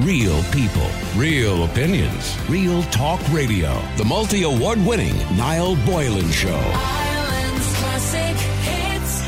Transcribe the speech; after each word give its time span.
Real 0.00 0.42
people, 0.52 0.90
real 1.16 1.64
opinions, 1.64 2.36
real 2.50 2.82
talk 2.84 3.18
radio. 3.32 3.82
The 3.96 4.04
multi 4.04 4.42
award 4.42 4.78
winning 4.84 5.16
Niall 5.38 5.74
Boylan 5.86 6.30
Show. 6.32 6.50
Ireland's 6.54 7.76
classic 7.78 8.36
hits. 8.36 9.22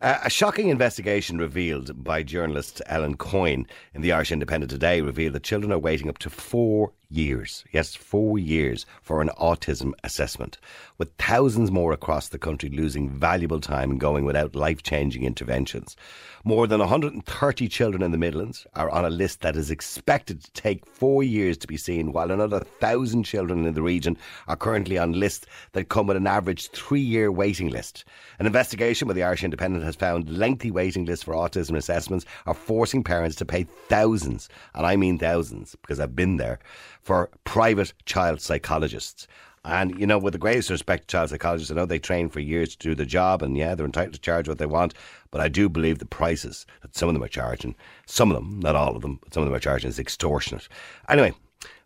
Uh, 0.00 0.18
a 0.24 0.30
shocking 0.30 0.70
investigation 0.70 1.36
revealed 1.36 2.02
by 2.02 2.22
journalist 2.22 2.80
Ellen 2.86 3.18
Coyne 3.18 3.66
in 3.92 4.00
the 4.00 4.12
Irish 4.12 4.32
Independent 4.32 4.70
today 4.70 5.02
revealed 5.02 5.34
that 5.34 5.42
children 5.42 5.70
are 5.70 5.78
waiting 5.78 6.08
up 6.08 6.16
to 6.20 6.30
four 6.30 6.94
years, 7.10 7.64
yes, 7.72 7.94
four 7.94 8.38
years 8.38 8.84
for 9.00 9.22
an 9.22 9.30
autism 9.40 9.92
assessment, 10.04 10.58
with 10.98 11.10
thousands 11.14 11.70
more 11.70 11.92
across 11.92 12.28
the 12.28 12.38
country 12.38 12.68
losing 12.68 13.08
valuable 13.08 13.60
time 13.60 13.90
and 13.90 14.00
going 14.00 14.24
without 14.24 14.54
life 14.54 14.82
changing 14.82 15.24
interventions. 15.24 15.96
More 16.44 16.66
than 16.66 16.80
130 16.80 17.68
children 17.68 18.02
in 18.02 18.10
the 18.10 18.18
Midlands 18.18 18.66
are 18.74 18.90
on 18.90 19.04
a 19.04 19.10
list 19.10 19.40
that 19.40 19.56
is 19.56 19.70
expected 19.70 20.42
to 20.42 20.52
take 20.52 20.86
four 20.86 21.22
years 21.22 21.56
to 21.58 21.66
be 21.66 21.76
seen, 21.76 22.12
while 22.12 22.30
another 22.30 22.60
thousand 22.60 23.24
children 23.24 23.66
in 23.66 23.74
the 23.74 23.82
region 23.82 24.16
are 24.46 24.56
currently 24.56 24.98
on 24.98 25.12
lists 25.12 25.46
that 25.72 25.88
come 25.88 26.06
with 26.06 26.16
an 26.16 26.26
average 26.26 26.68
three 26.70 27.00
year 27.00 27.32
waiting 27.32 27.70
list. 27.70 28.04
An 28.38 28.46
investigation 28.46 29.08
with 29.08 29.16
the 29.16 29.22
Irish 29.22 29.44
Independent 29.44 29.84
has 29.84 29.96
found 29.96 30.28
lengthy 30.28 30.70
waiting 30.70 31.06
lists 31.06 31.24
for 31.24 31.34
autism 31.34 31.76
assessments 31.76 32.26
are 32.46 32.54
forcing 32.54 33.02
parents 33.02 33.36
to 33.36 33.44
pay 33.44 33.64
thousands, 33.88 34.48
and 34.74 34.86
I 34.86 34.96
mean 34.96 35.18
thousands 35.18 35.74
because 35.80 36.00
I've 36.00 36.16
been 36.16 36.36
there, 36.36 36.58
for 37.02 37.30
private 37.44 37.92
child 38.04 38.40
psychologists. 38.40 39.26
And, 39.64 39.98
you 39.98 40.06
know, 40.06 40.18
with 40.18 40.32
the 40.32 40.38
greatest 40.38 40.70
respect 40.70 41.08
to 41.08 41.12
child 41.12 41.30
psychologists, 41.30 41.70
I 41.70 41.74
know 41.74 41.84
they 41.84 41.98
train 41.98 42.28
for 42.28 42.40
years 42.40 42.76
to 42.76 42.88
do 42.88 42.94
the 42.94 43.04
job, 43.04 43.42
and 43.42 43.56
yeah, 43.56 43.74
they're 43.74 43.84
entitled 43.84 44.14
to 44.14 44.20
charge 44.20 44.48
what 44.48 44.58
they 44.58 44.66
want. 44.66 44.94
But 45.30 45.40
I 45.40 45.48
do 45.48 45.68
believe 45.68 45.98
the 45.98 46.06
prices 46.06 46.64
that 46.82 46.96
some 46.96 47.08
of 47.08 47.14
them 47.14 47.24
are 47.24 47.28
charging, 47.28 47.74
some 48.06 48.30
of 48.30 48.36
them, 48.36 48.60
not 48.60 48.76
all 48.76 48.96
of 48.96 49.02
them, 49.02 49.18
but 49.22 49.34
some 49.34 49.42
of 49.42 49.48
them 49.48 49.54
are 49.54 49.60
charging 49.60 49.90
is 49.90 49.98
extortionate. 49.98 50.68
Anyway, 51.08 51.34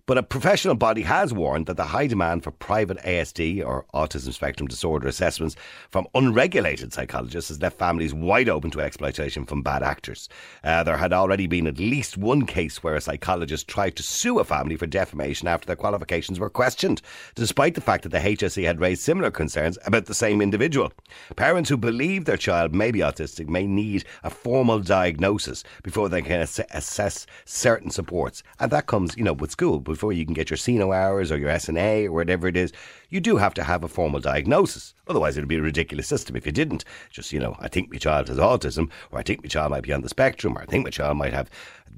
but 0.06 0.19
a 0.19 0.22
professional 0.22 0.75
body 0.75 1.03
has 1.03 1.33
warned 1.33 1.67
that 1.67 1.77
the 1.77 1.84
high 1.84 2.08
demand 2.08 2.42
for 2.42 2.50
private 2.50 2.98
ASD 2.98 3.64
or 3.64 3.86
autism 3.95 4.33
spectrum 4.33 4.67
disorder 4.67 5.06
assessments 5.06 5.55
from 5.91 6.09
unregulated 6.14 6.92
psychologists 6.92 7.50
has 7.50 7.62
left 7.62 7.78
families 7.78 8.12
wide 8.12 8.48
open 8.48 8.70
to 8.72 8.81
exploitation 8.81 9.47
from 9.47 9.62
bad 9.62 9.83
actors. 9.83 10.28
Uh, 10.64 10.83
there 10.83 10.97
had 10.97 11.12
already 11.12 11.47
been 11.47 11.69
at 11.69 11.78
least 11.78 12.17
one 12.17 12.47
case 12.47 12.83
where 12.83 12.97
a 12.97 13.00
psychologist 13.00 13.69
tried 13.69 13.94
to 13.94 14.03
sue 14.03 14.41
a 14.41 14.44
family 14.44 14.77
for 14.77 14.86
defamation 14.86 15.47
after 15.47 15.67
their 15.67 15.77
qualifications 15.77 16.41
were 16.41 16.50
questioned, 16.50 17.00
despite 17.37 17.75
the 17.75 17.81
fact 17.81 18.03
that 18.03 18.09
the 18.09 18.19
HSE 18.19 18.64
had 18.64 18.81
raised 18.81 19.03
similar 19.03 19.31
concerns 19.31 19.78
about 19.87 20.06
the 20.06 20.14
same 20.14 20.42
individual. 20.42 20.92
Parents 21.37 21.70
who 21.70 21.77
believe 21.77 22.25
their 22.25 22.37
child 22.37 22.75
may 22.75 22.91
be 22.91 23.00
autistic 23.00 23.48
may 23.48 23.69
need 23.69 24.05
a 24.25 24.31
formal 24.31 24.81
diagnosis 24.81 25.62
before 25.84 26.09
they 26.09 26.22
can 26.22 26.41
ass- 26.41 26.61
assess 26.72 27.25
certain 27.44 27.91
supports, 27.91 28.42
and 28.59 28.72
that 28.72 28.87
comes, 28.87 29.16
you 29.16 29.22
know, 29.22 29.33
with 29.33 29.53
school 29.53 29.78
before 29.93 30.12
you 30.12 30.25
can 30.25 30.35
get 30.35 30.51
your 30.51 30.57
SENO 30.57 30.93
hours 30.93 31.31
or 31.31 31.39
your 31.39 31.51
SNA 31.51 32.07
or 32.07 32.12
whatever 32.12 32.48
it 32.48 32.57
is, 32.57 32.73
you 33.09 33.21
do 33.21 33.37
have 33.37 33.55
to 33.55 33.65
have 33.65 33.85
a 33.85 33.89
formal 33.89 34.21
diagnosis. 34.21 34.95
Otherwise, 35.07 35.37
it 35.37 35.41
would 35.41 35.49
be 35.49 35.57
a 35.57 35.62
ridiculous 35.62 36.09
system 36.09 36.37
if 36.37 36.47
you 36.47 36.53
didn't. 36.53 36.84
Just, 37.11 37.33
you 37.33 37.39
know, 37.39 37.57
I 37.59 37.69
think 37.69 37.91
my 37.91 37.99
child 37.99 38.29
has 38.29 38.39
autism, 38.39 38.91
or 39.11 39.19
I 39.19 39.23
think 39.23 39.43
my 39.43 39.49
child 39.49 39.71
might 39.71 39.83
be 39.83 39.93
on 39.93 40.03
the 40.03 40.09
spectrum, 40.09 40.57
or 40.57 40.62
I 40.62 40.67
think 40.67 40.84
my 40.84 40.91
child 40.91 41.17
might 41.17 41.33
have 41.33 41.51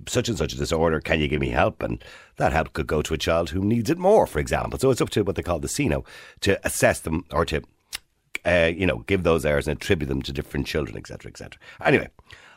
such 0.09 0.29
and 0.29 0.37
such 0.37 0.53
a 0.53 0.59
disorder. 0.59 1.01
Can 1.01 1.21
you 1.21 1.29
give 1.29 1.41
me 1.41 1.51
help? 1.51 1.83
And 1.83 2.03
that 2.37 2.53
help 2.53 2.73
could 2.73 2.87
go 2.87 3.03
to 3.03 3.15
a 3.15 3.19
child 3.19 3.51
who 3.51 3.65
needs 3.65 3.91
it 3.91 3.99
more, 3.99 4.27
for 4.27 4.39
example. 4.39 4.79
So 4.79 4.91
it's 4.91 5.01
up 5.01 5.11
to 5.11 5.23
what 5.23 5.37
they 5.37 5.43
call 5.43 5.61
the 5.61 5.69
SENO 5.69 6.05
to 6.41 6.67
assess 6.67 7.01
them 7.01 7.25
or 7.31 7.45
to 7.47 7.63
uh, 8.45 8.71
you 8.75 8.87
know, 8.87 8.99
give 9.07 9.23
those 9.23 9.47
errors 9.47 9.67
and 9.67 9.81
attribute 9.81 10.09
them 10.09 10.23
to 10.23 10.33
different 10.33 10.67
children, 10.67 10.97
etc., 10.97 11.31
etc. 11.31 11.59
Anyway, 11.83 12.09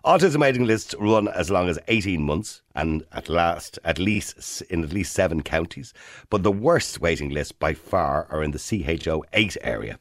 autism 0.07 0.39
waiting 0.39 0.63
lists 0.63 0.95
run 0.99 1.27
as 1.27 1.51
long 1.51 1.67
as 1.67 1.77
18 1.89 2.23
months 2.23 2.61
and 2.73 3.03
at 3.11 3.27
last, 3.27 3.77
at 3.83 3.99
least 3.99 4.61
in 4.69 4.81
at 4.85 4.93
least 4.93 5.11
seven 5.11 5.43
counties. 5.43 5.93
But 6.29 6.43
the 6.43 6.51
worst 6.51 7.01
waiting 7.01 7.29
lists 7.31 7.51
by 7.51 7.73
far 7.73 8.25
are 8.29 8.41
in 8.41 8.51
the 8.51 8.57
CHO 9.03 9.25
8 9.33 9.57
area 9.61 9.99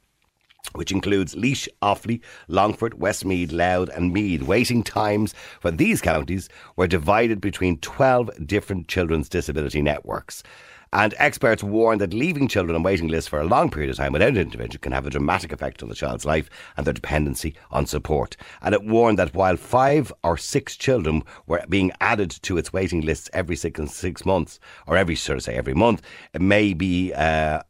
which 0.73 0.91
includes 0.91 1.35
Laois, 1.35 1.69
Offaly, 1.81 2.21
Longford, 2.49 3.01
Westmeath, 3.01 3.53
Louth, 3.53 3.89
and 3.91 4.13
Meath. 4.13 4.43
Waiting 4.43 4.83
times 4.83 5.33
for 5.61 5.71
these 5.71 6.01
counties 6.03 6.49
were 6.75 6.89
divided 6.89 7.41
between 7.41 7.79
12 7.79 8.47
different 8.47 8.89
children's 8.89 9.29
disability 9.29 9.81
networks. 9.81 10.43
And 10.93 11.15
experts 11.19 11.63
warn 11.63 11.99
that 11.99 12.15
leaving 12.15 12.49
children 12.49 12.77
on 12.77 12.83
waiting 12.83 13.09
lists 13.09 13.29
for 13.29 13.41
a 13.41 13.45
long 13.45 13.71
period 13.71 13.91
of 13.91 13.97
time 13.97 14.13
without 14.13 14.37
intervention 14.37 14.81
can 14.81 14.93
have 14.93 15.07
a 15.07 15.11
dramatic 15.11 15.53
effect 15.53 15.83
on 15.83 15.89
the 15.89 15.95
child's 15.95 16.25
life 16.25 16.49
and 16.77 16.87
their 16.87 16.95
dependency 16.95 17.55
on 17.71 17.87
support. 17.87 18.37
And 18.63 18.75
it 18.75 18.85
warned 18.85 19.19
that 19.19 19.35
while 19.35 19.57
five 19.57 20.13
or 20.23 20.37
six 20.37 20.77
children 20.77 21.23
were 21.47 21.63
being 21.69 21.93
added 22.01 22.31
to 22.43 22.57
its 22.57 22.73
waiting 22.73 23.01
lists 23.01 23.29
every 23.33 23.57
six, 23.57 23.81
six 23.93 24.25
months, 24.25 24.61
or 24.87 24.97
every, 24.97 25.17
sort 25.17 25.39
of 25.39 25.45
say, 25.45 25.55
every 25.55 25.75
month, 25.75 26.03
it 26.33 26.41
may 26.41 26.73
be. 26.73 27.13
Uh, 27.13 27.63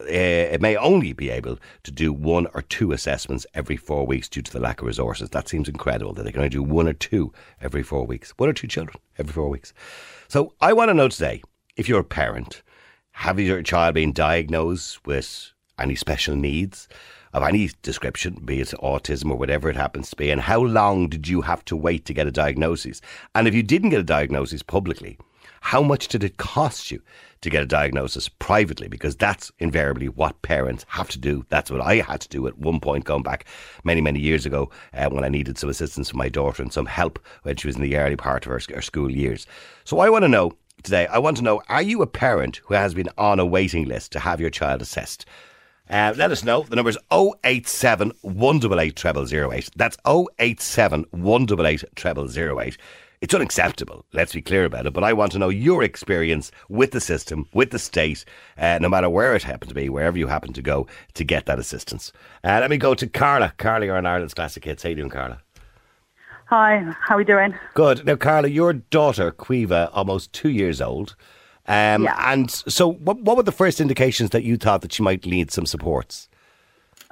uh, 0.00 0.06
it 0.08 0.60
may 0.60 0.76
only 0.76 1.12
be 1.12 1.30
able 1.30 1.56
to 1.84 1.92
do 1.92 2.12
one 2.12 2.48
or 2.52 2.62
two 2.62 2.90
assessments 2.90 3.46
every 3.54 3.76
four 3.76 4.04
weeks 4.04 4.28
due 4.28 4.42
to 4.42 4.52
the 4.52 4.58
lack 4.58 4.80
of 4.80 4.86
resources. 4.86 5.30
That 5.30 5.48
seems 5.48 5.68
incredible 5.68 6.12
that 6.14 6.24
they 6.24 6.32
can 6.32 6.40
only 6.40 6.50
do 6.50 6.64
one 6.64 6.88
or 6.88 6.92
two 6.92 7.32
every 7.60 7.84
four 7.84 8.04
weeks. 8.04 8.32
One 8.36 8.48
or 8.48 8.52
two 8.52 8.66
children 8.66 8.96
every 9.18 9.32
four 9.32 9.48
weeks. 9.48 9.72
So 10.26 10.52
I 10.60 10.72
want 10.72 10.88
to 10.90 10.94
know 10.94 11.08
today 11.08 11.42
if 11.76 11.88
you're 11.88 12.00
a 12.00 12.04
parent, 12.04 12.62
have 13.12 13.40
your 13.40 13.62
child 13.62 13.94
been 13.94 14.12
diagnosed 14.12 15.04
with 15.06 15.52
any 15.78 15.94
special 15.94 16.36
needs? 16.36 16.88
Of 17.32 17.42
any 17.42 17.70
description, 17.82 18.40
be 18.44 18.60
it 18.60 18.68
autism 18.80 19.28
or 19.28 19.36
whatever 19.36 19.68
it 19.68 19.74
happens 19.74 20.10
to 20.10 20.16
be, 20.16 20.30
and 20.30 20.40
how 20.40 20.60
long 20.60 21.08
did 21.08 21.26
you 21.26 21.40
have 21.40 21.64
to 21.64 21.74
wait 21.74 22.04
to 22.04 22.14
get 22.14 22.28
a 22.28 22.30
diagnosis? 22.30 23.00
And 23.34 23.48
if 23.48 23.54
you 23.54 23.62
didn't 23.64 23.90
get 23.90 23.98
a 23.98 24.04
diagnosis 24.04 24.62
publicly, 24.62 25.18
how 25.60 25.82
much 25.82 26.06
did 26.06 26.22
it 26.22 26.36
cost 26.36 26.92
you 26.92 27.02
to 27.40 27.50
get 27.50 27.64
a 27.64 27.66
diagnosis 27.66 28.28
privately? 28.28 28.86
Because 28.86 29.16
that's 29.16 29.50
invariably 29.58 30.08
what 30.08 30.42
parents 30.42 30.86
have 30.88 31.08
to 31.08 31.18
do. 31.18 31.44
That's 31.48 31.72
what 31.72 31.80
I 31.80 31.96
had 31.96 32.20
to 32.20 32.28
do 32.28 32.46
at 32.46 32.58
one 32.58 32.78
point, 32.78 33.04
going 33.04 33.24
back 33.24 33.46
many, 33.82 34.00
many 34.00 34.20
years 34.20 34.46
ago, 34.46 34.70
uh, 34.92 35.08
when 35.08 35.24
I 35.24 35.28
needed 35.28 35.58
some 35.58 35.70
assistance 35.70 36.10
from 36.10 36.18
my 36.18 36.28
daughter 36.28 36.62
and 36.62 36.72
some 36.72 36.86
help 36.86 37.18
when 37.42 37.56
she 37.56 37.66
was 37.66 37.74
in 37.74 37.82
the 37.82 37.96
early 37.96 38.14
part 38.14 38.46
of 38.46 38.52
her, 38.52 38.60
her 38.72 38.82
school 38.82 39.10
years. 39.10 39.44
So 39.82 39.98
I 39.98 40.08
want 40.08 40.22
to 40.22 40.28
know 40.28 40.52
today, 40.84 41.06
I 41.06 41.18
want 41.18 41.36
to 41.38 41.42
know 41.42 41.62
are 41.68 41.82
you 41.82 42.02
a 42.02 42.06
parent 42.06 42.60
who 42.64 42.74
has 42.74 42.94
been 42.94 43.08
on 43.18 43.40
a 43.40 43.46
waiting 43.46 43.86
list 43.86 44.12
to 44.12 44.20
have 44.20 44.40
your 44.40 44.50
child 44.50 44.82
assessed? 44.82 45.26
Uh, 45.90 46.14
let 46.16 46.30
us 46.30 46.44
know. 46.44 46.62
The 46.62 46.76
number 46.76 46.90
is 46.90 46.98
087 47.10 48.12
188 48.22 49.28
0008. 49.28 49.70
That's 49.76 49.96
087 50.06 51.06
188 51.10 51.84
0008. 52.28 52.78
It's 53.20 53.32
unacceptable, 53.32 54.04
let's 54.12 54.34
be 54.34 54.42
clear 54.42 54.66
about 54.66 54.84
it, 54.84 54.92
but 54.92 55.02
I 55.02 55.14
want 55.14 55.32
to 55.32 55.38
know 55.38 55.48
your 55.48 55.82
experience 55.82 56.50
with 56.68 56.90
the 56.90 57.00
system, 57.00 57.48
with 57.54 57.70
the 57.70 57.78
state, 57.78 58.22
uh, 58.58 58.78
no 58.82 58.90
matter 58.90 59.08
where 59.08 59.34
it 59.34 59.42
happened 59.42 59.70
to 59.70 59.74
be, 59.74 59.88
wherever 59.88 60.18
you 60.18 60.26
happen 60.26 60.52
to 60.52 60.60
go 60.60 60.86
to 61.14 61.24
get 61.24 61.46
that 61.46 61.58
assistance. 61.58 62.12
Uh, 62.42 62.58
let 62.60 62.68
me 62.68 62.76
go 62.76 62.94
to 62.94 63.06
Carla. 63.06 63.54
Carla, 63.56 63.86
you're 63.86 63.96
on 63.96 64.04
Ireland's 64.04 64.34
Classic 64.34 64.62
Hits. 64.62 64.82
How 64.82 64.90
you 64.90 64.96
doing, 64.96 65.08
Carla? 65.08 65.40
Hi, 66.46 66.84
how 67.00 67.14
are 67.14 67.18
we 67.18 67.24
doing? 67.24 67.54
Good. 67.74 68.04
Now, 68.04 68.16
Carla, 68.16 68.48
your 68.48 68.74
daughter, 68.74 69.30
Quiva, 69.32 69.90
almost 69.92 70.32
two 70.32 70.50
years 70.50 70.80
old. 70.80 71.16
Um, 71.66 72.04
Yeah. 72.04 72.32
And 72.32 72.50
so, 72.50 72.92
what, 72.92 73.18
what 73.20 73.36
were 73.36 73.42
the 73.42 73.52
first 73.52 73.80
indications 73.80 74.30
that 74.30 74.44
you 74.44 74.56
thought 74.56 74.82
that 74.82 74.92
she 74.92 75.02
might 75.02 75.24
need 75.24 75.50
some 75.50 75.64
supports? 75.64 76.28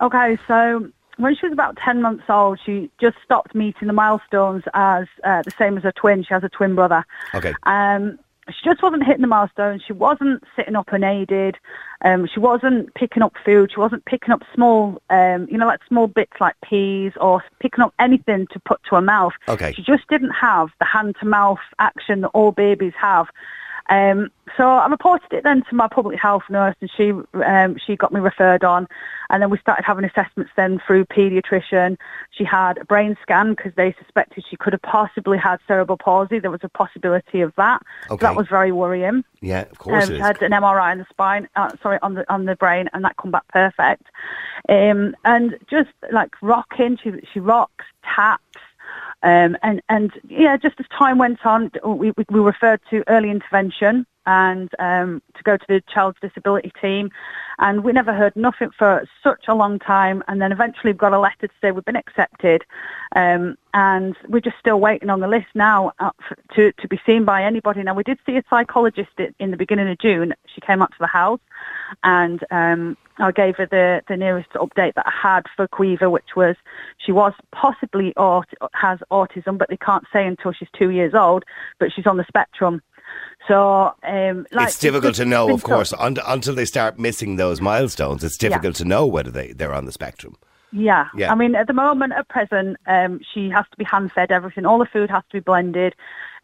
Okay, 0.00 0.37
so 0.47 0.88
when 1.16 1.34
she 1.34 1.47
was 1.47 1.53
about 1.53 1.76
10 1.82 2.03
months 2.03 2.25
old, 2.28 2.59
she 2.65 2.91
just 3.00 3.16
stopped 3.25 3.54
meeting 3.54 3.87
the 3.88 3.94
milestones 3.94 4.65
as 4.75 5.06
uh, 5.25 5.43
the 5.43 5.53
same 5.59 5.76
as 5.76 5.84
her 5.84 5.93
twin. 5.93 6.22
She 6.22 6.34
has 6.34 6.44
a 6.44 6.49
twin 6.49 6.75
brother. 6.75 7.04
Okay. 7.34 7.54
Um, 7.62 8.19
she 8.48 8.69
just 8.69 8.82
wasn't 8.82 9.04
hitting 9.04 9.22
the 9.22 9.28
milestones. 9.28 9.82
She 9.86 9.92
wasn't 9.92 10.42
sitting 10.56 10.75
up 10.75 10.88
unaided. 10.92 11.56
Um, 12.04 12.26
she 12.26 12.41
wasn't 12.41 12.92
picking 12.94 13.22
up 13.22 13.34
food. 13.44 13.70
She 13.72 13.78
wasn't 13.78 14.04
picking 14.04 14.32
up 14.32 14.42
small, 14.54 15.00
um, 15.10 15.47
you 15.50 15.56
know, 15.56 15.66
like 15.66 15.80
small 15.86 16.08
bits 16.08 16.32
like 16.41 16.56
peas 16.64 17.12
or 17.20 17.44
picking 17.60 17.84
up 17.84 17.94
anything 18.00 18.48
to 18.52 18.60
put 18.60 18.82
to 18.84 18.97
her 18.97 19.02
mouth. 19.02 19.34
Okay. 19.48 19.72
She 19.72 19.82
just 19.82 20.08
didn't 20.08 20.32
have 20.32 20.70
the 20.81 20.84
hand-to-mouth 20.84 21.61
action 21.78 22.22
that 22.22 22.28
all 22.28 22.50
babies 22.50 22.94
have. 23.00 23.28
Um, 23.93 24.31
so 24.56 24.67
I 24.67 24.87
reported 24.87 25.33
it 25.33 25.44
then 25.44 25.62
to 25.69 25.75
my 25.75 25.87
public 25.87 26.19
health 26.19 26.44
nurse, 26.49 26.75
and 26.81 26.91
she 26.97 27.12
um, 27.44 27.77
she 27.85 27.94
got 27.94 28.11
me 28.11 28.21
referred 28.21 28.65
on, 28.65 28.89
and 29.29 29.43
then 29.43 29.50
we 29.50 29.59
started 29.59 29.85
having 29.85 30.05
assessments 30.05 30.50
then 30.56 30.81
through 30.87 31.05
paediatrician. 31.06 31.99
She 32.31 32.43
had 32.44 32.79
a 32.79 32.87
brain 32.87 33.19
scan 33.21 33.50
because 33.55 33.73
they 33.77 33.94
suspected 34.03 34.44
she 34.49 34.56
could 34.56 34.73
have 34.73 34.81
possibly 34.81 35.37
had 35.37 35.59
cerebral 35.69 35.99
palsy. 35.99 36.39
There 36.39 36.50
was 36.50 36.65
a 36.65 36.71
possibility 36.71 37.43
of 37.43 37.53
that. 37.56 37.83
So 38.09 38.15
Okay. 38.15 38.27
that 38.27 38.35
was 38.35 38.47
very 38.49 38.73
worrying. 38.73 39.25
Yeah, 39.43 39.62
of 39.71 39.79
course 39.79 40.05
Um, 40.09 40.15
it 40.15 40.17
she 40.17 40.23
had 40.23 40.41
an 40.41 40.53
MRI 40.53 40.93
on 40.93 40.99
the 40.99 41.06
spine, 41.11 41.49
uh, 41.56 41.73
sorry, 41.83 41.99
on 42.00 42.15
the 42.15 42.25
on 42.33 42.47
the 42.47 42.56
brain, 42.56 42.89
and 42.94 43.05
that 43.05 43.17
come 43.19 43.31
back 43.31 43.47
perfect. 43.49 44.05
Um, 44.71 45.15
and 45.27 45.59
just 45.71 45.91
like 46.11 46.31
rocking, 46.41 46.97
she 47.03 47.12
she 47.31 47.41
rocks, 47.41 47.85
taps, 48.05 48.59
um, 49.22 49.56
and 49.62 49.80
and 49.88 50.12
yeah, 50.28 50.56
just 50.56 50.80
as 50.80 50.86
time 50.96 51.19
went 51.19 51.44
on, 51.44 51.70
we 51.84 52.12
we, 52.16 52.24
we 52.30 52.40
referred 52.40 52.80
to 52.90 53.04
early 53.08 53.30
intervention. 53.30 54.06
and 54.26 54.70
um, 54.78 55.22
to 55.36 55.42
go 55.42 55.56
to 55.56 55.64
the 55.69 55.82
child's 55.92 56.19
disability 56.20 56.72
team. 56.80 57.10
And 57.58 57.84
we 57.84 57.92
never 57.92 58.12
heard 58.12 58.34
nothing 58.36 58.70
for 58.76 59.06
such 59.22 59.44
a 59.48 59.54
long 59.54 59.78
time. 59.78 60.22
And 60.28 60.40
then 60.40 60.52
eventually 60.52 60.92
we 60.92 60.98
got 60.98 61.12
a 61.12 61.19
letter 61.19 61.48
to 61.48 61.54
say 61.60 61.70
we've 61.70 61.84
been 61.84 61.96
accepted. 61.96 62.64
Um, 63.16 63.56
and 63.74 64.16
we're 64.28 64.40
just 64.40 64.58
still 64.58 64.80
waiting 64.80 65.10
on 65.10 65.20
the 65.20 65.28
list 65.28 65.48
now 65.54 65.92
uh, 65.98 66.10
to, 66.54 66.72
to 66.72 66.88
be 66.88 67.00
seen 67.04 67.24
by 67.24 67.42
anybody. 67.42 67.82
Now, 67.82 67.94
we 67.94 68.02
did 68.02 68.19
see 68.24 68.36
a 68.36 68.44
psychologist 68.48 69.10
in 69.38 69.50
the 69.50 69.56
beginning 69.56 69.88
of 69.88 69.98
June. 69.98 70.34
She 70.54 70.60
came 70.60 70.82
up 70.82 70.90
to 70.90 70.98
the 71.00 71.06
house 71.06 71.40
and 72.03 72.41
um, 72.50 72.97
I 73.19 73.33
gave 73.33 73.56
her 73.56 73.67
the, 73.67 74.03
the 74.09 74.17
nearest 74.17 74.50
update 74.50 74.94
that 74.94 75.06
I 75.06 75.12
had 75.12 75.43
for 75.56 75.69
Quiva, 75.69 76.11
which 76.11 76.37
was 76.37 76.56
she 76.99 77.12
was 77.12 77.33
possibly 77.53 78.15
aut- 78.17 78.53
has 78.73 78.99
autism, 79.11 79.59
but 79.59 79.69
they 79.69 79.77
can't 79.77 80.05
say 80.12 80.27
until 80.27 80.53
she's 80.53 80.69
two 80.79 80.91
years 80.91 81.15
old, 81.15 81.44
but 81.79 81.93
she's 81.94 82.06
on 82.06 82.17
the 82.17 82.25
spectrum. 82.27 82.83
So, 83.49 83.94
um, 84.05 84.47
like, 84.53 84.69
it's 84.69 84.79
difficult 84.79 85.11
just 85.11 85.21
to 85.21 85.25
know, 85.27 85.53
of 85.53 85.62
course, 85.65 85.93
un- 85.99 86.19
until 86.27 86.55
they 86.55 86.65
start 86.65 86.99
missing 86.99 87.37
those 87.37 87.61
milestones. 87.61 88.25
It's 88.25 88.39
difficult 88.39 88.77
to 88.77 88.85
know 88.85 89.06
whether 89.06 89.31
they, 89.31 89.53
they're 89.53 89.75
on 89.75 89.85
the 89.85 89.93
spectrum. 89.93 90.37
Yeah. 90.73 91.09
Yeah. 91.15 91.31
I 91.31 91.35
mean, 91.35 91.55
at 91.55 91.67
the 91.67 91.75
moment, 91.75 92.15
at 92.15 92.29
present, 92.29 92.79
um, 92.87 93.21
she 93.35 93.50
has 93.50 93.67
to 93.71 93.77
be 93.77 93.85
hand 93.85 94.12
fed 94.12 94.33
everything. 94.33 94.65
All 94.65 94.79
the 94.79 94.87
food 94.87 95.11
has 95.11 95.23
to 95.31 95.37
be 95.37 95.41
blended. 95.41 95.94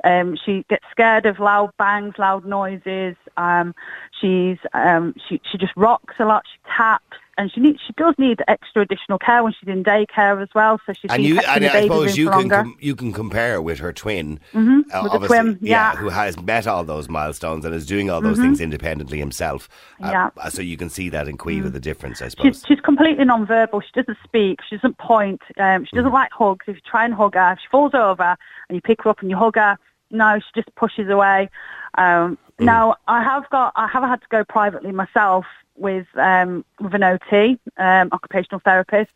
Um, 0.04 0.36
she 0.44 0.64
gets 0.70 0.84
scared 0.90 1.26
of 1.26 1.38
loud 1.40 1.70
bangs, 1.78 2.14
loud 2.18 2.44
noises. 2.44 3.16
Um, 3.36 3.74
she's 4.20 4.58
um, 4.74 5.14
she 5.28 5.40
she 5.50 5.58
just 5.58 5.72
rocks 5.76 6.14
a 6.18 6.24
lot. 6.24 6.44
She 6.52 6.58
taps, 6.76 7.16
and 7.36 7.50
she 7.52 7.60
needs 7.60 7.80
she 7.84 7.92
does 7.94 8.14
need 8.16 8.40
extra 8.46 8.82
additional 8.82 9.18
care 9.18 9.42
when 9.42 9.52
she's 9.58 9.68
in 9.68 9.82
daycare 9.82 10.40
as 10.40 10.48
well. 10.54 10.80
So 10.86 10.92
she's 10.92 11.10
And 11.10 11.24
you, 11.24 11.40
and 11.40 11.64
I 11.66 11.82
suppose 11.82 12.16
you 12.16 12.30
can 12.30 12.48
com- 12.48 12.76
you 12.80 12.94
can 12.94 13.12
compare 13.12 13.60
with 13.60 13.80
her 13.80 13.92
twin, 13.92 14.38
uh, 14.54 14.60
with 14.60 14.86
obviously, 14.94 15.26
twin, 15.38 15.58
yeah. 15.62 15.92
Mm-hmm. 15.92 16.00
who 16.04 16.08
has 16.10 16.40
met 16.40 16.66
all 16.68 16.84
those 16.84 17.08
milestones 17.08 17.64
and 17.64 17.74
is 17.74 17.84
doing 17.86 18.08
all 18.08 18.20
those 18.20 18.38
things 18.38 18.60
independently 18.60 19.18
himself. 19.18 19.68
Uh, 20.02 20.10
Yeah. 20.10 20.30
uh, 20.36 20.48
so 20.50 20.62
you 20.62 20.76
can 20.76 20.90
see 20.90 21.08
that 21.08 21.26
in 21.28 21.36
Quiva 21.36 21.72
the 21.72 21.80
difference, 21.80 22.22
I 22.22 22.28
suppose. 22.28 22.46
She's, 22.46 22.64
she's 22.66 22.80
completely 22.80 23.24
non-verbal. 23.24 23.80
She 23.80 23.90
doesn't 23.94 24.18
speak. 24.22 24.60
She 24.68 24.76
doesn't 24.76 24.98
point. 24.98 25.42
Um, 25.58 25.84
she 25.84 25.90
Mm. 25.96 25.98
doesn't 25.98 26.12
like 26.12 26.30
hugs. 26.32 26.64
If 26.68 26.76
you 26.76 26.82
try 26.88 27.04
and 27.04 27.12
hug 27.14 27.34
her, 27.34 27.52
if 27.52 27.58
she 27.60 27.66
falls 27.70 27.94
over 27.94 28.36
and 28.68 28.76
you 28.76 28.80
pick 28.80 29.02
her 29.02 29.10
up 29.10 29.20
and 29.22 29.30
you 29.30 29.36
hug 29.36 29.56
her, 29.56 29.76
no, 30.10 30.38
she 30.38 30.60
just 30.60 30.74
pushes 30.74 31.08
away. 31.08 31.50
Um, 31.96 32.38
Mm. 32.58 32.64
Now, 32.64 32.96
I 33.06 33.22
have 33.22 33.48
got, 33.50 33.72
I 33.76 33.86
have 33.86 34.02
had 34.02 34.20
to 34.20 34.26
go 34.30 34.44
privately 34.44 34.92
myself 34.92 35.44
with 35.76 36.06
um, 36.16 36.64
with 36.80 36.92
an 36.94 37.04
OT, 37.04 37.58
um, 37.76 38.08
occupational 38.10 38.60
therapist, 38.64 39.10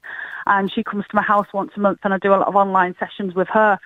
and 0.47 0.73
she 0.73 0.85
comes 0.85 1.05
to 1.09 1.17
my 1.17 1.23
house 1.23 1.49
once 1.53 1.73
a 1.77 1.81
month, 1.81 2.01
and 2.05 2.15
I 2.15 2.19
do 2.19 2.33
a 2.33 2.37
lot 2.37 2.47
of 2.47 2.55
online 2.55 2.95
sessions 3.01 3.35
with 3.35 3.49
her. 3.49 3.79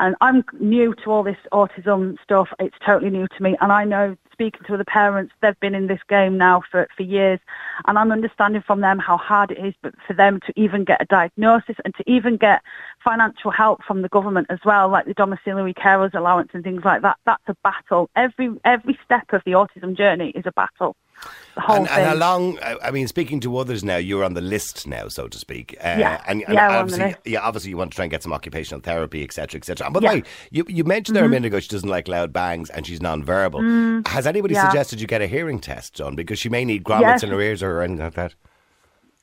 And 0.00 0.16
I'm 0.22 0.42
new 0.58 0.94
to 1.04 1.10
all 1.10 1.22
this 1.22 1.36
autism 1.52 2.16
stuff. 2.22 2.48
It's 2.58 2.76
totally 2.84 3.10
new 3.10 3.28
to 3.28 3.42
me. 3.42 3.54
And 3.60 3.70
I 3.70 3.84
know, 3.84 4.16
speaking 4.32 4.62
to 4.66 4.74
other 4.74 4.84
parents, 4.84 5.34
they've 5.42 5.60
been 5.60 5.74
in 5.74 5.88
this 5.88 6.00
game 6.08 6.38
now 6.38 6.62
for, 6.70 6.88
for 6.96 7.02
years. 7.02 7.38
And 7.86 7.98
I'm 7.98 8.10
understanding 8.10 8.62
from 8.66 8.80
them 8.80 8.98
how 8.98 9.18
hard 9.18 9.50
it 9.50 9.58
is 9.58 9.74
but 9.82 9.92
for 10.06 10.14
them 10.14 10.40
to 10.46 10.52
even 10.56 10.84
get 10.84 11.02
a 11.02 11.04
diagnosis 11.04 11.76
and 11.84 11.94
to 11.96 12.10
even 12.10 12.38
get 12.38 12.62
financial 13.04 13.50
help 13.50 13.84
from 13.84 14.00
the 14.00 14.08
government 14.08 14.46
as 14.48 14.58
well, 14.64 14.88
like 14.88 15.04
the 15.04 15.12
domiciliary 15.12 15.74
carers 15.74 16.14
allowance 16.14 16.48
and 16.54 16.64
things 16.64 16.82
like 16.82 17.02
that. 17.02 17.18
That's 17.26 17.42
a 17.48 17.56
battle. 17.62 18.08
Every, 18.16 18.58
every 18.64 18.98
step 19.04 19.34
of 19.34 19.42
the 19.44 19.52
autism 19.52 19.94
journey 19.94 20.30
is 20.30 20.44
a 20.46 20.52
battle. 20.52 20.96
And, 21.68 21.88
and 21.88 22.06
how 22.06 22.14
long? 22.14 22.58
I 22.82 22.90
mean, 22.90 23.06
speaking 23.08 23.40
to 23.40 23.58
others 23.58 23.84
now, 23.84 23.96
you're 23.96 24.24
on 24.24 24.34
the 24.34 24.40
list 24.40 24.86
now, 24.86 25.08
so 25.08 25.28
to 25.28 25.36
speak. 25.38 25.76
Uh, 25.80 25.96
Yeah. 25.98 26.22
and, 26.26 26.42
and 26.46 26.54
Yeah, 26.54 26.68
we're 26.68 26.76
on 26.78 26.86
the 26.86 26.94
obviously, 27.04 27.32
yeah, 27.32 27.40
obviously, 27.40 27.70
you 27.70 27.76
want 27.76 27.90
to 27.90 27.96
try 27.96 28.04
and 28.04 28.10
get 28.10 28.22
some 28.22 28.32
occupational 28.32 28.80
therapy, 28.80 29.22
etc., 29.24 29.58
etc. 29.58 29.90
By 29.90 30.00
Yeah. 30.00 30.08
Mm-hmm. 30.10 30.18
way, 30.20 30.24
you, 30.52 30.64
you 30.68 30.84
mentioned 30.84 31.16
there 31.16 31.24
a 31.24 31.28
minute 31.28 31.46
ago 31.48 31.60
she 31.60 31.68
doesn't 31.68 31.88
like 31.88 32.08
loud 32.08 32.32
bangs 32.32 32.70
and 32.70 32.86
she's 32.86 33.02
non-verbal. 33.02 34.02
Has 34.06 34.26
anybody 34.26 34.54
Mm. 34.54 34.58
yeah. 34.58 34.68
suggested 34.68 35.00
you 35.00 35.06
get 35.06 35.20
a 35.20 35.26
hearing 35.26 35.58
test 35.60 35.96
done 35.96 36.14
because 36.14 36.38
she 36.38 36.48
may 36.48 36.64
need 36.64 36.84
grommets 36.84 37.00
Yes. 37.02 37.22
in 37.24 37.30
her 37.30 37.40
ears 37.40 37.62
or 37.62 37.82
anything 37.82 38.04
like 38.04 38.14
that? 38.14 38.34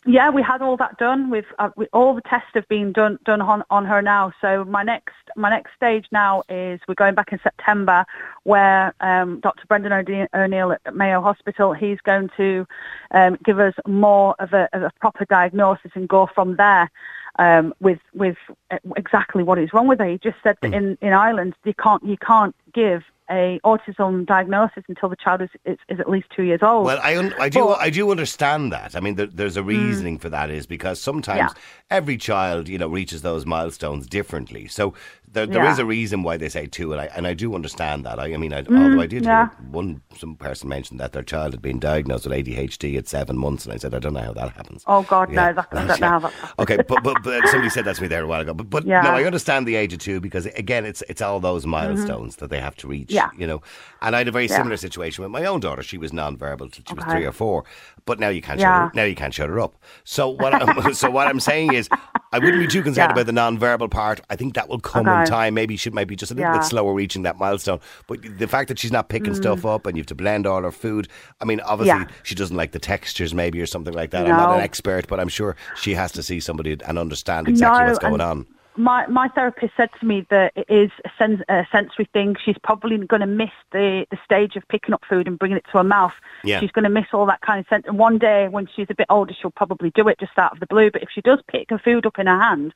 Yeah, 0.09 0.29
we 0.29 0.41
had 0.41 0.61
all 0.61 0.77
that 0.77 0.97
done. 0.97 1.29
We've, 1.29 1.43
uh, 1.59 1.69
we, 1.75 1.87
all 1.91 2.15
the 2.15 2.21
tests 2.21 2.51
have 2.53 2.65
been 2.69 2.93
done 2.93 3.19
done 3.25 3.41
on, 3.41 3.63
on 3.69 3.83
her 3.83 4.01
now. 4.01 4.31
So 4.39 4.63
my 4.63 4.81
next 4.81 5.15
my 5.35 5.49
next 5.49 5.75
stage 5.75 6.05
now 6.13 6.43
is 6.47 6.79
we're 6.87 6.95
going 6.95 7.13
back 7.13 7.33
in 7.33 7.39
September, 7.43 8.05
where 8.43 8.93
um, 9.01 9.41
Dr. 9.41 9.65
Brendan 9.67 9.91
O'Neill 10.33 10.71
at 10.71 10.95
Mayo 10.95 11.19
Hospital 11.21 11.73
he's 11.73 11.99
going 11.99 12.29
to 12.37 12.65
um, 13.11 13.37
give 13.43 13.59
us 13.59 13.73
more 13.85 14.33
of 14.39 14.53
a, 14.53 14.69
of 14.71 14.83
a 14.83 14.91
proper 15.01 15.25
diagnosis 15.25 15.91
and 15.93 16.07
go 16.07 16.29
from 16.33 16.55
there. 16.55 16.89
Um, 17.37 17.73
with 17.81 17.99
with 18.13 18.37
uh, 18.71 18.77
exactly 18.95 19.43
what 19.43 19.59
is 19.59 19.73
wrong 19.73 19.87
with 19.87 19.99
her, 19.99 20.07
he 20.07 20.17
just 20.19 20.37
said 20.41 20.55
Hmm. 20.63 20.71
that 20.71 20.77
in, 20.77 20.97
in 21.01 21.11
Ireland 21.11 21.53
you 21.65 21.73
can't 21.73 22.03
you 22.03 22.17
can't 22.17 22.55
give 22.73 23.03
a 23.29 23.59
autism 23.65 24.25
diagnosis 24.25 24.83
until 24.87 25.09
the 25.09 25.15
child 25.15 25.41
is, 25.41 25.49
is, 25.65 25.77
is 25.89 25.99
at 25.99 26.09
least 26.09 26.27
two 26.35 26.43
years 26.43 26.61
old. 26.61 26.85
Well, 26.85 26.99
I, 27.03 27.17
un- 27.17 27.33
I 27.39 27.49
do 27.49 27.65
But- 27.65 27.79
I 27.79 27.89
do 27.89 28.09
understand 28.11 28.71
that. 28.71 28.95
I 28.95 28.99
mean, 28.99 29.15
there, 29.15 29.27
there's 29.27 29.57
a 29.57 29.61
hmm. 29.61 29.67
reasoning 29.69 30.17
for 30.17 30.29
that 30.29 30.49
is 30.49 30.65
because 30.65 30.99
sometimes 31.01 31.53
Yeah. 31.53 31.61
every 31.91 32.17
child, 32.17 32.67
you 32.67 32.77
know, 32.77 32.87
reaches 32.87 33.21
those 33.21 33.45
milestones 33.45 34.07
differently. 34.07 34.67
So 34.67 34.93
there, 35.29 35.45
there 35.45 35.63
Yeah. 35.63 35.71
is 35.73 35.77
a 35.79 35.85
reason 35.85 36.23
why 36.23 36.37
they 36.37 36.47
say 36.49 36.67
two, 36.67 36.93
and 36.93 37.01
I 37.01 37.05
and 37.15 37.27
I 37.27 37.33
do 37.33 37.53
understand 37.53 38.05
that. 38.05 38.17
I, 38.19 38.33
I 38.33 38.37
mean, 38.37 38.53
I, 38.53 38.59
although 38.59 39.01
I 39.01 39.07
did 39.07 39.23
Mm, 39.23 39.25
yeah. 39.25 39.49
hear 39.49 39.67
one 39.69 40.01
some 40.17 40.35
person 40.35 40.69
mentioned 40.69 40.99
that 40.99 41.11
their 41.11 41.21
child 41.23 41.53
had 41.53 41.61
been 41.61 41.79
diagnosed 41.79 42.25
with 42.25 42.33
ADHD 42.33 42.97
at 42.97 43.07
seven 43.07 43.37
months, 43.37 43.65
and 43.65 43.73
I 43.73 43.77
said 43.77 43.93
I 43.93 43.99
don't 43.99 44.13
know 44.13 44.21
how 44.21 44.33
that 44.33 44.53
happens. 44.53 44.83
Oh, 44.87 45.03
God, 45.03 45.29
no, 45.29 45.53
that- 45.53 45.73
know 45.73 45.95
Yeah. 45.99 46.19
that. 46.19 46.33
Okay, 46.59 46.77
but, 46.87 47.03
but 47.03 47.21
but 47.23 47.47
somebody 47.49 47.69
said 47.69 47.85
that 47.85 47.97
to 47.97 48.01
me 48.01 48.07
there 48.07 48.23
a 48.23 48.27
while 48.27 48.41
ago. 48.41 48.53
But 48.53 48.69
but 48.69 48.85
Yeah. 48.85 49.01
no, 49.01 49.09
I 49.11 49.25
understand 49.25 49.67
the 49.67 49.75
age 49.75 49.91
of 49.93 49.99
two 49.99 50.19
because 50.21 50.45
again, 50.47 50.85
it's 50.85 51.03
it's 51.09 51.21
all 51.21 51.39
those 51.39 51.65
milestones 51.67 52.37
that 52.37 52.49
they 52.49 52.59
have 52.59 52.75
to 52.77 52.87
reach. 52.87 53.09
Mm-hmm. 53.09 53.15
Yeah. 53.15 53.29
you 53.41 53.47
know. 53.47 53.61
And 54.01 54.15
I 54.15 54.19
had 54.19 54.27
a 54.27 54.31
very 54.31 54.45
Yeah. 54.47 54.55
similar 54.57 54.77
situation 54.77 55.23
with 55.23 55.31
my 55.31 55.43
own 55.45 55.59
daughter. 55.59 55.83
She 55.83 55.97
was 55.97 56.13
non-verbal 56.13 56.69
till 56.69 56.83
she 56.87 56.93
was 56.93 57.03
three 57.05 57.25
or 57.25 57.31
four, 57.33 57.65
but 58.07 58.19
now 58.19 58.29
you 58.29 58.41
can't 58.41 58.59
shut 58.59 58.67
Yeah. 58.67 58.85
her. 58.87 58.91
Now 58.95 59.03
you 59.03 59.13
can't 59.13 59.31
shut 59.33 59.47
her 59.49 59.59
up. 59.59 59.75
So 60.03 60.29
what? 60.29 60.53
I'm, 60.55 60.93
so 61.01 61.11
what 61.11 61.27
I'm 61.27 61.39
saying 61.39 61.73
is, 61.73 61.87
I 62.33 62.39
wouldn't 62.39 62.59
be 62.59 62.67
too 62.67 62.81
concerned 62.81 63.09
Yeah. 63.09 63.13
about 63.13 63.27
the 63.27 63.31
non-verbal 63.33 63.89
part. 63.89 64.21
I 64.31 64.35
think 64.35 64.55
that 64.55 64.67
will 64.67 64.79
come 64.79 65.07
in 65.07 65.25
time. 65.27 65.53
Maybe 65.53 65.77
she 65.77 65.89
might 65.91 66.07
be 66.07 66.15
just 66.15 66.31
a 66.31 66.35
little 66.35 66.51
Yeah. 66.51 66.57
bit 66.59 66.65
slower 66.65 66.93
reaching 66.93 67.21
that 67.23 67.37
milestone. 67.37 67.79
But 68.07 68.19
the 68.39 68.47
fact 68.47 68.69
that 68.69 68.79
she's 68.79 68.91
not 68.91 69.09
picking 69.09 69.35
stuff 69.35 69.65
up 69.65 69.85
and 69.85 69.95
you 69.95 70.01
have 70.01 70.07
to 70.07 70.15
blend 70.15 70.47
all 70.47 70.63
her 70.63 70.71
food. 70.71 71.07
I 71.39 71.45
mean, 71.45 71.59
obviously 71.61 72.05
Mm. 72.05 72.09
She 72.23 72.33
doesn't 72.35 72.55
like 72.55 72.71
the 72.71 72.79
textures, 72.79 73.33
maybe 73.33 73.61
or 73.61 73.65
something 73.65 73.93
like 73.93 74.11
that. 74.11 74.25
I'm 74.25 74.31
not 74.37 74.55
an 74.55 74.61
expert, 74.61 75.07
but 75.07 75.19
I'm 75.19 75.29
sure 75.29 75.55
she 75.75 75.93
has 75.93 76.11
to 76.13 76.23
see 76.23 76.39
somebody 76.39 76.77
and 76.85 76.97
understand 76.97 77.47
exactly 77.47 77.81
No, 77.83 77.87
what's 77.87 77.99
going 77.99 78.21
on. 78.21 78.45
My 78.77 79.07
my 79.07 79.27
therapist 79.29 79.73
said 79.75 79.89
to 79.99 80.05
me 80.05 80.25
that 80.29 80.53
it 80.55 80.65
is 80.69 80.91
a, 81.05 81.09
sen- 81.17 81.43
a 81.49 81.65
sensory 81.71 82.07
thing. 82.13 82.35
She's 82.43 82.57
probably 82.63 82.97
going 82.97 83.21
to 83.21 83.27
miss 83.27 83.51
the, 83.71 84.05
the 84.11 84.17
stage 84.23 84.55
of 84.55 84.63
picking 84.69 84.93
up 84.93 85.03
food 85.09 85.27
and 85.27 85.37
bringing 85.37 85.57
it 85.57 85.65
to 85.71 85.79
her 85.79 85.83
mouth. 85.83 86.13
Yeah. 86.43 86.59
She's 86.59 86.71
going 86.71 86.83
to 86.83 86.89
miss 86.89 87.07
all 87.13 87.25
that 87.25 87.41
kind 87.41 87.59
of 87.59 87.67
sense. 87.67 87.85
And 87.87 87.97
one 87.97 88.17
day 88.17 88.47
when 88.47 88.67
she's 88.75 88.87
a 88.89 88.95
bit 88.95 89.07
older, 89.09 89.33
she'll 89.39 89.51
probably 89.51 89.89
do 89.91 90.07
it 90.07 90.19
just 90.19 90.37
out 90.37 90.53
of 90.53 90.59
the 90.59 90.67
blue. 90.67 90.91
But 90.91 91.03
if 91.03 91.09
she 91.13 91.21
does 91.21 91.39
pick 91.47 91.69
her 91.69 91.79
food 91.79 92.05
up 92.05 92.19
in 92.19 92.27
her 92.27 92.39
hand, 92.39 92.73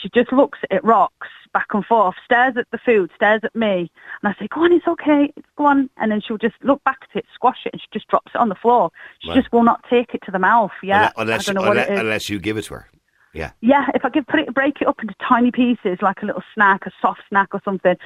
she 0.00 0.08
just 0.14 0.32
looks 0.32 0.58
at 0.64 0.76
it, 0.76 0.84
rocks 0.84 1.28
back 1.52 1.66
and 1.74 1.84
forth, 1.84 2.14
stares 2.24 2.56
at 2.56 2.66
the 2.72 2.78
food, 2.78 3.10
stares 3.14 3.42
at 3.44 3.54
me, 3.54 3.90
and 4.22 4.32
I 4.32 4.34
say, 4.40 4.48
"Go 4.48 4.64
on, 4.64 4.72
it's 4.72 4.88
okay, 4.88 5.30
it's 5.36 5.46
go 5.58 5.66
on." 5.66 5.90
And 5.98 6.10
then 6.10 6.22
she'll 6.22 6.38
just 6.38 6.54
look 6.62 6.82
back 6.84 7.00
at 7.02 7.14
it, 7.18 7.26
squash 7.34 7.58
it, 7.66 7.74
and 7.74 7.80
she 7.82 7.86
just 7.92 8.08
drops 8.08 8.32
it 8.34 8.38
on 8.38 8.48
the 8.48 8.54
floor. 8.54 8.90
She 9.20 9.28
Right. 9.28 9.36
just 9.36 9.52
will 9.52 9.62
not 9.62 9.84
take 9.90 10.14
it 10.14 10.22
to 10.24 10.30
the 10.30 10.38
mouth. 10.38 10.70
Yeah, 10.82 11.10
unless, 11.16 11.46
I 11.48 11.52
don't 11.52 11.62
know 11.62 11.70
you, 11.72 11.76
what 11.76 11.88
unless, 11.88 12.00
unless 12.00 12.28
you 12.30 12.38
give 12.38 12.56
it 12.56 12.62
to 12.62 12.74
her. 12.74 12.88
Yeah. 13.34 13.52
Yeah, 13.60 13.86
if 13.94 14.04
I 14.04 14.10
could 14.10 14.26
put 14.26 14.40
it, 14.40 14.52
break 14.52 14.80
it 14.80 14.86
up 14.86 15.00
into 15.00 15.14
tiny 15.26 15.50
pieces, 15.50 15.98
like 16.02 16.22
a 16.22 16.26
little 16.26 16.42
snack, 16.54 16.86
a 16.86 16.90
soft 17.00 17.22
snack 17.28 17.48
or 17.52 17.62
something, 17.64 17.96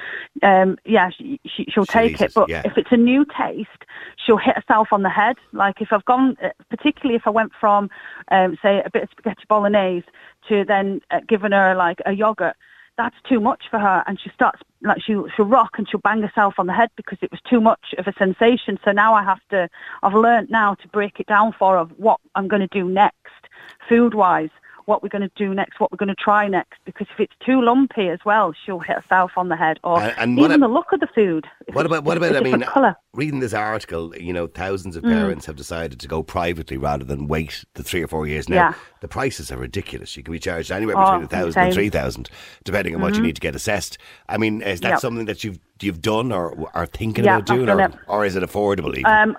um, 0.41 0.77
yeah, 0.85 1.09
she, 1.09 1.39
she, 1.45 1.65
she'll 1.65 1.85
She'll 1.85 1.85
take 1.85 2.21
it. 2.21 2.33
But 2.33 2.49
yeah. 2.49 2.61
if 2.65 2.77
it's 2.77 2.91
a 2.91 2.97
new 2.97 3.25
taste, 3.25 3.83
she'll 4.23 4.37
hit 4.37 4.55
herself 4.55 4.89
on 4.91 5.03
the 5.03 5.09
head. 5.09 5.37
Like 5.51 5.81
if 5.81 5.89
I've 5.91 6.05
gone, 6.05 6.37
uh, 6.43 6.49
particularly 6.69 7.15
if 7.15 7.23
I 7.25 7.29
went 7.29 7.51
from, 7.59 7.89
um, 8.31 8.57
say, 8.61 8.81
a 8.85 8.89
bit 8.89 9.03
of 9.03 9.09
spaghetti 9.11 9.43
bolognese 9.47 10.05
to 10.49 10.63
then 10.65 11.01
uh, 11.11 11.19
giving 11.27 11.51
her 11.51 11.75
like 11.75 11.99
a 12.05 12.13
yogurt, 12.13 12.55
that's 12.97 13.15
too 13.29 13.39
much 13.39 13.65
for 13.69 13.77
her, 13.79 14.03
and 14.07 14.19
she 14.19 14.29
starts 14.31 14.59
like 14.81 15.01
she'll 15.03 15.27
she'll 15.35 15.45
rock 15.45 15.73
and 15.77 15.87
she'll 15.87 15.99
bang 15.99 16.21
herself 16.21 16.55
on 16.57 16.65
the 16.65 16.73
head 16.73 16.89
because 16.95 17.19
it 17.21 17.29
was 17.29 17.39
too 17.47 17.61
much 17.61 17.93
of 17.97 18.07
a 18.07 18.13
sensation. 18.17 18.79
So 18.83 18.91
now 18.91 19.13
I 19.13 19.23
have 19.23 19.39
to, 19.51 19.69
I've 20.01 20.15
learned 20.15 20.49
now 20.49 20.73
to 20.75 20.87
break 20.87 21.19
it 21.19 21.27
down 21.27 21.53
for 21.57 21.73
her 21.73 21.77
of 21.77 21.91
what 21.97 22.19
I'm 22.33 22.47
going 22.47 22.67
to 22.67 22.67
do 22.67 22.89
next, 22.89 23.47
food 23.87 24.15
wise 24.15 24.49
what 24.87 25.03
we're 25.03 25.09
going 25.09 25.21
to 25.21 25.31
do 25.35 25.53
next, 25.53 25.79
what 25.81 25.91
we're 25.91 25.97
going 25.97 26.07
to 26.07 26.15
try 26.15 26.47
next. 26.47 26.79
Because 26.85 27.07
if 27.13 27.19
it's 27.19 27.33
too 27.45 27.61
lumpy 27.61 28.07
as 28.07 28.19
well, 28.25 28.53
she'll 28.65 28.79
hit 28.79 28.95
herself 28.95 29.31
on 29.35 29.49
the 29.49 29.55
head, 29.57 29.79
or 29.83 29.99
And- 30.01 30.13
and 30.17 30.39
even 30.39 30.63
a- 30.63 30.67
the 30.67 30.73
look 30.73 30.91
of 30.93 31.01
the 31.01 31.07
food. 31.13 31.45
What 31.73 31.85
about 31.85 32.05
what 32.05 32.15
about? 32.17 32.35
I 32.35 32.39
mean, 32.39 32.61
colour. 32.61 32.95
reading 33.13 33.41
this 33.41 33.53
article, 33.53 34.15
you 34.17 34.31
know, 34.31 34.47
thousands 34.47 34.95
Mm. 34.95 34.99
of 34.99 35.03
parents 35.03 35.45
have 35.45 35.57
decided 35.57 35.99
to 35.99 36.07
go 36.07 36.23
privately 36.23 36.77
rather 36.77 37.03
than 37.03 37.27
wait 37.27 37.65
the 37.73 37.83
three 37.83 38.01
or 38.01 38.07
four 38.07 38.25
years. 38.27 38.47
Now, 38.47 38.55
Yeah. 38.55 38.73
the 39.01 39.07
prices 39.09 39.51
are 39.51 39.57
ridiculous. 39.57 40.15
You 40.15 40.23
can 40.23 40.31
be 40.31 40.39
charged 40.39 40.71
anywhere 40.71 40.97
Oh, 40.97 41.01
between 41.03 41.23
a 41.23 41.27
thousand 41.27 41.71
three 41.73 41.89
thousand, 41.89 42.29
depending 42.63 42.95
on 42.95 43.01
what 43.01 43.15
you 43.15 43.21
need 43.21 43.35
to 43.35 43.41
get 43.41 43.55
assessed. 43.55 43.97
I 44.29 44.37
mean, 44.37 44.61
is 44.61 44.79
that 44.81 44.89
Yep. 44.91 44.99
something 44.99 45.25
that 45.25 45.43
you've 45.43 45.59
you've 45.81 46.01
done 46.01 46.31
or 46.31 46.55
are 46.73 46.87
thinking 46.87 47.23
Yeah, 47.25 47.35
about 47.35 47.45
doing, 47.45 47.69
or, 47.69 47.79
it. 47.79 47.93
or 48.07 48.25
is 48.25 48.35
it 48.35 48.41
affordable? 48.41 48.97
Even? 48.97 49.05
Um, 49.05 49.37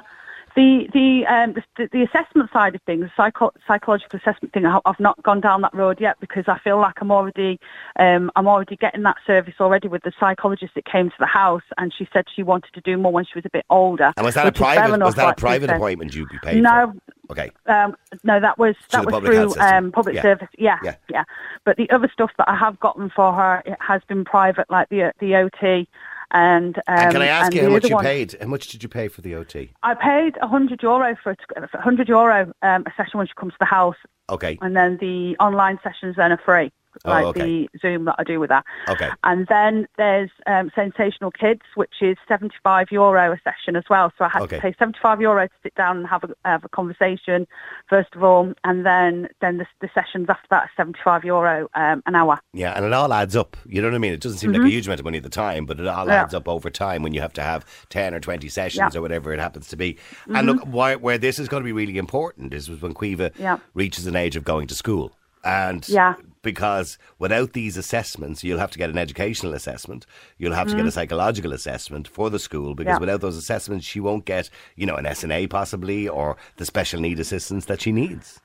The 0.58 0.88
the, 0.92 1.24
um, 1.32 1.54
the 1.76 1.88
the 1.92 2.02
assessment 2.02 2.50
side 2.52 2.74
of 2.74 2.82
things, 2.82 3.08
psycho- 3.16 3.52
psychological 3.68 4.18
assessment 4.18 4.52
thing, 4.52 4.66
I- 4.66 4.80
I've 4.86 4.98
not 4.98 5.22
gone 5.22 5.40
down 5.40 5.60
that 5.60 5.72
road 5.72 6.00
yet 6.00 6.16
because 6.18 6.46
I 6.48 6.58
feel 6.58 6.78
like 6.80 6.94
I'm 7.00 7.12
already 7.12 7.60
um, 7.96 8.28
I'm 8.34 8.48
already 8.48 8.74
getting 8.74 9.04
that 9.04 9.18
service 9.24 9.54
already 9.60 9.86
with 9.86 10.02
the 10.02 10.10
psychologist 10.18 10.74
that 10.74 10.84
came 10.84 11.10
to 11.10 11.16
the 11.20 11.26
house, 11.26 11.62
and 11.78 11.94
she 11.96 12.08
said 12.12 12.24
she 12.34 12.42
wanted 12.42 12.72
to 12.74 12.80
do 12.80 12.96
more 12.98 13.12
when 13.12 13.24
she 13.24 13.36
was 13.36 13.44
a 13.46 13.50
bit 13.50 13.66
older. 13.70 14.12
And 14.16 14.26
was 14.26 14.34
that 14.34 14.46
a 14.46 14.48
which 14.48 14.56
is 14.56 14.66
fair 14.66 14.74
private? 14.74 14.94
enough, 14.94 15.06
Was 15.06 15.14
that 15.14 15.22
a 15.22 15.26
like 15.28 15.38
you 15.38 15.42
private 15.42 15.70
appointment 15.70 16.14
you 16.16 16.26
be 16.26 16.38
paid 16.42 16.60
No, 16.60 16.92
for? 17.28 17.32
Okay. 17.34 17.52
um, 17.66 17.94
no, 18.24 18.40
that 18.40 18.58
was 18.58 18.74
that 18.90 19.04
was 19.06 19.12
public 19.12 19.32
through 19.32 19.54
um, 19.60 19.92
public 19.92 20.16
Yeah. 20.16 20.22
service. 20.22 20.48
Yeah, 20.58 20.78
Yeah. 20.82 20.94
yeah, 21.08 21.22
But 21.64 21.76
the 21.76 21.88
other 21.90 22.08
stuff 22.12 22.32
that 22.36 22.48
I 22.48 22.56
have 22.56 22.80
gotten 22.80 23.10
for 23.10 23.32
her 23.32 23.62
it 23.64 23.76
has 23.80 24.02
been 24.08 24.24
private, 24.24 24.68
like 24.68 24.88
the 24.88 25.12
the 25.20 25.36
OT. 25.36 25.86
And, 26.30 26.76
um, 26.76 26.82
and 26.86 27.12
can 27.12 27.22
I 27.22 27.26
ask 27.26 27.54
you 27.54 27.62
how 27.62 27.70
much 27.70 27.88
you 27.88 27.94
one- 27.94 28.04
paid? 28.04 28.36
How 28.40 28.46
much 28.48 28.68
did 28.68 28.82
you 28.82 28.88
pay 28.88 29.08
for 29.08 29.22
the 29.22 29.34
OT? 29.34 29.70
I 29.82 29.94
paid 29.94 30.36
hundred 30.42 30.82
euro 30.82 31.16
for 31.22 31.32
a 31.56 31.60
100 31.72 32.08
euro 32.08 32.52
um, 32.62 32.84
a 32.86 32.92
session 32.96 33.18
when 33.18 33.26
she 33.26 33.32
comes 33.34 33.52
to 33.54 33.58
the 33.60 33.64
house, 33.66 33.96
Okay. 34.28 34.58
and 34.60 34.76
then 34.76 34.98
the 35.00 35.36
online 35.40 35.78
sessions 35.82 36.16
then 36.16 36.32
are 36.32 36.40
free, 36.44 36.70
Oh, 37.04 37.10
like 37.10 37.24
okay. 37.26 37.68
the 37.72 37.78
Zoom 37.80 38.04
that 38.06 38.16
I 38.18 38.24
do 38.24 38.40
with 38.40 38.48
that. 38.50 38.64
Okay. 38.88 39.10
And 39.24 39.46
then 39.48 39.86
there's 39.96 40.30
um, 40.46 40.70
Sensational 40.74 41.30
Kids, 41.30 41.62
which 41.74 41.94
is 42.00 42.16
75 42.26 42.88
euro 42.90 43.32
a 43.32 43.40
session 43.44 43.76
as 43.76 43.84
well. 43.88 44.12
So 44.18 44.24
I 44.24 44.28
had 44.28 44.42
Okay. 44.42 44.56
to 44.56 44.62
pay 44.62 44.74
75 44.78 45.20
euro 45.20 45.46
to 45.46 45.54
sit 45.62 45.74
down 45.74 45.98
and 45.98 46.06
have 46.06 46.24
a, 46.24 46.30
have 46.44 46.64
a 46.64 46.68
conversation, 46.68 47.46
first 47.88 48.14
of 48.14 48.22
all, 48.22 48.52
and 48.64 48.84
then 48.86 49.28
then 49.40 49.58
the, 49.58 49.66
the 49.80 49.88
sessions 49.94 50.26
after 50.28 50.46
that 50.50 50.62
are 50.64 50.70
75 50.76 51.24
euro 51.24 51.68
um, 51.74 52.02
an 52.06 52.14
hour. 52.14 52.38
Yeah, 52.52 52.72
and 52.76 52.84
it 52.84 52.92
all 52.92 53.12
adds 53.12 53.36
up. 53.36 53.56
You 53.66 53.80
know 53.82 53.88
what 53.88 53.94
I 53.94 53.98
mean? 53.98 54.12
It 54.12 54.20
doesn't 54.20 54.38
seem 54.38 54.52
like 54.52 54.62
a 54.62 54.68
huge 54.68 54.86
amount 54.86 55.00
of 55.00 55.04
money 55.04 55.18
at 55.18 55.22
the 55.24 55.28
time, 55.28 55.66
but 55.66 55.78
it 55.80 55.86
all 55.86 55.98
Mm-hmm. 55.98 56.10
Yeah. 56.10 56.22
adds 56.22 56.34
up 56.34 56.48
over 56.48 56.70
time 56.70 57.02
when 57.02 57.12
you 57.14 57.20
have 57.20 57.32
to 57.34 57.42
have 57.42 57.64
10 57.90 58.14
or 58.14 58.20
20 58.20 58.48
sessions 58.48 58.76
Yeah. 58.78 58.86
Mm-hmm. 58.88 58.98
or 58.98 59.02
whatever 59.02 59.32
it 59.32 59.40
happens 59.40 59.68
to 59.68 59.76
be. 59.76 59.96
And 60.34 60.46
look, 60.46 60.62
why, 60.64 60.94
where 60.96 61.18
this 61.18 61.38
is 61.38 61.48
going 61.48 61.62
to 61.62 61.64
be 61.64 61.72
really 61.72 61.98
important 61.98 62.54
is 62.54 62.70
when 62.70 62.94
Quiva 62.94 63.32
Yeah. 63.38 63.58
reaches 63.74 64.06
an 64.06 64.16
age 64.16 64.36
of 64.36 64.44
going 64.44 64.66
to 64.68 64.74
school. 64.74 65.12
And 65.44 65.88
Yeah. 65.88 66.14
Because 66.52 66.98
without 67.18 67.52
these 67.52 67.76
assessments, 67.76 68.42
you'll 68.42 68.58
have 68.64 68.70
to 68.70 68.78
get 68.78 68.90
an 68.90 68.96
educational 68.98 69.52
assessment. 69.54 70.06
You'll 70.38 70.54
have 70.54 70.68
to 70.68 70.76
get 70.76 70.86
a 70.86 70.90
psychological 70.90 71.52
assessment 71.52 72.08
for 72.08 72.30
the 72.30 72.38
school 72.38 72.74
because 72.74 72.88
Mm-hmm. 72.88 72.94
Yeah. 72.94 73.00
without 73.00 73.20
those 73.20 73.36
assessments, 73.36 73.84
she 73.86 74.00
won't 74.00 74.24
get, 74.24 74.48
you 74.76 74.86
know, 74.86 74.96
an 74.96 75.04
SNA 75.04 75.50
possibly 75.50 76.08
or 76.08 76.36
the 76.56 76.64
special 76.64 77.00
need 77.00 77.18
assistance 77.20 77.66
that 77.66 77.82
she 77.82 77.92
needs. 77.92 78.40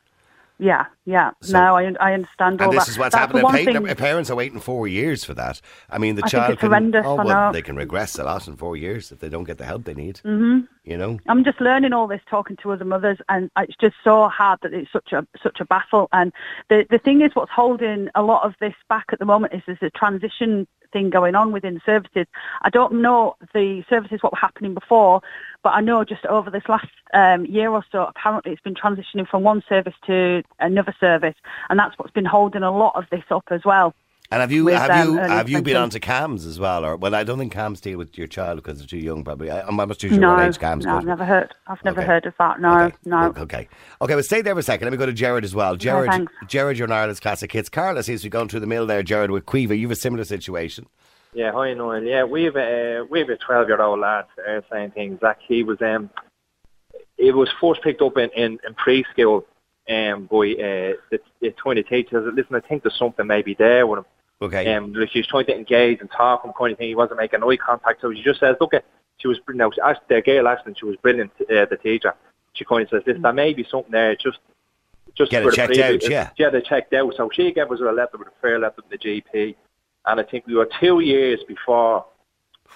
Yeah, 0.63 0.86
yeah. 1.05 1.32
So- 1.41 1.60
no, 1.60 1.75
I, 1.75 1.93
I 2.00 2.13
understand 2.13 2.62
all 2.62 2.70
And 2.70 2.77
this 2.77 2.86
that. 2.86 2.91
is 2.91 2.98
what's 2.98 3.13
That's 3.13 3.34
happening. 3.34 3.43
Pa- 3.43 3.51
thing- 3.51 3.84
the 3.84 3.96
parents 3.96 4.29
are 4.29 4.36
waiting 4.36 4.62
four 4.62 4.88
years 4.88 5.24
for 5.25 5.34
that. 5.34 5.60
I 5.89 5.98
mean, 5.98 6.15
the 6.15 6.24
I 6.24 6.27
child 6.29 6.60
can. 6.60 6.96
oh, 7.05 7.15
well, 7.15 7.51
they 7.51 7.62
can 7.62 7.75
regress 7.75 8.17
a 8.17 8.24
lot 8.24 8.48
in 8.48 8.55
four 8.55 8.77
years 8.77 9.12
if 9.12 9.20
they 9.20 9.27
don't 9.27 9.43
get 9.43 9.58
the 9.58 9.65
help 9.65 9.84
they 9.84 9.93
need. 9.93 10.22
Mm-hmm. 10.24 10.60
You 10.86 10.98
know. 10.98 11.20
I'm 11.27 11.43
just 11.43 11.60
learning 11.60 11.91
all 11.91 12.08
this, 12.08 12.22
talking 12.29 12.55
to 12.63 12.72
other 12.72 12.86
mothers, 12.86 13.17
and 13.27 13.51
it's 13.58 13.75
just 13.82 13.96
so 14.03 14.29
hard 14.29 14.60
that 14.63 14.74
it's 14.74 14.91
such 14.91 15.12
a 15.12 15.27
such 15.41 15.60
a 15.60 15.65
battle. 15.65 16.08
And 16.13 16.32
the 16.70 16.86
the 16.89 16.98
thing 17.00 17.22
is, 17.22 17.32
what's 17.34 17.51
holding 17.51 18.08
a 18.15 18.22
lot 18.24 18.46
of 18.46 18.53
this 18.62 18.75
back 18.88 19.08
at 19.12 19.20
the 19.20 19.25
moment 19.25 19.53
is 19.53 19.62
there's 19.65 19.79
a 19.82 19.89
transition 19.89 20.65
thing 20.93 21.09
going 21.09 21.35
on 21.35 21.51
within 21.51 21.81
services. 21.85 22.27
I 22.62 22.69
don't 22.69 23.01
know 23.01 23.35
the 23.53 23.83
services 23.89 24.19
what 24.21 24.31
were 24.31 24.38
happening 24.38 24.73
before, 24.73 25.21
but 25.63 25.71
I 25.71 25.81
know 25.81 26.05
just 26.05 26.25
over 26.27 26.50
this 26.50 26.63
last 26.69 26.88
um, 27.13 27.45
year 27.45 27.71
or 27.71 27.83
so, 27.91 28.03
apparently 28.03 28.53
it's 28.53 28.62
been 28.62 28.75
transitioning 28.75 29.27
from 29.27 29.43
one 29.43 29.63
service 29.67 29.95
to 30.05 30.43
another 30.59 30.95
service, 31.00 31.35
and 31.69 31.77
that's 31.77 31.97
what's 31.97 32.12
been 32.12 32.25
holding 32.25 32.63
a 32.63 32.71
lot 32.71 32.95
of 32.95 33.05
this 33.12 33.23
up 33.29 33.45
as 33.50 33.62
well. 33.65 33.93
And 34.33 34.41
have 34.41 34.51
you 34.51 34.65
With, 34.65 34.73
have 34.73 34.89
um, 34.89 35.13
you 35.13 35.19
early 35.19 35.29
have 35.29 35.47
you 35.47 35.61
been 35.61 35.77
onto 35.77 35.99
CAMHS 35.99 36.47
as 36.47 36.59
well? 36.59 36.83
Or 36.83 36.95
well, 36.95 37.13
I 37.13 37.23
don't 37.23 37.37
think 37.37 37.53
CAMHS 37.53 37.81
deal 37.81 37.99
with 37.99 38.17
your 38.17 38.25
child 38.25 38.55
because 38.55 38.79
they're 38.79 38.87
too 38.87 38.97
young. 38.97 39.23
Probably. 39.23 39.51
I, 39.51 39.61
I'm 39.61 39.75
not 39.75 39.99
too 39.99 40.09
sure 40.09 40.17
no, 40.17 40.33
what 40.33 40.45
age 40.45 40.57
CAMHS 40.57 40.85
no, 40.85 40.93
go 40.93 40.97
I've 40.97 41.05
never 41.05 41.23
heard. 41.23 41.53
I've 41.67 41.85
never 41.85 42.01
Okay. 42.01 42.07
heard 42.07 42.25
of 42.25 42.33
that. 42.39 42.59
No, 42.59 42.79
okay. 42.85 42.95
no. 43.05 43.27
Look, 43.27 43.37
Okay. 43.37 43.67
Okay, 44.01 44.15
well, 44.15 44.23
stay 44.23 44.41
there 44.41 44.55
for 44.55 44.61
a 44.61 44.63
second. 44.63 44.85
Let 44.87 44.91
me 44.91 44.97
go 44.97 45.05
to 45.05 45.13
Jared 45.13 45.43
as 45.43 45.53
well. 45.53 45.75
Jared, 45.75 46.09
thanks. 46.09 46.33
Jared, 46.47 46.79
you're 46.79 46.87
in 46.87 46.91
Ireland's 46.91 47.19
Classic 47.19 47.51
Hits. 47.51 47.69
Carla 47.69 48.01
seems 48.01 48.21
to 48.21 48.25
be 48.25 48.31
going 48.31 48.47
through 48.47 48.61
the 48.61 48.65
mill 48.65 48.87
there, 48.87 49.03
Jared, 49.03 49.29
with 49.29 49.45
Quiva. 49.45 49.77
You 49.77 49.83
have 49.83 49.91
a 49.91 49.95
similar 49.95 50.23
situation. 50.23 50.87
Yeah, 51.35 51.51
hi 51.51 51.75
Noel. 51.75 52.01
Yeah, 52.01 52.23
we 52.23 52.45
have 52.45 52.55
a 52.55 53.05
we 53.07 53.19
have 53.19 53.29
a 53.29 53.37
twelve 53.37 53.67
year 53.67 53.81
old 53.83 53.99
lad 53.99 54.25
uh, 54.49 54.61
saying 54.71 54.91
things. 54.91 55.19
Zach, 55.19 55.37
he 55.47 55.63
was 55.63 55.79
um, 55.83 56.09
it 57.19 57.35
was 57.35 57.49
first 57.61 57.83
picked 57.83 58.01
up 58.01 58.17
in 58.17 58.31
in, 58.31 58.59
in 58.67 58.73
preschool 58.73 59.43
um 59.89 60.25
by 60.31 60.53
uh, 60.53 60.93
the, 61.11 61.19
the 61.39 61.51
trying 61.51 61.75
to 61.75 61.83
teach 61.83 62.11
us. 62.13 62.23
Listen, 62.33 62.55
I 62.55 62.61
think 62.61 62.81
there's 62.81 62.97
something 62.97 63.27
maybe 63.27 63.53
there 63.53 63.85
with 63.85 63.99
him. 63.99 64.05
Okay. 64.43 64.73
Um, 64.73 64.91
like 64.93 65.09
she 65.12 65.19
was 65.19 65.27
trying 65.27 65.45
to 65.45 65.55
engage 65.55 66.01
and 66.01 66.12
talk 66.12 66.43
and 66.43 66.53
kind 66.53 66.73
of 66.73 66.77
thing. 66.77 66.89
He 66.89 66.95
wasn't 66.95 67.19
making 67.19 67.41
eye 67.43 67.55
contact, 67.55 68.01
so 68.01 68.13
she 68.13 68.21
just 68.21 68.41
says, 68.41 68.57
"Look, 68.59 68.73
she 69.17 69.27
was 69.29 69.39
she 69.47 69.81
asked 69.81 70.01
the 70.09 70.21
girl 70.21 70.50
asked 70.50 70.65
and 70.65 70.77
she 70.77 70.85
was 70.85 70.97
brilliant. 70.97 71.31
Uh, 71.41 71.65
the 71.65 71.79
teacher, 71.81 72.13
she 72.51 72.65
kind 72.65 72.83
of 72.83 72.89
says, 72.89 73.03
"Listen, 73.07 73.21
there 73.21 73.31
may 73.31 73.53
be 73.53 73.63
something 73.63 73.91
there. 73.91 74.15
Just, 74.15 74.39
just 75.15 75.31
Get 75.31 75.45
it 75.45 75.53
checked 75.53 75.77
out, 75.77 76.09
yeah. 76.09 76.29
get 76.38 76.53
it 76.53 76.65
checked 76.65 76.93
out." 76.93 77.13
So 77.15 77.29
she 77.33 77.53
gave 77.53 77.71
us 77.71 77.79
a 77.79 77.83
letter 77.85 78.17
with 78.17 78.27
a 78.27 78.41
fair 78.41 78.59
letter 78.59 78.75
from 78.81 78.85
the 78.89 78.97
GP, 78.97 79.55
and 80.07 80.19
I 80.19 80.23
think 80.23 80.45
we 80.45 80.55
were 80.55 80.69
two 80.79 81.00
years 81.00 81.39
before 81.47 82.05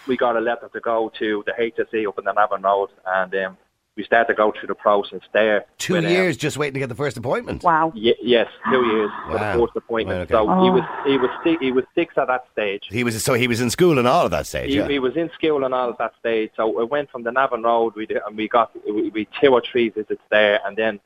we 0.07 0.15
got 0.15 0.37
a 0.37 0.39
letter 0.39 0.69
to 0.71 0.79
go 0.79 1.11
to 1.19 1.43
the 1.45 1.51
HSE 1.51 2.07
up 2.07 2.17
in 2.17 2.25
the 2.25 2.31
Navan 2.31 2.61
Road, 2.61 2.91
and 3.05 3.35
um, 3.35 3.57
we 3.97 4.03
started 4.03 4.27
to 4.31 4.37
go 4.37 4.53
through 4.57 4.67
the 4.67 4.75
process 4.75 5.21
there. 5.33 5.65
Two 5.79 5.93
with, 5.93 6.05
um, 6.05 6.11
years 6.11 6.37
just 6.37 6.55
waiting 6.55 6.75
to 6.75 6.79
get 6.79 6.87
the 6.87 6.95
first 6.95 7.17
appointment. 7.17 7.63
Wow. 7.63 7.91
Ye- 7.95 8.15
yes, 8.21 8.47
two 8.71 8.85
years 8.85 9.09
for 9.25 9.35
Wow. 9.35 9.53
the 9.53 9.59
first 9.65 9.75
appointment. 9.75 10.17
Right, 10.19 10.23
okay. 10.23 10.33
So 10.33 10.61
he 10.61 10.69
Oh. 10.69 10.71
was 10.73 10.83
he 11.05 11.17
was 11.17 11.29
si- 11.43 11.57
he 11.59 11.71
was 11.71 11.83
six 11.95 12.15
at 12.17 12.27
that 12.27 12.45
stage. 12.53 12.83
He 12.89 13.03
was 13.03 13.21
so 13.23 13.33
he 13.33 13.47
was 13.47 13.59
in 13.59 13.69
school 13.71 13.97
and 13.97 14.07
all 14.07 14.25
of 14.25 14.31
that 14.31 14.45
stage. 14.45 14.69
He, 14.69 14.77
yeah. 14.77 14.87
he 14.87 14.99
was 14.99 15.17
in 15.17 15.31
school 15.31 15.65
and 15.65 15.73
all 15.73 15.89
at 15.89 15.97
that 15.97 16.13
stage. 16.19 16.51
So 16.55 16.79
it 16.79 16.89
went 16.89 17.09
from 17.09 17.23
the 17.23 17.31
Navan 17.31 17.63
Road, 17.63 17.95
we 17.95 18.05
did, 18.05 18.21
and 18.25 18.37
we 18.37 18.47
got 18.47 18.71
we, 18.85 19.09
we 19.09 19.27
two 19.41 19.51
or 19.51 19.61
three 19.69 19.89
visits 19.89 20.21
there, 20.29 20.59
and 20.65 20.77
then 20.77 20.99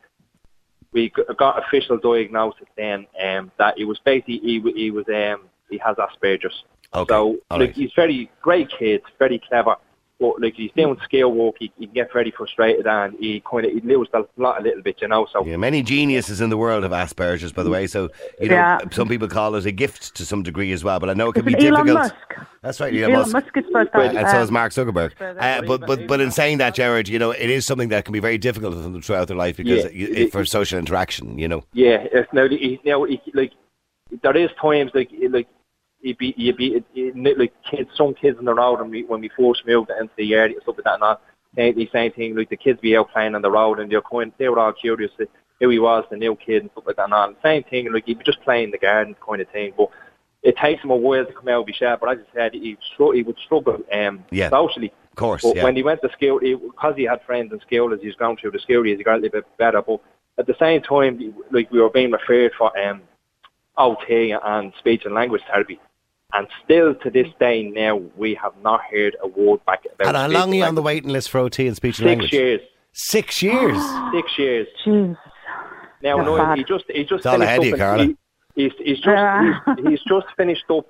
we 0.92 1.10
got 1.38 1.64
official 1.66 1.98
diagnosis 1.98 2.68
then 2.76 3.08
um, 3.24 3.52
that 3.58 3.78
he 3.78 3.86
was 3.86 3.98
basically 4.00 4.40
he, 4.40 4.60
he 4.76 4.92
was 4.92 5.06
um, 5.08 5.44
he 5.70 5.78
has 5.78 5.96
Asperger's. 5.96 6.66
Okay, 6.94 7.14
So 7.14 7.38
like 7.50 7.60
right. 7.62 7.72
he's 7.72 7.94
very 7.96 8.30
great 8.42 8.70
kid, 8.70 9.02
very 9.18 9.40
clever. 9.40 9.78
But 10.22 10.40
like 10.40 10.54
he's 10.54 10.72
doing 10.78 10.96
scale 11.04 11.32
work, 11.32 11.56
he, 11.58 11.72
he 11.80 11.88
can 11.88 11.96
get 11.96 12.14
very 12.14 12.30
frustrated 12.30 12.86
and 12.86 13.16
he 13.20 13.42
kind 13.50 13.66
of 13.66 13.72
he 13.72 13.82
loses 13.82 14.12
the 14.14 14.22
plot 14.38 14.62
a 14.62 14.64
little 14.64 14.84
bit, 14.84 15.02
you 15.02 15.08
know. 15.08 15.26
So 15.34 15.44
Yeah, 15.44 15.58
many 15.58 15.82
geniuses 15.82 16.40
in 16.42 16.52
the 16.52 16.58
world 16.58 16.84
have 16.84 16.92
Asperger's, 16.92 17.52
by 17.52 17.64
the 17.64 17.72
way. 17.72 17.88
So 17.88 18.10
you 18.40 18.50
know, 18.50 18.56
Yeah. 18.56 18.80
some 18.92 19.08
people 19.10 19.28
call 19.28 19.56
it 19.56 19.66
a 19.66 19.72
gift 19.72 20.14
to 20.18 20.26
some 20.26 20.44
degree 20.44 20.72
as 20.74 20.84
well. 20.84 21.00
But 21.00 21.10
I 21.10 21.14
know 21.14 21.30
it 21.30 21.34
can 21.34 21.44
be 21.46 21.56
Elon 21.56 21.88
difficult. 21.88 21.98
Musk? 22.04 22.16
That's 22.62 22.80
right, 22.80 22.94
Elon, 22.94 23.16
Elon 23.16 23.32
Musk. 23.32 23.34
Musk 23.34 23.58
is 23.58 23.66
supposed 23.66 23.92
to 23.94 24.00
and 24.00 24.30
so 24.30 24.38
um, 24.38 24.44
is 24.44 24.52
Mark 24.52 24.72
Zuckerberg. 24.72 25.12
Uh, 25.20 25.64
but 25.64 25.82
but 25.88 26.08
but 26.08 26.22
in 26.22 26.30
saying 26.30 26.60
that, 26.60 26.76
Jared, 26.76 27.08
you 27.10 27.18
know, 27.18 27.32
it 27.32 27.50
is 27.50 27.66
something 27.66 27.90
that 27.90 28.06
can 28.06 28.14
be 28.14 28.20
very 28.20 28.38
difficult 28.38 28.76
for 28.76 28.80
them 28.82 29.02
throughout 29.02 29.28
their 29.28 29.38
life 29.38 29.58
because 29.58 29.86
Yeah. 29.86 29.90
you- 29.92 30.14
it, 30.14 30.32
for 30.32 30.46
social 30.46 30.78
interaction, 30.78 31.40
you 31.40 31.48
know. 31.48 31.64
Yeah, 31.74 32.06
it's 32.12 32.32
now 32.32 32.48
he, 32.48 32.80
now 32.86 33.08
like 33.34 33.54
there 34.22 34.38
is 34.38 34.52
times 34.62 34.92
like 34.94 35.10
like 35.32 35.48
you 36.02 36.16
be 36.16 36.34
you 36.38 36.54
be 36.54 36.84
it, 36.96 37.38
like 37.38 37.54
kids, 37.70 37.90
some 37.96 38.14
kids 38.14 38.38
in 38.40 38.46
the 38.46 38.54
road 38.54 38.80
when 38.80 38.90
we 38.90 39.04
when 39.04 39.22
we 39.22 39.30
first 39.38 39.66
moved 39.66 39.90
into 39.90 40.12
the 40.18 40.34
area 40.34 40.56
and 40.56 40.64
stuff 40.64 40.76
like 40.78 40.86
that 40.86 40.96
and 40.96 41.04
all. 41.04 41.22
They, 41.54 41.74
same 41.92 42.12
thing 42.14 42.36
like 42.36 42.50
the 42.50 42.56
kids 42.56 42.80
be 42.80 42.96
out 42.96 43.12
playing 43.12 43.36
on 43.36 43.42
the 43.42 43.52
road 43.52 43.80
and 43.80 43.92
they're 43.92 44.02
kind 44.02 44.32
they 44.38 44.48
were 44.48 44.60
all 44.60 44.72
curious 44.74 45.12
to 45.18 45.28
who 45.60 45.70
he 45.70 45.80
was, 45.80 46.06
the 46.10 46.18
new 46.18 46.36
kid 46.36 46.64
and 46.64 46.72
stuff 46.72 46.86
like 46.88 46.96
that 46.96 47.06
and 47.06 47.14
all. 47.14 47.34
Same 47.44 47.64
thing 47.64 47.92
like 47.92 48.06
he'd 48.06 48.20
be 48.20 48.24
just 48.24 48.42
playing 48.42 48.66
in 48.66 48.72
the 48.72 48.78
garden 48.78 49.16
kind 49.26 49.42
of 49.42 49.50
thing, 49.50 49.74
but. 49.78 49.90
It 50.44 50.58
takes 50.58 50.84
him 50.84 50.90
a 50.90 50.96
while 50.96 51.24
to 51.24 51.32
come 51.34 51.50
out 51.50 51.62
of 51.62 51.68
his 51.68 51.76
shell, 51.76 51.98
but 52.02 52.18
as 52.18 52.26
I 52.32 52.36
said, 52.36 52.54
he, 52.56 52.76
he 52.98 53.22
would 53.22 53.38
struggle 53.46 53.78
um, 53.94 54.26
Yeah. 54.32 54.50
socially. 54.50 54.92
Of 55.12 55.16
course, 55.16 55.44
But 55.44 55.58
yeah. 55.58 55.64
when 55.64 55.76
he 55.76 55.84
went 55.84 56.02
to 56.02 56.12
school, 56.14 56.40
he, 56.40 56.56
because 56.56 56.96
he 56.98 57.04
had 57.04 57.22
friends 57.28 57.54
in 57.54 57.60
school, 57.60 57.94
as 57.94 58.00
he 58.02 58.08
was 58.08 58.16
going 58.16 58.38
through 58.38 58.50
the 58.50 58.58
school, 58.58 58.84
years, 58.84 58.98
he 58.98 59.04
got 59.04 59.18
a 59.18 59.22
little 59.22 59.42
bit 59.42 59.58
better. 59.60 59.84
But 59.84 60.00
at 60.40 60.48
the 60.48 60.56
same 60.58 60.82
time, 60.82 61.36
like 61.52 61.70
we 61.70 61.80
were 61.80 61.92
being 61.92 62.10
referred 62.12 62.54
for 62.58 62.76
um, 62.80 63.04
OT 63.78 64.32
and 64.32 64.74
speech 64.80 65.04
and 65.06 65.14
language 65.14 65.42
therapy, 65.48 65.80
and 66.34 66.48
still 66.64 66.96
to 66.96 67.10
this 67.10 67.28
day 67.40 67.64
now, 67.64 67.98
we 68.16 68.34
have 68.36 68.54
not 68.64 68.82
heard 68.90 69.16
a 69.22 69.28
word 69.28 69.64
back 69.66 69.84
about. 69.94 70.08
and 70.08 70.18
how 70.18 70.28
speech 70.28 70.38
long 70.38 70.52
are 70.52 70.56
you 70.56 70.64
on 70.64 70.76
the 70.76 70.82
waiting 70.82 71.10
list 71.10 71.30
for 71.30 71.40
OT 71.40 71.68
and 71.68 71.76
speech 71.76 72.00
and 72.00 72.08
Six 72.08 72.10
language? 72.10 72.34
years. 72.34 72.62
Six 72.94 73.42
years. 73.44 73.78
Six 74.14 74.38
years. 74.38 74.68
Jeez. 74.86 75.18
Now, 76.04 76.18
That's 76.18 76.26
no, 76.28 76.38
bad. 76.38 76.58
he 76.58 76.64
just 76.64 76.86
he 76.88 77.02
just 77.04 77.14
It's 77.14 77.26
all 77.26 77.34
finished 77.34 77.48
ahead 77.48 77.60
of 77.60 77.64
up 77.66 77.70
you, 77.72 77.78
Carla. 77.78 78.04
he- 78.06 78.18
he's, 78.56 78.72
he's 78.80 78.98
just 78.98 79.08
Yeah. 79.08 79.60
he's, 79.78 79.88
he's 79.88 80.00
just 80.08 80.28
finished 80.36 80.66
up 80.70 80.88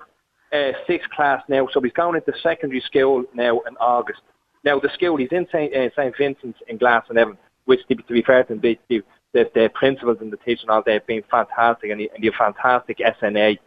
uh, 0.52 0.72
sixth 0.86 1.10
class 1.10 1.42
now, 1.48 1.68
so 1.72 1.80
he's 1.80 1.92
going 1.92 2.16
into 2.16 2.32
secondary 2.42 2.80
school 2.80 3.24
now 3.34 3.60
in 3.60 3.76
August. 3.78 4.20
Now 4.64 4.78
the 4.78 4.90
school 4.94 5.16
he's 5.16 5.28
in 5.32 5.46
Saint 5.52 5.74
uh, 5.74 5.88
Saint 5.96 6.16
Vincent's 6.16 6.58
in 6.68 6.78
Glasnevin, 6.78 7.36
which 7.66 7.80
to 7.88 7.96
be, 7.96 8.02
to 8.02 8.12
be 8.12 8.22
fair 8.22 8.42
to 8.44 8.48
them, 8.54 8.60
the, 8.60 8.78
the, 8.88 9.02
the, 9.32 9.50
the 9.54 9.70
principals 9.74 10.18
and 10.20 10.32
the 10.32 10.36
teachers 10.38 10.62
and 10.62 10.70
all 10.70 10.82
they've 10.84 11.06
been 11.06 11.22
fantastic, 11.30 11.90
and, 11.90 12.00
he, 12.00 12.10
and 12.14 12.22
you're 12.24 12.32
fantastic 12.34 12.98
SNA. 12.98 13.58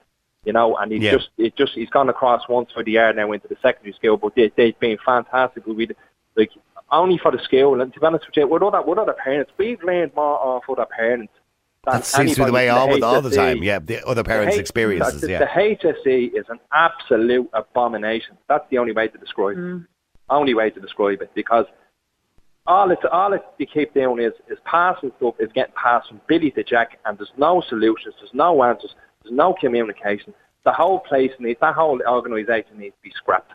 You 0.45 0.53
know, 0.53 0.75
and 0.77 0.91
he's 0.91 1.01
Yeah. 1.01 1.11
just, 1.13 1.29
it 1.37 1.55
just, 1.55 1.73
he's 1.73 1.89
gone 1.89 2.07
across 2.09 2.47
once 2.47 2.71
for 2.71 2.83
the 2.83 2.91
year 2.91 3.11
now 3.13 3.31
into 3.31 3.47
the 3.47 3.57
secondary 3.61 3.93
school, 3.93 4.17
but 4.17 4.35
they, 4.35 4.51
they've 4.55 4.79
been 4.79 4.97
fantastic. 5.03 5.65
We, 5.65 5.89
like, 6.35 6.51
only 6.91 7.17
for 7.17 7.31
the 7.31 7.39
school, 7.39 7.81
and 7.81 7.91
to 7.93 7.99
be 7.99 8.05
honest 8.05 8.27
with 8.27 8.37
you, 8.37 8.47
with 8.47 8.61
other, 8.61 8.81
with 8.83 8.99
other 8.99 9.13
parents, 9.13 9.51
we've 9.57 9.81
learned 9.83 10.11
more 10.15 10.37
off 10.39 10.63
other 10.69 10.85
parents. 10.85 11.33
than 11.83 11.95
That 11.95 12.05
seems 12.05 12.35
to 12.35 12.41
be 12.41 12.45
the 12.45 12.51
way 12.53 12.67
in 12.67 12.75
all, 12.75 12.89
with 12.89 13.01
all 13.03 13.21
the 13.21 13.31
time. 13.31 13.63
Yeah, 13.63 13.79
the 13.79 14.05
other 14.07 14.23
parents' 14.23 14.53
The 14.55 14.59
H- 14.59 14.61
experiences. 14.61 15.21
The, 15.21 15.29
Yeah. 15.31 15.39
the 15.39 15.45
HSE 15.47 16.33
is 16.39 16.45
an 16.49 16.59
absolute 16.71 17.49
abomination. 17.53 18.37
That's 18.47 18.65
the 18.69 18.77
only 18.77 18.93
way 18.93 19.07
to 19.07 19.17
describe 19.17 19.57
it. 19.57 19.61
Mm. 19.61 19.87
Only 20.29 20.53
way 20.53 20.69
to 20.69 20.79
describe 20.79 21.21
it 21.21 21.31
because 21.35 21.65
all 22.67 22.89
it's 22.89 23.03
all 23.11 23.33
it 23.33 23.43
they 23.59 23.65
keep 23.67 23.93
doing 23.93 24.19
is 24.23 24.33
is 24.49 24.57
passing 24.65 25.11
stuff 25.17 25.35
is 25.39 25.51
getting 25.53 25.73
passed 25.75 26.07
from 26.09 26.19
Billy 26.27 26.49
to 26.51 26.63
Jack, 26.63 26.97
and 27.05 27.17
there's 27.17 27.31
no 27.37 27.61
solutions, 27.69 28.15
there's 28.19 28.33
no 28.33 28.63
answers, 28.63 28.95
there's 29.25 29.35
no 29.35 29.53
communication. 29.53 30.33
The 30.63 30.71
whole 30.71 30.99
place 30.99 31.31
needs 31.39 31.59
that 31.61 31.75
whole 31.75 31.99
organisation 32.07 32.77
needs 32.77 32.95
to 32.95 33.01
be 33.03 33.11
scrapped. 33.15 33.51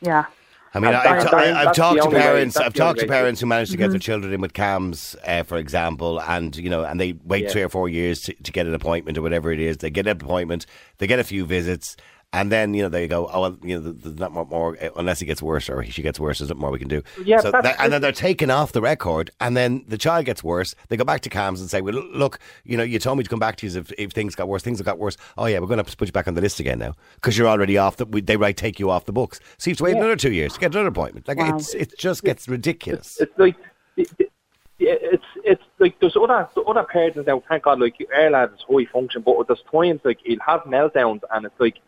Yeah. 0.00 0.26
I 0.72 0.78
mean, 0.78 0.94
I, 0.94 1.00
I've, 1.04 1.34
I, 1.34 1.52
I've 1.64 1.74
talked 1.74 1.96
to 1.98 2.04
only 2.04 2.14
way- 2.14 2.22
parents. 2.22 2.56
I've 2.56 2.72
talked 2.72 3.00
only 3.00 3.00
to 3.00 3.06
way 3.06 3.18
parents 3.18 3.40
who 3.40 3.46
manage 3.46 3.70
to 3.72 3.76
get 3.76 3.90
their 3.90 3.98
children 3.98 4.32
in 4.32 4.40
with 4.40 4.52
CAMHS, 4.52 5.16
uh, 5.26 5.42
for 5.42 5.58
example, 5.58 6.20
and 6.22 6.54
you 6.56 6.70
know, 6.70 6.84
and 6.84 7.00
they 7.00 7.14
wait 7.24 7.44
Yeah. 7.44 7.48
three 7.50 7.62
or 7.62 7.68
four 7.68 7.88
years 7.88 8.20
to, 8.22 8.34
to 8.34 8.52
get 8.52 8.66
an 8.66 8.74
appointment 8.74 9.18
or 9.18 9.22
whatever 9.22 9.50
it 9.50 9.58
is. 9.58 9.78
They 9.78 9.90
get 9.90 10.06
an 10.06 10.12
appointment, 10.12 10.66
they 10.98 11.08
get 11.08 11.18
a 11.18 11.24
few 11.24 11.44
visits, 11.44 11.96
and 12.32 12.52
then 12.52 12.74
you 12.74 12.82
know 12.82 12.88
they 12.88 13.08
go, 13.08 13.28
oh, 13.32 13.40
well, 13.40 13.56
you 13.62 13.80
know, 13.80 13.90
there's 13.92 14.18
not 14.18 14.32
more, 14.32 14.46
more 14.46 14.78
unless 14.96 15.18
he 15.18 15.26
gets 15.26 15.42
worse 15.42 15.68
or 15.68 15.82
she 15.84 16.00
gets 16.02 16.20
worse. 16.20 16.38
There's 16.38 16.48
not 16.48 16.58
more 16.58 16.70
we 16.70 16.78
can 16.78 16.86
do. 16.88 17.02
Yeah, 17.24 17.40
so 17.40 17.50
that- 17.50 17.76
and 17.80 17.92
then 17.92 18.00
they're 18.02 18.12
taken 18.12 18.50
off 18.50 18.72
the 18.72 18.80
record, 18.80 19.30
and 19.40 19.56
then 19.56 19.84
the 19.88 19.98
child 19.98 20.26
gets 20.26 20.44
worse. 20.44 20.74
They 20.88 20.96
go 20.96 21.04
back 21.04 21.22
to 21.22 21.30
CAMHS 21.30 21.58
and 21.60 21.68
say, 21.68 21.80
well, 21.80 21.94
look, 21.94 22.38
you 22.64 22.76
know, 22.76 22.84
you 22.84 22.98
told 23.00 23.18
me 23.18 23.24
to 23.24 23.30
come 23.30 23.40
back 23.40 23.56
to 23.56 23.66
you 23.66 23.78
if, 23.80 23.90
if 23.98 24.12
things 24.12 24.34
got 24.36 24.46
worse. 24.48 24.62
Things 24.62 24.78
have 24.78 24.86
got 24.86 24.98
worse. 24.98 25.16
Oh 25.36 25.46
yeah, 25.46 25.58
we're 25.58 25.66
going 25.66 25.82
to 25.84 25.96
put 25.96 26.06
you 26.08 26.12
back 26.12 26.28
on 26.28 26.34
the 26.34 26.40
list 26.40 26.60
again 26.60 26.78
now 26.78 26.94
because 27.16 27.36
you're 27.36 27.48
already 27.48 27.76
off. 27.78 27.96
The, 27.96 28.06
we, 28.06 28.20
they 28.20 28.36
right 28.36 28.56
take 28.56 28.78
you 28.78 28.90
off 28.90 29.06
the 29.06 29.12
books. 29.12 29.40
So 29.58 29.68
you 29.68 29.72
have 29.72 29.78
to 29.78 29.84
wait 29.84 29.96
another 29.96 30.16
two 30.16 30.32
years 30.32 30.52
to 30.54 30.60
get 30.60 30.72
another 30.72 30.88
appointment. 30.88 31.26
Like 31.26 31.38
Wow. 31.38 31.56
it's 31.56 31.74
it 31.74 31.98
just 31.98 32.22
gets 32.22 32.48
ridiculous. 32.48 33.20
It's 33.20 33.36
like 33.38 33.56
it- 33.96 34.10
it- 34.18 34.30
it's 34.78 35.24
it's 35.44 35.62
like 35.78 35.98
there's 36.00 36.16
other 36.16 36.48
the 36.54 36.62
other 36.62 36.84
parents 36.84 37.18
now. 37.26 37.42
Thank 37.48 37.64
God, 37.64 37.80
like 37.80 37.96
lad 38.30 38.50
is 38.54 38.64
high 38.68 38.86
function, 38.90 39.20
but 39.22 39.46
there's 39.46 39.62
times 39.70 40.00
like 40.04 40.18
he'll 40.24 40.38
have 40.46 40.60
meltdowns, 40.62 41.20
and 41.32 41.44
it's 41.46 41.58
like. 41.58 41.78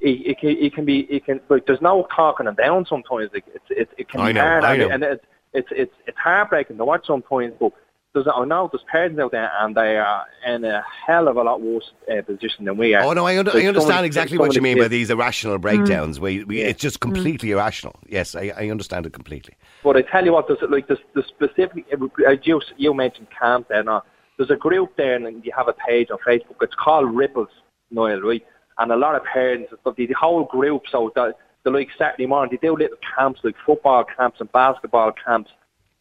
It, 0.00 0.26
it, 0.26 0.38
can, 0.38 0.50
it 0.50 0.74
can 0.74 0.84
be 0.84 1.00
it 1.00 1.24
can 1.24 1.40
like 1.48 1.66
there's 1.66 1.80
no 1.80 2.06
talking 2.14 2.46
him 2.46 2.54
down 2.54 2.84
sometimes 2.86 3.30
like 3.32 3.44
it's 3.54 3.64
it, 3.70 3.88
it 3.96 4.08
can 4.10 4.20
I 4.20 4.26
be 4.28 4.32
know, 4.34 4.40
hard 4.42 4.64
I 4.64 4.74
and, 4.74 4.80
know. 4.82 4.88
and 4.90 5.02
it's 5.04 5.24
it's 5.54 5.68
it's 5.70 5.94
it's 6.06 6.18
heartbreaking 6.18 6.76
to 6.76 6.84
watch 6.84 7.06
sometimes 7.06 7.54
but 7.58 7.72
there's 8.12 8.26
I 8.26 8.44
know 8.44 8.68
there's 8.72 8.84
parents 8.90 9.18
out 9.18 9.32
there 9.32 9.50
and 9.60 9.74
they 9.74 9.96
are 9.98 10.24
in 10.46 10.64
a 10.64 10.82
hell 11.06 11.28
of 11.28 11.36
a 11.36 11.42
lot 11.42 11.60
worse 11.60 11.92
uh, 12.10 12.22
position 12.22 12.64
than 12.64 12.76
we 12.78 12.94
are. 12.94 13.02
Oh 13.04 13.12
no, 13.12 13.26
I, 13.26 13.38
under, 13.38 13.52
Like, 13.52 13.64
I 13.64 13.68
understand 13.68 13.98
some 13.98 14.04
exactly 14.06 14.36
some 14.36 14.46
what 14.46 14.54
you 14.54 14.60
the 14.60 14.62
mean 14.62 14.78
by 14.78 14.88
these 14.88 15.10
irrational 15.10 15.58
breakdowns. 15.58 16.18
We, 16.18 16.42
we, 16.44 16.60
Yeah. 16.60 16.68
It's 16.68 16.80
just 16.80 17.00
completely 17.00 17.50
irrational. 17.50 17.96
Yes, 18.08 18.34
I, 18.34 18.52
I 18.56 18.70
understand 18.70 19.04
it 19.06 19.12
completely. 19.12 19.54
But 19.84 19.96
I 19.96 20.02
tell 20.02 20.24
you 20.24 20.32
what, 20.32 20.48
there's 20.48 20.60
like 20.70 20.88
there's 20.88 21.00
the 21.14 21.22
specific. 21.22 21.84
uh, 21.92 22.36
You 22.42 22.60
you 22.78 22.94
mentioned 22.94 23.28
camp 23.38 23.68
there. 23.68 23.82
Now 23.84 24.02
there's 24.38 24.50
a 24.50 24.56
group 24.56 24.96
there, 24.96 25.14
and 25.14 25.44
you 25.44 25.52
have 25.54 25.68
a 25.68 25.74
page 25.74 26.10
on 26.10 26.18
Facebook. 26.26 26.56
It's 26.62 26.74
called 26.74 27.14
Ripples, 27.14 27.48
Noel, 27.90 28.20
right? 28.22 28.44
And 28.78 28.92
a 28.92 28.96
lot 28.96 29.14
of 29.14 29.24
parents, 29.24 29.72
but 29.84 29.96
the, 29.96 30.06
the 30.06 30.14
whole 30.14 30.44
group. 30.44 30.82
So 30.90 31.10
that 31.14 31.36
they 31.64 31.70
like 31.70 31.88
Saturday 31.98 32.26
morning, 32.26 32.50
they 32.60 32.66
do 32.66 32.76
little 32.76 32.98
camps 33.16 33.40
like 33.42 33.54
football 33.64 34.04
camps 34.04 34.40
and 34.40 34.50
basketball 34.52 35.12
camps, 35.12 35.50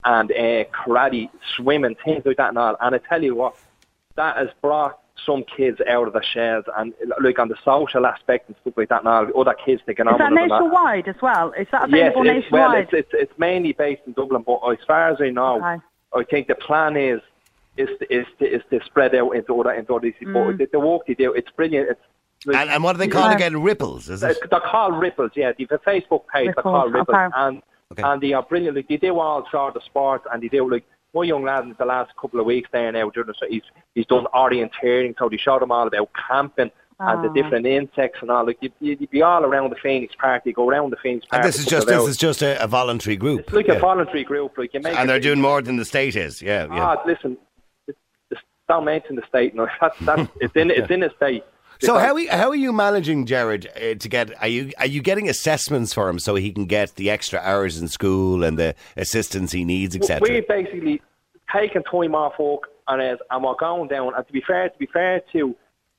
and 0.04 0.32
uh, 0.32 0.64
karate, 0.66 1.30
swimming, 1.56 1.96
things 2.04 2.24
like 2.26 2.38
that, 2.38 2.50
and 2.50 2.58
all. 2.58 2.76
And 2.82 2.96
I 2.96 3.00
tell 3.10 3.24
you 3.24 3.36
what, 3.36 3.56
that 4.16 4.38
has 4.38 4.50
brought 4.62 5.00
some 5.26 5.44
kids 5.56 5.80
out 5.90 6.08
of 6.08 6.14
their 6.14 6.26
shells, 6.34 6.66
and 6.78 6.94
like 7.24 7.40
on 7.40 7.48
the 7.48 7.56
social 7.64 8.06
aspect 8.06 8.50
and 8.50 8.56
stuff 8.62 8.74
like 8.78 8.90
that, 8.90 9.00
and 9.00 9.08
all. 9.08 9.42
Other 9.42 9.56
kids 9.66 9.82
taking 9.88 10.08
on 10.08 10.16
Is 10.16 10.20
that 10.20 10.34
nationwide 10.34 11.08
as 11.08 11.16
well? 11.22 11.54
Is 11.54 11.68
that 11.72 11.90
Yes, 11.90 12.12
available 12.14 12.30
it's, 12.30 12.52
well, 12.52 12.70
nationwide? 12.74 12.94
it's, 12.94 13.12
it's 13.14 13.30
it's 13.32 13.40
mainly 13.40 13.72
based 13.72 14.02
in 14.06 14.14
Dublin, 14.14 14.44
but 14.46 14.60
as 14.70 14.78
far 14.86 15.10
as 15.10 15.18
I 15.22 15.30
know, 15.30 15.58
Okay. 15.58 15.82
I 16.14 16.24
think 16.30 16.48
the 16.48 16.56
plan 16.56 16.98
is 16.98 17.22
is 17.78 17.90
to, 18.00 18.14
is 18.14 18.26
to, 18.40 18.46
is 18.46 18.62
to 18.70 18.80
spread 18.86 19.16
out 19.16 19.32
into 19.32 19.60
other 19.60 19.72
into 19.74 19.94
other 19.96 20.12
cities. 20.20 20.30
But 20.34 20.58
the, 20.58 20.68
the 20.72 20.80
work 20.80 21.08
they 21.08 21.14
do, 21.14 21.34
it's 21.34 21.50
brilliant. 21.52 21.90
It's 21.90 22.02
like, 22.46 22.58
And, 22.58 22.70
and 22.70 22.84
what 22.84 22.96
are 22.96 23.00
they 23.00 23.08
called 23.08 23.32
Yeah. 23.32 23.36
again? 23.36 23.62
Ripples, 23.62 24.10
is 24.10 24.24
it? 24.24 24.38
they're 24.50 24.60
called 24.60 25.00
Ripples, 25.00 25.32
yeah. 25.36 25.52
They've 25.58 25.70
a 25.72 25.78
Facebook 25.80 26.24
page. 26.34 26.46
They're 26.46 26.54
Ripples, 26.58 26.64
called 26.64 26.94
Ripples, 26.94 27.16
okay. 27.16 27.28
and 27.36 27.62
Okay. 27.92 28.02
and 28.04 28.20
they 28.22 28.34
are 28.34 28.42
brilliant. 28.42 28.76
Like, 28.76 28.88
they 28.88 28.98
do 28.98 29.20
all 29.20 29.46
sorts 29.52 29.76
of 29.76 29.84
sports, 29.84 30.26
and 30.32 30.42
they 30.42 30.48
do 30.48 30.70
like 30.70 30.84
my 31.14 31.24
young 31.24 31.44
lad 31.44 31.64
in 31.66 31.76
the 31.78 31.86
last 31.86 32.12
couple 32.20 32.40
of 32.40 32.46
weeks 32.48 32.68
there 32.74 32.92
now. 32.92 33.10
During 33.12 33.28
the, 33.28 33.48
he's 33.48 33.62
he's 33.94 34.08
done 34.08 34.26
orienteering, 34.34 35.16
so 35.20 35.30
they 35.30 35.38
showed 35.38 35.62
him 35.62 35.72
all 35.72 35.88
about 35.88 36.10
camping. 36.28 36.72
And 36.98 37.26
the 37.26 37.30
Ah. 37.30 37.34
different 37.34 37.66
insects 37.66 38.20
and 38.22 38.32
all, 38.32 38.46
like 38.46 38.58
you, 38.62 38.70
you, 38.80 38.96
you'd 38.98 39.10
be 39.12 39.22
all 39.22 39.44
around 39.44 39.70
the 39.70 39.76
Phoenix 39.76 40.16
Park. 40.18 40.44
You 40.46 40.54
go 40.54 40.68
around 40.70 40.92
the 40.92 40.96
Phoenix 41.04 41.26
Park. 41.26 41.44
And 41.44 41.48
this 41.50 41.60
is 41.60 41.66
just 41.66 41.88
this 41.88 42.08
is 42.08 42.16
just 42.16 42.42
a, 42.42 42.62
a 42.64 42.68
voluntary 42.68 43.18
group. 43.18 43.42
It's 43.42 43.52
like 43.54 43.68
Yeah. 43.68 43.74
a 43.74 43.80
voluntary 43.80 44.24
group. 44.24 44.58
Like 44.58 44.74
you 44.74 44.80
make 44.80 44.98
and 44.98 45.10
they're 45.10 45.18
it- 45.18 45.24
doing 45.24 45.42
more 45.42 45.62
than 45.62 45.76
the 45.76 45.84
state 45.84 46.16
is. 46.16 46.42
Yeah, 46.42 46.68
yeah. 46.74 46.86
Ah, 46.96 47.02
listen, 47.06 47.38
it's, 47.90 47.98
it's, 48.32 48.42
don't 48.70 48.86
mention 48.86 49.18
the 49.18 49.24
state. 49.28 49.54
No, 49.54 49.68
that's, 49.82 50.00
that's, 50.00 50.32
it's 50.40 50.56
in 50.56 50.72
it's 50.72 50.90
in 50.90 51.02
the 51.02 51.12
state. 51.18 51.44
So 51.82 51.98
how 51.98 52.14
are 52.14 52.20
you, 52.20 52.30
how 52.30 52.50
are 52.50 52.56
you 52.56 52.72
managing 52.72 53.26
Jared 53.26 53.68
uh, 53.76 53.96
to 53.96 54.10
get? 54.10 54.32
Are 54.42 54.48
you 54.48 54.72
are 54.80 54.86
you 54.86 55.02
getting 55.02 55.30
assessments 55.30 55.94
for 55.94 56.10
him 56.10 56.20
so 56.20 56.36
he 56.36 56.52
can 56.52 56.66
get 56.66 56.96
the 56.96 57.10
extra 57.10 57.40
hours 57.40 57.78
in 57.78 57.88
school 57.88 58.44
and 58.44 58.58
the 58.58 58.76
assistance 58.96 59.52
he 59.52 59.66
needs, 59.66 59.96
etc. 59.96 60.22
We're 60.22 60.42
basically 60.42 61.02
taking 61.54 61.84
time 61.84 62.16
off 62.16 62.40
work 62.40 62.70
and, 62.88 63.02
uh, 63.02 63.18
and 63.32 63.44
we're 63.44 63.56
going 63.56 63.88
down. 63.88 64.14
And 64.16 64.26
to 64.26 64.34
be 64.34 64.42
fair, 64.42 64.70
to 64.70 64.78
be 64.78 64.88
fair 64.88 65.22
to 65.34 65.56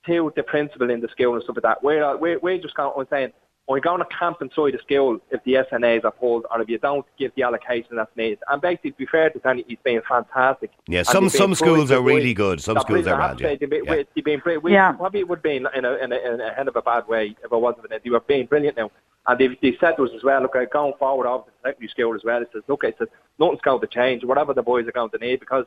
to 0.06 0.32
the 0.36 0.42
principal 0.42 0.88
in 0.90 1.00
the 1.00 1.08
school 1.08 1.34
and 1.34 1.42
stuff 1.42 1.56
like 1.56 1.64
that, 1.64 1.82
we're 1.82 2.04
uh, 2.04 2.16
we're, 2.16 2.38
we're 2.38 2.58
just 2.58 2.74
going. 2.74 2.92
I'm 2.96 3.06
saying 3.10 3.32
we're 3.68 3.80
going 3.80 3.98
to 3.98 4.06
camp 4.16 4.38
inside 4.40 4.72
the 4.74 4.78
school 4.78 5.18
if 5.30 5.42
the 5.44 5.54
SNAs 5.54 6.04
are 6.04 6.12
pulled 6.12 6.46
or 6.52 6.62
if 6.62 6.68
you 6.68 6.78
don't 6.78 7.04
give 7.18 7.32
the 7.34 7.42
allocation 7.42 7.96
that's 7.96 8.14
needed. 8.16 8.38
And 8.48 8.62
basically, 8.62 8.92
to 8.92 8.96
be 8.98 9.06
fair 9.06 9.28
to 9.30 9.38
Danny, 9.40 9.64
he's 9.66 9.78
been 9.82 10.00
fantastic. 10.08 10.70
Yeah, 10.86 11.00
And 11.00 11.08
some 11.08 11.28
some 11.28 11.54
schools 11.54 11.90
are 11.90 12.00
really 12.00 12.32
good. 12.32 12.60
Some 12.60 12.78
schools 12.80 13.06
are 13.08 13.18
bad. 13.18 13.40
Yeah. 13.40 13.56
they've 13.56 13.68
been- 13.68 13.84
Yeah. 13.84 14.02
they've 14.14 14.24
been 14.24 14.38
brilliant. 14.40 14.62
We 14.64 14.72
Yeah. 14.72 14.92
probably 14.92 15.24
would 15.24 15.38
have 15.38 15.42
been 15.42 15.66
in 15.74 15.84
a, 15.84 15.92
in, 15.94 16.12
a, 16.12 16.16
in 16.34 16.40
a 16.40 16.52
hell 16.54 16.68
of 16.68 16.76
a 16.76 16.82
bad 16.82 17.08
way 17.08 17.34
if 17.42 17.52
it 17.52 17.56
wasn't 17.56 17.82
for 17.82 17.88
them. 17.88 18.00
They 18.04 18.10
were 18.10 18.20
being 18.20 18.46
brilliant 18.46 18.76
now. 18.76 18.90
And 19.26 19.38
they, 19.40 19.48
they 19.60 19.76
said 19.80 19.96
to 19.96 20.04
us 20.04 20.10
as 20.14 20.22
well, 20.22 20.40
look, 20.42 20.54
uh, 20.54 20.64
going 20.72 20.92
forward 21.00 21.26
off 21.26 21.46
the 21.46 21.52
secondary 21.64 21.88
school 21.88 22.14
as 22.14 22.22
well, 22.24 22.40
it 22.42 22.48
says, 22.52 22.62
look, 22.68 22.84
it 22.84 22.94
says, 22.98 23.08
nothing's 23.40 23.60
going 23.62 23.80
to 23.80 23.88
change, 23.88 24.22
whatever 24.24 24.54
the 24.54 24.62
boys 24.62 24.86
are 24.86 24.92
going 24.92 25.10
to 25.10 25.18
need, 25.18 25.40
because 25.40 25.64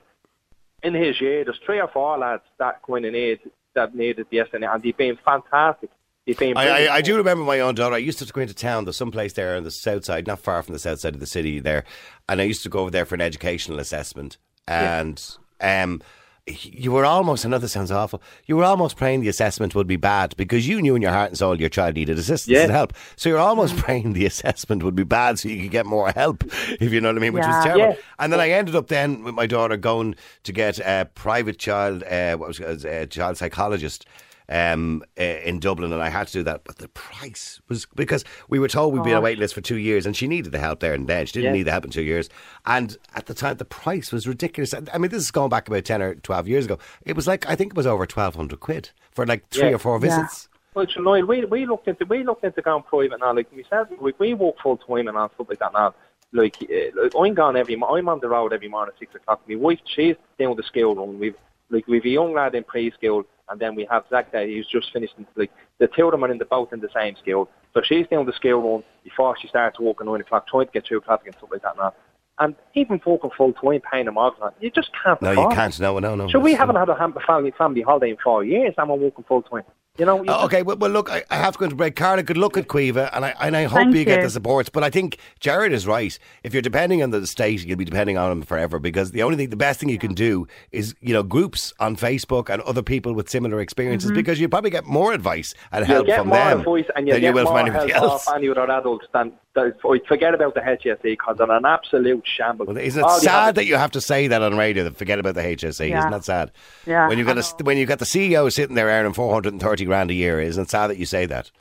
in 0.82 0.94
his 0.94 1.20
year, 1.20 1.44
there's 1.44 1.60
three 1.66 1.82
or 1.82 1.90
four 1.90 2.18
lads 2.18 2.44
that 2.60 2.80
kind 2.88 3.04
of 3.04 3.12
need, 3.12 3.40
that 3.76 3.94
needed 3.94 4.28
the 4.32 4.38
SNA, 4.38 4.74
and 4.74 4.82
they've 4.82 4.96
been 4.96 5.18
fantastic. 5.26 5.90
They've 6.38 6.56
I. 6.58 6.86
I, 6.88 6.96
I 6.96 7.02
do 7.02 7.16
remember 7.18 7.44
my 7.44 7.60
own 7.60 7.76
daughter. 7.76 7.96
I 7.96 8.00
used 8.00 8.18
to 8.20 8.24
have 8.24 8.28
to 8.30 8.34
go 8.34 8.42
into 8.42 8.54
town. 8.54 8.86
There's 8.86 8.98
some 8.98 9.12
place 9.12 9.34
there 9.34 9.56
on 9.56 9.64
the 9.64 9.72
south 9.72 10.06
side, 10.06 10.28
not 10.28 10.40
far 10.40 10.62
from 10.64 10.74
the 10.74 10.80
south 10.80 11.00
side 11.00 11.14
of 11.14 11.20
the 11.20 11.26
city 11.26 11.60
there, 11.60 11.84
and 12.28 12.40
I 12.42 12.44
used 12.44 12.64
to 12.64 12.70
go 12.70 12.80
over 12.80 12.92
there 12.92 13.06
for 13.06 13.16
an 13.16 13.22
educational 13.22 13.80
assessment. 13.80 14.38
And 14.68 15.22
um, 15.62 16.02
you 16.48 16.92
were 16.92 17.06
almost. 17.06 17.46
I 17.46 17.50
know 17.50 17.58
this 17.58 17.72
sounds 17.72 17.92
awful. 17.92 18.22
You 18.46 18.56
were 18.58 18.64
almost 18.64 18.98
praying 18.98 19.22
the 19.22 19.28
assessment 19.30 19.76
would 19.76 19.88
be 19.88 19.96
bad 19.98 20.36
because 20.38 20.68
you 20.68 20.82
knew 20.82 20.96
in 20.96 21.02
your 21.02 21.12
heart 21.12 21.30
and 21.30 21.38
soul 21.38 21.60
your 21.60 21.70
child 21.70 21.96
needed 21.96 22.18
assistance 22.18 22.56
Yeah. 22.56 22.64
and 22.64 22.72
help. 22.72 22.94
So 23.16 23.30
you're 23.30 23.40
almost 23.40 23.78
praying 23.78 24.14
the 24.14 24.26
assessment 24.34 24.84
would 24.84 24.96
be 24.96 25.04
bad 25.04 25.38
so 25.40 25.50
you 25.50 25.62
could 25.64 25.72
get 25.72 25.86
more 25.86 26.12
help, 26.12 26.44
if 26.80 26.92
you 26.92 27.02
know 27.02 27.10
what 27.10 27.18
I 27.18 27.20
mean, 27.20 27.34
which 27.34 27.46
was 27.46 27.64
terrible. 27.64 27.86
Yeah. 27.90 27.96
And 28.20 28.32
then 28.34 28.40
I 28.40 28.50
ended 28.50 28.76
up 28.76 28.88
then 28.88 29.24
with 29.24 29.36
my 29.36 29.46
daughter 29.48 29.78
going 29.78 30.16
to 30.44 30.52
get 30.52 30.80
a 30.80 31.10
private 31.14 31.58
child, 31.60 32.04
uh, 32.04 32.36
what 32.38 32.48
was 32.50 32.60
it, 32.60 32.86
a 32.86 33.06
child 33.08 33.38
psychologist 33.38 34.06
um, 34.50 35.04
uh, 35.20 35.24
in 35.24 35.60
Dublin, 35.60 35.94
and 35.94 36.02
I 36.02 36.10
had 36.10 36.28
to 36.28 36.34
do 36.34 36.44
that. 36.44 36.64
But 36.64 36.78
the 36.78 36.88
price 36.90 37.62
was 37.70 37.86
because 37.96 38.26
we 38.50 38.60
were 38.60 38.68
told 38.68 38.94
we'd 38.94 39.04
be 39.04 39.12
on 39.14 39.20
a 39.20 39.22
wait 39.22 39.38
list 39.40 39.54
for 39.54 39.62
two 39.62 39.78
years, 39.78 40.06
and 40.06 40.16
she 40.16 40.28
needed 40.28 40.52
the 40.52 40.60
help 40.60 40.80
there 40.80 40.94
and 40.94 41.08
then. 41.08 41.26
She 41.26 41.34
didn't 41.34 41.46
Yeah. 41.54 41.58
need 41.60 41.64
the 41.64 41.72
help 41.72 41.86
in 41.86 41.92
two 41.92 42.02
years, 42.04 42.30
and 42.66 42.98
at 43.16 43.28
the 43.28 43.34
time 43.34 43.58
the 43.58 43.66
price 43.66 44.12
was 44.12 44.28
ridiculous. 44.28 44.74
I 44.74 44.98
mean, 44.98 45.12
this 45.12 45.24
is 45.24 45.32
going 45.32 45.50
back 45.50 45.68
about 45.68 45.86
ten 45.86 46.02
or 46.02 46.16
twelve 46.16 46.48
years 46.48 46.66
ago. 46.66 46.78
It 47.06 47.16
was 47.16 47.28
like 47.28 47.48
I 47.50 47.56
think 47.56 47.74
it 47.74 47.78
was 47.78 47.88
over 47.88 48.06
twelve 48.06 48.36
hundred 48.36 48.60
quid 48.60 48.90
for 49.12 49.26
like 49.26 49.48
three 49.50 49.70
Yeah. 49.70 49.76
or 49.76 49.80
four 49.80 49.96
Yeah. 49.96 50.00
visits. 50.22 50.50
Well, 50.76 50.86
you 50.96 51.04
know, 51.04 51.26
we 51.26 51.46
we 51.46 51.66
looked 51.66 51.88
into 51.88 52.06
we 52.06 52.24
looked 52.24 52.44
into 52.44 52.62
going 52.62 52.84
private 52.84 53.20
now. 53.20 53.34
Like 53.34 53.48
we 53.56 53.66
said, 53.70 53.88
we, 54.00 54.14
we 54.20 54.34
work 54.34 54.56
full 54.62 54.78
time 54.78 55.08
and 55.08 55.18
all 55.18 55.30
stuff 55.36 55.48
like 55.50 55.60
that 55.60 55.74
now. 55.74 55.94
Like, 56.32 56.58
uh, 56.62 57.02
like 57.04 57.14
I'm 57.18 57.34
gone 57.34 57.56
every. 57.58 57.76
mo- 57.76 57.96
I'm 57.96 58.08
on 58.08 58.20
the 58.20 58.30
road 58.30 58.54
every 58.54 58.68
morning 58.68 58.94
at 58.96 59.00
six 59.00 59.16
o'clock. 59.16 59.42
My 59.48 59.56
wife, 59.56 59.80
she's 59.86 60.16
down 60.38 60.56
the 60.56 60.62
school 60.64 60.96
run. 60.96 61.18
We've 61.18 61.36
like 61.72 61.88
we've 61.88 62.06
a 62.06 62.10
young 62.10 62.34
lad 62.34 62.54
in 62.54 62.64
preschool, 62.64 63.26
and 63.50 63.60
then 63.60 63.76
we 63.76 63.88
have 63.90 64.04
Zach 64.10 64.32
there. 64.32 64.48
He's 64.48 64.66
just 64.68 64.92
finished. 64.92 65.14
in- 65.18 65.28
Like 65.36 65.52
the 65.80 65.88
two 65.88 66.06
of 66.06 66.12
them 66.12 66.24
are 66.24 66.32
in 66.32 66.38
the 66.38 66.46
both 66.46 66.72
in 66.74 66.80
the 66.80 66.90
same 66.94 67.16
school. 67.16 67.50
So 67.74 67.82
she's 67.84 68.08
down 68.08 68.26
the 68.26 68.34
school 68.34 68.62
run 68.74 68.84
before 69.04 69.36
she 69.40 69.48
starts 69.48 69.78
at 69.80 70.06
nine 70.06 70.22
o'clock, 70.22 70.48
trying 70.48 70.66
to 70.66 70.72
get 70.72 70.86
through 70.88 71.02
traffic 71.02 71.28
and 71.28 71.36
stuff 71.38 71.50
like 71.52 71.62
that 71.64 71.78
now. 71.78 71.94
And 72.40 72.56
even 72.74 73.02
working 73.06 73.30
full 73.38 73.52
time, 73.54 73.82
paying 73.92 74.06
them 74.06 74.18
off, 74.18 74.34
you 74.62 74.72
just 74.72 74.92
can't. 75.04 75.22
No, 75.22 75.32
you 75.32 75.50
can't. 75.56 75.78
No, 75.80 76.00
no, 76.00 76.16
no. 76.16 76.30
So 76.30 76.40
we 76.40 76.54
haven't 76.54 76.78
had 76.78 76.88
a 76.90 77.22
family 77.28 77.52
family 77.58 77.82
holiday 77.82 78.12
in 78.12 78.18
four 78.24 78.44
years. 78.46 78.74
and 78.78 78.90
we're 78.90 78.96
working 78.96 79.26
full 79.28 79.42
time. 79.42 79.64
You 80.00 80.06
know. 80.06 80.24
you 80.24 80.30
Oh, 80.30 80.46
okay, 80.46 80.64
well, 80.64 80.78
well 80.78 80.90
look, 80.90 81.10
I, 81.12 81.24
I 81.30 81.36
have 81.36 81.54
to 81.54 81.60
go 81.60 81.66
into 81.66 81.76
break. 81.76 81.96
Carla, 81.96 82.24
good 82.24 82.38
luck 82.38 82.58
at 82.58 82.68
Quiva, 82.68 83.10
and 83.14 83.26
I 83.26 83.36
and 83.42 83.56
I 83.56 83.64
hope 83.64 83.80
Thank 83.80 83.96
you, 83.96 84.06
get 84.06 84.24
the 84.24 84.30
support. 84.30 84.72
But 84.72 84.84
I 84.84 84.90
think 84.90 85.18
Jared 85.40 85.74
is 85.74 85.86
right. 85.86 86.18
If 86.44 86.54
you're 86.54 86.62
depending 86.62 87.04
on 87.04 87.10
the 87.12 87.28
state, 87.28 87.66
you'll 87.66 87.78
be 87.78 87.86
depending 87.86 88.18
on 88.18 88.30
them 88.30 88.42
forever 88.44 88.80
because 88.80 89.12
the 89.12 89.24
only 89.24 89.36
thing, 89.36 89.50
the 89.50 89.58
best 89.58 89.80
thing 89.80 89.90
you 89.90 90.00
can 90.00 90.14
do 90.14 90.48
is 90.72 90.96
you 91.02 91.14
know 91.14 91.22
groups 91.22 91.74
on 91.80 91.98
Facebook 91.98 92.50
and 92.50 92.62
other 92.64 92.82
people 92.82 93.14
with 93.14 93.30
similar 93.30 93.60
experiences 93.60 94.12
mm-hmm. 94.12 94.16
because 94.16 94.40
you 94.40 94.48
probably 94.48 94.70
get 94.70 94.86
more 94.86 95.12
advice 95.12 95.54
and 95.72 95.86
help 95.86 96.08
from 96.08 96.30
them 96.30 96.60
advice 96.60 96.86
and 96.96 97.08
you'll 97.08 97.16
than 97.16 97.24
you 97.24 97.34
will 97.34 97.46
from 97.48 97.58
anybody 97.58 97.92
else. 97.92 98.28
off 98.28 98.36
any 98.36 98.50
other 98.50 98.70
adults 98.72 99.06
than 99.14 99.34
Oh, 99.56 99.72
forget 100.08 100.34
about 100.34 100.54
the 100.54 100.62
HSE 100.62 101.02
because 101.02 101.38
they're 101.38 101.52
an 101.52 101.66
absolute 101.66 102.24
shambles. 102.26 102.68
Well, 102.68 102.78
isn't 102.78 103.00
it 103.00 103.04
All 103.04 103.20
sad 103.20 103.56
that 103.56 103.66
you 103.66 103.76
have 103.76 103.92
to 103.92 104.02
say 104.02 104.28
that 104.28 104.42
on 104.42 104.56
radio? 104.58 104.84
That 104.84 104.96
forget 104.96 105.20
about 105.20 105.36
the 105.36 105.42
HSE. 105.42 105.90
Yeah. 105.90 106.00
Isn't 106.00 106.12
that 106.12 106.24
sad? 106.24 106.52
Yeah, 106.86 107.08
When 107.08 107.18
you've 107.18 107.28
got 107.28 107.38
a, 107.38 107.64
when 107.64 107.78
you've 107.78 107.90
got 107.90 108.00
the 108.00 108.06
CEO 108.06 108.52
sitting 108.52 108.76
there 108.76 108.88
earning 108.88 109.14
four 109.14 109.34
hundred 109.34 109.54
and 109.54 109.62
thirty 109.62 109.86
grand 109.86 110.12
a 110.12 110.14
year, 110.14 110.40
isn't 110.40 110.64
it 110.64 110.70
sad 110.70 110.88
that 110.88 110.98
you 110.98 111.06
say 111.06 111.26
that? 111.26 111.52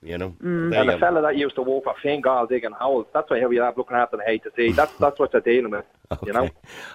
You 0.00 0.16
know, 0.16 0.30
Mm. 0.42 0.76
And 0.76 0.84
you 0.86 0.92
the 0.92 0.98
fella 0.98 1.20
that 1.22 1.36
used 1.36 1.56
to 1.56 1.62
work 1.62 1.82
for 1.82 1.94
Fingal 2.00 2.46
digging 2.46 2.70
holes, 2.70 3.06
that's 3.12 3.28
why 3.30 3.44
we 3.46 3.56
have 3.56 3.76
looking 3.76 3.96
after 3.96 4.16
the 4.16 4.22
HSE. 4.30 4.76
That's 4.76 4.92
that's 5.00 5.18
what 5.18 5.32
they're 5.32 5.40
dealing 5.40 5.72
with. 5.72 5.84
You 6.24 6.32
know? 6.32 6.44
Okay. 6.44 6.52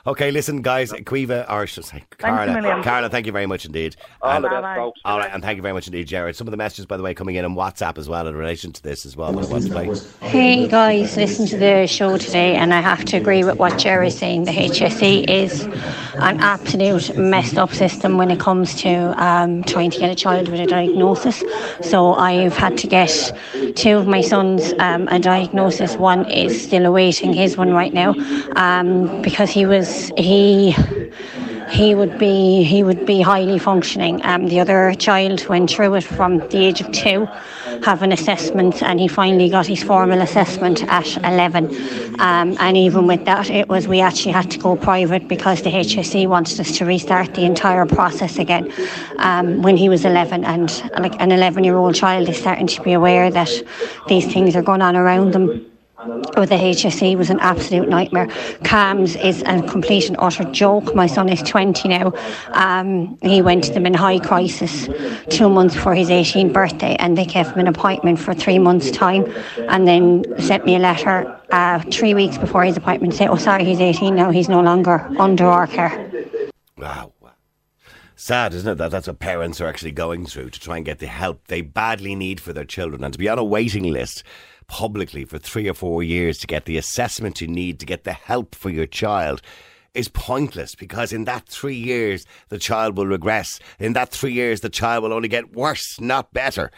Okay, 0.07 0.31
listen, 0.31 0.61
guys. 0.63 0.91
Quiva, 0.91 1.45
or 1.51 1.67
should 1.67 1.83
I 1.85 1.87
say, 1.87 2.03
Carla. 2.17 2.53
million. 2.61 2.81
Carla, 2.81 3.09
thank 3.09 3.27
you 3.27 3.31
very 3.31 3.45
much 3.45 3.63
indeed. 3.65 3.95
All 4.23 4.31
And- 4.31 4.43
the 4.45 4.49
best, 4.49 4.63
folks. 4.75 5.01
all 5.05 5.19
right, 5.19 5.29
and 5.31 5.43
thank 5.43 5.57
you 5.57 5.61
very 5.61 5.73
much 5.73 5.85
indeed, 5.85 6.07
Jared. 6.07 6.35
Some 6.35 6.47
of 6.47 6.51
the 6.51 6.57
messages, 6.57 6.85
by 6.87 6.97
the 6.97 7.03
way, 7.03 7.13
coming 7.13 7.35
in 7.35 7.45
on 7.45 7.53
WhatsApp 7.55 7.97
as 7.99 8.09
well 8.09 8.25
in 8.27 8.35
relation 8.35 8.71
to 8.71 8.81
this 8.81 9.05
as 9.05 9.15
well. 9.15 9.31
that 9.33 9.45
I 9.45 9.51
want 9.51 9.65
to 9.65 9.69
play. 9.69 10.27
Hey 10.27 10.67
guys, 10.67 11.15
listen 11.15 11.45
to 11.47 11.57
the 11.57 11.85
show 11.85 12.17
today, 12.17 12.55
and 12.55 12.73
I 12.73 12.79
have 12.81 13.05
to 13.05 13.17
agree 13.17 13.43
with 13.43 13.57
what 13.59 13.77
Jerry's 13.77 14.17
saying. 14.17 14.45
The 14.45 14.51
HSE 14.51 15.29
is 15.29 15.63
an 16.15 16.39
absolute 16.39 17.15
messed 17.15 17.57
up 17.57 17.71
system 17.71 18.17
when 18.17 18.31
it 18.31 18.39
comes 18.39 18.73
to 18.81 19.13
um, 19.23 19.63
trying 19.63 19.91
to 19.91 19.99
get 19.99 20.09
a 20.09 20.15
child 20.15 20.47
with 20.47 20.59
a 20.59 20.65
diagnosis. 20.65 21.43
So 21.81 22.13
I've 22.15 22.55
had 22.57 22.77
to 22.79 22.87
get 22.93 23.11
two 23.75 23.95
of 23.97 24.05
my 24.15 24.21
sons 24.21 24.73
um, 24.87 25.07
a 25.07 25.19
diagnosis. 25.19 25.91
One 25.97 26.21
is 26.29 26.51
still 26.67 26.85
awaiting 26.85 27.33
his 27.33 27.57
one 27.57 27.71
right 27.81 27.93
now 27.93 28.11
um, 28.55 29.21
because 29.21 29.49
he 29.49 29.65
was 29.65 30.11
he 30.17 30.75
he 31.69 31.95
would 31.95 32.17
be 32.17 32.63
he 32.63 32.83
would 32.83 33.05
be 33.05 33.21
highly 33.21 33.59
functioning. 33.59 34.23
Um, 34.25 34.47
the 34.47 34.59
other 34.59 34.93
child 34.95 35.47
went 35.47 35.69
through 35.69 35.95
it 35.95 36.03
from 36.03 36.39
the 36.39 36.57
age 36.57 36.81
of 36.81 36.91
two, 36.91 37.25
have 37.83 38.01
an 38.01 38.11
assessment, 38.11 38.81
and 38.81 38.99
he 38.99 39.07
finally 39.07 39.49
got 39.49 39.67
his 39.67 39.83
formal 39.83 40.21
assessment 40.21 40.83
at 40.87 41.17
11. 41.17 42.19
Um, 42.19 42.55
and 42.59 42.77
even 42.77 43.07
with 43.07 43.25
that, 43.25 43.49
it 43.49 43.67
was 43.69 43.87
we 43.87 44.01
actually 44.01 44.31
had 44.31 44.49
to 44.51 44.59
go 44.59 44.75
private 44.75 45.27
because 45.27 45.61
the 45.61 45.71
HSE 45.71 46.27
wanted 46.27 46.59
us 46.59 46.77
to 46.77 46.85
restart 46.85 47.33
the 47.33 47.45
entire 47.45 47.85
process 47.85 48.37
again 48.37 48.71
um, 49.17 49.61
when 49.61 49.77
he 49.77 49.89
was 49.89 50.05
11. 50.05 50.45
And 50.45 50.69
like 50.99 51.19
an 51.21 51.31
11 51.31 51.63
year 51.63 51.77
old 51.77 51.95
child 51.95 52.29
is 52.29 52.37
starting 52.37 52.67
to 52.67 52.81
be 52.81 52.93
aware 52.93 53.31
that 53.31 53.51
these 54.07 54.31
things 54.31 54.55
are 54.55 54.61
going 54.61 54.81
on 54.81 54.95
around 54.95 55.33
them 55.33 55.72
with 56.37 56.49
the 56.49 56.55
HSE 56.55 57.17
was 57.17 57.29
an 57.29 57.39
absolute 57.39 57.89
nightmare. 57.89 58.27
CAMHS 58.63 59.23
is 59.23 59.43
a 59.43 59.61
complete 59.63 60.07
and 60.07 60.15
utter 60.19 60.43
joke. 60.45 60.93
My 60.95 61.07
son 61.07 61.29
is 61.29 61.41
20 61.43 61.87
now. 61.87 62.13
Um, 62.51 63.17
he 63.21 63.41
went 63.41 63.63
to 63.65 63.73
them 63.73 63.85
in 63.85 63.93
high 63.93 64.19
crisis 64.19 64.87
two 65.29 65.49
months 65.49 65.75
before 65.75 65.95
his 65.95 66.09
18th 66.09 66.53
birthday, 66.53 66.95
and 66.99 67.17
they 67.17 67.25
gave 67.25 67.47
him 67.47 67.59
an 67.59 67.67
appointment 67.67 68.19
for 68.19 68.33
three 68.33 68.59
months' 68.59 68.91
time, 68.91 69.31
and 69.69 69.87
then 69.87 70.23
sent 70.39 70.65
me 70.65 70.75
a 70.75 70.79
letter 70.79 71.39
uh, 71.51 71.79
three 71.91 72.13
weeks 72.13 72.37
before 72.37 72.63
his 72.63 72.77
appointment 72.77 73.13
saying, 73.13 73.29
"Oh, 73.29 73.35
sorry, 73.35 73.63
he's 73.63 73.79
18 73.79 74.15
now. 74.15 74.31
He's 74.31 74.49
no 74.49 74.61
longer 74.61 75.07
under 75.17 75.45
our 75.45 75.67
care." 75.67 76.11
Wow. 76.77 77.13
Sad, 78.15 78.53
isn't 78.53 78.71
it? 78.71 78.75
That 78.75 78.89
that's 78.89 79.07
what 79.07 79.19
parents 79.19 79.59
are 79.59 79.67
actually 79.67 79.91
going 79.91 80.25
through 80.25 80.51
to 80.51 80.59
try 80.59 80.77
and 80.77 80.85
get 80.85 80.99
the 80.99 81.07
help 81.07 81.47
they 81.47 81.59
badly 81.59 82.15
need 82.15 82.39
for 82.39 82.53
their 82.53 82.63
children, 82.63 83.03
and 83.03 83.11
to 83.11 83.19
be 83.19 83.27
on 83.27 83.37
a 83.37 83.43
waiting 83.43 83.91
list 83.91 84.23
publicly 84.67 85.25
for 85.25 85.37
three 85.37 85.67
or 85.67 85.73
four 85.73 86.03
years 86.03 86.37
to 86.39 86.47
get 86.47 86.65
the 86.65 86.77
assessment 86.77 87.41
you 87.41 87.47
need 87.47 87.79
to 87.79 87.85
get 87.85 88.03
the 88.03 88.13
help 88.13 88.55
for 88.55 88.69
your 88.69 88.85
child 88.87 89.41
is 89.93 90.07
pointless 90.07 90.75
because 90.75 91.13
in 91.13 91.25
that 91.25 91.47
three 91.47 91.75
years 91.75 92.25
the 92.49 92.57
child 92.57 92.97
will 92.97 93.07
regress. 93.07 93.59
In 93.79 93.93
that 93.93 94.09
three 94.09 94.33
years 94.33 94.61
the 94.61 94.69
child 94.69 95.03
will 95.03 95.13
only 95.13 95.27
get 95.27 95.55
worse, 95.55 95.99
not 95.99 96.33
better. 96.33 96.71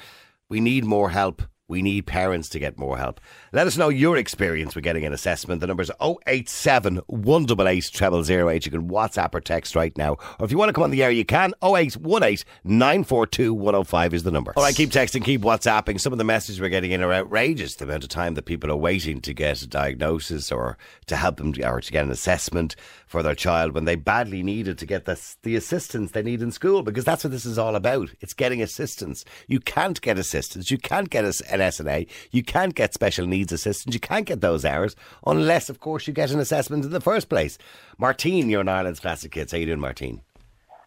We 0.49 0.59
need 0.59 0.85
more 0.85 1.09
help. 1.09 1.41
We 1.67 1.81
need 1.81 2.05
parents 2.05 2.49
to 2.49 2.59
get 2.59 2.77
more 2.77 2.97
help. 2.97 3.19
Let 3.55 3.67
us 3.67 3.77
know 3.77 3.87
your 3.87 4.17
experience 4.17 4.75
with 4.75 4.83
getting 4.83 5.05
an 5.05 5.13
assessment. 5.13 5.61
The 5.61 5.67
number 5.67 5.81
is 5.81 5.89
087 6.27 6.97
188 7.07 8.25
0008. 8.25 8.65
You 8.65 8.71
can 8.73 8.89
WhatsApp 8.89 9.33
or 9.33 9.39
text 9.39 9.77
right 9.77 9.97
now. 9.97 10.17
Or 10.39 10.45
if 10.45 10.51
you 10.51 10.57
want 10.57 10.67
to 10.67 10.73
come 10.73 10.83
on 10.83 10.91
the 10.91 11.01
air, 11.01 11.09
you 11.09 11.23
can. 11.23 11.53
0818 11.63 12.43
942 12.65 13.53
105 13.53 14.13
is 14.13 14.23
the 14.23 14.31
number. 14.31 14.51
All 14.57 14.63
right, 14.63 14.75
keep 14.75 14.89
texting, 14.89 15.23
keep 15.23 15.39
WhatsApping. 15.39 16.01
Some 16.01 16.11
of 16.11 16.17
the 16.17 16.25
messages 16.25 16.59
we're 16.59 16.67
getting 16.67 16.91
in 16.91 17.01
are 17.01 17.13
outrageous. 17.13 17.75
The 17.75 17.85
amount 17.85 18.03
of 18.03 18.09
time 18.09 18.33
that 18.33 18.43
people 18.43 18.69
are 18.69 18.75
waiting 18.75 19.21
to 19.21 19.33
get 19.33 19.61
a 19.61 19.67
diagnosis 19.67 20.51
or 20.51 20.77
to 21.05 21.15
help 21.15 21.37
them 21.37 21.53
or 21.63 21.79
to 21.79 21.91
get 21.93 22.03
an 22.03 22.11
assessment 22.11 22.75
for 23.07 23.23
their 23.23 23.35
child 23.35 23.73
when 23.73 23.85
they 23.85 23.95
badly 23.95 24.43
needed 24.43 24.77
to 24.79 24.85
get 24.85 25.05
the, 25.05 25.17
the 25.43 25.55
assistance 25.55 26.11
they 26.11 26.23
need 26.23 26.41
in 26.41 26.51
school 26.51 26.83
because 26.83 27.05
that's 27.05 27.23
what 27.23 27.31
this 27.31 27.45
is 27.45 27.57
all 27.57 27.77
about. 27.77 28.09
It's 28.19 28.33
getting 28.33 28.61
assistance. 28.61 29.23
You 29.47 29.61
can't 29.61 30.01
get 30.01 30.17
assistance. 30.17 30.69
You 30.69 30.77
can't 30.77 31.09
get 31.09 31.23
an 31.23 31.31
SNA. 31.31 32.09
You 32.31 32.43
can't 32.43 32.75
get 32.75 32.93
special 32.93 33.25
needs 33.25 33.44
assistance. 33.51 33.93
You 33.93 33.99
can't 33.99 34.25
get 34.25 34.41
those 34.41 34.65
hours 34.65 34.95
unless, 35.25 35.69
of 35.69 35.79
course, 35.79 36.07
you 36.07 36.13
get 36.13 36.31
an 36.31 36.39
assessment 36.39 36.85
in 36.85 36.91
the 36.91 37.01
first 37.01 37.29
place. 37.29 37.57
Martine, 37.97 38.49
you're 38.49 38.61
an 38.61 38.69
Ireland's 38.69 38.99
Classic 38.99 39.33
Hits. 39.33 39.51
How 39.51 39.57
you 39.57 39.65
doing, 39.65 39.79
Martine? 39.79 40.21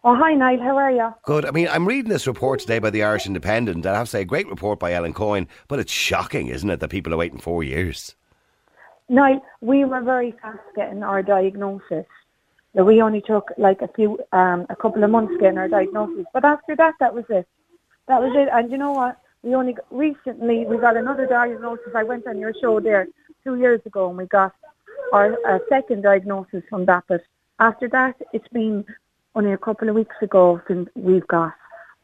Oh, 0.03 0.15
hi, 0.15 0.33
Niall. 0.33 0.61
How 0.61 0.77
are 0.77 0.91
you? 0.91 1.13
Good. 1.23 1.45
I 1.45 1.51
mean, 1.51 1.67
I'm 1.67 1.85
reading 1.85 2.09
this 2.09 2.25
report 2.25 2.61
today 2.61 2.79
by 2.79 2.89
the 2.89 3.03
Irish 3.03 3.27
Independent. 3.27 3.77
and 3.77 3.85
I 3.85 3.97
have 3.97 4.07
to 4.07 4.11
say, 4.11 4.21
a 4.21 4.25
great 4.25 4.47
report 4.47 4.79
by 4.79 4.93
Ellen 4.93 5.13
Coyne, 5.13 5.47
but 5.67 5.79
it's 5.79 5.91
shocking, 5.91 6.47
isn't 6.47 6.69
it, 6.69 6.79
that 6.79 6.87
people 6.87 7.13
are 7.13 7.17
waiting 7.17 7.39
four 7.39 7.63
years? 7.63 8.15
Niall, 9.09 9.43
we 9.59 9.83
were 9.83 10.01
very 10.01 10.31
fast 10.41 10.59
getting 10.75 11.03
our 11.03 11.21
diagnosis. 11.21 12.05
We 12.73 13.01
only 13.01 13.21
took 13.21 13.49
like 13.57 13.81
a 13.81 13.89
few, 13.89 14.19
um, 14.31 14.67
a 14.69 14.75
couple 14.75 15.03
of 15.03 15.09
months 15.09 15.33
getting 15.39 15.57
our 15.57 15.67
diagnosis. 15.67 16.25
But 16.31 16.45
after 16.45 16.75
that, 16.77 16.93
that 17.01 17.13
was 17.13 17.25
it. 17.29 17.47
That 18.07 18.21
was 18.21 18.31
it. 18.35 18.47
And 18.53 18.71
you 18.71 18.77
know 18.77 18.93
what? 18.93 19.17
We 19.43 19.55
only 19.55 19.73
got, 19.73 19.85
recently 19.89 20.65
we 20.65 20.77
got 20.77 20.97
another 20.97 21.25
diagnosis. 21.25 21.93
I 21.95 22.03
went 22.03 22.27
on 22.27 22.39
your 22.39 22.53
show 22.61 22.79
there 22.79 23.07
two 23.43 23.55
years 23.55 23.81
ago, 23.85 24.09
and 24.09 24.17
we 24.17 24.25
got 24.25 24.53
our 25.13 25.37
uh, 25.47 25.59
second 25.69 26.03
diagnosis 26.03 26.63
from 26.69 26.85
that. 26.85 27.03
But 27.07 27.21
after 27.59 27.87
that, 27.89 28.15
it's 28.33 28.47
been 28.49 28.85
only 29.35 29.53
a 29.53 29.57
couple 29.57 29.89
of 29.89 29.95
weeks 29.95 30.15
ago 30.21 30.61
since 30.67 30.89
we've 30.95 31.27
got 31.27 31.53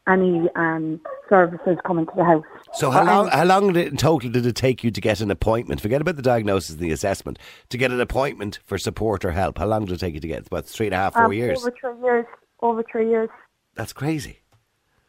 any 0.08 0.48
um, 0.54 1.00
services 1.28 1.76
coming 1.84 2.06
to 2.06 2.12
the 2.16 2.24
house. 2.24 2.44
So 2.72 2.90
how 2.90 3.04
long, 3.04 3.28
how 3.28 3.44
long 3.44 3.72
did, 3.72 3.88
in 3.88 3.96
total 3.96 4.30
did 4.30 4.46
it 4.46 4.54
take 4.54 4.84
you 4.84 4.90
to 4.90 5.00
get 5.00 5.20
an 5.20 5.30
appointment? 5.30 5.80
Forget 5.80 6.00
about 6.00 6.16
the 6.16 6.22
diagnosis 6.22 6.70
and 6.70 6.80
the 6.80 6.92
assessment. 6.92 7.38
To 7.70 7.78
get 7.78 7.90
an 7.90 8.00
appointment 8.00 8.60
for 8.64 8.78
support 8.78 9.24
or 9.24 9.32
help, 9.32 9.58
how 9.58 9.66
long 9.66 9.84
did 9.84 9.94
it 9.94 9.98
take 9.98 10.14
you 10.14 10.20
to 10.20 10.28
get? 10.28 10.38
It's 10.38 10.48
about 10.48 10.66
three 10.66 10.86
and 10.86 10.94
a 10.94 10.98
half, 10.98 11.14
four 11.14 11.24
um, 11.24 11.32
years. 11.32 11.60
Over 11.60 11.74
three 11.80 12.02
years. 12.02 12.26
Over 12.60 12.84
three 12.90 13.08
years. 13.08 13.28
That's 13.74 13.92
crazy. 13.92 14.40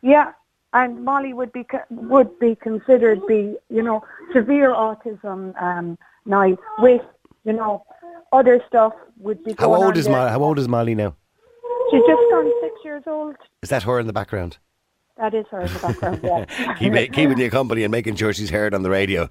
Yeah, 0.02 0.32
and 0.74 1.04
Molly 1.04 1.34
would 1.34 1.52
be 1.52 1.66
would 1.90 2.38
be 2.40 2.56
considered 2.56 3.26
be 3.28 3.56
you 3.70 3.82
know 3.82 4.04
severe 4.34 4.70
autism 4.72 5.60
um 5.62 5.98
now 6.26 6.58
with 6.80 7.02
you 7.46 7.54
know 7.54 7.86
other 8.32 8.62
stuff 8.68 8.94
would 9.20 9.44
be. 9.44 9.56
How 9.58 9.74
old 9.74 9.98
is. 9.98 10.08
Molly? 10.08 10.30
How 10.30 10.42
old 10.42 10.60
is 10.60 10.68
Molly 10.68 10.96
now? 10.96 11.16
She's 11.92 12.02
just 12.06 12.22
turned 12.30 12.52
six 12.62 12.76
years 12.84 13.04
old. 13.08 13.36
Is 13.64 13.70
that 13.70 13.84
her 13.84 14.00
in 14.00 14.08
the 14.08 14.14
background? 14.14 14.58
That 15.18 15.34
is 15.34 15.46
her 15.50 15.62
in 15.62 15.74
the 15.74 15.80
background. 15.80 16.20
Yeah. 16.24 16.76
Keeping 17.10 17.38
you 17.40 17.50
company 17.50 17.84
and 17.84 17.92
making 17.92 18.16
sure 18.16 18.34
she's 18.34 18.52
heard 18.52 18.74
on 18.76 18.84
the 18.84 18.90
radio. 18.90 19.24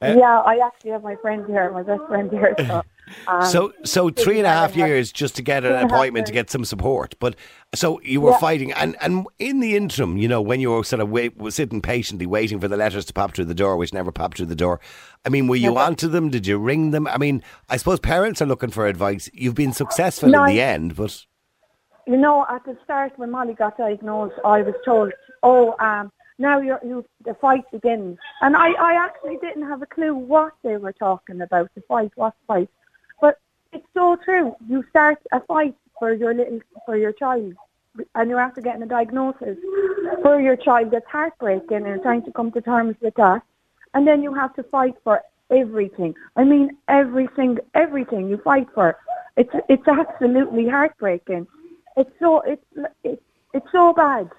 Uh, 0.00 0.14
yeah, 0.16 0.40
I 0.40 0.58
actually 0.64 0.92
have 0.92 1.02
my 1.02 1.16
friend 1.16 1.44
here, 1.46 1.70
my 1.70 1.82
best 1.82 2.02
friend 2.08 2.30
here. 2.30 2.54
So, 2.58 2.82
um, 3.28 3.44
so, 3.44 3.72
so 3.84 4.08
three 4.08 4.38
and 4.38 4.46
a 4.46 4.50
half 4.50 4.74
years 4.74 5.12
just 5.12 5.36
to 5.36 5.42
get 5.42 5.64
an 5.64 5.72
Three 5.72 5.74
and 5.74 5.76
a 5.76 5.80
half 5.82 5.90
appointment 5.90 6.26
to 6.28 6.32
get 6.32 6.48
some 6.48 6.64
support. 6.64 7.14
But 7.20 7.36
so 7.74 8.00
you 8.00 8.22
were 8.22 8.30
Yeah. 8.30 8.38
fighting, 8.38 8.72
and 8.72 8.96
and 9.02 9.26
in 9.38 9.60
the 9.60 9.76
interim, 9.76 10.16
you 10.16 10.28
know, 10.28 10.40
when 10.40 10.60
you 10.60 10.70
were 10.70 10.82
sort 10.82 11.00
of 11.00 11.10
wait, 11.10 11.34
sitting 11.50 11.82
patiently 11.82 12.24
waiting 12.26 12.58
for 12.58 12.68
the 12.68 12.78
letters 12.78 13.04
to 13.04 13.12
pop 13.12 13.34
through 13.34 13.44
the 13.44 13.54
door, 13.54 13.76
which 13.76 13.92
never 13.92 14.10
popped 14.10 14.38
through 14.38 14.46
the 14.46 14.56
door. 14.56 14.80
I 15.26 15.28
mean, 15.28 15.46
were 15.46 15.56
you 15.56 15.72
Never. 15.74 15.84
onto 15.86 16.08
them? 16.08 16.30
Did 16.30 16.46
you 16.46 16.56
ring 16.56 16.90
them? 16.90 17.06
I 17.06 17.18
mean, 17.18 17.42
I 17.68 17.76
suppose 17.76 18.00
parents 18.00 18.40
are 18.40 18.46
looking 18.46 18.70
for 18.70 18.86
advice. 18.86 19.28
You've 19.34 19.54
been 19.54 19.74
successful 19.74 20.30
No, 20.30 20.44
in 20.44 20.54
the 20.54 20.62
I- 20.62 20.64
end, 20.64 20.96
but 20.96 21.26
You 22.06 22.16
know, 22.18 22.44
at 22.50 22.62
the 22.66 22.76
start 22.84 23.12
when 23.16 23.30
Molly 23.30 23.54
got 23.54 23.78
diagnosed, 23.78 24.34
I 24.44 24.60
was 24.62 24.74
told, 24.84 25.12
"Oh, 25.50 25.76
um, 25.78 26.10
now 26.38 26.56
you're, 26.66 26.80
you 26.90 27.04
the 27.24 27.34
fight 27.34 27.64
begins," 27.70 28.18
and 28.40 28.56
I, 28.56 28.68
I 28.72 28.92
actually 29.06 29.36
didn't 29.46 29.68
have 29.72 29.82
a 29.82 29.86
clue 29.86 30.14
what 30.14 30.52
they 30.64 30.76
were 30.78 30.96
talking 31.06 31.40
about. 31.42 31.70
The 31.74 31.82
fight, 31.82 32.12
what 32.16 32.34
fight? 32.48 32.70
But 33.20 33.38
it's 33.72 33.86
so 33.94 34.16
true. 34.24 34.56
You 34.68 34.84
start 34.90 35.18
a 35.32 35.40
fight 35.40 35.76
for 35.98 36.12
your 36.12 36.34
little, 36.34 36.60
for 36.86 36.96
your 36.96 37.12
child, 37.12 37.54
and 38.16 38.30
you're 38.30 38.40
after 38.48 38.60
getting 38.60 38.82
a 38.82 38.86
diagnosis 38.86 39.56
for 40.22 40.40
your 40.40 40.56
child. 40.56 40.90
That's 40.90 41.06
heartbreaking, 41.18 41.86
and 41.86 42.02
trying 42.02 42.24
to 42.24 42.32
come 42.32 42.50
to 42.52 42.60
terms 42.60 42.96
with 43.00 43.14
that, 43.14 43.42
and 43.94 44.02
then 44.08 44.22
you 44.22 44.34
have 44.34 44.54
to 44.56 44.64
fight 44.64 44.94
for 45.04 45.22
everything. 45.50 46.14
I 46.36 46.44
mean, 46.44 46.76
everything, 46.88 47.58
everything 47.74 48.28
you 48.28 48.38
fight 48.38 48.68
for. 48.74 48.96
It's 49.36 49.54
it's 49.68 49.86
absolutely 49.86 50.68
heartbreaking. 50.68 51.46
It's 51.96 52.10
so 52.18 52.40
it's 52.40 52.64
it's 53.02 53.22
it's 53.52 53.70
so 53.72 53.92
bad. 53.92 54.30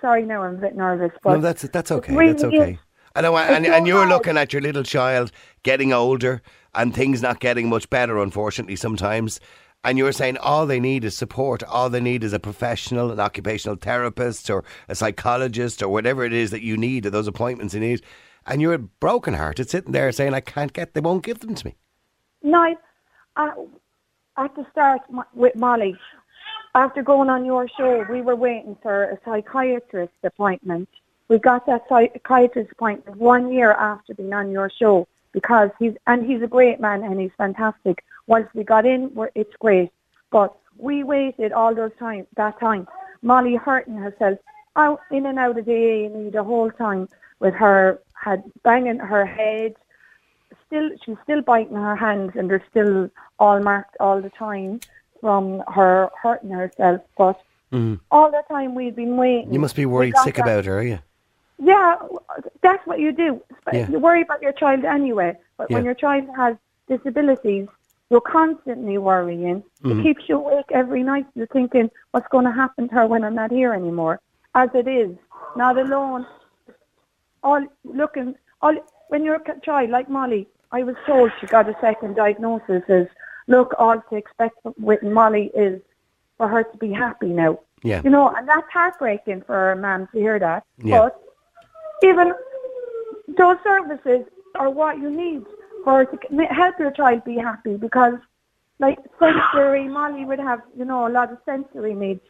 Sorry 0.00 0.24
now 0.24 0.42
I'm 0.42 0.56
a 0.56 0.58
bit 0.58 0.76
nervous, 0.76 1.12
but 1.22 1.34
no, 1.34 1.40
that's 1.40 1.62
that's 1.62 1.90
okay. 1.90 2.14
really 2.14 2.32
that's 2.32 2.44
okay. 2.44 2.72
is. 2.72 2.78
I 3.14 3.22
know, 3.22 3.36
and, 3.36 3.64
It's 3.64 3.74
and 3.74 3.86
you're 3.86 3.98
hard. 3.98 4.10
looking 4.10 4.36
at 4.36 4.52
your 4.52 4.60
little 4.60 4.82
child 4.82 5.32
getting 5.62 5.92
older 5.92 6.42
and 6.74 6.94
things 6.94 7.22
not 7.22 7.40
getting 7.40 7.68
much 7.68 7.88
better, 7.88 8.18
unfortunately, 8.18 8.76
sometimes. 8.76 9.40
And 9.84 9.96
you're 9.96 10.12
saying 10.12 10.36
all 10.38 10.66
they 10.66 10.80
need 10.80 11.04
is 11.04 11.16
support. 11.16 11.62
All 11.62 11.88
they 11.88 12.00
need 12.00 12.24
is 12.24 12.32
a 12.32 12.40
professional, 12.40 13.10
an 13.10 13.20
occupational 13.20 13.76
therapist, 13.76 14.50
or 14.50 14.64
a 14.88 14.94
psychologist, 14.94 15.82
or 15.82 15.88
whatever 15.88 16.24
it 16.24 16.32
is 16.32 16.50
that 16.50 16.62
you 16.62 16.76
need, 16.76 17.06
or 17.06 17.10
those 17.10 17.28
appointments 17.28 17.72
you 17.72 17.80
need. 17.80 18.02
And 18.46 18.60
you're 18.60 18.76
broken 18.78 19.34
hearted 19.34 19.70
sitting 19.70 19.92
there 19.92 20.12
saying, 20.12 20.34
I 20.34 20.40
can't 20.40 20.72
get, 20.72 20.92
they 20.94 21.00
won't 21.00 21.24
give 21.24 21.40
them 21.40 21.54
to 21.54 21.66
me. 21.66 21.76
No, 22.42 22.74
I, 23.36 23.52
at 24.36 24.54
the 24.56 24.66
start 24.72 25.00
with 25.34 25.56
Molly, 25.56 25.96
after 26.76 27.02
going 27.02 27.30
on 27.30 27.46
your 27.46 27.66
show, 27.68 28.04
we 28.10 28.20
were 28.20 28.36
waiting 28.36 28.76
for 28.82 29.04
a 29.04 29.18
psychiatrist 29.24 30.12
appointment, 30.22 30.88
we 31.28 31.38
got 31.38 31.64
that 31.64 31.84
psychiatrist 31.88 32.70
appointment 32.70 33.16
one 33.16 33.50
year 33.50 33.72
after 33.72 34.12
being 34.14 34.34
on 34.34 34.50
your 34.50 34.70
show 34.70 35.08
because 35.32 35.70
he's 35.78 35.94
and 36.06 36.24
he's 36.26 36.42
a 36.42 36.46
great 36.46 36.78
man 36.78 37.02
and 37.02 37.18
he's 37.18 37.30
fantastic. 37.38 38.04
Once 38.26 38.46
we 38.54 38.62
got 38.62 38.84
in, 38.84 39.10
it's 39.34 39.56
great. 39.58 39.90
But 40.30 40.54
we 40.76 41.02
waited 41.02 41.52
all 41.52 41.74
those 41.74 41.92
time 41.98 42.26
that 42.36 42.60
time. 42.60 42.86
Molly 43.22 43.56
hurting 43.56 43.96
herself 43.96 44.38
out 44.76 45.00
in 45.10 45.24
and 45.24 45.38
out 45.38 45.58
of 45.58 45.64
the 45.64 45.72
A&E 45.72 46.30
the 46.30 46.44
whole 46.44 46.70
time 46.70 47.08
with 47.40 47.54
her 47.54 48.00
had 48.12 48.44
banging 48.62 48.98
her 48.98 49.24
head. 49.24 49.74
Still, 50.66 50.90
she's 51.02 51.16
still 51.24 51.40
biting 51.40 51.76
her 51.76 51.96
hands 51.96 52.32
and 52.34 52.50
they're 52.50 52.64
still 52.70 53.08
all 53.38 53.60
marked 53.60 53.96
all 53.98 54.20
the 54.20 54.30
time 54.30 54.80
from 55.26 55.60
her 55.66 56.08
hurting 56.22 56.50
herself. 56.50 57.00
But 57.18 57.36
all 58.12 58.30
the 58.30 58.44
time 58.48 58.76
we've 58.76 58.94
been 58.94 59.16
waiting. 59.16 59.46
Mm-hmm. 59.46 59.54
You 59.54 59.58
must 59.58 59.74
be 59.74 59.84
worried 59.84 60.14
sick 60.18 60.36
that- 60.36 60.42
about 60.42 60.66
her, 60.66 60.78
are 60.78 60.82
you? 60.84 61.00
yeah, 61.58 61.96
that's 62.62 62.86
what 62.86 63.00
you 63.00 63.10
do. 63.10 63.42
Yeah. 63.72 63.88
You 63.90 63.98
worry 63.98 64.22
about 64.22 64.40
your 64.40 64.52
child 64.52 64.84
anyway, 64.84 65.36
but 65.58 65.68
when 65.70 65.84
your 65.84 65.94
child 65.94 66.28
has 66.36 66.54
disabilities, 66.88 67.66
you're 68.10 68.20
constantly 68.20 68.98
worrying. 68.98 69.64
Mm-hmm. 69.82 69.98
It 69.98 70.02
keeps 70.04 70.28
you 70.28 70.36
awake 70.36 70.70
every 70.70 71.02
night. 71.02 71.26
You're 71.34 71.48
thinking, 71.48 71.90
what's 72.12 72.28
going 72.28 72.44
to 72.44 72.52
happen 72.52 72.88
to 72.88 72.94
her 72.94 73.06
when 73.08 73.24
I'm 73.24 73.34
not 73.34 73.50
here 73.50 73.72
anymore? 73.74 74.20
As 74.54 74.68
it 74.74 74.86
is, 74.86 75.16
not 75.56 75.76
alone. 75.76 76.24
All 77.42 77.64
looking, 77.84 78.36
all 78.62 78.76
when 79.08 79.24
you're 79.24 79.42
a 79.42 79.60
child 79.64 79.90
like 79.90 80.08
Molly, 80.08 80.46
I 80.70 80.84
was 80.84 80.94
told 81.04 81.32
she 81.40 81.46
got 81.46 81.68
a 81.68 81.76
second 81.80 82.14
diagnosis. 82.14 82.82
Is 82.88 83.08
look, 83.46 83.74
all 83.78 84.00
to 84.10 84.16
expect 84.16 84.56
with 84.78 85.02
Molly 85.02 85.50
is 85.54 85.80
for 86.36 86.48
her 86.48 86.64
to 86.64 86.76
be 86.78 86.92
happy 86.92 87.28
now. 87.28 87.60
Yeah. 87.82 88.00
You 88.04 88.10
know, 88.10 88.28
and 88.34 88.48
that's 88.48 88.66
heartbreaking 88.72 89.42
for 89.46 89.72
a 89.72 89.76
man 89.76 90.08
to 90.12 90.18
hear 90.18 90.38
that. 90.38 90.64
Yeah. 90.82 90.98
But 90.98 91.22
even 92.02 92.32
those 93.36 93.56
services 93.62 94.26
are 94.54 94.70
what 94.70 94.98
you 94.98 95.10
need 95.10 95.44
for 95.84 96.04
to 96.04 96.44
help 96.46 96.78
your 96.78 96.90
child 96.90 97.24
be 97.24 97.36
happy 97.36 97.76
because, 97.76 98.14
like 98.78 98.98
sensory, 99.18 99.88
Molly 99.88 100.24
would 100.24 100.38
have 100.38 100.62
you 100.76 100.84
know 100.84 101.06
a 101.06 101.10
lot 101.10 101.32
of 101.32 101.38
sensory 101.44 101.94
needs. 101.94 102.20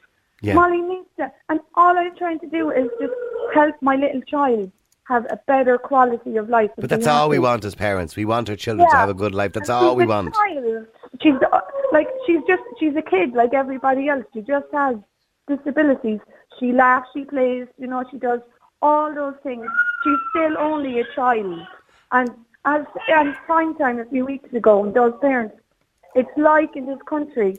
Yeah. 0.43 0.55
Molly 0.55 0.83
needs 0.83 1.09
that, 1.17 1.37
and 1.49 1.61
all 1.75 1.97
I'm 1.97 2.15
trying 2.17 2.41
to 2.41 2.47
do 2.47 2.71
is 2.71 2.89
just 3.01 3.15
help 3.55 3.75
my 3.81 3.97
little 3.97 4.21
child 4.23 4.71
have 5.09 5.25
a 5.31 5.39
better 5.47 5.79
quality 5.79 6.37
of 6.37 6.49
life. 6.49 6.71
But 6.77 6.91
that's 6.91 7.07
all 7.07 7.29
we 7.29 7.39
want 7.39 7.65
as 7.65 7.75
parents. 7.75 8.17
We 8.17 8.25
want 8.25 8.51
our 8.51 8.57
children 8.57 8.89
to 8.91 8.97
have 8.97 9.09
a 9.09 9.15
good 9.15 9.35
life. 9.35 9.53
That's 9.53 9.69
And 9.69 9.79
all 9.79 9.97
we 9.97 10.07
want. 10.07 10.35
Child. 10.35 10.87
She's 11.23 11.35
uh, 11.53 11.61
like 11.93 12.09
she's 12.27 12.41
just 12.49 12.63
she's 12.79 12.97
a 12.97 13.03
kid 13.03 13.33
like 13.33 13.55
everybody 13.55 14.09
else. 14.09 14.25
She 14.35 14.41
just 14.41 14.67
has 14.73 14.97
disabilities. 15.47 16.21
She 16.59 16.73
laughs, 16.73 17.09
she 17.15 17.25
plays, 17.25 17.67
you 17.79 17.87
know, 17.87 18.05
she 18.11 18.19
does 18.19 18.41
all 18.83 19.15
those 19.15 19.35
things. 19.43 19.67
She's 20.05 20.19
still 20.31 20.59
only 20.59 21.01
a 21.01 21.05
child. 21.15 21.61
And 22.13 22.31
as 22.65 22.85
and 23.09 23.35
prime 23.47 23.75
time 23.77 24.01
a 24.01 24.05
few 24.07 24.25
weeks 24.25 24.53
ago, 24.53 24.85
and 24.85 24.95
those 24.95 25.15
parents, 25.21 25.57
it's 26.15 26.37
like 26.37 26.77
in 26.77 26.87
this 26.87 26.99
country 27.09 27.59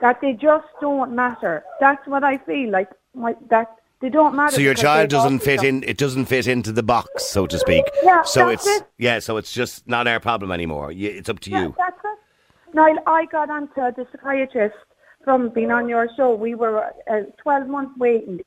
that 0.00 0.20
they 0.20 0.32
just 0.34 0.68
don't 0.80 1.14
matter. 1.14 1.64
That's 1.80 2.06
what 2.06 2.22
I 2.22 2.38
feel 2.38 2.70
like. 2.70 2.90
My, 3.14 3.34
that 3.50 3.74
they 4.00 4.08
don't 4.08 4.34
matter. 4.34 4.54
So 4.56 4.60
your 4.60 4.74
child 4.74 5.10
doesn't 5.10 5.40
fit 5.40 5.62
in. 5.64 5.82
It 5.84 5.98
doesn't 5.98 6.26
fit 6.26 6.46
into 6.46 6.72
the 6.72 6.82
box, 6.82 7.24
so 7.26 7.46
to 7.46 7.58
speak. 7.58 7.84
Yeah, 8.02 8.22
So 8.22 8.48
it's 8.48 8.66
it. 8.66 8.86
yeah. 8.98 9.18
So 9.18 9.36
it's 9.36 9.52
just 9.52 9.88
not 9.88 10.06
our 10.06 10.20
problem 10.20 10.52
anymore. 10.52 10.92
It's 10.92 11.28
up 11.28 11.40
to 11.40 11.50
Yeah, 11.50 11.62
you. 11.64 11.74
that's 11.76 11.98
it. 12.04 12.74
Now, 12.74 12.86
I 13.06 13.24
got 13.26 13.50
onto 13.50 13.74
the 13.74 14.06
psychiatrist 14.12 14.76
from 15.24 15.48
being 15.50 15.70
on 15.70 15.88
your 15.88 16.08
show. 16.16 16.34
We 16.34 16.54
were 16.54 16.90
uh, 17.10 17.22
12 17.42 17.66
months 17.68 17.92
waiting. 17.98 18.40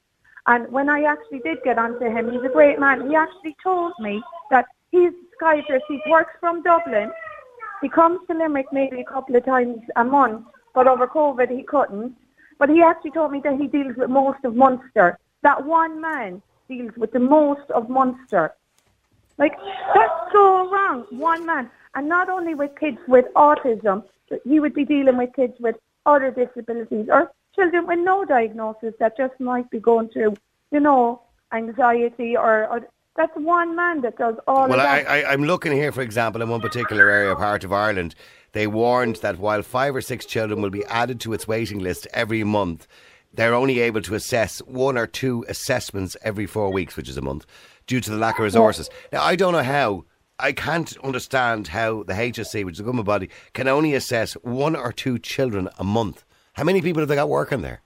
And 0.47 0.71
when 0.71 0.89
I 0.89 1.03
actually 1.03 1.39
did 1.39 1.57
get 1.63 1.77
onto 1.77 2.05
him, 2.05 2.31
he's 2.31 2.41
a 2.43 2.49
great 2.49 2.79
man. 2.79 3.09
He 3.09 3.15
actually 3.15 3.55
told 3.61 3.93
me 3.99 4.23
that 4.51 4.65
he's 4.91 5.09
a 5.11 5.13
psychiatrist. 5.39 5.85
He 5.87 6.01
works 6.09 6.33
from 6.39 6.63
Dublin. 6.63 7.11
He 7.81 7.89
comes 7.89 8.19
to 8.27 8.37
Limerick 8.37 8.67
maybe 8.71 9.01
a 9.01 9.03
couple 9.03 9.35
of 9.35 9.43
times 9.43 9.79
a 9.95 10.03
month, 10.03 10.45
but 10.73 10.87
over 10.87 11.07
COVID 11.07 11.49
he 11.49 11.63
couldn't. 11.63 12.15
But 12.59 12.69
he 12.69 12.81
actually 12.81 13.11
told 13.11 13.31
me 13.31 13.41
that 13.43 13.59
he 13.59 13.67
deals 13.67 13.95
with 13.97 14.09
most 14.09 14.43
of 14.45 14.55
Munster. 14.55 15.17
That 15.43 15.65
one 15.65 16.01
man 16.01 16.41
deals 16.67 16.95
with 16.95 17.11
the 17.11 17.19
most 17.19 17.69
of 17.71 17.89
Munster. 17.89 18.53
Like, 19.37 19.53
that's 19.95 20.31
so 20.31 20.69
wrong. 20.69 21.05
One 21.09 21.45
man. 21.45 21.69
And 21.95 22.07
not 22.07 22.29
only 22.29 22.53
with 22.53 22.71
kids 22.79 22.99
with 23.07 23.25
autism, 23.35 24.03
but 24.29 24.41
he 24.45 24.59
would 24.59 24.73
be 24.73 24.85
dealing 24.85 25.17
with 25.17 25.33
kids 25.35 25.53
with 25.59 25.75
other 26.05 26.31
disabilities 26.31 27.07
or 27.09 27.31
children 27.55 27.85
with 27.87 27.99
no 27.99 28.23
diagnosis 28.25 28.93
that 28.99 29.17
just 29.17 29.37
might 29.39 29.69
be 29.69 29.79
going 29.79 30.09
through, 30.09 30.35
you 30.71 30.79
know, 30.79 31.21
anxiety 31.51 32.37
or, 32.37 32.67
or 32.67 32.87
that's 33.15 33.35
one 33.35 33.75
man 33.75 34.01
that 34.01 34.17
does 34.17 34.35
all 34.47 34.69
Well, 34.69 34.79
of 34.79 34.85
I, 34.85 35.03
that. 35.03 35.11
I, 35.11 35.33
I'm 35.33 35.43
looking 35.43 35.73
here, 35.73 35.91
for 35.91 36.01
example, 36.01 36.41
in 36.41 36.49
one 36.49 36.61
particular 36.61 37.09
area, 37.09 37.35
part 37.35 37.63
of 37.63 37.73
Ireland, 37.73 38.15
they 38.53 38.67
warned 38.67 39.17
that 39.17 39.37
while 39.37 39.61
five 39.63 39.95
or 39.95 40.01
six 40.01 40.25
children 40.25 40.61
will 40.61 40.69
be 40.69 40.85
added 40.85 41.19
to 41.21 41.33
its 41.33 41.47
waiting 41.47 41.79
list 41.79 42.07
every 42.13 42.43
month, 42.43 42.87
they're 43.33 43.53
only 43.53 43.79
able 43.79 44.01
to 44.01 44.15
assess 44.15 44.59
one 44.59 44.97
or 44.97 45.07
two 45.07 45.45
assessments 45.47 46.17
every 46.23 46.45
four 46.45 46.71
weeks, 46.71 46.97
which 46.97 47.09
is 47.09 47.17
a 47.17 47.21
month, 47.21 47.45
due 47.87 48.01
to 48.01 48.09
the 48.09 48.17
lack 48.17 48.39
of 48.39 48.43
resources. 48.43 48.89
Now, 49.11 49.23
I 49.23 49.35
don't 49.35 49.53
know 49.53 49.63
how. 49.63 50.05
I 50.39 50.53
can't 50.53 50.97
understand 51.03 51.67
how 51.67 52.03
the 52.03 52.13
HSE, 52.13 52.65
which 52.65 52.73
is 52.73 52.79
a 52.79 52.83
government 52.83 53.05
body, 53.05 53.29
can 53.53 53.67
only 53.67 53.93
assess 53.93 54.33
one 54.33 54.75
or 54.75 54.91
two 54.91 55.19
children 55.19 55.69
a 55.77 55.83
month. 55.83 56.25
How 56.53 56.63
many 56.63 56.81
people 56.81 57.01
have 57.01 57.09
they 57.09 57.15
got 57.15 57.29
working 57.29 57.61
there? 57.61 57.81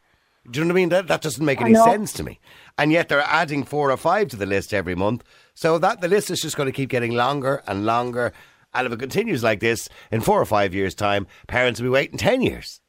Do 0.50 0.60
you 0.60 0.66
know 0.66 0.74
what 0.74 0.80
I 0.80 0.82
mean? 0.82 0.90
That, 0.90 1.08
that 1.08 1.22
doesn't 1.22 1.44
make 1.44 1.60
any 1.60 1.74
sense 1.76 2.14
to 2.14 2.24
me. 2.24 2.40
And 2.78 2.92
yet 2.92 3.10
they're 3.10 3.22
adding 3.22 3.64
four 3.64 3.92
or 3.92 3.98
five 3.98 4.28
to 4.30 4.36
the 4.36 4.46
list 4.46 4.74
every 4.74 4.96
month. 4.96 5.24
So 5.56 5.78
that 5.80 6.02
the 6.02 6.08
list 6.08 6.30
is 6.30 6.42
just 6.42 6.56
going 6.56 6.68
to 6.68 6.74
keep 6.74 6.90
getting 6.90 7.14
longer 7.14 7.64
and 7.68 7.86
longer. 7.86 8.32
And 8.74 8.86
if 8.86 8.94
it 8.94 9.00
continues 9.00 9.44
like 9.44 9.60
this, 9.60 9.90
in 10.12 10.22
four 10.22 10.40
or 10.40 10.46
five 10.46 10.74
years' 10.74 10.94
time, 10.94 11.26
parents 11.48 11.80
will 11.80 11.88
be 11.88 11.92
waiting 11.92 12.18
10 12.18 12.42
years. 12.42 12.80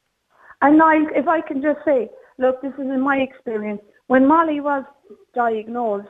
And 0.61 0.81
if 1.15 1.29
I 1.29 1.41
can 1.41 1.63
just 1.63 1.79
say, 1.85 2.09
look, 2.39 2.63
this 2.63 2.73
is 2.75 2.81
in 2.81 3.01
my 3.01 3.19
experience. 3.19 3.83
When 4.07 4.27
Molly 4.27 4.61
was 4.61 4.85
diagnosed, 5.35 6.09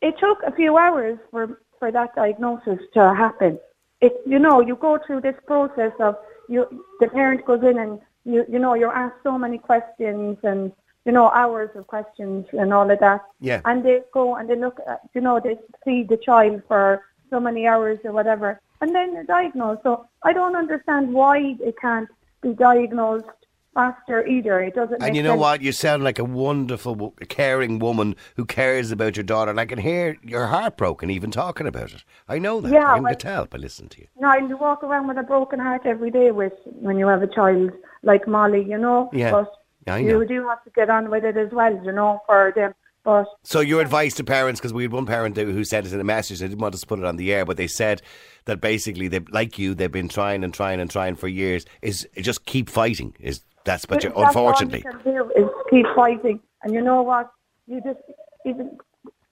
it 0.00 0.14
took 0.18 0.38
a 0.46 0.52
few 0.52 0.76
hours 0.76 1.18
for, 1.30 1.60
for 1.78 1.90
that 1.92 2.14
diagnosis 2.14 2.78
to 2.94 3.14
happen. 3.14 3.58
It, 4.00 4.12
you 4.26 4.38
know, 4.38 4.60
you 4.60 4.76
go 4.76 4.98
through 5.04 5.22
this 5.22 5.34
process 5.46 5.92
of 5.98 6.16
you, 6.48 6.84
the 7.00 7.08
parent 7.08 7.44
goes 7.44 7.62
in 7.62 7.78
and 7.78 8.00
you, 8.24 8.44
you 8.48 8.58
know, 8.58 8.74
you're 8.74 8.92
asked 8.92 9.22
so 9.22 9.38
many 9.38 9.58
questions 9.58 10.36
and 10.42 10.72
you 11.04 11.12
know 11.12 11.30
hours 11.30 11.70
of 11.74 11.86
questions 11.86 12.46
and 12.52 12.72
all 12.72 12.90
of 12.90 12.98
that. 13.00 13.22
Yeah. 13.40 13.60
And 13.64 13.84
they 13.84 14.02
go 14.12 14.36
and 14.36 14.48
they 14.48 14.56
look 14.56 14.78
at, 14.86 15.00
you 15.14 15.20
know, 15.20 15.40
they 15.42 15.56
see 15.84 16.04
the 16.04 16.16
child 16.18 16.62
for 16.68 17.02
so 17.30 17.40
many 17.40 17.66
hours 17.66 17.98
or 18.04 18.12
whatever, 18.12 18.60
and 18.80 18.94
then 18.94 19.14
they're 19.14 19.24
diagnosed. 19.24 19.82
So 19.82 20.06
I 20.22 20.32
don't 20.32 20.56
understand 20.56 21.12
why 21.12 21.56
it 21.60 21.74
can't 21.80 22.08
be 22.42 22.52
diagnosed 22.54 23.37
faster 23.78 24.26
either. 24.26 24.60
It 24.60 24.74
doesn't. 24.74 25.02
And 25.02 25.14
you 25.16 25.22
know 25.22 25.30
sense. 25.30 25.40
what? 25.40 25.62
You 25.62 25.72
sound 25.72 26.02
like 26.02 26.18
a 26.18 26.24
wonderful, 26.24 27.14
caring 27.28 27.78
woman 27.78 28.16
who 28.36 28.44
cares 28.44 28.90
about 28.90 29.16
your 29.16 29.24
daughter. 29.24 29.50
And 29.50 29.60
I 29.60 29.66
can 29.66 29.78
hear 29.78 30.16
your 30.22 30.46
heart 30.46 30.76
broken 30.76 31.10
even 31.10 31.30
talking 31.30 31.66
about 31.66 31.92
it. 31.92 32.04
I 32.28 32.38
know 32.38 32.60
that. 32.60 32.72
Yeah, 32.72 32.92
I 32.92 32.94
can 32.96 33.04
well- 33.04 33.14
tell 33.14 33.46
by 33.46 33.58
listening 33.58 33.90
to 33.90 34.00
you. 34.00 34.08
No, 34.18 34.34
you 34.34 34.56
walk 34.56 34.82
around 34.82 35.06
with 35.06 35.18
a 35.18 35.22
broken 35.22 35.60
heart 35.60 35.82
every 35.84 36.10
day 36.10 36.32
with 36.32 36.54
when 36.64 36.98
you 36.98 37.06
have 37.06 37.22
a 37.22 37.28
child 37.28 37.70
like 38.02 38.26
Molly, 38.26 38.64
you 38.64 38.78
know. 38.78 39.10
Yeah. 39.12 39.30
But 39.30 39.52
I 39.86 40.02
know. 40.02 40.20
you 40.20 40.26
do 40.26 40.48
have 40.48 40.64
to 40.64 40.70
get 40.70 40.90
on 40.90 41.10
with 41.10 41.24
it 41.24 41.36
as 41.36 41.52
well, 41.52 41.72
you 41.84 41.92
know, 41.92 42.20
for 42.26 42.52
them. 42.54 42.74
But 43.04 43.26
So 43.42 43.60
your 43.60 43.80
advice 43.80 44.14
to 44.16 44.24
parents, 44.24 44.60
because 44.60 44.72
we 44.72 44.82
had 44.82 44.92
one 44.92 45.06
parent 45.06 45.36
who 45.36 45.52
who 45.52 45.64
sent 45.64 45.86
us 45.86 45.92
in 45.92 46.00
a 46.00 46.04
message, 46.04 46.40
they 46.40 46.48
didn't 46.48 46.60
want 46.60 46.74
us 46.74 46.80
to 46.80 46.86
put 46.86 46.98
it 46.98 47.04
on 47.04 47.16
the 47.16 47.32
air, 47.32 47.44
but 47.44 47.56
they 47.56 47.68
said 47.68 48.02
that 48.46 48.60
basically, 48.60 49.08
they, 49.08 49.20
like 49.30 49.58
you, 49.58 49.74
they've 49.74 49.90
been 49.90 50.08
trying 50.08 50.42
and 50.42 50.52
trying 50.52 50.80
and 50.80 50.90
trying 50.90 51.14
for 51.14 51.28
years, 51.28 51.64
is 51.80 52.06
just 52.16 52.44
keep 52.44 52.68
fighting. 52.68 53.14
Is 53.20 53.42
That's, 53.68 53.84
but 53.84 54.02
you, 54.02 54.08
that's 54.16 54.34
all 54.34 54.48
unfortunately. 54.48 54.82
you 54.86 54.90
can 54.90 55.12
do 55.12 55.30
is 55.40 55.48
keep 55.70 55.86
fighting. 55.94 56.40
And 56.62 56.72
you 56.72 56.80
know 56.80 57.02
what? 57.02 57.30
You 57.66 57.82
just 57.82 58.00
even 58.46 58.78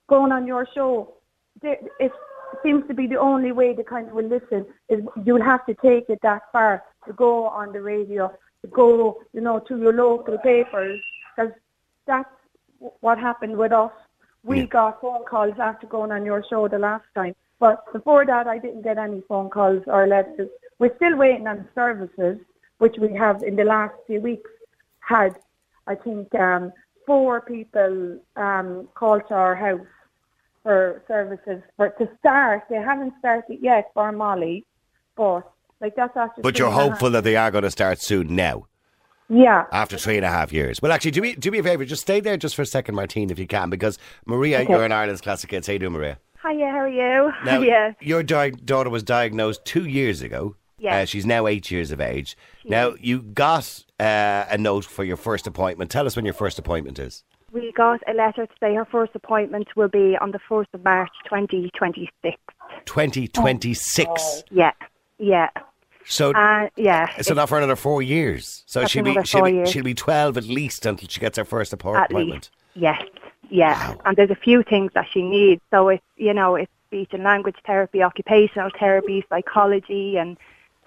going 0.09 0.31
on 0.31 0.47
your 0.47 0.69
show, 0.75 1.15
there- 1.63 1.81
it 1.99 2.13
seems 2.63 2.87
to 2.89 2.95
be 3.01 3.07
the 3.07 3.21
only 3.31 3.53
way 3.53 3.69
they 3.75 3.83
kind 3.83 4.07
of 4.09 4.15
will 4.15 4.27
listen. 4.37 4.67
Is 4.91 5.01
you'll 5.25 5.43
have 5.53 5.65
to 5.71 5.75
take 5.89 6.11
it 6.11 6.21
that 6.23 6.43
far 6.53 6.85
to 7.07 7.13
go 7.15 7.47
on 7.47 7.73
the 7.73 7.81
radio, 7.81 8.31
to 8.63 8.67
go, 8.69 9.23
you 9.33 9.41
know, 9.41 9.59
to 9.69 9.79
your 9.79 9.95
local 9.95 10.37
papers, 10.39 11.01
because 11.35 11.53
that's 12.07 12.29
what 13.01 13.19
happened 13.19 13.57
with 13.57 13.73
us. 13.73 13.93
We 14.45 14.59
Yeah. 14.61 14.67
got 14.67 15.01
phone 15.01 15.25
calls 15.25 15.59
after 15.59 15.87
going 15.87 16.13
on 16.13 16.27
your 16.27 16.45
show 16.51 16.69
the 16.69 16.79
last 16.79 17.07
time. 17.15 17.35
But 17.59 17.91
before 17.91 18.27
that, 18.27 18.47
I 18.47 18.59
didn't 18.59 18.83
get 18.83 18.99
any 18.99 19.23
phone 19.23 19.49
calls 19.49 19.83
or 19.87 20.07
letters. 20.07 20.51
We're 20.79 20.95
still 20.97 21.17
waiting 21.17 21.47
on 21.47 21.67
services, 21.75 22.39
which 22.79 22.97
we 23.01 23.15
have 23.15 23.43
in 23.43 23.57
the 23.57 23.65
last 23.65 23.95
few 24.07 24.21
weeks 24.21 24.51
had, 25.01 25.37
I 25.87 25.95
think, 25.95 26.35
um, 26.35 26.73
four 27.07 27.41
people 27.41 28.19
um, 28.37 28.89
called 28.95 29.23
to 29.29 29.35
our 29.35 29.55
house 29.55 29.87
for 30.63 31.03
services 31.07 31.63
for 31.77 31.91
to 31.91 32.09
start. 32.19 32.65
They 32.69 32.77
haven't 32.77 33.15
started 33.21 33.59
yet 33.61 33.91
for 33.95 34.11
Molly, 34.13 34.65
but 35.17 35.43
like 35.81 35.95
that's 35.97 36.17
after. 36.17 36.43
But 36.43 36.59
you're 36.59 36.69
and 36.69 36.77
a 36.77 36.81
half- 36.81 36.91
hopeful 36.91 37.11
that 37.11 37.25
they 37.25 37.37
are 37.37 37.51
going 37.51 37.65
to 37.65 37.71
start 37.71 38.01
soon 38.01 38.35
now. 38.35 38.67
Yeah. 39.29 39.65
after 39.73 39.99
three 39.99 40.15
and 40.17 40.25
a 40.25 40.29
half 40.29 40.53
years. 40.53 40.81
Well, 40.81 40.93
actually, 40.93 41.11
do 41.11 41.21
me 41.21 41.35
do 41.35 41.51
me 41.51 41.59
a 41.59 41.63
favour, 41.65 41.85
just 41.85 42.03
stay 42.03 42.21
there 42.21 42.37
just 42.37 42.55
for 42.55 42.63
a 42.63 42.67
second, 42.67 42.95
Martine, 42.95 43.29
if 43.31 43.41
you 43.41 43.47
can, 43.49 43.71
because 43.71 43.99
Maria, 44.25 44.63
you're 44.63 44.85
in 44.85 44.93
Ireland's 44.93 45.21
classic 45.21 45.51
hits. 45.51 45.67
How 45.67 45.73
you 45.73 45.81
doing, 45.81 45.95
Maria? 45.95 46.19
Hiya, 46.49 46.69
how 46.71 46.79
are 46.79 46.89
you? 46.89 47.33
Now, 47.45 47.61
Hiya. 47.63 47.97
your 48.01 48.23
di- 48.23 48.51
daughter 48.51 48.89
was 48.89 49.03
diagnosed 49.03 49.65
two 49.65 49.85
years 49.85 50.23
ago. 50.23 50.55
Yeah. 50.79 50.99
Uh, 50.99 51.05
she's 51.07 51.25
now 51.25 51.47
eight 51.47 51.71
years 51.71 51.91
of 51.91 52.01
age. 52.01 52.37
Now, 52.65 52.95
you 53.01 53.23
got 53.23 53.83
uh, 53.99 54.45
a 54.51 54.59
note 54.59 54.85
for 54.85 55.05
your 55.05 55.17
first 55.17 55.47
appointment. 55.47 55.91
Tell 55.91 56.07
us 56.07 56.17
when 56.17 56.25
your 56.25 56.35
first 56.35 56.59
appointment 56.59 56.99
is. 56.99 57.25
We 57.53 57.73
got 57.73 58.01
a 58.07 58.13
letter 58.13 58.45
to 58.47 58.53
say 58.61 58.75
her 58.75 58.85
first 58.85 59.13
appointment 59.15 59.69
will 59.77 59.89
be 59.89 60.17
on 60.21 60.33
the 60.33 60.41
1st 60.51 60.67
of 60.75 60.85
March 60.85 61.11
2026. 61.25 62.37
2026. 62.85 64.43
Yeah, 64.51 64.73
yeah. 65.19 65.49
So, 66.05 66.33
Uh, 66.35 66.69
yeah, 66.77 67.09
so 67.23 67.35
not 67.35 67.49
for 67.49 67.57
another 67.59 67.75
four 67.77 68.03
years. 68.03 68.63
So 68.67 68.87
she'll 68.87 69.03
be, 69.03 69.17
she'll, 69.25 69.43
be, 69.45 69.65
she'll 69.67 69.83
be 69.83 69.95
12 69.95 70.37
at 70.37 70.45
least 70.45 70.87
until 70.87 71.09
she 71.09 71.19
gets 71.21 71.37
her 71.39 71.45
first 71.45 71.73
appo- 71.77 71.97
at 71.97 72.11
appointment. 72.11 72.35
least. 72.35 72.51
Yes, 72.75 73.03
yeah. 73.49 73.91
Wow. 73.95 74.01
And 74.05 74.17
there's 74.17 74.31
a 74.31 74.37
few 74.37 74.63
things 74.63 74.93
that 74.95 75.07
she 75.11 75.23
needs. 75.23 75.63
So 75.71 75.89
it's, 75.89 76.05
you 76.17 76.33
know, 76.35 76.55
it's 76.55 76.71
speech 76.87 77.09
and 77.13 77.25
language 77.25 77.57
therapy, 77.67 78.03
occupational 78.03 78.71
therapy, 78.79 79.25
psychology, 79.29 80.17
and 80.17 80.37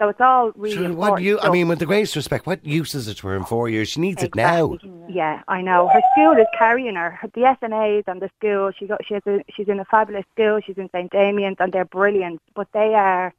so 0.00 0.08
it's 0.08 0.20
all 0.20 0.50
really 0.56 0.72
important. 0.86 0.98
what 0.98 1.22
you, 1.22 1.38
I 1.40 1.50
mean, 1.50 1.68
with 1.68 1.78
the 1.78 1.84
greatest 1.86 2.16
respect, 2.16 2.46
what 2.46 2.64
use 2.64 2.94
is 2.94 3.06
it 3.06 3.18
to 3.18 3.26
her 3.28 3.36
in 3.36 3.44
four 3.44 3.68
years? 3.68 3.88
She 3.90 4.00
needs 4.00 4.22
it 4.22 4.34
now. 4.34 4.78
Yeah, 5.08 5.42
I 5.46 5.60
know. 5.60 5.88
Her 5.92 6.00
school 6.12 6.32
is 6.32 6.46
carrying 6.58 6.94
her. 6.96 7.18
The 7.34 7.42
SNAs 7.42 8.04
and 8.06 8.22
the 8.22 8.30
school. 8.38 8.70
She 8.78 8.86
got. 8.86 9.04
She 9.06 9.14
has 9.14 9.22
a, 9.26 9.44
She's 9.54 9.68
in 9.68 9.78
a 9.78 9.84
fabulous 9.84 10.24
school. 10.32 10.60
She's 10.64 10.78
in 10.78 10.88
St 10.90 11.10
Damian's, 11.12 11.56
and 11.60 11.70
they're 11.72 11.84
brilliant. 11.84 12.40
But 12.54 12.68
they 12.72 12.94
are. 12.94 13.34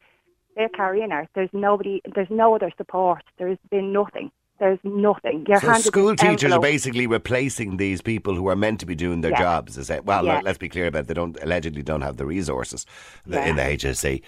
They're 0.56 0.69
carrying 0.69 1.10
her. 1.10 1.28
There's 1.34 1.50
nobody. 1.54 2.02
There's 2.13 2.30
no 2.30 2.54
other 2.56 2.71
support. 2.78 3.24
There's 3.39 3.58
been 3.71 3.91
nothing. 3.91 4.32
There's 4.60 4.78
nothing. 4.84 5.43
You're 5.47 5.60
So 5.60 5.74
school 5.74 6.15
teachers 6.15 6.52
are 6.52 6.60
basically 6.60 7.08
replacing 7.08 7.78
these 7.78 8.00
people 8.00 8.36
who 8.36 8.47
are 8.47 8.56
meant 8.56 8.80
to 8.82 8.86
be 8.86 8.93
doing 8.93 9.21
their 9.21 9.32
Yeah. 9.32 9.39
jobs. 9.39 9.76
Is 9.76 9.89
it? 9.89 10.06
Well, 10.06 10.24
Yeah. 10.24 10.36
let- 10.36 10.43
let's 10.43 10.58
be 10.60 10.69
clear 10.69 10.86
about 10.86 11.00
it. 11.00 11.08
They 11.08 11.15
don't 11.15 11.36
allegedly 11.41 11.82
don't 11.82 12.02
have 12.02 12.17
the 12.17 12.28
resources 12.28 12.86
Yeah. 13.26 13.43
in 13.47 13.56
the 13.56 13.63
HSE. 13.63 14.21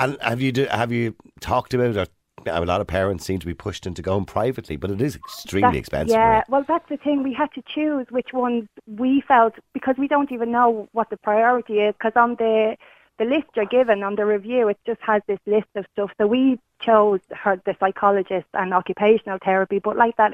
And 0.00 0.16
have 0.20 0.40
you 0.40 0.50
do, 0.52 0.64
have 0.66 0.90
you 0.92 1.14
talked 1.40 1.74
about 1.74 1.96
it? 1.96 2.10
A 2.46 2.64
lot 2.64 2.80
of 2.80 2.86
parents 2.86 3.26
seem 3.26 3.38
to 3.38 3.46
be 3.46 3.52
pushed 3.52 3.86
into 3.86 4.00
going 4.00 4.24
privately, 4.24 4.76
but 4.76 4.90
it 4.90 5.02
is 5.02 5.14
extremely 5.14 5.66
That's- 5.66 5.80
expensive. 5.80 6.14
Yeah, 6.14 6.26
Maria. 6.26 6.44
well, 6.48 6.64
that's 6.66 6.88
the 6.88 6.96
thing. 6.96 7.22
We 7.22 7.34
had 7.34 7.52
to 7.52 7.62
choose 7.74 8.06
which 8.10 8.32
ones 8.32 8.66
we 8.86 9.20
felt 9.28 9.54
because 9.74 9.96
we 9.98 10.08
don't 10.08 10.32
even 10.32 10.50
know 10.50 10.88
what 10.92 11.10
the 11.10 11.18
priority 11.18 11.80
is. 11.80 11.92
Because 11.98 12.12
on 12.16 12.36
the 12.36 12.76
the 13.18 13.26
list 13.26 13.48
you're 13.54 13.66
given 13.66 14.02
on 14.02 14.14
the 14.16 14.24
review, 14.24 14.68
it 14.68 14.78
just 14.86 15.02
has 15.02 15.20
this 15.28 15.38
list 15.44 15.68
of 15.74 15.84
stuff. 15.92 16.10
So 16.16 16.26
we 16.26 16.58
chose 16.80 17.20
her 17.32 17.60
the 17.66 17.76
psychologist 17.78 18.46
and 18.54 18.72
occupational 18.72 19.36
therapy, 19.44 19.78
but 19.78 19.94
like 19.98 20.16
that, 20.16 20.32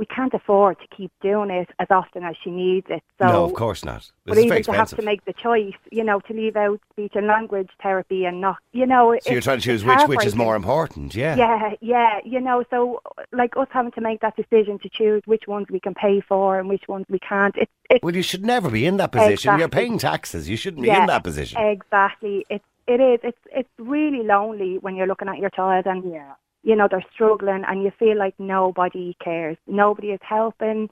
we 0.00 0.06
can't 0.06 0.32
afford 0.32 0.80
to 0.80 0.86
keep 0.96 1.12
doing 1.20 1.50
it 1.50 1.68
as 1.78 1.88
often 1.90 2.24
as 2.24 2.34
she 2.42 2.50
needs 2.50 2.86
it. 2.88 3.02
So 3.20 3.26
no, 3.26 3.44
of 3.44 3.52
course 3.52 3.84
not. 3.84 4.10
But 4.24 4.36
This 4.36 4.44
is 4.44 4.48
very 4.48 4.60
even 4.60 4.72
to 4.72 4.78
have 4.78 4.96
to 4.96 5.02
make 5.02 5.26
the 5.26 5.34
choice, 5.34 5.74
you 5.92 6.02
know, 6.02 6.20
to 6.20 6.32
leave 6.32 6.56
out 6.56 6.80
speech 6.90 7.12
and 7.16 7.26
language 7.26 7.68
therapy 7.82 8.24
and 8.24 8.40
not, 8.40 8.56
you 8.72 8.86
know, 8.86 9.14
so 9.20 9.30
you're 9.30 9.42
trying 9.42 9.58
to 9.58 9.64
choose 9.64 9.84
which 9.84 10.00
which 10.08 10.24
is 10.24 10.34
more 10.34 10.56
important. 10.56 11.14
Yeah. 11.14 11.36
Yeah, 11.36 11.74
yeah, 11.82 12.18
you 12.24 12.40
know, 12.40 12.64
so 12.70 13.02
like 13.30 13.58
us 13.58 13.68
having 13.70 13.92
to 13.92 14.00
make 14.00 14.22
that 14.22 14.36
decision 14.36 14.78
to 14.78 14.88
choose 14.88 15.22
which 15.26 15.46
ones 15.46 15.66
we 15.68 15.80
can 15.80 15.92
pay 15.92 16.22
for 16.22 16.58
and 16.58 16.66
which 16.70 16.88
ones 16.88 17.04
we 17.10 17.18
can't. 17.18 17.54
It's 17.58 17.70
it's 17.90 18.02
Well, 18.02 18.16
you 18.16 18.22
should 18.22 18.44
never 18.44 18.70
be 18.70 18.86
in 18.86 18.96
that 18.96 19.12
position. 19.12 19.58
You're 19.58 19.68
paying 19.68 19.98
taxes. 19.98 20.48
You 20.48 20.56
shouldn't 20.56 20.82
be 20.82 20.88
yeah, 20.88 21.02
in 21.02 21.06
that 21.08 21.24
position. 21.24 21.60
Exactly. 21.60 22.46
It's 22.48 22.64
it 22.86 23.00
is. 23.00 23.20
It's 23.22 23.38
it's 23.52 23.68
really 23.78 24.22
lonely 24.22 24.78
when 24.78 24.96
you're 24.96 25.06
looking 25.06 25.28
at 25.28 25.36
your 25.36 25.50
child 25.50 25.86
and 25.86 26.10
Yeah. 26.10 26.32
You 26.62 26.76
know 26.76 26.88
they're 26.90 27.04
struggling 27.12 27.64
and 27.66 27.82
you 27.82 27.90
feel 27.98 28.16
like 28.18 28.34
nobody 28.38 29.16
cares. 29.22 29.56
Nobody 29.66 30.08
is 30.08 30.20
helping. 30.22 30.88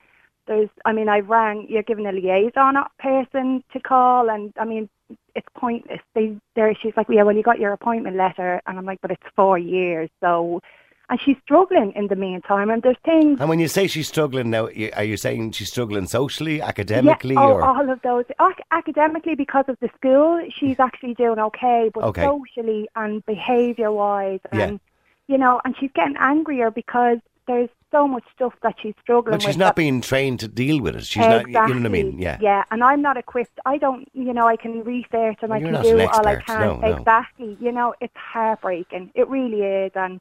There's, 0.47 0.71
I 0.87 0.93
mean, 0.95 1.11
I 1.11 1.19
rang. 1.21 1.67
You're 1.69 1.83
given 1.83 2.07
a 2.07 2.13
liaison 2.13 2.75
person 2.99 3.63
to 3.73 3.81
call, 3.81 4.31
and 4.31 4.51
I 4.59 4.65
mean, 4.65 4.89
it's 5.35 5.47
pointless. 5.55 6.01
They, 6.15 6.37
there, 6.57 6.75
she's 6.81 6.95
like, 6.97 7.07
yeah, 7.11 7.23
well, 7.23 7.37
you 7.37 7.43
got 7.43 7.59
your 7.59 7.75
appointment 7.75 8.17
letter, 8.17 8.63
and 8.67 8.79
I'm 8.79 8.87
like, 8.87 9.01
but 9.03 9.11
it's 9.11 9.23
four 9.37 9.59
years, 9.59 10.09
so, 10.23 10.63
and 11.11 11.21
she's 11.23 11.37
struggling 11.45 11.93
in 11.95 12.07
the 12.09 12.17
meantime, 12.17 12.71
and 12.71 12.83
there's 12.83 12.97
things. 13.05 13.41
And 13.41 13.51
when 13.51 13.59
you 13.59 13.69
say 13.69 13.89
she's 13.89 14.09
struggling 14.09 14.49
now, 14.49 14.69
are 14.97 15.05
you 15.05 15.19
saying 15.19 15.53
she's 15.53 15.69
struggling 15.71 16.07
socially, 16.07 16.63
academically, 16.63 17.35
yeah, 17.35 17.43
oh, 17.43 17.53
or 17.53 17.63
all 17.63 17.91
of 17.91 18.01
those. 18.01 18.25
Ac- 18.41 18.63
academically, 18.71 19.35
because 19.35 19.67
of 19.69 19.77
the 19.83 19.91
school, 19.97 20.43
she's 20.59 20.81
actually 20.81 21.13
doing 21.13 21.39
okay, 21.39 21.91
but 21.93 22.05
Okay. 22.05 22.25
socially 22.25 22.89
and 22.97 23.25
behaviour-wise, 23.27 24.41
Yeah. 24.53 24.69
and 24.69 24.81
you 25.29 25.39
know, 25.39 25.61
and 25.65 25.75
she's 25.79 25.91
getting 25.95 26.17
angrier 26.19 26.71
because 26.71 27.19
there's 27.47 27.69
so 27.91 28.07
much 28.07 28.25
stuff 28.35 28.53
that 28.63 28.75
she's 28.83 28.95
struggling 29.01 29.33
with. 29.33 29.41
But 29.41 29.43
she's 29.43 29.55
with. 29.55 29.59
not 29.59 29.67
that- 29.69 29.77
being 29.77 30.01
trained 30.01 30.41
to 30.41 30.49
deal 30.49 30.83
with 30.83 30.97
it. 30.97 31.05
She's 31.07 31.25
not. 31.25 31.47
You 31.47 31.53
know 31.53 31.61
what 31.61 31.71
I 31.71 31.89
mean? 31.89 32.19
Yeah. 32.19 32.39
Yeah, 32.41 32.65
and 32.71 32.83
I'm 32.83 33.01
not 33.01 33.17
equipped. 33.17 33.59
I 33.65 33.79
don't, 33.79 34.09
you 34.13 34.33
know, 34.33 34.47
I 34.47 34.57
can 34.57 34.83
research 34.85 35.39
and 35.41 35.51
Well, 35.51 35.59
I 35.59 35.61
can 35.61 35.83
do 35.83 35.99
an 35.99 36.09
all 36.13 36.27
I 36.27 36.37
can. 36.37 36.61
No, 36.61 36.77
no. 36.77 36.97
Exactly. 36.97 37.57
You 37.61 37.73
know, 37.73 37.95
it's 38.01 38.17
heartbreaking. 38.17 39.13
It 39.15 39.29
really 39.29 39.63
is, 39.63 39.93
and 39.95 40.21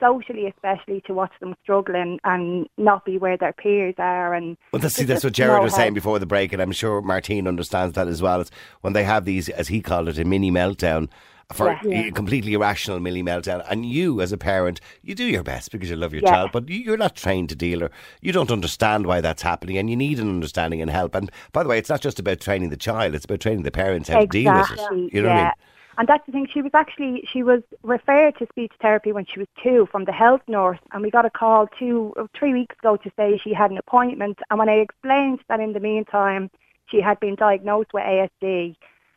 socially, 0.00 0.46
especially 0.48 1.00
to 1.02 1.14
watch 1.14 1.32
them 1.40 1.54
struggling 1.62 2.18
and 2.24 2.66
not 2.76 3.04
be 3.04 3.18
where 3.18 3.36
their 3.36 3.52
peers 3.52 3.94
are, 3.98 4.34
and 4.34 4.56
Well, 4.72 4.80
that's, 4.80 4.94
see, 4.94 5.04
that's 5.04 5.22
what 5.22 5.32
Jared 5.32 5.58
no 5.58 5.62
was 5.62 5.74
saying 5.74 5.94
before 5.94 6.18
the 6.18 6.26
break, 6.26 6.52
and 6.52 6.60
I'm 6.60 6.72
sure 6.72 7.00
Martine 7.02 7.46
understands 7.46 7.94
that 7.94 8.08
as 8.08 8.20
well. 8.20 8.40
It's 8.40 8.50
when 8.80 8.94
they 8.94 9.04
have 9.04 9.24
these, 9.24 9.48
as 9.48 9.68
he 9.68 9.80
called 9.80 10.08
it, 10.08 10.18
a 10.18 10.24
mini 10.24 10.50
meltdown 10.50 11.08
for 11.52 11.78
Yeah. 11.84 12.08
a 12.08 12.10
completely 12.10 12.54
irrational 12.54 13.00
mini 13.00 13.22
meltdown, 13.22 13.64
and 13.70 13.86
you, 13.86 14.20
as 14.20 14.32
a 14.32 14.38
parent, 14.38 14.80
you 15.02 15.14
do 15.14 15.24
your 15.24 15.42
best 15.42 15.70
because 15.70 15.90
you 15.90 15.96
love 15.96 16.12
your 16.12 16.22
Yeah. 16.22 16.30
child, 16.30 16.50
but 16.52 16.68
you- 16.68 16.80
you're 16.80 16.96
not 16.96 17.16
trained 17.16 17.48
to 17.50 17.56
deal, 17.56 17.84
or 17.84 17.90
you 18.20 18.32
don't 18.32 18.50
understand 18.50 19.06
why 19.06 19.20
that's 19.20 19.42
happening, 19.42 19.76
and 19.78 19.88
you 19.88 19.96
need 19.96 20.18
an 20.18 20.28
understanding 20.28 20.80
and 20.80 20.90
help. 20.90 21.14
And 21.14 21.30
by 21.52 21.62
the 21.62 21.68
way, 21.68 21.78
it's 21.78 21.90
not 21.90 22.00
just 22.00 22.18
about 22.18 22.40
training 22.40 22.70
the 22.70 22.76
child; 22.76 23.14
it's 23.14 23.24
about 23.24 23.40
training 23.40 23.62
the 23.62 23.70
parents 23.70 24.08
how 24.08 24.20
to 24.20 24.26
deal 24.26 24.52
with 24.52 24.70
it. 24.72 24.80
You 25.12 25.22
know 25.22 25.28
yeah. 25.28 25.34
what 25.34 25.40
I 25.40 25.44
mean? 25.44 25.52
And 25.98 26.08
that's 26.08 26.24
the 26.24 26.32
thing. 26.32 26.46
She 26.46 26.62
was 26.62 26.72
actually 26.74 27.28
she 27.30 27.42
was 27.42 27.62
referred 27.82 28.38
to 28.38 28.46
speech 28.46 28.72
therapy 28.80 29.12
when 29.12 29.26
she 29.26 29.38
was 29.38 29.48
two 29.62 29.86
from 29.92 30.04
the 30.04 30.12
health 30.12 30.40
nurse, 30.48 30.78
and 30.92 31.02
we 31.02 31.10
got 31.10 31.26
a 31.26 31.30
call 31.30 31.66
two 31.78 32.14
or 32.16 32.28
three 32.34 32.54
weeks 32.54 32.74
ago 32.78 32.96
to 32.96 33.10
say 33.14 33.38
she 33.38 33.52
had 33.52 33.70
an 33.70 33.76
appointment. 33.76 34.40
And 34.48 34.58
when 34.58 34.70
I 34.70 34.76
explained 34.76 35.40
that 35.48 35.60
in 35.60 35.74
the 35.74 35.80
meantime 35.80 36.50
she 36.86 37.00
had 37.02 37.20
been 37.20 37.34
diagnosed 37.34 37.92
with 37.92 38.04
ASD, 38.04 38.74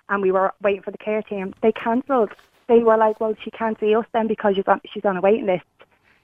and 0.09 0.21
we 0.21 0.31
were 0.31 0.53
waiting 0.61 0.81
for 0.81 0.91
the 0.91 0.97
care 0.97 1.21
team, 1.21 1.53
they 1.61 1.71
cancelled. 1.71 2.29
They 2.67 2.79
were 2.79 2.97
like, 2.97 3.19
"Well, 3.19 3.35
she 3.43 3.51
can't 3.51 3.79
see 3.79 3.95
us 3.95 4.05
then 4.13 4.27
because 4.27 4.55
she's 4.55 4.67
on 4.67 4.81
she's 4.91 5.05
on 5.05 5.17
a 5.17 5.21
waiting 5.21 5.45
list." 5.45 5.63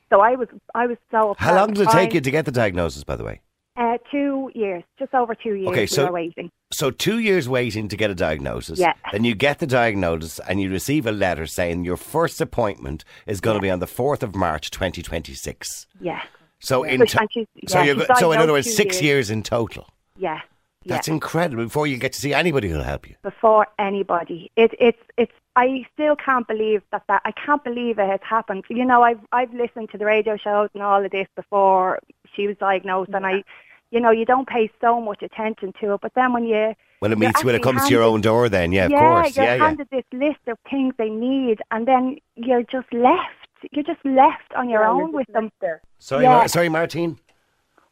So 0.10 0.20
I 0.22 0.36
was 0.36 0.48
I 0.76 0.88
was 0.88 0.98
so 1.12 1.32
Upset. 1.32 1.48
How 1.48 1.56
long 1.56 1.74
did 1.74 1.88
it 1.88 1.92
take 1.92 2.14
you 2.14 2.22
to 2.22 2.32
get 2.32 2.46
the 2.46 2.52
diagnosis? 2.52 3.04
By 3.04 3.16
the 3.16 3.24
way. 3.24 3.42
Uh, 3.78 3.98
two 4.12 4.52
years, 4.54 4.84
just 5.00 5.14
over 5.14 5.34
two 5.34 5.54
years. 5.54 5.70
Okay, 5.70 5.82
we 5.84 5.88
so- 5.88 6.06
were 6.08 6.12
waiting. 6.12 6.52
So 6.74 6.90
two 6.92 7.20
years 7.20 7.48
waiting 7.50 7.88
to 7.90 7.98
get 7.98 8.10
a 8.10 8.16
diagnosis. 8.16 8.80
Yeah. 8.80 8.94
Then 9.12 9.24
you 9.26 9.34
get 9.36 9.60
the 9.60 9.68
diagnosis 9.68 10.40
and 10.48 10.62
you 10.62 10.70
receive 10.70 11.06
a 11.06 11.12
letter 11.12 11.46
saying 11.46 11.84
your 11.86 11.98
first 11.98 12.40
appointment 12.40 13.04
is 13.28 13.42
going 13.42 13.56
to 13.58 13.62
be 13.62 13.70
on 13.70 13.80
the 13.80 13.88
fourth 13.88 14.24
of 14.24 14.36
March, 14.36 14.72
twenty 14.72 15.02
twenty 15.02 15.34
six. 15.34 15.86
Yeah, 16.00 16.22
So 16.60 16.84
in 16.84 17.00
So- 17.08 17.20
to- 17.20 17.28
she's- 17.32 17.48
so 17.68 18.06
so 18.20 18.32
in 18.34 18.40
other 18.40 18.52
words, 18.54 18.74
six 18.74 18.96
years. 18.96 19.04
years 19.04 19.32
in 19.32 19.44
total. 19.44 19.88
yeah, 20.18 20.42
yeah. 20.84 20.96
That's 20.96 21.08
incredible. 21.08 21.64
Before 21.64 21.86
you 21.86 21.98
get 21.98 22.14
to 22.14 22.20
see 22.20 22.34
anybody 22.34 22.70
who'll 22.70 22.84
help 22.84 23.08
you. 23.08 23.16
before 23.22 23.68
anybody. 23.78 24.52
It, 24.56 24.72
it's 24.80 25.02
it's. 25.18 25.32
I 25.56 25.86
still 25.94 26.16
can't 26.16 26.48
believe 26.48 26.82
that 26.92 27.04
that. 27.08 27.22
I 27.26 27.32
can't 27.32 27.64
believe 27.64 28.00
it 28.00 28.10
has 28.10 28.20
happened. 28.24 28.64
You 28.70 28.86
know, 28.86 29.04
I've 29.04 29.20
I've 29.32 29.54
listened 29.54 29.90
to 29.92 29.98
the 29.98 30.06
radio 30.06 30.38
shows 30.38 30.70
and 30.74 30.82
all 30.82 31.04
of 31.04 31.12
this 31.12 31.28
before 31.36 32.00
she 32.34 32.48
was 32.48 32.58
diagnosed, 32.58 33.12
and 33.14 33.26
I, 33.26 33.34
mm-hmm. 33.34 33.96
you 33.96 34.00
know, 34.00 34.12
you 34.12 34.26
don't 34.26 34.48
pay 34.48 34.72
so 34.80 35.00
much 35.02 35.22
attention 35.22 35.74
to 35.82 35.94
it. 35.94 36.02
But 36.02 36.14
then 36.16 36.34
when 36.34 36.46
you 36.46 36.74
When 37.00 37.12
it 37.12 37.20
meets 37.20 37.44
when 37.44 37.54
it 37.54 37.58
actually 37.58 37.74
comes 37.74 37.88
to 37.88 37.94
your 37.94 38.04
own 38.04 38.22
door, 38.22 38.50
then 38.50 38.72
yeah, 38.72 38.86
of 38.86 38.92
yeah, 38.92 39.00
course, 39.00 39.36
you're 39.36 39.46
yeah, 39.46 39.56
yeah. 39.56 39.66
handed 39.66 39.88
this 39.92 40.06
list 40.14 40.40
of 40.48 40.58
things 40.70 40.94
they 40.98 41.10
need, 41.10 41.60
and 41.72 41.88
then 41.88 42.18
you're 42.36 42.64
just 42.64 42.92
left. 42.94 43.36
You're 43.72 43.84
just 43.84 44.04
left 44.04 44.52
on 44.56 44.70
your 44.70 44.82
Yeah, 44.82 44.90
own 44.90 45.12
with 45.12 45.28
them. 45.28 45.52
there. 45.62 45.82
Sorry, 46.00 46.24
yeah. 46.24 46.38
Mar- 46.38 46.48
sorry, 46.48 46.70
Martine. 46.70 47.20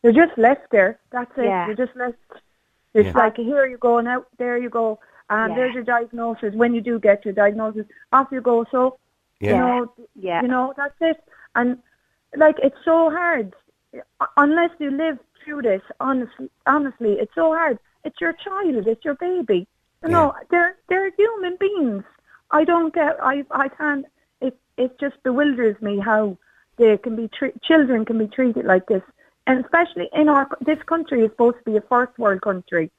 You're 0.02 0.14
just 0.14 0.36
left 0.38 0.72
there. 0.72 0.98
That's 1.12 1.32
it. 1.38 1.44
Yeah. 1.44 1.68
You're 1.68 1.76
just 1.76 1.96
left. 1.96 2.18
It's 2.94 3.08
Yeah. 3.08 3.18
like 3.18 3.38
here 3.38 3.66
you 3.66 3.78
go 3.78 4.00
now, 4.02 4.26
there 4.38 4.58
you 4.58 4.70
go, 4.70 5.00
and 5.30 5.52
Yeah. 5.52 5.56
there's 5.58 5.74
your 5.76 5.84
diagnosis. 5.84 6.54
When 6.56 6.74
you 6.74 6.82
do 6.82 7.00
get 7.00 7.24
your 7.26 7.34
diagnosis, 7.34 7.86
off 8.12 8.32
you 8.32 8.42
go. 8.42 8.66
So 8.72 8.98
Yeah. 9.40 9.52
you 9.52 9.58
know, 9.58 9.94
Yeah. 10.16 10.42
you 10.42 10.48
know 10.48 10.74
that's 10.76 11.00
it. 11.02 11.24
And 11.56 11.78
like 12.36 12.58
it's 12.60 12.84
so 12.84 13.10
hard 13.10 13.54
unless 14.38 14.72
you 14.80 14.92
live 14.92 15.20
through 15.44 15.64
this. 15.64 15.82
Honestly, 16.00 16.50
honestly, 16.66 17.14
it's 17.20 17.34
so 17.36 17.54
hard. 17.54 17.80
It's 18.04 18.20
your 18.22 18.34
child. 18.34 18.88
It's 18.88 19.04
your 19.04 19.16
baby. 19.16 19.68
You 20.04 20.10
know, 20.10 20.34
they're 20.50 20.76
they're 20.88 21.12
human 21.12 21.58
beings. 21.58 22.04
I 22.52 22.64
don't 22.64 22.94
get. 22.94 23.18
I 23.22 23.46
I 23.52 23.68
can't. 23.68 24.06
It 24.42 24.58
it 24.78 24.98
just 25.00 25.22
bewilders 25.24 25.80
me 25.82 26.00
how 26.00 26.38
they 26.78 26.98
can 26.98 27.16
be 27.16 27.28
tre- 27.28 27.54
children 27.62 28.06
can 28.06 28.18
be 28.18 28.28
treated 28.28 28.66
like 28.66 28.86
this, 28.88 29.04
and 29.50 29.66
especially 29.66 30.08
in 30.14 30.30
our 30.30 30.48
this 30.62 30.78
country 30.88 31.26
is 31.26 31.32
supposed 31.32 31.58
to 31.58 31.72
be 31.72 31.78
a 31.78 31.82
first 31.90 32.18
world 32.20 32.42
country. 32.42 32.92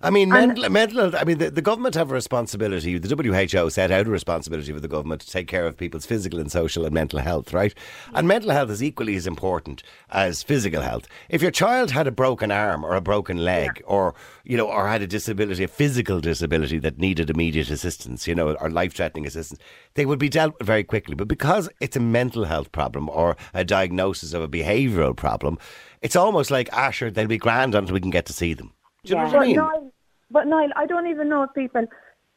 I 0.00 0.10
mean, 0.10 0.28
mental, 0.28 0.68
mental 0.68 1.00
health. 1.00 1.14
I 1.14 1.24
mean, 1.24 1.38
the, 1.38 1.50
the 1.50 1.62
government 1.62 1.94
have 1.94 2.10
a 2.10 2.14
responsibility. 2.14 2.98
The 2.98 3.14
WHO 3.16 3.70
set 3.70 3.90
out 3.90 4.06
a 4.06 4.10
responsibility 4.10 4.72
for 4.72 4.80
the 4.80 4.88
government 4.88 5.22
to 5.22 5.30
take 5.30 5.48
care 5.48 5.66
of 5.66 5.76
people's 5.76 6.04
physical 6.04 6.38
and 6.38 6.52
social 6.52 6.84
and 6.84 6.92
mental 6.92 7.18
health, 7.18 7.52
right? 7.52 7.74
And 8.14 8.28
mental 8.28 8.50
health 8.50 8.70
is 8.70 8.82
equally 8.82 9.16
as 9.16 9.26
important 9.26 9.82
as 10.10 10.42
physical 10.42 10.82
health. 10.82 11.08
If 11.28 11.40
your 11.40 11.50
child 11.50 11.90
had 11.90 12.06
a 12.06 12.10
broken 12.10 12.50
arm 12.50 12.84
or 12.84 12.94
a 12.94 13.00
broken 13.00 13.38
leg, 13.38 13.82
or 13.86 14.14
you 14.44 14.56
know, 14.56 14.68
or 14.68 14.86
had 14.88 15.02
a 15.02 15.06
disability, 15.06 15.64
a 15.64 15.68
physical 15.68 16.20
disability 16.20 16.78
that 16.80 16.98
needed 16.98 17.30
immediate 17.30 17.70
assistance, 17.70 18.26
you 18.26 18.34
know, 18.34 18.54
or 18.54 18.70
life-threatening 18.70 19.26
assistance, 19.26 19.60
they 19.94 20.04
would 20.04 20.18
be 20.18 20.28
dealt 20.28 20.58
with 20.58 20.66
very 20.66 20.84
quickly. 20.84 21.14
But 21.14 21.28
because 21.28 21.68
it's 21.80 21.96
a 21.96 22.00
mental 22.00 22.44
health 22.44 22.70
problem 22.70 23.08
or 23.08 23.36
a 23.54 23.64
diagnosis 23.64 24.34
of 24.34 24.42
a 24.42 24.48
behavioural 24.48 25.16
problem, 25.16 25.58
it's 26.02 26.16
almost 26.16 26.50
like 26.50 26.72
Asher. 26.72 27.10
They'll 27.10 27.26
be 27.26 27.38
grand 27.38 27.74
until 27.74 27.94
we 27.94 28.00
can 28.00 28.10
get 28.10 28.26
to 28.26 28.32
see 28.32 28.52
them. 28.54 28.72
Do 29.06 29.12
you 29.12 29.18
know 29.18 29.24
what 29.24 29.34
I 29.34 29.38
But 29.38 29.46
mean? 29.46 29.56
Niall, 29.56 29.92
but 30.30 30.46
Niall, 30.46 30.70
I 30.76 30.86
don't 30.86 31.06
even 31.06 31.28
know 31.28 31.42
if 31.44 31.54
people, 31.54 31.86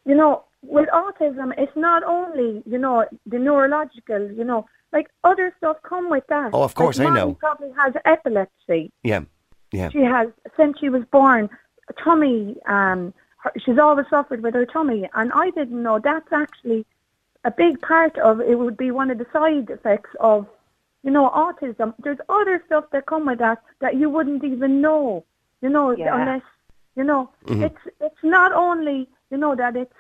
you 0.06 0.16
know, 0.16 0.44
with 0.62 0.90
autism, 0.90 1.54
it's 1.58 1.76
not 1.76 2.04
only, 2.04 2.62
you 2.66 2.78
know, 2.78 3.06
the 3.26 3.40
neurological, 3.40 4.30
you 4.32 4.44
know, 4.44 4.66
like 4.92 5.08
other 5.24 5.54
stuff 5.58 5.78
come 5.84 6.10
with 6.10 6.26
that. 6.28 6.52
Oh, 6.54 6.64
of 6.64 6.76
course, 6.76 7.00
like 7.00 7.08
I 7.10 7.16
know. 7.16 7.34
Probably 7.34 7.72
has 7.78 7.94
epilepsy. 8.06 8.92
Yeah, 9.04 9.22
yeah. 9.72 9.90
She 9.90 10.00
has, 10.02 10.28
since 10.58 10.78
she 10.80 10.90
was 10.90 11.04
born, 11.12 11.50
tummy, 12.04 12.56
um, 12.68 13.14
her, 13.38 13.52
she's 13.64 13.80
always 13.80 14.06
suffered 14.10 14.44
with 14.44 14.54
her 14.54 14.66
tummy. 14.66 15.10
And 15.14 15.32
I 15.34 15.50
didn't 15.52 15.82
know 15.82 16.00
that's 16.00 16.32
actually 16.32 16.86
a 17.46 17.52
big 17.52 17.82
part 17.82 18.18
of 18.18 18.42
it 18.42 18.60
would 18.60 18.78
be 18.78 18.92
one 18.92 19.10
of 19.12 19.18
the 19.18 19.28
side 19.32 19.70
effects 19.70 20.10
of, 20.20 20.46
you 21.04 21.12
know, 21.12 21.30
autism. 21.30 21.94
There's 22.04 22.18
other 22.28 22.62
stuff 22.66 22.86
that 22.92 23.06
come 23.06 23.26
with 23.28 23.40
that 23.40 23.60
that 23.80 23.96
you 23.96 24.10
wouldn't 24.10 24.44
even 24.44 24.82
know, 24.82 25.24
you 25.62 25.70
know, 25.70 25.92
Yeah. 25.92 26.20
unless, 26.20 26.42
you 26.96 27.04
know, 27.04 27.30
it's 27.64 27.84
it's 28.00 28.24
not 28.24 28.52
only, 28.54 29.08
you 29.32 29.38
know, 29.38 29.56
that 29.56 29.76
it's 29.76 29.94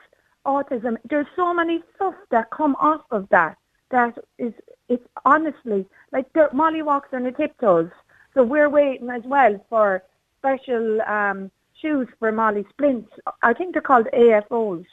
autism. 0.45 0.97
There's 1.09 1.27
so 1.35 1.53
many 1.53 1.81
stuff 1.95 2.15
that 2.31 2.49
come 2.51 2.75
off 2.79 3.01
of 3.11 3.27
that 3.29 3.57
that 3.91 4.17
is, 4.37 4.53
it's 4.87 5.07
honestly, 5.25 5.85
like 6.11 6.31
there, 6.33 6.49
Molly 6.53 6.81
walks 6.81 7.09
on 7.13 7.23
the 7.23 7.31
tiptoes. 7.31 7.89
So 8.33 8.43
we're 8.43 8.69
waiting 8.69 9.09
as 9.09 9.23
well 9.25 9.63
for 9.69 10.03
special 10.39 11.01
um, 11.01 11.51
shoes 11.81 12.07
for 12.19 12.31
Molly 12.31 12.65
Splints. 12.69 13.09
I 13.41 13.53
think 13.53 13.73
they're 13.73 13.81
called 13.81 14.07
AFOs. 14.13 14.85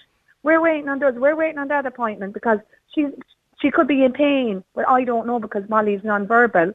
We're 0.43 0.61
waiting 0.61 0.89
on 0.89 0.99
those. 0.99 1.15
We're 1.15 1.37
waiting 1.37 1.59
on 1.59 1.69
that 1.69 1.87
appointment 1.87 2.33
because 2.35 2.59
she 2.95 3.09
she 3.61 3.71
could 3.71 3.89
be 3.89 4.05
in 4.05 4.13
pain, 4.13 4.63
but 4.75 4.89
I 4.89 5.05
don't 5.05 5.27
know 5.27 5.39
because 5.39 5.69
Molly's 5.69 6.05
non-verbal 6.05 6.73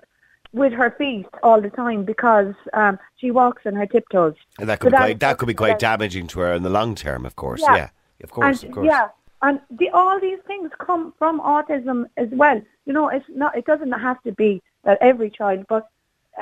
with 0.54 0.74
her 0.74 0.91
feet 0.97 1.26
all 1.43 1.62
the 1.62 1.70
time 1.70 2.04
because 2.04 2.54
um, 2.74 2.99
she 3.16 3.32
walks 3.32 3.62
on 3.66 3.74
her 3.76 3.86
tiptoes. 3.86 4.36
And 4.60 4.68
that 4.70 4.80
So 4.80 4.84
could 4.84 4.91
be 4.91 4.97
that 4.97 4.99
quite, 4.99 5.20
that 5.20 5.38
could 5.38 5.47
be 5.47 5.54
quite 5.54 5.80
damaging 5.80 6.28
to 6.28 6.39
her 6.41 6.54
in 6.54 6.64
the 6.64 6.70
long 6.70 6.95
term, 6.95 7.26
of 7.26 7.36
course. 7.36 7.62
Yeah. 7.62 7.76
Yeah, 7.76 7.89
of 8.24 8.32
course, 8.32 8.62
and, 8.62 8.70
of 8.70 8.76
course. 8.76 8.88
Yeah, 8.89 9.08
and 9.41 9.60
the, 9.72 9.89
all 9.89 10.20
these 10.20 10.39
things 10.45 10.70
come 10.80 11.14
from 11.18 11.39
autism 11.39 12.06
as 12.18 12.28
well. 12.32 12.62
You 12.86 12.93
know, 12.93 13.10
it's 13.10 13.26
not. 13.30 13.58
It 13.58 13.66
doesn't 13.66 13.91
have 13.91 14.22
to 14.24 14.32
be 14.32 14.62
that 14.84 14.97
every 15.02 15.30
child, 15.30 15.66
but 15.70 15.88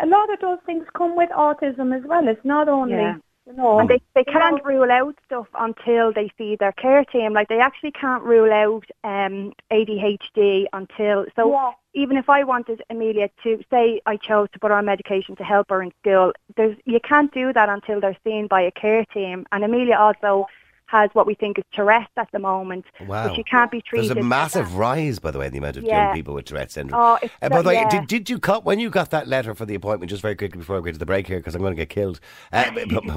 a 0.01 0.05
lot 0.05 0.31
of 0.33 0.39
those 0.39 0.59
things 0.65 0.85
come 0.95 1.15
with 1.15 1.29
autism 1.29 1.95
as 1.97 2.03
well. 2.05 2.27
It's 2.27 2.43
not 2.43 2.67
only 2.67 2.95
Yeah. 2.95 3.17
You 3.49 3.55
know. 3.55 3.79
And 3.79 3.89
they, 3.89 4.01
they 4.15 4.23
can't 4.23 4.63
rule 4.63 4.91
out 4.91 5.15
stuff 5.25 5.47
until 5.55 6.13
they 6.13 6.31
see 6.37 6.55
their 6.55 6.71
care 6.71 7.03
team. 7.05 7.33
Like 7.33 7.49
they 7.49 7.59
actually 7.59 7.91
can't 7.91 8.23
rule 8.23 8.51
out 8.51 8.85
um, 9.03 9.53
ADHD 9.71 10.65
until 10.73 11.25
so. 11.35 11.51
Yeah. 11.51 11.71
Even 11.95 12.17
if 12.17 12.29
I 12.29 12.43
wanted 12.43 12.83
Amelia 12.91 13.31
to 13.41 13.63
say 13.71 13.99
I 14.05 14.15
chose 14.15 14.47
to 14.53 14.59
put 14.59 14.69
her 14.69 14.77
on 14.77 14.85
medication 14.85 15.35
to 15.37 15.43
help 15.43 15.71
her 15.71 15.81
in 15.81 15.91
school, 15.99 16.33
there's 16.55 16.77
you 16.85 16.99
can't 16.99 17.33
do 17.33 17.51
that 17.51 17.67
until 17.67 17.99
they're 17.99 18.17
seen 18.23 18.45
by 18.45 18.61
a 18.61 18.71
care 18.71 19.05
team. 19.05 19.47
And 19.51 19.63
Amelia 19.63 19.95
also 19.95 20.45
has 20.89 21.09
what 21.13 21.27
we 21.27 21.35
think 21.35 21.57
is 21.59 21.63
Tourette's 21.73 22.09
at 22.17 22.31
the 22.31 22.39
moment, 22.39 22.85
Wow. 23.07 23.33
she 23.35 23.43
can't 23.43 23.69
be 23.69 23.81
treated. 23.81 24.09
There's 24.09 24.17
a 24.17 24.27
massive 24.27 24.75
rise, 24.75 25.19
by 25.19 25.31
the 25.31 25.37
way, 25.39 25.45
in 25.45 25.51
the 25.51 25.59
amount 25.59 25.77
of 25.77 25.83
young 25.83 26.13
people 26.15 26.33
with 26.33 26.45
Tourette's 26.45 26.73
syndrome. 26.73 26.99
Oh, 27.01 27.19
it's 27.21 27.33
Uh, 27.41 27.49
by 27.49 27.61
the 27.61 27.67
way, 27.69 27.75
yeah. 27.75 27.89
did, 27.89 28.07
did 28.07 28.29
you 28.29 28.39
cut 28.39 28.65
when 28.65 28.79
you 28.79 28.89
got 28.89 29.11
that 29.11 29.27
letter 29.27 29.53
for 29.53 29.65
the 29.65 29.75
appointment? 29.75 30.09
Just 30.09 30.21
very 30.23 30.35
quickly 30.35 30.57
before 30.57 30.81
we 30.81 30.87
get 30.87 30.93
to 30.93 30.99
the 30.99 31.05
break 31.05 31.27
here, 31.27 31.37
because 31.37 31.53
I'm 31.55 31.61
going 31.61 31.73
to 31.73 31.77
get 31.77 31.89
killed 31.89 32.19
uh, 32.51 32.71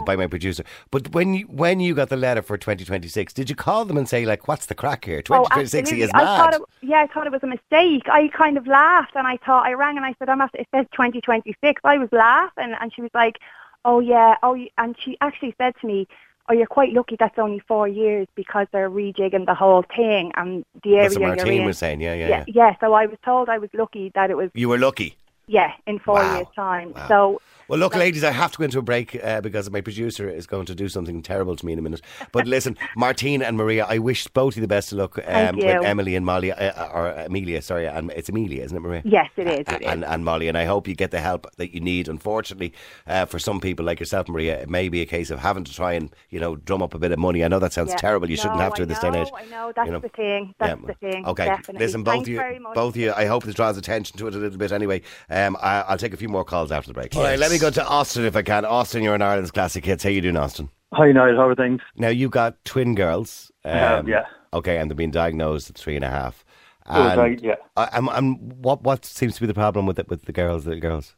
by 0.05 0.17
my 0.17 0.27
producer. 0.27 0.65
But 0.91 1.13
when 1.15 1.35
you 1.35 1.47
when 1.47 1.81
you 1.81 1.95
got 1.95 2.09
the 2.11 2.17
letter 2.17 2.43
for 2.43 2.59
2026, 2.59 3.33
did 3.33 3.49
you 3.49 3.57
call 3.57 3.85
them 3.87 3.97
and 3.97 4.09
say 4.09 4.27
like, 4.27 4.47
"What's 4.49 4.67
the 4.67 4.75
crack 4.75 5.05
here? 5.05 5.23
2026 5.23 5.91
he 5.91 6.03
is 6.03 6.11
Oh. 6.15 6.19
I 6.19 6.25
thought 6.25 6.51
mad." 6.53 6.61
it, 6.61 6.89
yeah, 6.89 7.01
I 7.01 7.07
thought 7.07 7.27
it 7.27 7.33
was 7.33 7.43
a 7.43 7.47
mistake. 7.47 8.03
I 8.11 8.29
kind 8.29 8.57
of 8.59 8.67
laughed 8.67 9.13
and 9.17 9.27
I 9.27 9.39
thought 9.39 9.67
I 9.67 9.73
rang 9.73 9.97
and 9.97 10.05
I 10.05 10.15
said, 10.19 10.29
"I'm 10.29 10.39
not." 10.39 10.51
It 10.55 10.69
says 10.75 10.87
2026. 10.93 11.81
I 11.85 11.97
was 11.99 12.11
laughing 12.13 12.75
and 12.81 12.93
she 12.95 13.01
was 13.01 13.11
like, 13.15 13.39
"Oh 13.85 14.01
yeah, 14.01 14.37
oh," 14.43 14.57
and 14.79 14.95
she 14.99 15.17
actually 15.21 15.55
said 15.59 15.75
to 15.81 15.87
me. 15.87 16.07
Oh, 16.49 16.53
you're 16.55 16.67
quite 16.67 16.93
lucky 16.93 17.17
that's 17.19 17.39
only 17.39 17.61
four 17.61 17.87
years 17.87 18.27
because 18.35 18.67
they're 18.73 18.91
rejigging 18.91 19.47
the 19.47 19.55
whole 19.55 19.85
thing 19.97 20.33
and 20.37 20.65
the 20.83 20.97
area 20.97 21.03
That's 21.03 21.15
what 21.15 21.21
you're 21.21 21.37
Martine 21.37 21.61
in. 21.61 21.67
was 21.67 21.79
saying. 21.79 22.01
Yeah, 22.01 22.15
yeah, 22.15 22.29
yeah, 22.29 22.45
yeah. 22.49 22.55
yeah. 22.69 22.77
So 22.81 22.93
I 22.95 23.07
was 23.07 23.19
told 23.25 23.49
I 23.49 23.59
was 23.59 23.71
lucky 23.75 24.11
that 24.15 24.31
it 24.31 24.37
was 24.37 24.51
You 24.55 24.69
were 24.69 24.79
lucky. 24.79 25.17
yeah 25.47 25.73
in 25.87 25.99
four 26.01 26.17
Wow. 26.17 26.35
years' 26.37 26.47
time. 26.57 26.93
Wow. 26.95 27.09
So 27.09 27.41
Well, 27.73 27.79
look, 27.79 27.97
ladies, 27.97 28.23
I 28.23 28.33
have 28.33 28.53
to 28.53 28.59
go 28.59 28.65
into 28.65 28.79
a 28.81 28.83
break 28.83 29.19
uh, 29.25 29.41
because 29.41 29.71
my 29.71 29.81
producer 29.81 30.29
is 30.29 30.47
going 30.47 30.67
to 30.67 30.75
do 30.75 30.91
something 30.91 31.23
terrible 31.23 31.57
to 31.57 31.65
me 31.65 31.73
in 31.73 31.79
a 31.79 31.83
minute. 31.83 32.03
But 32.31 32.47
listen, 32.57 32.77
Martine 32.99 33.41
and 33.41 33.57
Maria, 33.57 33.87
I 33.89 33.97
wish 33.97 34.29
both 34.29 34.53
of 34.53 34.57
you 34.59 34.61
the 34.61 34.69
best 34.69 34.93
of 34.93 34.99
luck 34.99 35.19
um, 35.27 35.57
with. 35.57 35.65
Emily 35.65 36.15
and 36.15 36.27
Molly, 36.27 36.53
uh, 36.53 36.89
or 36.93 37.09
Amelia, 37.13 37.63
sorry, 37.63 37.87
and 37.87 38.11
it's 38.11 38.29
Amelia, 38.29 38.63
isn't 38.65 38.77
it, 38.77 38.81
Maria? 38.81 39.01
yes, 39.07 39.31
it 39.39 39.47
is. 39.47 39.61
It 39.61 39.81
is. 39.81 39.89
and, 39.89 40.05
and 40.05 40.23
Molly, 40.23 40.49
and 40.49 40.59
I 40.59 40.67
hope 40.67 40.87
you 40.87 40.95
get 40.95 41.13
the 41.13 41.21
help 41.21 41.47
that 41.57 41.73
you 41.73 41.81
need. 41.81 42.09
Unfortunately, 42.09 42.75
uh, 43.07 43.25
for 43.25 43.39
some 43.39 43.59
people 43.59 43.87
like 43.87 44.01
yourself, 44.01 44.29
Maria, 44.29 44.61
it 44.61 44.69
may 44.69 44.91
be 44.91 45.01
a 45.01 45.07
case 45.07 45.31
of 45.31 45.39
having 45.39 45.65
to 45.65 45.73
try 45.73 45.95
and 45.95 46.15
you 46.29 46.41
know 46.41 46.57
drum 46.57 46.83
up 46.83 46.93
a 46.93 46.99
bit 46.99 47.11
of 47.11 47.19
money. 47.19 47.43
I 47.43 47.49
know 47.49 47.59
that 47.59 47.73
sounds 47.73 47.93
Yeah. 47.93 47.97
terrible. 47.97 48.29
You 48.29 48.37
shouldn't 48.37 48.61
have 48.61 48.75
to 48.75 48.83
I 48.83 48.83
at 48.83 48.89
this 48.91 48.99
day 48.99 49.07
and 49.07 49.17
age. 49.17 49.29
I 49.35 49.47
know 49.47 49.73
that's 49.75 49.87
you 49.87 49.93
know. 49.93 49.99
the 49.99 50.11
thing. 50.11 50.55
That's 50.59 50.79
Yeah. 50.79 50.87
the 50.89 51.11
thing. 51.11 51.25
Okay, 51.25 51.47
definitely. 51.47 51.87
listen, 51.87 52.03
both 52.03 52.27
Thanks 52.27 52.29
of 52.29 52.35
you, 52.35 52.67
both 52.75 52.97
of 52.97 52.97
you. 52.99 53.15
I 53.17 53.25
hope 53.25 53.45
this 53.45 53.55
draws 53.55 53.79
attention 53.79 54.19
to 54.19 54.27
it 54.27 54.35
a 54.35 54.39
little 54.39 54.59
bit. 54.59 54.73
Anyway, 54.73 55.01
um, 55.31 55.57
I, 55.63 55.81
I'll 55.89 55.97
take 55.97 56.13
a 56.13 56.19
few 56.19 56.29
more 56.29 56.45
calls 56.45 56.71
after 56.71 56.89
the 56.89 56.95
break. 56.95 57.17
All 57.17 57.23
right, 57.23 57.39
let 57.39 57.51
me 57.51 57.62
go 57.63 57.71
to 57.71 57.87
Austin 57.87 58.25
if 58.25 58.35
I 58.35 58.43
can. 58.43 58.65
Austin, 58.65 59.05
you're 59.05 59.15
in 59.15 59.23
Ireland's 59.23 59.53
classic 59.53 59.85
hits. 59.85 60.03
How 60.03 60.11
you 60.11 60.21
doing, 60.21 60.37
Austin? 60.37 60.69
Hi, 60.93 61.13
Niall. 61.13 61.37
How 61.37 61.47
are 61.47 61.55
things? 61.55 61.81
Now 61.97 62.09
you 62.09 62.29
got 62.29 62.63
twin 62.65 62.97
girls. 62.97 63.53
Um, 63.65 63.73
have, 63.73 64.09
yeah. 64.09 64.25
Okay, 64.53 64.79
and 64.79 64.91
they've 64.91 64.97
been 64.97 65.13
diagnosed 65.13 65.71
at 65.71 65.79
three 65.79 65.95
and 65.95 66.05
a 66.05 66.11
half. 66.11 66.45
And, 66.85 67.19
right, 67.19 67.41
yeah. 67.41 67.55
and, 67.77 68.09
and 68.09 68.53
what 68.65 68.83
what 68.83 69.05
seems 69.05 69.37
to 69.37 69.41
be 69.41 69.47
the 69.47 69.55
problem 69.55 69.87
with 69.87 70.01
it 70.01 70.09
with 70.09 70.25
the 70.25 70.33
girls? 70.33 70.65
The 70.65 70.77
girls. 70.77 71.15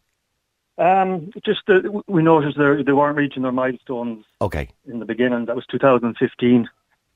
Um, 0.76 1.30
just 1.44 1.62
uh, 1.68 1.80
we 2.06 2.22
noticed 2.22 2.58
they 2.58 2.82
they 2.82 2.92
weren't 2.92 3.16
reaching 3.16 3.42
their 3.42 3.52
milestones 3.52 4.26
Okay, 4.42 4.68
in 4.86 4.98
the 4.98 5.06
beginning. 5.06 5.46
That 5.46 5.56
was 5.56 5.64
2015, 5.70 6.68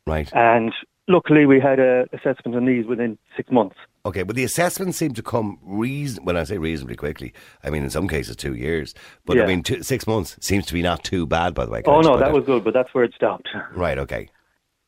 right. 0.07 0.35
and 0.35 0.73
luckily 1.09 1.47
we 1.47 1.59
had 1.59 1.81
a 1.81 2.07
assessment 2.13 2.57
on 2.57 2.67
these 2.67 2.87
within 2.87 3.19
six 3.37 3.51
months. 3.51 3.77
Okay, 4.07 4.23
but 4.23 4.37
the 4.37 4.45
assessments 4.45 4.97
seem 4.97 5.13
to 5.15 5.23
come 5.23 5.59
reason. 5.63 6.25
When 6.25 6.37
I 6.37 6.45
say 6.45 6.59
reasonably 6.59 6.97
quickly, 6.97 7.33
I 7.65 7.71
mean 7.71 7.83
in 7.83 7.91
some 7.91 8.07
cases 8.09 8.37
two 8.37 8.55
years. 8.55 8.95
But 9.25 9.41
I 9.41 9.47
mean 9.47 9.63
two, 9.63 9.83
six 9.83 10.07
months 10.07 10.37
seems 10.41 10.67
to 10.67 10.75
be 10.75 10.83
not 10.83 11.03
too 11.05 11.27
bad. 11.27 11.55
By 11.55 11.65
the 11.65 11.71
way. 11.73 11.83
Can 11.83 11.93
Oh 11.93 12.01
no, 12.01 12.19
that 12.19 12.33
was 12.33 12.45
good, 12.45 12.65
but 12.65 12.75
that's 12.75 12.93
where 12.95 13.05
it 13.05 13.15
stopped. 13.15 13.49
right. 13.75 13.99
Okay. 13.99 14.29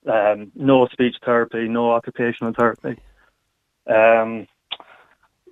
Um, 0.06 0.50
no 0.54 0.86
speech 0.86 1.16
therapy, 1.24 1.68
no 1.68 1.90
occupational 1.90 2.54
therapy. 2.58 2.98
Um, 3.86 4.46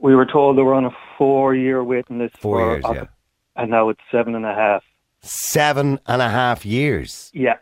we 0.01 0.14
were 0.14 0.25
told 0.25 0.57
they 0.57 0.62
were 0.62 0.75
on 0.75 0.87
a 0.87 0.97
four-year 1.19 1.83
waiting 1.83 2.19
list 2.19 2.39
Four 2.39 2.59
for 2.59 2.73
years, 2.73 2.85
occup- 2.85 2.95
yeah. 2.95 3.62
and 3.62 3.71
now 3.71 3.89
it's 3.91 4.01
seven 4.11 4.35
and 4.35 4.47
a 4.47 4.55
half. 4.55 4.83
Seven 5.21 5.99
and 6.07 6.23
a 6.23 6.29
half 6.31 6.64
years. 6.64 7.31
Yeah, 7.35 7.57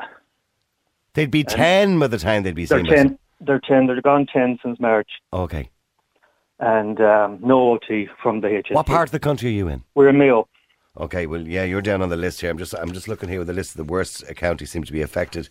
They'd 1.16 1.30
be 1.30 1.44
ten 1.44 1.98
by 1.98 2.06
the 2.08 2.18
time 2.18 2.42
they'd 2.42 2.54
be 2.54 2.66
they're 2.66 2.78
seen. 2.78 2.86
by 2.86 2.96
some- 2.96 3.08
ten. 3.08 3.18
They're 3.40 3.60
ten. 3.60 3.86
They're 3.86 4.00
gone 4.02 4.26
ten 4.32 4.58
since 4.62 4.78
March, 4.78 5.08
Okay. 5.32 5.70
and 6.60 7.00
um, 7.00 7.38
no 7.42 7.72
OT 7.72 8.08
from 8.22 8.40
the 8.42 8.48
HSE. 8.48 8.72
What 8.74 8.86
part 8.86 9.08
of 9.08 9.12
the 9.12 9.18
country 9.18 9.48
are 9.48 9.52
you 9.52 9.68
in? 9.68 9.82
We're 9.94 10.08
in 10.10 10.18
Mayo. 10.18 10.46
Okay, 10.98 11.26
well, 11.26 11.40
yeah, 11.46 11.64
you're 11.64 11.82
down 11.82 12.00
on 12.00 12.08
the 12.08 12.16
list 12.16 12.40
here. 12.40 12.50
I'm 12.50 12.56
just, 12.56 12.74
I'm 12.74 12.92
just 12.92 13.08
looking 13.08 13.28
here 13.28 13.38
with 13.38 13.48
the 13.48 13.52
list 13.52 13.72
of 13.72 13.76
the 13.78 13.92
worst 13.92 14.24
counties 14.36 14.70
seem 14.70 14.84
to 14.84 14.92
be 14.92 15.02
affected 15.02 15.48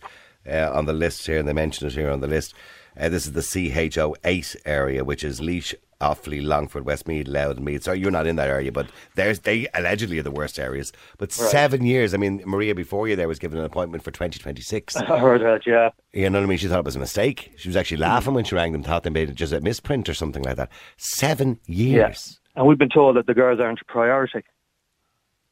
uh, 0.48 0.70
on 0.72 0.86
the 0.86 0.92
list 0.92 1.24
here, 1.26 1.38
and 1.38 1.46
they 1.46 1.52
mention 1.52 1.86
it 1.86 1.92
here 1.94 2.10
on 2.10 2.20
the 2.20 2.26
list. 2.26 2.54
Uh, 2.98 3.08
this 3.08 3.26
is 3.26 3.32
the 3.32 3.90
CHO 3.90 4.16
eight 4.24 4.56
area, 4.64 5.04
which 5.04 5.22
is 5.24 5.40
Laois, 5.40 5.74
Offaly, 6.00 6.44
Longford, 6.44 6.84
Westmeath, 6.84 7.26
Louth, 7.26 7.56
and 7.56 7.64
Meath. 7.64 7.84
Sorry, 7.84 7.98
you're 7.98 8.10
not 8.10 8.26
in 8.26 8.36
that 8.36 8.48
area, 8.48 8.70
but 8.70 8.90
there's 9.14 9.40
they 9.40 9.66
allegedly 9.74 10.18
are 10.18 10.22
the 10.22 10.30
worst 10.30 10.58
areas. 10.58 10.92
But 11.18 11.32
seven 11.32 11.84
years. 11.84 12.12
I 12.12 12.18
mean, 12.18 12.42
Maria 12.44 12.74
before 12.74 13.08
you 13.08 13.16
there 13.16 13.28
was 13.28 13.38
given 13.38 13.58
an 13.58 13.64
appointment 13.64 14.04
for 14.04 14.10
2026. 14.10 14.96
I 14.96 15.18
heard 15.18 15.40
that. 15.42 15.66
Yeah. 15.66 15.90
You 16.12 16.28
know 16.28 16.38
what 16.38 16.44
I 16.44 16.48
mean? 16.48 16.58
She 16.58 16.68
thought 16.68 16.80
it 16.80 16.84
was 16.84 16.96
a 16.96 17.00
mistake. 17.00 17.52
She 17.56 17.68
was 17.68 17.76
actually 17.76 17.98
laughing 17.98 18.34
when 18.34 18.44
she 18.44 18.54
rang 18.54 18.72
them, 18.72 18.82
thought 18.82 19.04
they 19.04 19.10
made 19.10 19.30
it 19.30 19.34
just 19.34 19.52
a 19.52 19.60
misprint 19.60 20.08
or 20.08 20.14
something 20.14 20.42
like 20.42 20.56
that. 20.56 20.70
Seven 20.96 21.60
years. 21.66 22.40
And 22.54 22.66
we've 22.66 22.78
been 22.78 22.88
told 22.88 23.16
that 23.16 23.26
the 23.26 23.34
girls 23.34 23.60
aren't 23.60 23.80
a 23.80 23.84
priority. 23.84 24.42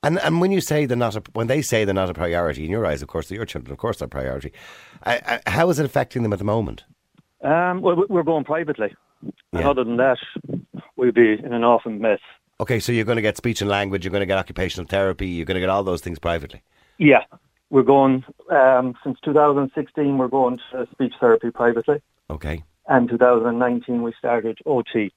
And 0.03 0.19
and 0.19 0.39
when 0.43 0.53
you 0.53 0.61
say 0.61 0.85
they're 0.85 0.99
not 0.99 1.17
a, 1.17 1.23
when 1.33 1.47
they 1.47 1.63
say 1.63 1.87
they're 1.87 1.95
not 1.95 2.11
a 2.11 2.15
priority 2.15 2.65
in 2.67 2.71
your 2.71 2.85
eyes, 2.85 3.01
of 3.01 3.09
course, 3.09 3.29
they're 3.29 3.37
your 3.37 3.47
children, 3.47 3.73
of 3.73 3.79
course, 3.79 3.99
they're 3.99 4.07
a 4.07 4.09
priority. 4.11 4.53
Uh, 5.03 5.19
uh, 5.25 5.39
how 5.47 5.71
is 5.71 5.79
it 5.79 5.87
affecting 5.87 6.23
them 6.23 6.35
at 6.35 6.39
the 6.39 6.45
moment? 6.45 6.85
Um, 7.45 7.81
well, 7.83 7.95
we- 7.97 8.07
we're 8.09 8.23
going 8.23 8.45
privately. 8.45 8.95
And 9.53 9.63
Yeah. 9.63 9.71
other 9.71 9.85
than 9.85 9.97
that, 9.99 10.19
we'd 10.97 11.15
be 11.15 11.33
in 11.35 11.53
an 11.53 11.63
awful 11.65 11.93
mess. 11.93 12.21
Okay, 12.61 12.79
so 12.81 12.93
you're 12.93 13.05
going 13.05 13.17
to 13.17 13.23
get 13.23 13.37
speech 13.37 13.61
and 13.61 13.71
language, 13.71 14.05
you're 14.05 14.11
going 14.13 14.21
to 14.23 14.27
get 14.27 14.39
occupational 14.39 14.87
therapy, 14.87 15.27
you're 15.29 15.45
going 15.47 15.55
to 15.57 15.61
get 15.61 15.69
all 15.71 15.83
those 15.85 16.01
things 16.01 16.19
privately. 16.19 16.63
Yeah. 16.99 17.25
We're 17.71 17.83
going 17.83 18.25
um, 18.51 18.95
since 19.03 19.19
2016. 19.25 20.19
We're 20.19 20.29
going 20.29 20.59
to 20.73 20.87
speech 20.93 21.15
therapy 21.19 21.51
privately, 21.51 22.01
Okay. 22.31 22.63
and 22.89 23.09
2019 23.09 24.03
we 24.03 24.13
started 24.19 24.59
OT, 24.67 25.13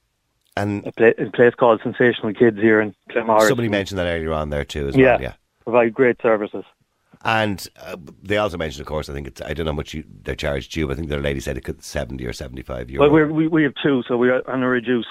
And 0.56 0.84
a, 0.86 0.92
pla- 0.92 1.12
a 1.26 1.30
place 1.30 1.54
called 1.54 1.80
Sensational 1.82 2.32
Kids 2.34 2.58
here 2.58 2.80
in 2.80 2.94
Claremorris. 3.10 3.48
somebody 3.48 3.68
mentioned 3.68 3.98
that 3.98 4.06
earlier 4.08 4.32
on 4.32 4.50
there 4.50 4.64
too 4.64 4.88
as 4.88 4.96
yeah, 4.96 5.12
well. 5.12 5.22
Yeah. 5.22 5.32
provide 5.64 5.94
great 5.94 6.20
services. 6.20 6.64
And 7.24 7.66
uh, 7.80 7.96
they 8.22 8.36
also 8.36 8.56
mentioned, 8.56 8.80
of 8.82 8.86
course, 8.86 9.08
I 9.08 9.12
think 9.12 9.26
it's, 9.26 9.40
I 9.42 9.52
don't 9.54 9.66
know 9.66 9.72
how 9.72 9.76
much 9.76 9.92
you, 9.94 10.04
they're 10.22 10.36
charged 10.36 10.74
but 10.80 10.90
I 10.92 10.94
think 10.94 11.08
their 11.08 11.20
lady 11.20 11.40
said 11.40 11.56
it 11.56 11.64
could 11.64 11.82
70 11.82 12.24
or 12.24 12.32
75 12.32 12.90
euro. 12.90 13.02
Well, 13.04 13.12
we're, 13.12 13.32
we 13.32 13.48
we 13.48 13.62
have 13.64 13.72
two, 13.82 14.02
so 14.06 14.16
we're 14.16 14.40
going 14.42 14.60
to 14.60 14.68
reduce 14.68 15.06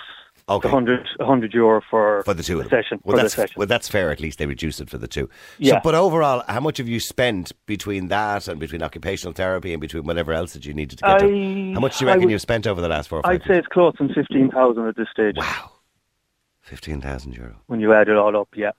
Okay. 0.50 0.70
the 0.70 0.74
100, 0.74 1.06
100 1.18 1.54
euro 1.54 1.82
for 1.90 2.24
for 2.24 2.34
the 2.34 2.42
two 2.44 2.60
of 2.62 2.70
them. 2.70 2.82
session. 2.82 3.02
Well, 3.04 3.18
for 3.18 3.22
that's 3.24 3.36
the 3.36 3.42
session. 3.42 3.56
well, 3.58 3.68
that's 3.68 3.90
fair. 3.90 4.12
At 4.12 4.22
least 4.22 4.40
they 4.40 4.46
reduced 4.46 4.80
it 4.80 4.90
for 4.90 4.98
the 4.98 5.08
two. 5.08 5.26
So, 5.26 5.30
Yeah. 5.58 5.82
but 5.84 5.94
overall, 5.96 6.44
how 6.48 6.62
much 6.62 6.78
have 6.78 6.88
you 6.88 7.02
spent 7.02 7.52
between 7.66 8.08
that 8.08 8.48
and 8.48 8.58
between 8.58 8.82
occupational 8.82 9.34
therapy 9.34 9.74
and 9.74 9.82
between 9.82 10.04
whatever 10.04 10.32
else 10.32 10.54
that 10.54 10.66
you 10.66 10.74
needed 10.74 11.00
to 11.00 11.06
get? 11.06 11.20
to? 11.20 11.74
How 11.74 11.82
much 11.82 11.98
do 11.98 12.06
you 12.06 12.08
reckon 12.08 12.24
would- 12.24 12.32
you've 12.32 12.42
spent 12.42 12.66
over 12.66 12.80
the 12.80 12.88
last 12.88 13.10
four 13.10 13.20
or 13.20 13.24
5 13.24 13.32
I'd 13.34 13.42
say 13.46 13.58
it's 13.58 13.68
close 13.68 13.96
on 14.00 14.08
15,000 14.14 14.88
at 14.88 14.96
this 14.96 15.08
stage. 15.12 15.36
Wow. 15.36 15.72
Fifteen 16.62 17.00
thousand 17.02 17.34
euro. 17.36 17.56
When 17.68 17.80
you 17.80 17.94
add 17.94 18.10
it 18.10 18.16
all 18.18 18.36
up, 18.36 18.50
yeah. 18.56 18.72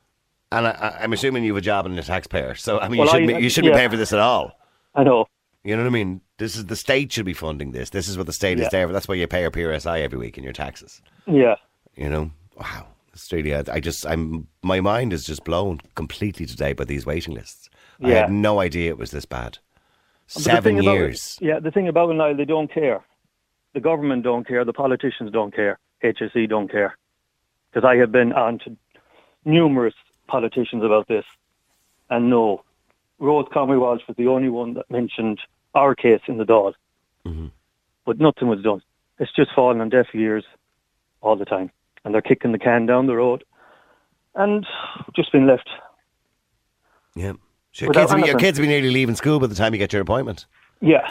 And 0.51 0.67
I, 0.67 0.99
I'm 1.01 1.13
assuming 1.13 1.45
you 1.45 1.53
have 1.55 1.59
a 1.59 1.65
job 1.65 1.85
and 1.87 1.99
a 1.99 2.03
taxpayer. 2.03 2.55
So 2.55 2.79
I 2.79 2.89
mean, 2.89 2.99
Well, 3.01 3.07
you 3.07 3.13
shouldn't 3.13 3.31
I- 3.31 3.35
be, 3.37 3.43
you 3.43 3.47
uh, 3.47 3.51
shouldn't 3.51 3.75
be 3.75 3.77
paying 3.79 3.91
for 3.91 3.97
this 3.97 4.13
at 4.13 4.19
all. 4.19 4.59
I 4.95 5.05
know. 5.05 5.27
You 5.65 5.77
know 5.77 5.83
what 5.83 5.89
I 5.89 5.93
mean? 5.93 6.21
This 6.39 6.57
is 6.57 6.67
the 6.67 6.77
state 6.77 7.13
should 7.13 7.27
be 7.27 7.35
funding 7.35 7.73
this. 7.73 7.91
This 7.91 8.09
is 8.09 8.17
what 8.17 8.27
the 8.27 8.33
state 8.33 8.59
is 8.61 8.69
there 8.71 8.87
for. 8.87 8.93
That's 8.93 9.09
why 9.09 9.17
you 9.17 9.27
pay 9.27 9.43
your 9.43 9.51
PRSI 9.51 10.01
every 10.03 10.19
week 10.19 10.39
in 10.39 10.45
your 10.45 10.53
taxes. 10.53 11.03
Yeah. 11.27 11.57
You 11.97 12.09
know, 12.09 12.31
wow. 12.57 12.87
It's 13.13 13.31
really, 13.33 13.55
I, 13.55 13.65
I 13.71 13.81
just, 13.81 14.07
I'm, 14.07 14.47
my 14.63 14.81
mind 14.81 15.13
is 15.13 15.25
just 15.27 15.43
blown 15.45 15.81
completely 15.97 16.47
today 16.47 16.73
by 16.73 16.85
these 16.85 17.05
waiting 17.05 17.35
lists. 17.35 17.69
I 18.03 18.11
had 18.11 18.31
no 18.31 18.61
idea 18.61 18.91
it 18.91 18.99
was 18.99 19.11
this 19.11 19.25
bad. 19.27 19.59
But 20.33 20.43
Seven 20.45 20.63
thing 20.63 20.79
about 20.79 20.93
it- 20.93 20.99
years. 20.99 21.39
yeah, 21.41 21.59
the 21.59 21.73
thing 21.73 21.89
about 21.89 22.11
it, 22.11 22.15
Niall, 22.15 22.37
they 22.37 22.45
don't 22.45 22.73
care. 22.73 23.05
The 23.75 23.81
government 23.81 24.23
don't 24.23 24.47
care. 24.47 24.65
The 24.65 24.73
politicians 24.73 25.33
don't 25.33 25.53
care. 25.55 25.79
HSE 26.05 26.49
don't 26.49 26.71
care. 26.71 26.97
Because 27.73 27.87
I 27.87 27.97
have 27.97 28.13
been 28.13 28.33
on 28.33 28.61
to 28.61 28.77
numerous 29.45 29.95
politicians 30.29 30.85
about 30.85 31.09
this. 31.09 31.25
And 32.11 32.31
no, 32.31 32.63
Rose 33.19 33.47
Conway 33.53 33.77
Walsh 33.77 34.03
was 34.07 34.17
the 34.17 34.29
only 34.29 34.49
one 34.49 34.75
that 34.75 34.91
mentioned 34.91 35.41
our 35.75 35.95
case 35.95 36.21
in 36.29 36.39
the 36.39 36.45
Dáil. 36.45 36.75
Mm-hmm. 37.27 37.47
But 38.07 38.19
nothing 38.21 38.49
was 38.49 38.63
done. 38.63 38.81
It's 39.19 39.33
just 39.35 39.51
fallen 39.55 39.81
on 39.81 39.89
deaf 39.89 40.07
ears 40.15 40.45
all 41.21 41.37
the 41.37 41.45
time. 41.45 41.71
And 42.05 42.15
they're 42.15 42.23
kicking 42.23 42.53
the 42.53 42.59
can 42.59 42.87
down 42.87 43.07
the 43.07 43.17
road. 43.17 43.45
And 44.35 44.65
just 45.17 45.33
been 45.33 45.47
left. 45.47 45.69
Yeah. 47.17 47.33
So 47.73 47.87
your, 47.87 47.95
kids, 47.95 48.13
will 48.15 48.23
be- 48.23 48.29
your 48.29 48.39
kids 48.39 48.59
will 48.59 48.67
be 48.67 48.69
nearly 48.73 48.91
leaving 48.91 49.17
school 49.17 49.41
by 49.41 49.49
the 49.49 49.55
time 49.55 49.73
you 49.75 49.79
get 49.79 49.93
your 49.93 50.03
appointment. 50.03 50.47
Yeah. 50.81 51.11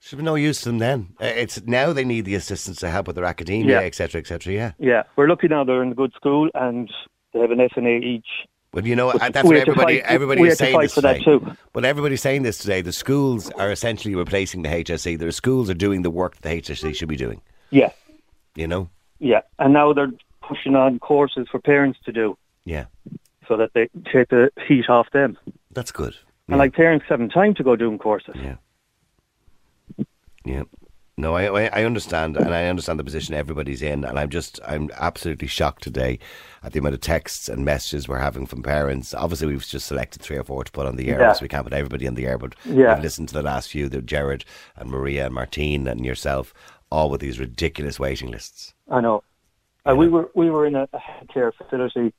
Should 0.00 0.18
be 0.18 0.24
no 0.24 0.36
use 0.36 0.60
to 0.62 0.68
them 0.68 0.78
then. 0.78 1.08
Uh, 1.20 1.24
It's 1.26 1.60
now 1.66 1.92
they 1.92 2.04
need 2.04 2.24
the 2.24 2.36
assistance 2.36 2.78
to 2.78 2.88
help 2.88 3.08
with 3.08 3.16
their 3.16 3.24
academia, 3.24 3.80
Yeah. 3.80 3.86
etc., 3.86 4.20
etc. 4.20 4.52
Yeah. 4.54 4.72
Yeah. 4.78 5.02
We're 5.16 5.28
lucky 5.28 5.48
now 5.48 5.64
they're 5.64 5.82
in 5.82 5.90
a 5.90 5.94
good 5.94 6.12
school 6.14 6.48
and 6.54 6.88
they 7.32 7.40
have 7.40 7.50
an 7.50 7.58
SNA 7.58 8.04
each. 8.04 8.28
Well, 8.72 8.86
you 8.86 8.94
know, 8.94 9.12
But 9.12 9.32
that's 9.32 9.46
what 9.46 9.56
everybody 9.56 10.02
everybody 10.02 10.42
is 10.42 10.58
saying 10.58 10.78
this 10.78 10.94
for 10.94 11.00
that 11.00 11.14
today. 11.18 11.24
too. 11.24 11.52
But 11.72 11.84
everybody's 11.84 12.20
saying 12.20 12.42
this 12.42 12.58
today. 12.58 12.82
The 12.82 12.92
schools 12.92 13.50
are 13.52 13.72
essentially 13.72 14.14
replacing 14.14 14.62
the 14.62 14.68
HSE. 14.68 15.18
The 15.18 15.32
schools 15.32 15.70
are 15.70 15.74
doing 15.74 16.02
the 16.02 16.10
work 16.10 16.36
the 16.42 16.50
HSE 16.50 16.94
should 16.94 17.08
be 17.08 17.16
doing. 17.16 17.40
Yeah. 17.70 17.90
You 18.54 18.66
know? 18.66 18.90
Yeah, 19.20 19.40
and 19.58 19.72
now 19.72 19.92
they're 19.92 20.12
pushing 20.42 20.76
on 20.76 20.98
courses 20.98 21.48
for 21.50 21.60
parents 21.60 21.98
to 22.04 22.12
do 22.12 22.36
Yeah. 22.64 22.84
so 23.48 23.56
that 23.56 23.70
they 23.74 23.88
take 24.12 24.28
the 24.28 24.50
heat 24.66 24.88
off 24.88 25.10
them. 25.12 25.36
That's 25.72 25.90
good. 25.90 26.14
And 26.48 26.58
like 26.58 26.72
parents 26.74 27.06
having 27.08 27.28
time 27.30 27.54
to 27.54 27.62
go 27.64 27.74
doing 27.76 27.98
courses. 27.98 28.34
Yeah. 28.36 28.56
Yeah. 30.44 30.62
No, 31.18 31.34
I, 31.34 31.64
I 31.66 31.82
understand, 31.82 32.36
and 32.36 32.54
I 32.54 32.66
understand 32.68 33.00
the 33.00 33.02
position 33.04 33.34
everybody's 33.34 33.82
in, 33.82 34.04
and 34.04 34.16
I'm 34.20 34.28
just 34.30 34.60
I'm 34.64 34.88
absolutely 34.94 35.48
shocked 35.48 35.82
today 35.82 36.20
at 36.62 36.72
the 36.72 36.78
amount 36.78 36.94
of 36.94 37.00
texts 37.00 37.48
and 37.48 37.64
messages 37.64 38.06
we're 38.06 38.20
having 38.20 38.46
from 38.46 38.62
parents. 38.62 39.12
Obviously, 39.14 39.48
we've 39.48 39.66
just 39.66 39.88
selected 39.88 40.22
three 40.22 40.36
or 40.36 40.44
four 40.44 40.62
to 40.62 40.70
put 40.70 40.86
on 40.86 40.94
the 40.94 41.08
air, 41.08 41.20
Yeah. 41.20 41.32
so 41.32 41.42
we 41.42 41.48
can't 41.48 41.64
put 41.64 41.72
everybody 41.72 42.06
on 42.06 42.14
the 42.14 42.24
air. 42.28 42.38
But 42.38 42.54
Yeah. 42.64 42.94
we've 42.94 43.02
listened 43.02 43.28
to 43.30 43.34
the 43.34 43.42
last 43.42 43.68
few, 43.68 43.88
the 43.88 44.00
Jared 44.00 44.44
and 44.76 44.88
Maria 44.90 45.26
and 45.26 45.34
Martine 45.34 45.88
and 45.88 46.06
yourself, 46.06 46.54
all 46.92 47.10
with 47.10 47.20
these 47.20 47.40
ridiculous 47.40 47.98
waiting 47.98 48.30
lists. 48.30 48.74
I 48.88 49.00
know. 49.00 49.24
Uh, 49.88 49.96
we 49.96 50.06
were 50.06 50.30
we 50.36 50.50
were 50.50 50.66
in 50.66 50.76
a, 50.76 50.88
a 50.92 51.00
care 51.34 51.50
facility 51.50 52.14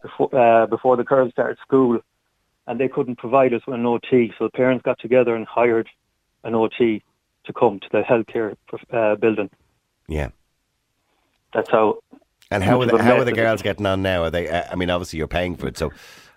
before 0.00 0.32
uh, 0.32 0.66
before 0.66 0.96
the 0.96 1.02
girls 1.02 1.32
started 1.32 1.58
school, 1.58 1.98
and 2.68 2.78
they 2.78 2.86
couldn't 2.86 3.16
provide 3.16 3.52
us 3.52 3.62
with 3.66 3.74
an 3.74 3.84
OT. 3.84 4.32
So 4.38 4.44
the 4.44 4.50
parents 4.52 4.84
got 4.84 5.00
together 5.00 5.34
and 5.34 5.44
hired 5.44 5.88
an 6.44 6.54
OT 6.54 7.02
to 7.48 7.52
come 7.52 7.80
to 7.80 7.88
the 7.90 8.02
healthcare 8.02 8.54
uh, 8.92 9.16
building. 9.16 9.50
Yeah. 10.06 10.28
That's 11.52 11.68
how. 11.70 11.98
And 12.50 12.62
how 12.62 12.80
are 12.80 12.86
the, 12.86 13.02
how 13.02 13.16
are 13.18 13.24
the 13.24 13.32
girls 13.32 13.60
getting 13.62 13.84
on 13.84 14.00
now? 14.02 14.22
Are 14.22 14.30
they? 14.30 14.48
Uh, 14.48 14.62
I 14.70 14.74
mean, 14.76 14.88
obviously 14.88 15.18
you're 15.18 15.26
paying 15.28 15.56
for 15.56 15.66
it, 15.66 15.76
so 15.76 15.90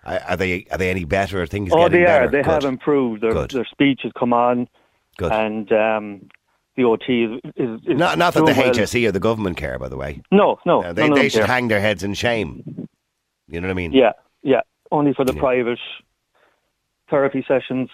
uh, 0.04 0.18
are 0.28 0.36
they? 0.36 0.66
Are 0.70 0.76
they 0.76 0.90
any 0.90 1.04
better? 1.04 1.40
Are 1.40 1.46
things 1.46 1.70
Oh, 1.72 1.88
they 1.88 2.04
better? 2.04 2.24
are. 2.24 2.28
They 2.30 2.42
Good. 2.42 2.50
have 2.50 2.64
improved. 2.64 3.22
Their 3.22 3.32
Good. 3.32 3.50
their 3.52 3.64
speech 3.64 4.00
has 4.02 4.12
come 4.18 4.34
on, 4.34 4.68
Good. 5.16 5.32
and 5.32 5.72
um, 5.72 6.28
the 6.76 6.84
OT 6.84 7.24
is, 7.24 7.40
is, 7.56 7.80
is 7.86 7.96
Not, 7.98 8.18
not 8.18 8.34
that 8.34 8.40
the 8.44 8.52
well. 8.52 8.72
HSE 8.74 9.08
or 9.08 9.12
the 9.12 9.20
government 9.20 9.56
care, 9.56 9.78
by 9.78 9.88
the 9.88 9.96
way. 9.96 10.20
No, 10.30 10.58
no, 10.66 10.92
they 10.92 11.08
they 11.08 11.28
should 11.30 11.40
care. 11.40 11.46
hang 11.46 11.68
their 11.68 11.80
heads 11.80 12.02
in 12.02 12.12
shame. 12.12 12.88
You 13.48 13.60
know 13.62 13.68
what 13.68 13.72
I 13.72 13.74
mean? 13.74 13.92
Yeah, 13.92 14.12
yeah. 14.42 14.60
Only 14.90 15.14
for 15.14 15.24
the 15.24 15.32
private 15.32 15.78
therapy 17.08 17.42
sessions. 17.48 17.88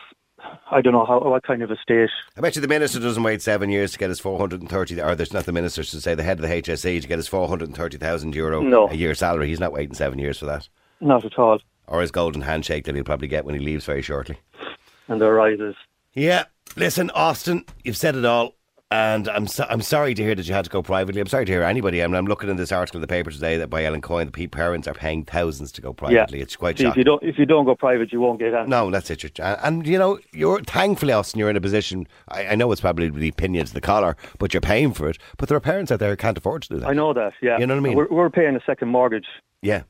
I 0.71 0.81
don't 0.81 0.93
know 0.93 1.05
how 1.07 1.21
what 1.21 1.43
kind 1.43 1.63
of 1.63 1.71
a 1.71 1.77
state. 1.77 2.11
I 2.37 2.41
bet 2.41 2.55
you 2.57 2.63
the 2.63 2.69
minister 2.69 3.01
doesn't 3.01 3.23
wait 3.23 3.41
seven 3.43 3.71
years 3.71 3.93
to 3.93 3.99
get 3.99 4.09
his 4.11 4.21
430, 4.21 5.01
or 5.01 5.15
there's 5.15 5.33
not 5.33 5.45
the 5.47 5.53
minister, 5.53 5.83
to 5.83 6.01
say 6.01 6.15
the 6.15 6.23
head 6.23 6.39
of 6.39 6.43
the 6.43 6.49
HSE 6.63 7.01
to 7.03 7.09
get 7.09 7.19
his 7.19 7.29
430,000 7.29 8.35
euro 8.35 8.61
No. 8.63 8.89
a 8.89 8.95
year 8.95 9.15
salary. 9.15 9.49
He's 9.49 9.61
not 9.61 9.73
waiting 9.73 9.95
seven 9.95 10.19
years 10.19 10.39
for 10.39 10.47
that. 10.47 10.69
Not 11.01 11.25
at 11.25 11.39
all. 11.39 11.59
Or 11.87 12.01
his 12.01 12.11
golden 12.11 12.43
handshake 12.43 12.85
that 12.85 12.95
he'll 12.95 13.05
probably 13.05 13.29
get 13.29 13.45
when 13.45 13.55
he 13.55 13.65
leaves 13.65 13.85
very 13.85 14.03
shortly. 14.03 14.39
And 15.09 15.21
their 15.21 15.33
rises. 15.33 15.75
Yeah, 16.13 16.45
listen, 16.77 17.11
Austin, 17.15 17.65
you've 17.83 17.97
said 17.97 18.15
it 18.17 18.25
all. 18.25 18.55
And 18.91 19.29
I'm 19.29 19.47
so, 19.47 19.67
I'm 19.69 19.83
sorry 19.83 20.15
to 20.15 20.23
hear 20.23 20.35
that 20.35 20.49
you 20.49 20.55
had 20.55 20.65
to 20.65 20.71
go 20.71 20.83
privately. 20.83 21.21
I'm 21.21 21.27
sorry 21.27 21.45
to 21.45 21.53
hear 21.53 21.63
anybody. 21.63 22.03
I 22.03 22.07
mean, 22.07 22.17
I'm 22.17 22.25
looking 22.25 22.49
in 22.49 22.57
this 22.57 22.73
article 22.73 22.97
in 22.97 23.01
the 23.03 23.07
paper 23.07 23.31
today 23.31 23.59
that 23.59 23.69
by 23.69 23.85
Ellen 23.85 24.01
Coyne, 24.01 24.31
the 24.31 24.47
parents 24.47 24.89
are 24.89 24.95
paying 24.95 25.25
thousands 25.27 25.73
to 25.73 25.83
go 25.83 25.93
privately. 25.93 26.39
yeah. 26.39 26.43
It's 26.45 26.57
quite 26.57 26.79
See, 26.79 26.87
if 26.87 26.97
you 26.97 27.05
don't 27.05 27.23
if 27.23 27.39
you 27.39 27.45
don't 27.45 27.67
go 27.67 27.75
private, 27.75 28.13
you 28.13 28.21
won't 28.21 28.39
get 28.39 28.55
anything. 28.55 28.71
No, 28.71 28.91
that's 28.91 29.11
it. 29.11 29.39
And, 29.41 29.87
you 29.87 29.99
know, 29.99 30.19
you're 30.33 30.63
thankfully, 30.63 31.13
Austin, 31.13 31.39
you're 31.39 31.51
in 31.51 31.57
a 31.57 31.61
position. 31.61 32.09
I, 32.29 32.47
I 32.47 32.55
know 32.55 32.73
it's 32.73 32.81
probably 32.81 33.11
the 33.11 33.29
opinion 33.29 33.67
to 33.67 33.75
the 33.75 33.83
collar, 33.83 34.17
but 34.39 34.55
you're 34.55 34.63
paying 34.63 34.95
for 34.95 35.11
it. 35.11 35.19
But 35.37 35.51
there 35.51 35.57
are 35.59 35.61
parents 35.61 35.93
out 35.93 35.99
there 35.99 36.09
who 36.11 36.17
can't 36.17 36.39
afford 36.39 36.63
to 36.63 36.69
do 36.71 36.79
that. 36.79 36.89
I 36.89 36.95
know 36.95 37.13
that. 37.13 37.35
Yeah, 37.43 37.59
You 37.59 37.67
know 37.67 37.75
what 37.75 37.81
I 37.81 37.89
mean? 37.89 37.95
We're, 37.97 38.09
we're 38.09 38.31
paying 38.31 38.57
a 38.57 38.61
second 38.65 38.89
mortgage, 38.89 39.27
Yeah, 39.61 39.83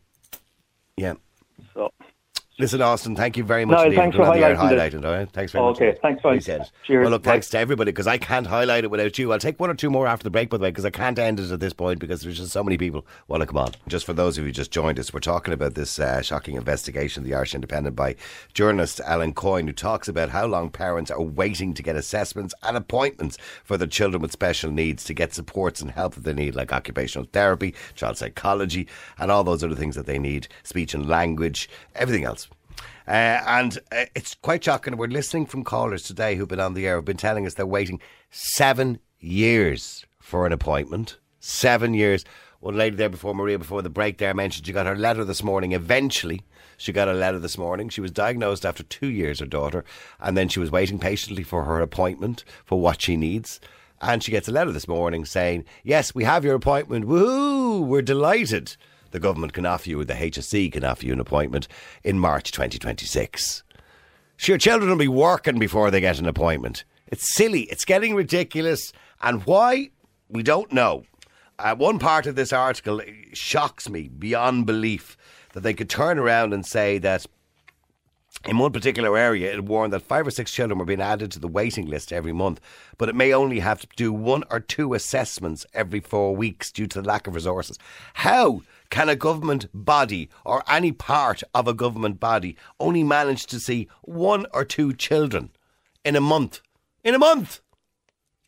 yeah. 0.96 1.14
Listen, 2.60 2.82
Austin, 2.82 3.14
thank 3.14 3.36
you 3.36 3.44
very 3.44 3.64
much 3.64 3.88
No, 3.88 3.94
thanks 3.94 4.16
for 4.16 4.24
for 4.24 4.32
being 4.32 4.32
on 4.32 4.36
the 4.36 4.44
air 4.44 4.50
and 4.50 4.58
highlighting 4.58 4.78
highlighting 4.78 4.98
it. 4.98 5.04
All 5.04 5.12
right, 5.12 5.30
thanks 5.30 5.52
very 5.52 5.64
much. 5.64 5.76
Okay, 5.76 5.96
thanks, 6.02 6.20
it. 6.24 6.72
Cheers. 6.84 7.04
Well, 7.04 7.10
look, 7.12 7.22
thanks 7.22 7.48
to 7.50 7.58
everybody 7.58 7.92
because 7.92 8.08
I 8.08 8.18
can't 8.18 8.48
highlight 8.48 8.82
it 8.82 8.90
without 8.90 9.16
you. 9.16 9.30
I'll 9.32 9.38
take 9.38 9.60
one 9.60 9.70
or 9.70 9.74
two 9.74 9.90
more 9.90 10.08
after 10.08 10.24
the 10.24 10.30
break, 10.30 10.50
by 10.50 10.56
the 10.56 10.64
way, 10.64 10.70
because 10.70 10.84
I 10.84 10.90
can't 10.90 11.16
end 11.20 11.38
it 11.38 11.52
at 11.52 11.60
this 11.60 11.72
point 11.72 12.00
because 12.00 12.22
there's 12.22 12.36
just 12.36 12.50
so 12.50 12.64
many 12.64 12.76
people 12.76 13.06
want 13.28 13.42
to 13.42 13.46
come 13.46 13.58
on. 13.58 13.74
Just 13.86 14.04
for 14.04 14.12
those 14.12 14.36
of 14.36 14.42
you 14.42 14.48
who 14.48 14.52
just 14.52 14.72
joined 14.72 14.98
us, 14.98 15.12
we're 15.12 15.20
talking 15.20 15.54
about 15.54 15.74
this 15.74 16.00
uh, 16.00 16.20
shocking 16.20 16.56
investigation, 16.56 17.22
of 17.22 17.28
the 17.28 17.34
Irish 17.36 17.54
Independent, 17.54 17.94
by 17.94 18.16
journalist 18.54 19.00
Ellen 19.04 19.34
Coyne, 19.34 19.68
who 19.68 19.72
talks 19.72 20.08
about 20.08 20.30
how 20.30 20.46
long 20.46 20.68
parents 20.68 21.12
are 21.12 21.22
waiting 21.22 21.74
to 21.74 21.82
get 21.84 21.94
assessments 21.94 22.54
and 22.64 22.76
appointments 22.76 23.38
for 23.62 23.76
their 23.76 23.86
children 23.86 24.20
with 24.20 24.32
special 24.32 24.72
needs 24.72 25.04
to 25.04 25.14
get 25.14 25.32
supports 25.32 25.80
and 25.80 25.92
help 25.92 26.16
that 26.16 26.24
they 26.24 26.32
need, 26.32 26.56
like 26.56 26.72
occupational 26.72 27.28
therapy, 27.32 27.72
child 27.94 28.16
psychology, 28.16 28.88
and 29.16 29.30
all 29.30 29.44
those 29.44 29.62
other 29.62 29.76
things 29.76 29.94
that 29.94 30.06
they 30.06 30.18
need, 30.18 30.48
speech 30.64 30.92
and 30.92 31.08
language, 31.08 31.70
everything 31.94 32.24
else. 32.24 32.47
Uh, 33.08 33.42
and 33.46 33.78
uh, 33.90 34.04
it's 34.14 34.34
quite 34.34 34.62
shocking. 34.62 34.98
We're 34.98 35.06
listening 35.06 35.46
from 35.46 35.64
callers 35.64 36.02
today 36.02 36.36
who've 36.36 36.46
been 36.46 36.60
on 36.60 36.74
the 36.74 36.86
air, 36.86 36.96
who've 36.96 37.04
been 37.06 37.16
telling 37.16 37.46
us 37.46 37.54
they're 37.54 37.64
waiting 37.64 38.00
seven 38.30 38.98
years 39.18 40.04
for 40.20 40.44
an 40.46 40.52
appointment. 40.52 41.16
Seven 41.40 41.94
years. 41.94 42.26
One 42.60 42.76
lady 42.76 42.96
there 42.96 43.08
before 43.08 43.34
Maria, 43.34 43.58
before 43.58 43.80
the 43.80 43.88
break 43.88 44.18
there, 44.18 44.34
mentioned 44.34 44.66
she 44.66 44.74
got 44.74 44.84
her 44.84 44.96
letter 44.96 45.24
this 45.24 45.42
morning. 45.42 45.72
Eventually, 45.72 46.42
she 46.76 46.92
got 46.92 47.08
a 47.08 47.14
letter 47.14 47.38
this 47.38 47.56
morning. 47.56 47.88
She 47.88 48.02
was 48.02 48.10
diagnosed 48.10 48.66
after 48.66 48.82
two 48.82 49.06
years, 49.06 49.40
her 49.40 49.46
daughter, 49.46 49.86
and 50.20 50.36
then 50.36 50.50
she 50.50 50.60
was 50.60 50.70
waiting 50.70 50.98
patiently 50.98 51.44
for 51.44 51.64
her 51.64 51.80
appointment 51.80 52.44
for 52.66 52.78
what 52.78 53.00
she 53.00 53.16
needs. 53.16 53.58
And 54.02 54.22
she 54.22 54.32
gets 54.32 54.48
a 54.48 54.52
letter 54.52 54.72
this 54.72 54.86
morning 54.86 55.24
saying, 55.24 55.64
Yes, 55.82 56.14
we 56.14 56.24
have 56.24 56.44
your 56.44 56.56
appointment. 56.56 57.06
Woohoo! 57.06 57.86
We're 57.86 58.02
delighted 58.02 58.76
the 59.10 59.20
government 59.20 59.52
can 59.52 59.66
offer 59.66 59.88
you, 59.90 60.04
the 60.04 60.14
HSE 60.14 60.72
can 60.72 60.84
offer 60.84 61.06
you 61.06 61.12
an 61.12 61.20
appointment 61.20 61.68
in 62.04 62.18
March 62.18 62.52
2026. 62.52 63.62
Sure, 64.36 64.58
children 64.58 64.90
will 64.90 64.96
be 64.96 65.08
working 65.08 65.58
before 65.58 65.90
they 65.90 66.00
get 66.00 66.18
an 66.18 66.26
appointment. 66.26 66.84
It's 67.08 67.34
silly. 67.34 67.62
It's 67.62 67.84
getting 67.84 68.14
ridiculous. 68.14 68.92
And 69.20 69.44
why? 69.44 69.90
We 70.28 70.42
don't 70.42 70.72
know. 70.72 71.04
Uh, 71.58 71.74
one 71.74 71.98
part 71.98 72.26
of 72.26 72.36
this 72.36 72.52
article 72.52 73.00
shocks 73.32 73.88
me 73.88 74.08
beyond 74.08 74.66
belief 74.66 75.16
that 75.54 75.62
they 75.62 75.74
could 75.74 75.90
turn 75.90 76.18
around 76.18 76.52
and 76.52 76.64
say 76.64 76.98
that 76.98 77.26
In 78.44 78.58
one 78.58 78.70
particular 78.72 79.18
area, 79.18 79.52
it 79.52 79.64
warned 79.64 79.92
that 79.92 80.02
five 80.02 80.24
or 80.24 80.30
six 80.30 80.52
children 80.52 80.78
were 80.78 80.84
being 80.84 81.00
added 81.00 81.32
to 81.32 81.40
the 81.40 81.48
waiting 81.48 81.86
list 81.86 82.12
every 82.12 82.32
month, 82.32 82.60
but 82.96 83.08
it 83.08 83.16
may 83.16 83.32
only 83.32 83.58
have 83.58 83.80
to 83.80 83.88
do 83.96 84.12
one 84.12 84.44
or 84.50 84.60
two 84.60 84.94
assessments 84.94 85.66
every 85.74 85.98
four 85.98 86.36
weeks 86.36 86.70
due 86.70 86.86
to 86.86 87.02
the 87.02 87.08
lack 87.08 87.26
of 87.26 87.34
resources. 87.34 87.78
How 88.14 88.62
can 88.90 89.08
a 89.08 89.16
government 89.16 89.66
body 89.72 90.28
or 90.44 90.62
any 90.68 90.92
part 90.92 91.42
of 91.54 91.68
a 91.68 91.74
government 91.74 92.20
body 92.20 92.56
only 92.80 93.02
manage 93.02 93.46
to 93.46 93.60
see 93.60 93.88
one 94.02 94.46
or 94.52 94.64
two 94.64 94.92
children 94.92 95.50
in 96.04 96.16
a 96.16 96.20
month? 96.20 96.60
In 97.04 97.14
a 97.14 97.18
month! 97.18 97.60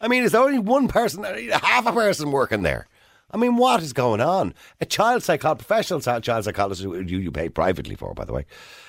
I 0.01 0.09
mean, 0.09 0.23
is 0.25 0.33
there 0.33 0.41
only 0.41 0.59
one 0.59 0.89
person, 0.89 1.25
half 1.25 1.87
a 1.87 1.93
person 1.93 2.33
working 2.33 2.63
there? 2.63 2.87
I 3.33 3.37
mean, 3.37 3.57
what 3.57 3.83
is 3.83 3.93
going 3.93 4.21
on? 4.21 4.55
A 4.81 4.87
child 4.87 5.23
psychologist, 5.23 5.69
professional 5.69 6.01
child 6.01 6.45
psychologist, 6.45 6.83
who 6.83 6.99
you, 7.01 7.31
pay 7.31 7.49
privately 7.49 7.95
for, 7.95 8.13
by 8.15 8.25
the 8.25 8.33
way, 8.33 8.47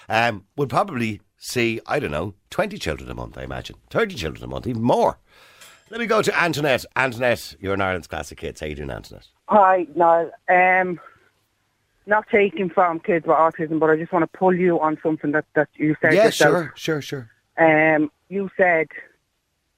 um, 0.10 0.46
would 0.56 0.70
probably 0.70 1.22
see, 1.38 1.80
I 1.86 2.00
don't 2.00 2.12
know, 2.12 2.34
20 2.50 2.78
children 2.78 3.12
a 3.12 3.14
month, 3.14 3.38
I 3.38 3.44
imagine. 3.44 3.76
30 3.90 4.16
children 4.16 4.44
a 4.44 4.48
month, 4.48 4.68
even 4.68 4.82
more. 4.82 5.20
Let 5.90 6.00
me 6.00 6.06
go 6.06 6.22
to 6.22 6.42
Antoinette. 6.42 6.86
Antoinette, 6.96 7.56
you're 7.60 7.74
an 7.74 7.82
Ireland's 7.82 8.08
Classic 8.08 8.40
Hits. 8.40 8.62
How 8.62 8.68
you 8.68 8.76
doing, 8.76 8.90
Antoinette? 8.90 9.28
Hi, 9.50 9.86
Niall. 9.94 10.32
Um, 10.50 11.00
not 12.06 12.28
taking 12.30 12.70
from 12.70 13.00
kids 13.00 13.26
with 13.26 13.36
autism, 13.36 13.80
but 13.80 13.90
I 13.90 13.98
just 13.98 14.12
want 14.12 14.24
to 14.24 14.38
pull 14.38 14.56
you 14.56 14.80
on 14.80 14.98
something 15.04 15.32
that, 15.32 15.46
that 15.56 15.70
you 15.76 15.96
said 16.02 16.14
yeah, 16.14 16.26
yourself. 16.26 16.52
sure, 16.76 17.02
sure, 17.02 17.28
sure. 17.58 17.96
Um, 17.96 18.12
you 18.30 18.50
said 18.58 18.88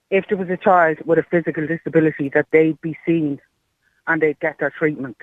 if 0.10 0.26
there 0.30 0.38
was 0.38 0.50
a 0.50 0.58
child 0.58 1.00
with 1.06 1.20
a 1.20 1.24
physical 1.24 1.66
disability 1.66 2.30
that 2.34 2.48
they'd 2.52 2.80
be 2.82 2.98
seen 3.06 3.42
and 4.08 4.22
they'd 4.22 4.40
get 4.40 4.60
their 4.60 4.70
treatment. 4.70 5.18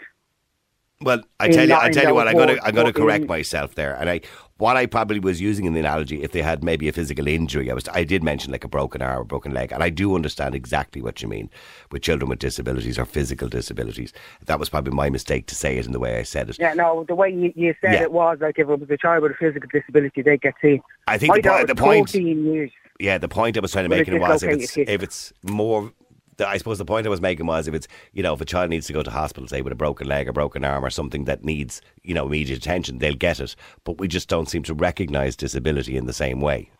Well, 1.03 1.23
I 1.39 1.49
tell 1.49 1.67
you, 1.67 1.75
I 1.75 1.89
tell 1.89 2.05
you 2.09 2.15
what, 2.15 2.29
I'm 2.29 2.35
going 2.35 2.49
to, 2.57 2.63
I'm 2.63 2.75
going 2.75 2.87
to 2.87 2.93
correct 2.93 3.27
myself 3.27 3.75
there. 3.75 3.95
And 3.95 4.11
I, 4.11 4.21
what 4.59 4.77
I 4.77 4.85
probably 4.85 5.19
was 5.19 5.41
using 5.41 5.65
in 5.65 5.73
the 5.73 5.81
analogy, 5.81 6.23
if 6.23 6.33
they 6.33 6.43
had 6.43 6.63
maybe 6.63 6.89
a 6.89 6.93
physical 6.93 7.27
injury, 7.27 7.71
I 7.71 7.75
was, 7.75 7.89
I 7.89 8.05
did 8.05 8.23
mention 8.23 8.53
like 8.53 8.65
a 8.65 8.69
broken 8.69 9.01
arm 9.01 9.23
or 9.23 9.25
broken 9.25 9.55
leg, 9.55 9.73
and 9.73 9.83
I 9.83 9.89
do 9.89 10.15
understand 10.15 10.55
exactly 10.55 11.01
what 11.01 11.23
you 11.23 11.29
mean 11.29 11.49
with 11.91 12.03
children 12.03 12.29
with 12.29 12.39
disabilities 12.39 12.99
or 12.99 13.07
physical 13.07 13.49
disabilities. 13.49 14.13
That 14.45 14.59
was 14.59 14.69
probably 14.69 14.93
my 14.93 15.09
mistake 15.09 15.47
to 15.47 15.55
say 15.55 15.79
it 15.79 15.87
in 15.87 15.93
the 15.93 15.99
way 15.99 16.19
I 16.19 16.23
said 16.23 16.51
it. 16.51 16.59
Yeah, 16.61 16.75
no, 16.75 17.05
the 17.09 17.15
way 17.15 17.31
you, 17.31 17.51
you 17.57 17.75
said 17.81 17.95
Yeah. 17.95 18.03
it 18.03 18.13
was 18.13 18.37
like 18.43 18.59
if 18.59 18.69
it 18.69 18.79
was 18.79 18.91
a 18.91 18.99
child 18.99 19.23
with 19.23 19.33
a 19.33 19.37
physical 19.37 19.71
disability, 19.73 20.21
they'd 20.21 20.43
get 20.43 20.55
seen. 20.61 20.83
I 21.09 21.17
think 21.17 21.31
My 21.31 21.41
the, 21.41 21.49
po- 21.49 21.65
the 21.67 21.75
point, 21.75 22.11
14 22.11 22.45
years. 22.53 22.71
yeah, 22.99 23.17
the 23.17 23.29
point 23.29 23.57
I 23.57 23.61
was 23.61 23.73
trying 23.73 23.87
to 23.87 23.89
make 23.89 24.07
it 24.07 24.21
was 24.21 24.43
if 24.43 24.51
it's 24.51 24.77
if 24.77 25.03
it's 25.03 25.33
more. 25.43 25.93
The- 26.41 26.49
I 26.49 26.57
suppose 26.57 26.79
the 26.79 26.85
point 26.85 27.07
I 27.07 27.11
was 27.11 27.21
making 27.21 27.47
was 27.47 27.69
if 27.69 27.75
it's 27.75 27.87
you 28.13 28.23
know 28.23 28.35
if 28.35 28.41
a 28.41 28.45
child 28.45 28.71
needs 28.71 28.87
to 28.89 28.93
go 28.93 29.03
to 29.03 29.11
hospital, 29.11 29.47
say 29.49 29.63
with 29.63 29.73
a 29.73 29.77
broken 29.77 30.09
leg 30.09 30.29
or 30.29 30.33
broken 30.33 30.65
arm 30.65 30.85
or 30.85 30.91
something 30.91 31.25
that 31.25 31.45
needs 31.45 31.81
you 32.03 32.15
know 32.15 32.27
immediate 32.27 32.59
attention, 32.59 32.99
they'll 32.99 33.15
get 33.15 33.41
it. 33.41 33.55
But 33.85 33.99
we 33.99 34.09
just 34.09 34.29
don't 34.29 34.49
seem 34.49 34.63
to 34.65 34.75
recognise 34.75 35.37
disability 35.37 35.97
in 35.97 36.07
the 36.07 36.13
same 36.13 36.41
way. 36.41 36.71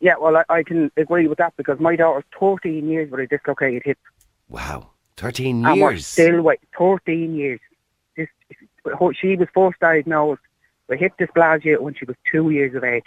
Yeah, 0.00 0.14
well, 0.20 0.36
I, 0.36 0.44
I 0.48 0.62
can 0.64 0.90
agree 0.96 1.28
with 1.28 1.38
that 1.38 1.54
because 1.56 1.78
my 1.78 1.94
daughter's 1.94 2.24
13 2.40 2.88
years 2.88 3.08
with 3.10 3.20
a 3.20 3.26
dislocated 3.28 3.82
hip. 3.84 3.98
Wow, 4.48 4.90
thirteen 5.16 5.64
And 5.64 5.80
we're 5.80 5.92
years. 5.92 6.06
still 6.06 6.42
wait 6.42 6.58
13 6.76 7.34
years. 7.36 7.60
This, 8.16 8.28
she 9.20 9.36
was 9.36 9.46
first 9.54 9.78
diagnosed 9.80 10.42
with 10.88 10.98
hip 10.98 11.12
dysplasia 11.20 11.80
when 11.80 11.94
she 11.94 12.04
was 12.04 12.16
two 12.30 12.50
years 12.50 12.74
of 12.74 12.82
age. 12.84 13.04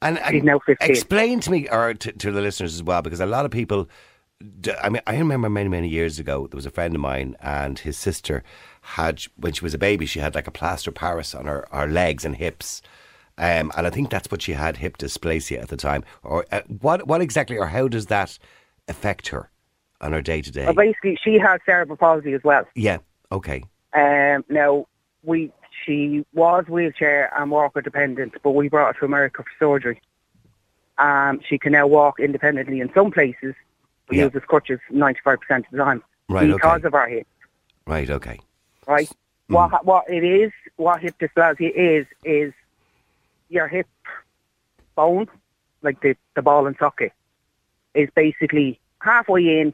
And, 0.00 0.20
She's 0.30 0.44
now 0.44 0.60
15. 0.60 0.90
Explain 0.90 1.40
to 1.40 1.50
me, 1.50 1.68
or 1.68 1.94
to, 1.94 2.12
to 2.12 2.30
the 2.30 2.40
listeners 2.40 2.74
as 2.74 2.82
well, 2.82 3.02
because 3.02 3.20
a 3.20 3.26
lot 3.26 3.44
of 3.44 3.50
people. 3.50 3.88
I 4.80 4.88
mean, 4.88 5.02
I 5.04 5.18
remember 5.18 5.50
many, 5.50 5.68
many 5.68 5.88
years 5.88 6.20
ago, 6.20 6.46
there 6.46 6.56
was 6.56 6.66
a 6.66 6.70
friend 6.70 6.94
of 6.94 7.00
mine, 7.00 7.34
and 7.40 7.76
his 7.76 7.98
sister 7.98 8.44
had, 8.82 9.24
when 9.36 9.52
she 9.52 9.64
was 9.64 9.74
a 9.74 9.78
baby, 9.78 10.06
she 10.06 10.20
had 10.20 10.36
like 10.36 10.46
a 10.46 10.52
plaster 10.52 10.92
Paris 10.92 11.34
on 11.34 11.46
her, 11.46 11.66
her 11.72 11.88
legs 11.88 12.24
and 12.24 12.36
hips. 12.36 12.80
Um, 13.36 13.72
and 13.76 13.84
I 13.84 13.90
think 13.90 14.10
that's 14.10 14.30
what 14.30 14.42
she 14.42 14.52
had, 14.52 14.76
hip 14.76 14.96
dysplasia 14.96 15.60
at 15.60 15.68
the 15.68 15.76
time. 15.76 16.04
Or 16.22 16.46
uh, 16.52 16.60
what, 16.80 17.08
what 17.08 17.20
exactly, 17.20 17.58
or 17.58 17.66
how 17.66 17.88
does 17.88 18.06
that 18.06 18.38
affect 18.86 19.28
her 19.28 19.50
on 20.00 20.12
her 20.12 20.22
day 20.22 20.40
to 20.40 20.52
day? 20.52 20.66
Well, 20.66 20.74
basically, 20.74 21.18
she 21.22 21.38
has 21.40 21.60
cerebral 21.66 21.96
palsy 21.96 22.32
as 22.32 22.42
well. 22.44 22.64
Yeah, 22.76 22.98
okay. 23.32 23.64
Um, 23.92 24.44
now, 24.48 24.86
we 25.24 25.52
she 25.84 26.24
was 26.32 26.64
wheelchair 26.68 27.32
and 27.38 27.50
walker 27.50 27.80
dependent, 27.80 28.34
but 28.42 28.50
we 28.52 28.68
brought 28.68 28.94
her 28.94 29.00
to 29.00 29.04
America 29.06 29.42
for 29.42 29.50
surgery. 29.58 30.00
Um, 30.98 31.40
she 31.46 31.58
can 31.58 31.72
now 31.72 31.86
walk 31.86 32.18
independently 32.18 32.80
in 32.80 32.92
some 32.92 33.10
places. 33.10 33.54
We 34.08 34.18
Yeah. 34.18 34.30
use 34.32 34.42
crutches 34.46 34.80
95% 34.90 35.66
of 35.66 35.70
the 35.72 35.78
time 35.78 36.02
Right, 36.28 36.50
because 36.52 36.78
okay. 36.78 36.86
of 36.86 36.94
our 36.94 37.08
hip. 37.08 37.26
Right, 37.86 38.10
okay. 38.10 38.40
right? 38.86 39.08
Hmm. 39.48 39.54
What 39.54 39.84
what 39.84 40.10
it 40.10 40.24
is, 40.24 40.52
what 40.76 41.00
hip 41.00 41.14
dysplasia 41.18 41.70
is, 41.74 42.06
is 42.24 42.52
your 43.48 43.68
hip 43.68 43.86
bone, 44.94 45.28
like 45.82 46.00
the 46.00 46.16
the 46.34 46.42
ball 46.42 46.66
and 46.66 46.76
socket, 46.78 47.12
is 47.94 48.10
basically 48.14 48.78
halfway 49.00 49.60
in 49.60 49.72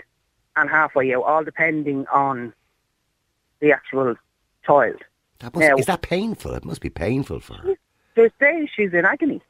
and 0.57 0.71
halfway 0.71 1.13
out, 1.15 1.23
all 1.25 1.43
depending 1.43 2.07
on 2.09 2.53
the 3.61 3.73
actual 3.73 4.15
child. 4.65 5.03
That 5.41 5.55
must, 5.55 5.69
Now- 5.69 5.77
is 5.77 5.87
that 5.87 6.03
painful? 6.03 6.55
It 6.55 6.65
must 6.65 6.81
be 6.81 6.91
painful 6.91 7.41
for 7.41 7.55
her. 7.55 7.75
There's 8.15 8.31
days 8.41 8.69
she's 8.75 8.93
in 8.93 9.05
agony, 9.05 9.43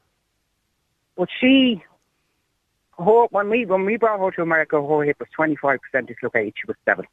but 1.16 1.28
she. 1.40 1.82
Her, 2.96 3.24
when 3.30 3.50
we 3.50 3.66
when 3.66 3.84
we 3.84 3.96
brought 3.96 4.20
her 4.20 4.30
to 4.30 4.42
America, 4.42 4.80
her 4.80 5.02
hip 5.02 5.16
was 5.18 5.28
twenty 5.34 5.56
five 5.56 5.80
percent 5.82 6.06
dislocated. 6.08 6.54
She 6.56 6.66
was 6.66 6.76
seven. 6.84 7.04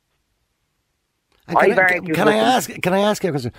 And 1.47 1.57
Can, 1.57 1.79
I, 1.79 1.81
argued 1.81 2.15
can 2.15 2.27
I 2.27 2.37
ask? 2.37 2.69
Can 2.69 2.93
I 2.93 2.99
ask 2.99 3.23
you 3.23 3.29
a 3.29 3.33
question? 3.33 3.51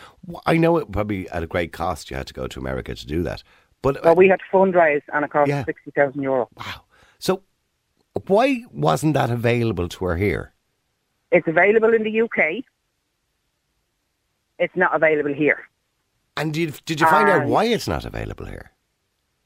I 0.46 0.56
know 0.56 0.76
it 0.78 0.90
probably 0.92 1.28
at 1.30 1.42
a 1.42 1.46
great 1.48 1.72
cost. 1.72 2.10
You 2.10 2.16
had 2.16 2.28
to 2.28 2.32
go 2.34 2.46
to 2.46 2.60
America 2.60 2.94
to 2.94 3.06
do 3.06 3.22
that, 3.24 3.42
but 3.82 4.02
Well, 4.04 4.12
uh, 4.12 4.14
we 4.14 4.28
had 4.28 4.38
to 4.38 4.44
fundraise 4.56 5.02
and 5.12 5.24
it 5.24 5.30
cost 5.32 5.48
Yeah. 5.48 5.64
sixty 5.64 5.90
thousand 5.90 6.22
euro. 6.22 6.48
Wow! 6.56 6.82
So 7.18 7.42
why 8.28 8.64
wasn't 8.70 9.14
that 9.14 9.30
available 9.30 9.88
to 9.88 10.04
her 10.06 10.16
here? 10.16 10.52
It's 11.32 11.48
available 11.48 11.92
in 11.92 12.04
the 12.04 12.20
UK. 12.22 12.64
It's 14.62 14.76
not 14.76 14.94
available 14.94 15.34
here. 15.34 15.66
And 16.36 16.54
did 16.54 16.80
did 16.84 17.00
you 17.00 17.06
find 17.08 17.28
out 17.28 17.46
why 17.48 17.64
it's 17.64 17.88
not 17.88 18.04
available 18.04 18.46
here? 18.46 18.70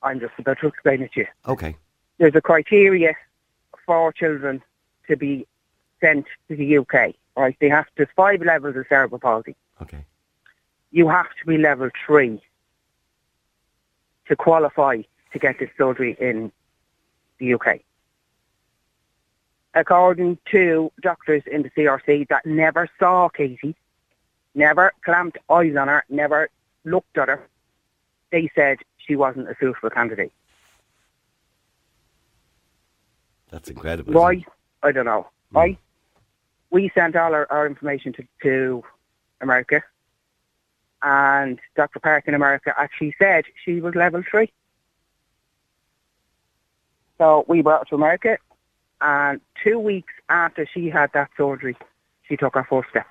I'm 0.02 0.20
just 0.20 0.34
about 0.38 0.58
to 0.60 0.66
explain 0.66 1.00
it 1.00 1.12
to 1.14 1.20
you. 1.20 1.26
Okay, 1.48 1.74
There's 2.18 2.34
a 2.34 2.42
criteria 2.42 3.14
for 3.86 4.12
children 4.12 4.62
to 5.08 5.16
be 5.16 5.46
sent 6.02 6.26
to 6.48 6.54
the 6.56 6.76
UK. 6.78 7.14
Right? 7.34 7.56
They 7.60 7.70
have 7.70 7.86
to 7.96 8.06
five 8.14 8.42
levels 8.42 8.76
of 8.76 8.84
cerebral 8.90 9.18
palsy. 9.18 9.56
okay, 9.80 10.04
You 10.90 11.08
have 11.08 11.30
to 11.40 11.46
be 11.46 11.56
level 11.56 11.88
three 12.04 12.42
to 14.28 14.36
qualify 14.36 15.00
to 15.32 15.38
get 15.38 15.58
this 15.58 15.70
surgery 15.78 16.14
in 16.20 16.52
the 17.38 17.54
UK. 17.54 17.80
According 19.72 20.38
to 20.52 20.92
doctors 21.00 21.42
in 21.50 21.62
the 21.62 21.70
CRC 21.70 22.28
that 22.28 22.44
never 22.44 22.88
saw 22.98 23.28
Katie, 23.30 23.76
never 24.56 24.92
clamped 25.04 25.38
eyes 25.50 25.76
on 25.76 25.88
her, 25.88 26.04
never 26.08 26.48
looked 26.84 27.16
at 27.18 27.28
her, 27.28 27.46
they 28.32 28.50
said 28.54 28.78
she 28.96 29.14
wasn't 29.14 29.48
a 29.48 29.54
suitable 29.60 29.90
candidate. 29.90 30.32
that's 33.50 33.70
incredible. 33.70 34.12
Why? 34.12 34.44
I 34.82 34.92
don't 34.92 35.04
know. 35.04 35.28
Hmm. 35.50 35.56
Why? 35.56 35.78
We 36.70 36.90
sent 36.94 37.16
all 37.16 37.32
our, 37.32 37.46
our 37.50 37.66
information 37.66 38.12
to, 38.14 38.24
to 38.42 38.84
America, 39.40 39.82
and 41.02 41.58
Dr. 41.76 42.00
Park 42.00 42.24
in 42.26 42.34
America 42.34 42.74
actually 42.76 43.14
said 43.18 43.44
she 43.64 43.80
was 43.80 43.94
level 43.94 44.22
three. 44.28 44.52
So 47.18 47.44
we 47.48 47.62
brought 47.62 47.80
her 47.80 47.84
to 47.90 47.94
America, 47.94 48.36
and 49.00 49.40
two 49.62 49.78
weeks 49.78 50.12
after 50.28 50.68
she 50.74 50.90
had 50.90 51.10
that 51.14 51.30
surgery, 51.36 51.76
she 52.28 52.36
took 52.36 52.54
her 52.54 52.66
first 52.68 52.90
step. 52.90 53.06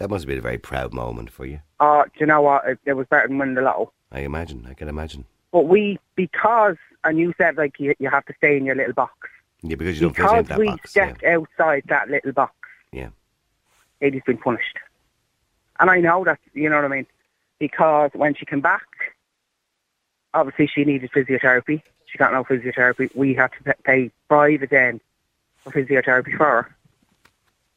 That 0.00 0.08
must 0.08 0.22
have 0.22 0.28
been 0.28 0.38
a 0.38 0.42
very 0.42 0.56
proud 0.56 0.94
moment 0.94 1.30
for 1.30 1.44
you. 1.44 1.60
Uh, 1.78 2.04
do 2.04 2.10
you 2.20 2.26
know 2.26 2.40
what? 2.40 2.66
It, 2.66 2.78
it 2.86 2.92
was 2.94 3.06
better 3.08 3.28
than 3.28 3.36
winning 3.36 3.54
the 3.54 3.60
lotto. 3.60 3.92
I 4.10 4.20
imagine. 4.20 4.66
I 4.66 4.72
can 4.72 4.88
imagine. 4.88 5.26
But 5.52 5.66
we, 5.66 5.98
because, 6.14 6.76
and 7.04 7.18
you 7.18 7.34
said 7.36 7.58
like 7.58 7.78
you, 7.78 7.94
you 7.98 8.08
have 8.08 8.24
to 8.24 8.34
stay 8.38 8.56
in 8.56 8.64
your 8.64 8.74
little 8.74 8.94
box. 8.94 9.28
Yeah, 9.60 9.74
because 9.74 10.00
you 10.00 10.06
don't 10.06 10.16
fit 10.16 10.22
because 10.22 10.38
into 10.38 10.48
that 10.48 10.58
we 10.58 10.66
box. 10.68 10.96
Yeah. 10.96 11.04
stepped 11.04 11.24
outside 11.24 11.82
that 11.88 12.08
little 12.08 12.32
box, 12.32 12.54
yeah. 12.92 13.10
Katie's 14.00 14.22
been 14.24 14.38
punished. 14.38 14.78
And 15.78 15.90
I 15.90 16.00
know 16.00 16.24
that, 16.24 16.38
you 16.54 16.70
know 16.70 16.76
what 16.76 16.86
I 16.86 16.88
mean? 16.88 17.06
Because 17.58 18.10
when 18.14 18.34
she 18.34 18.46
came 18.46 18.62
back, 18.62 18.86
obviously 20.32 20.66
she 20.66 20.86
needed 20.86 21.10
physiotherapy. 21.12 21.82
She 22.06 22.16
got 22.16 22.32
no 22.32 22.42
physiotherapy. 22.42 23.14
We 23.14 23.34
had 23.34 23.50
to 23.62 23.74
pay 23.84 24.10
private 24.28 24.70
then 24.70 25.02
for 25.58 25.72
physiotherapy 25.72 26.38
for 26.38 26.46
her. 26.46 26.74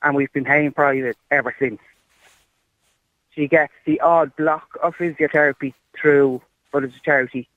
And 0.01 0.15
we've 0.15 0.31
been 0.31 0.45
paying 0.45 0.71
private 0.71 1.17
ever 1.29 1.53
since. 1.59 1.81
She 3.35 3.47
gets 3.47 3.73
the 3.85 3.99
odd 4.01 4.35
block 4.35 4.77
of 4.81 4.95
physiotherapy 4.95 5.73
through 5.99 6.41
for 6.71 6.81
the 6.81 6.91
charity, 7.03 7.47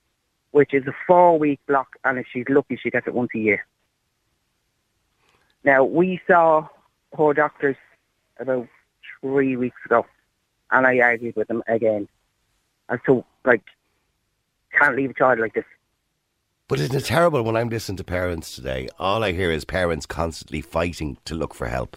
which 0.53 0.73
is 0.73 0.87
a 0.87 0.95
four 1.07 1.39
week 1.39 1.61
block, 1.67 1.97
and 2.05 2.19
if 2.19 2.27
she's 2.33 2.47
lucky, 2.49 2.77
she 2.77 2.91
gets 2.91 3.07
it 3.07 3.15
once 3.15 3.31
a 3.35 3.39
year. 3.39 3.67
Now, 5.65 5.85
we 5.85 6.21
saw 6.27 6.69
her 7.17 7.35
doctors 7.35 7.77
about 8.39 8.69
three 9.21 9.57
weeks 9.57 9.79
ago, 9.85 10.07
and 10.71 10.87
I 10.87 11.01
argued 11.01 11.37
with 11.37 11.49
them 11.49 11.63
again 11.67 12.09
as 12.89 13.01
to, 13.07 13.25
like, 13.45 13.63
can't 14.73 14.97
leave 14.97 15.11
a 15.11 15.15
child 15.15 15.41
like 15.41 15.55
this. 15.55 15.65
But 16.69 16.81
isn't 16.81 16.97
it 16.97 17.05
terrible 17.05 17.43
when 17.43 17.57
I'm 17.57 17.69
listening 17.69 17.97
to 17.99 18.05
parents 18.05 18.55
today? 18.55 18.89
All 18.99 19.23
I 19.23 19.33
hear 19.33 19.51
is 19.51 19.65
parents 19.65 20.07
constantly 20.07 20.61
fighting 20.61 21.17
to 21.25 21.35
look 21.35 21.55
for 21.55 21.69
help. 21.69 21.97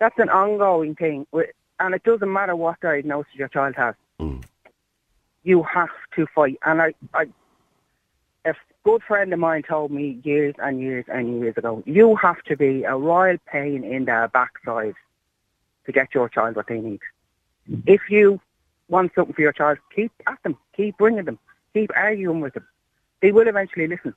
That's 0.00 0.18
an 0.18 0.28
ongoing 0.28 0.94
thing, 0.94 1.26
and 1.80 1.94
it 1.94 2.02
doesn't 2.04 2.32
matter 2.32 2.56
what 2.56 2.80
diagnosis 2.80 3.34
your 3.34 3.48
child 3.48 3.74
has. 3.76 3.94
Mm. 4.20 4.44
You 5.44 5.62
have 5.62 5.90
to 6.16 6.26
fight. 6.34 6.58
And 6.64 6.82
I, 6.82 6.94
I, 7.14 7.26
a 8.44 8.54
good 8.84 9.02
friend 9.02 9.32
of 9.32 9.38
mine 9.38 9.62
told 9.62 9.90
me 9.90 10.20
years 10.24 10.54
and 10.58 10.80
years 10.80 11.04
and 11.08 11.40
years 11.40 11.56
ago, 11.56 11.82
you 11.86 12.16
have 12.16 12.42
to 12.44 12.56
be 12.56 12.84
a 12.84 12.96
royal 12.96 13.38
pain 13.46 13.84
in 13.84 14.04
their 14.06 14.28
backside 14.28 14.94
to 15.86 15.92
get 15.92 16.14
your 16.14 16.28
child 16.28 16.56
what 16.56 16.66
they 16.66 16.80
need. 16.80 17.00
If 17.86 18.02
you 18.08 18.40
want 18.88 19.12
something 19.14 19.34
for 19.34 19.42
your 19.42 19.52
child, 19.52 19.78
keep 19.94 20.12
at 20.26 20.42
them, 20.42 20.56
keep 20.76 20.96
bringing 20.96 21.24
them, 21.24 21.38
keep 21.74 21.90
arguing 21.94 22.40
with 22.40 22.54
them. 22.54 22.66
They 23.20 23.32
will 23.32 23.48
eventually 23.48 23.86
listen. 23.86 24.14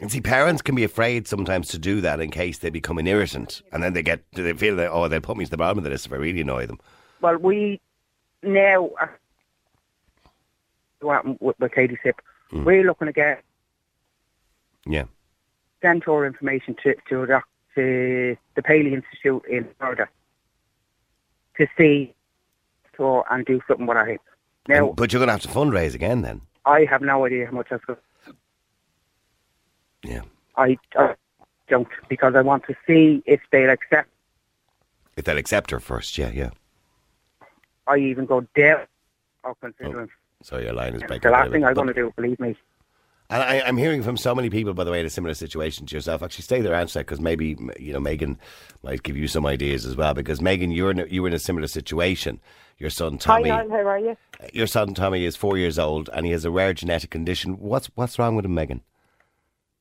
And 0.00 0.10
see, 0.10 0.20
parents 0.20 0.60
can 0.60 0.74
be 0.74 0.82
afraid 0.84 1.28
sometimes 1.28 1.68
to 1.68 1.78
do 1.78 2.00
that 2.00 2.18
in 2.20 2.30
case 2.30 2.58
they 2.58 2.70
become 2.70 2.98
an 2.98 3.06
irritant, 3.06 3.62
and 3.72 3.82
then 3.82 3.92
they 3.92 4.02
get 4.02 4.22
they 4.32 4.52
feel 4.52 4.74
that 4.76 4.90
oh 4.90 5.06
they'll 5.08 5.20
put 5.20 5.36
me 5.36 5.44
to 5.44 5.50
the 5.50 5.56
bottom 5.56 5.78
of 5.78 5.84
the 5.84 5.90
list 5.90 6.06
if 6.06 6.12
I 6.12 6.16
really 6.16 6.40
annoy 6.40 6.66
them. 6.66 6.80
Well, 7.20 7.36
we 7.36 7.80
now, 8.42 8.90
uh, 9.00 9.06
what 11.00 11.14
happened 11.14 11.38
with, 11.40 11.58
with 11.60 11.72
Katie 11.72 11.98
Sip, 12.02 12.20
Mm. 12.52 12.64
we're 12.64 12.84
looking 12.84 13.06
to 13.06 13.12
get 13.12 13.42
Yeah. 14.84 15.04
sent 15.80 16.06
our 16.08 16.26
information 16.26 16.76
to 16.82 16.94
to, 17.08 17.22
a 17.22 17.26
doc- 17.26 17.48
to 17.74 18.36
the 18.54 18.62
Paley 18.62 18.92
Institute 18.94 19.42
in 19.48 19.66
Florida 19.78 20.08
to 21.56 21.66
see 21.78 22.14
and 22.98 23.44
do 23.46 23.60
something 23.66 23.86
with 23.86 23.96
our 23.96 24.06
hip. 24.06 24.20
Now, 24.68 24.88
And- 24.88 24.96
but 24.96 25.12
you're 25.12 25.18
going 25.20 25.28
to 25.28 25.32
have 25.32 25.42
to 25.42 25.48
fundraise 25.48 25.94
again 25.94 26.22
then. 26.22 26.42
I 26.64 26.84
have 26.84 27.02
no 27.02 27.24
idea 27.26 27.46
how 27.46 27.52
much 27.52 27.68
that's 27.70 27.84
going. 27.84 27.98
Yeah. 30.04 30.22
I, 30.56 30.78
I 30.96 31.14
don't 31.68 31.88
because 32.08 32.34
I 32.36 32.42
want 32.42 32.64
to 32.66 32.74
see 32.86 33.22
if 33.26 33.40
they'll 33.50 33.70
accept. 33.70 34.08
If 35.16 35.24
they'll 35.24 35.38
accept 35.38 35.70
her 35.70 35.80
first, 35.80 36.18
yeah, 36.18 36.30
yeah. 36.30 36.50
I 37.86 37.98
even 37.98 38.26
go 38.26 38.46
down 38.56 38.86
or 39.42 39.54
considering. 39.56 40.08
Oh, 40.08 40.42
so 40.42 40.58
your 40.58 40.72
line 40.72 40.94
is 40.94 41.02
breaking. 41.02 41.22
the 41.22 41.30
last 41.30 41.50
thing. 41.50 41.64
I'm 41.64 41.74
But- 41.74 41.82
going 41.82 41.88
to 41.88 41.94
do, 41.94 42.12
believe 42.16 42.38
me. 42.40 42.56
And 43.30 43.42
I, 43.42 43.60
I'm 43.62 43.78
hearing 43.78 44.02
from 44.02 44.18
so 44.18 44.34
many 44.34 44.50
people, 44.50 44.74
by 44.74 44.84
the 44.84 44.90
way, 44.90 45.00
in 45.00 45.06
a 45.06 45.10
similar 45.10 45.32
situation 45.32 45.86
to 45.86 45.94
yourself. 45.96 46.22
Actually, 46.22 46.42
stay 46.42 46.60
there, 46.60 46.74
answer 46.74 47.00
because 47.00 47.20
maybe 47.20 47.56
you 47.80 47.94
know 47.94 47.98
Megan 47.98 48.38
might 48.82 49.02
give 49.02 49.16
you 49.16 49.26
some 49.28 49.46
ideas 49.46 49.86
as 49.86 49.96
well. 49.96 50.12
Because 50.12 50.42
Megan, 50.42 50.70
you're 50.70 50.90
in 50.90 51.00
a, 51.00 51.06
you 51.06 51.22
were 51.22 51.28
in 51.28 51.34
a 51.34 51.38
similar 51.38 51.66
situation. 51.66 52.38
Your 52.78 52.90
son 52.90 53.16
Tommy, 53.16 53.48
Hi, 53.48 53.64
Niall, 53.64 53.70
how 53.70 53.88
are 53.88 53.98
you? 53.98 54.16
your 54.52 54.66
son 54.66 54.92
Tommy 54.92 55.24
is 55.24 55.36
four 55.36 55.56
years 55.56 55.78
old 55.78 56.10
and 56.12 56.26
he 56.26 56.32
has 56.32 56.44
a 56.44 56.50
rare 56.50 56.74
genetic 56.74 57.10
condition. 57.10 57.54
What's 57.58 57.86
what's 57.94 58.18
wrong 58.18 58.36
with 58.36 58.44
him, 58.44 58.54
Megan? 58.54 58.82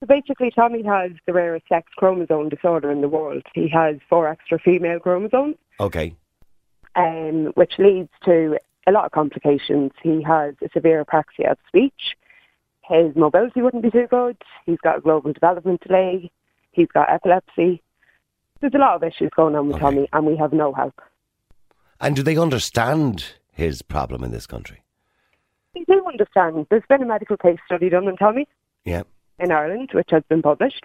So 0.03 0.07
basically, 0.07 0.51
Tommy 0.51 0.83
has 0.83 1.11
the 1.25 1.31
rarest 1.31 1.65
sex 1.69 1.89
chromosome 1.95 2.49
disorder 2.49 2.91
in 2.91 2.99
the 2.99 3.07
world. 3.07 3.43
He 3.55 3.69
has 3.69 3.95
four 4.09 4.27
extra 4.27 4.59
female 4.59 4.99
chromosomes, 4.99 5.55
Okay, 5.79 6.13
um, 6.95 7.53
which 7.55 7.75
leads 7.79 8.09
to 8.25 8.59
a 8.85 8.91
lot 8.91 9.05
of 9.05 9.13
complications. 9.13 9.91
He 10.01 10.21
has 10.23 10.55
a 10.61 10.67
severe 10.73 11.05
apraxia 11.05 11.51
of 11.51 11.57
speech. 11.69 12.17
His 12.81 13.15
mobility 13.15 13.61
wouldn't 13.61 13.81
be 13.81 13.91
too 13.91 14.07
good. 14.09 14.35
He's 14.65 14.77
got 14.83 14.97
a 14.97 14.99
global 14.99 15.31
development 15.31 15.79
delay. 15.87 16.29
He's 16.73 16.89
got 16.93 17.09
epilepsy. 17.09 17.81
There's 18.59 18.73
a 18.73 18.79
lot 18.79 18.95
of 18.95 19.03
issues 19.05 19.29
going 19.33 19.55
on 19.55 19.69
with 19.69 19.79
Tommy, 19.79 20.09
and 20.11 20.25
we 20.25 20.35
have 20.35 20.51
no 20.51 20.73
help. 20.73 20.99
and 22.01 22.13
do 22.13 22.23
they 22.23 22.35
understand 22.35 23.23
his 23.53 23.81
problem 23.81 24.21
in 24.21 24.31
this 24.31 24.47
country? 24.47 24.83
They 25.73 25.85
do 25.85 26.05
understand. 26.05 26.67
There's 26.69 26.83
been 26.89 27.03
a 27.03 27.05
medical 27.05 27.37
case 27.37 27.59
study 27.65 27.87
done 27.87 28.09
on 28.09 28.17
Tommy. 28.17 28.49
Yeah. 28.83 29.03
In 29.39 29.51
Ireland, 29.51 29.89
which 29.93 30.09
has 30.11 30.23
been 30.29 30.41
published. 30.41 30.83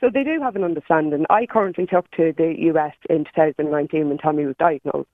So 0.00 0.10
they 0.12 0.24
do 0.24 0.40
have 0.42 0.56
an 0.56 0.64
understanding. 0.64 1.24
I 1.30 1.46
currently 1.46 1.86
took 1.86 2.10
to 2.12 2.34
the 2.36 2.54
US 2.70 2.94
in 3.08 3.24
2019 3.24 4.08
when 4.08 4.18
Tommy 4.18 4.44
was 4.44 4.56
diagnosed, 4.58 5.08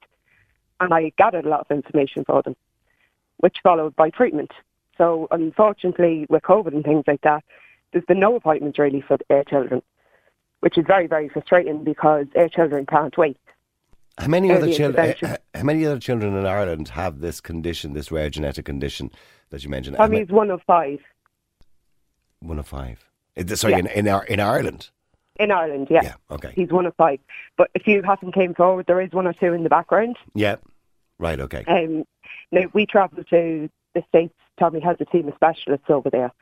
and 0.80 0.92
I 0.92 1.12
gathered 1.16 1.46
a 1.46 1.48
lot 1.48 1.60
of 1.60 1.70
information 1.70 2.24
for 2.24 2.42
them, 2.42 2.56
which 3.38 3.58
followed 3.62 3.94
by 3.94 4.10
treatment. 4.10 4.50
So 4.98 5.28
unfortunately, 5.30 6.26
with 6.28 6.42
COVID 6.42 6.74
and 6.74 6.84
things 6.84 7.04
like 7.06 7.20
that, 7.22 7.44
there's 7.92 8.04
been 8.04 8.20
no 8.20 8.34
appointments 8.36 8.78
really 8.78 9.00
for 9.00 9.18
our 9.30 9.44
children, 9.44 9.82
which 10.60 10.76
is 10.76 10.84
very, 10.86 11.06
very 11.06 11.28
frustrating 11.28 11.84
because 11.84 12.26
our 12.36 12.48
children 12.48 12.86
can't 12.86 13.16
wait. 13.16 13.38
How 14.18 14.26
many 14.26 14.50
Early 14.50 14.62
other 14.62 14.72
children? 14.72 15.14
How 15.54 15.62
many 15.62 15.86
other 15.86 15.98
children 15.98 16.36
in 16.36 16.44
Ireland 16.44 16.88
have 16.88 17.20
this 17.20 17.40
condition, 17.40 17.94
this 17.94 18.10
rare 18.10 18.28
genetic 18.28 18.64
condition 18.64 19.10
that 19.50 19.64
you 19.64 19.70
mentioned? 19.70 19.96
Tommy's 19.96 20.28
one 20.28 20.50
of 20.50 20.60
five 20.66 20.98
one 22.42 22.58
of 22.58 22.66
five. 22.66 23.04
Uh, 23.36 23.54
Sorry, 23.54 23.72
Yeah. 23.74 23.78
in 23.80 23.86
in, 23.86 24.06
in 24.28 24.40
Ireland. 24.40 24.90
in 25.38 25.50
Ireland. 25.50 25.88
Yeah, 25.90 26.02
Yeah, 26.02 26.14
okay. 26.30 26.52
he's 26.54 26.70
one 26.70 26.86
of 26.86 26.94
five. 26.96 27.18
But 27.56 27.70
if 27.74 27.86
you 27.86 28.02
haven't 28.02 28.32
came 28.32 28.54
forward, 28.54 28.86
there 28.86 29.00
is 29.00 29.12
one 29.12 29.26
or 29.26 29.32
two 29.32 29.52
in 29.52 29.62
the 29.62 29.68
background. 29.70 30.16
Yeah. 30.34 30.56
Right. 31.18 31.40
Okay. 31.40 31.64
Um, 31.66 32.04
now, 32.50 32.62
we 32.72 32.84
travel 32.86 33.22
to 33.24 33.68
the 33.94 34.02
States. 34.08 34.34
Tommy 34.58 34.80
has 34.80 34.96
a 35.00 35.04
team 35.06 35.28
of 35.28 35.34
specialists 35.34 35.86
over 35.88 36.10
there. 36.10 36.32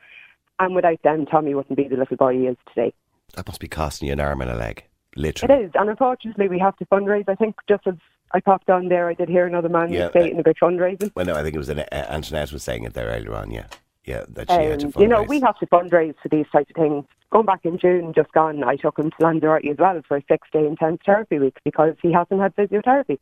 And 0.59 0.75
without 0.75 1.01
them, 1.03 1.25
Tommy 1.25 1.53
wouldn't 1.55 1.77
be 1.77 1.87
the 1.87 1.95
little 1.97 2.17
boy 2.17 2.33
he 2.37 2.47
is 2.47 2.57
today. 2.67 2.93
That 3.35 3.47
must 3.47 3.59
be 3.61 3.67
costing 3.67 4.07
you 4.07 4.13
an 4.13 4.19
arm 4.19 4.41
and 4.41 4.51
a 4.51 4.55
leg, 4.55 4.83
literally. 5.15 5.53
It 5.55 5.65
is. 5.67 5.71
And 5.75 5.89
unfortunately, 5.89 6.47
we 6.49 6.59
have 6.59 6.75
to 6.77 6.85
fundraise. 6.85 7.23
I 7.29 7.35
think 7.35 7.55
just 7.67 7.87
as 7.87 7.95
I 8.33 8.41
popped 8.41 8.69
on 8.69 8.89
there, 8.89 9.07
I 9.07 9.13
did 9.13 9.29
hear 9.29 9.45
another 9.47 9.69
man 9.69 9.91
Yeah, 9.91 10.09
stating 10.09 10.39
about 10.39 10.55
fundraising. 10.61 11.11
Well, 11.15 11.25
no, 11.25 11.35
I 11.35 11.41
think 11.43 11.55
it 11.55 11.59
was 11.59 11.69
an, 11.69 11.79
uh, 11.79 11.85
Antoinette 11.91 12.51
was 12.51 12.63
saying 12.63 12.83
it 12.83 12.93
there 12.93 13.07
earlier 13.07 13.33
on. 13.33 13.51
Yeah, 13.51 13.67
yeah, 14.05 14.25
that 14.29 14.49
she 14.49 14.55
had 14.55 14.79
to 14.79 14.85
Um, 14.87 14.91
fundraise. 14.93 15.01
you 15.01 15.07
know, 15.07 15.23
we 15.23 15.39
have 15.41 15.57
to 15.59 15.65
fundraise 15.67 16.15
for 16.21 16.29
these 16.29 16.45
types 16.51 16.69
of 16.69 16.75
things. 16.75 17.05
Going 17.31 17.45
back 17.45 17.65
in 17.65 17.77
June, 17.77 18.13
just 18.13 18.31
gone, 18.33 18.63
I 18.63 18.75
took 18.75 18.97
him 18.99 19.09
to 19.11 19.15
Lanzarote 19.19 19.65
as 19.69 19.77
well 19.77 20.01
for 20.07 20.17
a 20.17 20.23
six-day 20.27 20.65
intense 20.65 21.01
therapy 21.05 21.39
week 21.39 21.57
because 21.63 21.95
he 22.01 22.11
hasn't 22.11 22.41
had 22.41 22.55
physiotherapy. 22.55 23.19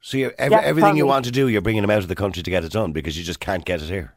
so 0.00 0.16
you're, 0.16 0.32
ev- 0.38 0.52
Yeah, 0.52 0.60
everything 0.60 0.96
you 0.96 1.06
want 1.06 1.24
to 1.26 1.30
do, 1.32 1.48
you're 1.48 1.60
bringing 1.60 1.84
him 1.84 1.90
out 1.90 1.98
of 1.98 2.08
the 2.08 2.14
country 2.14 2.42
to 2.42 2.50
get 2.50 2.64
it 2.64 2.72
done 2.72 2.92
because 2.92 3.18
you 3.18 3.24
just 3.24 3.40
can't 3.40 3.64
get 3.64 3.82
it 3.82 3.88
here. 3.88 4.14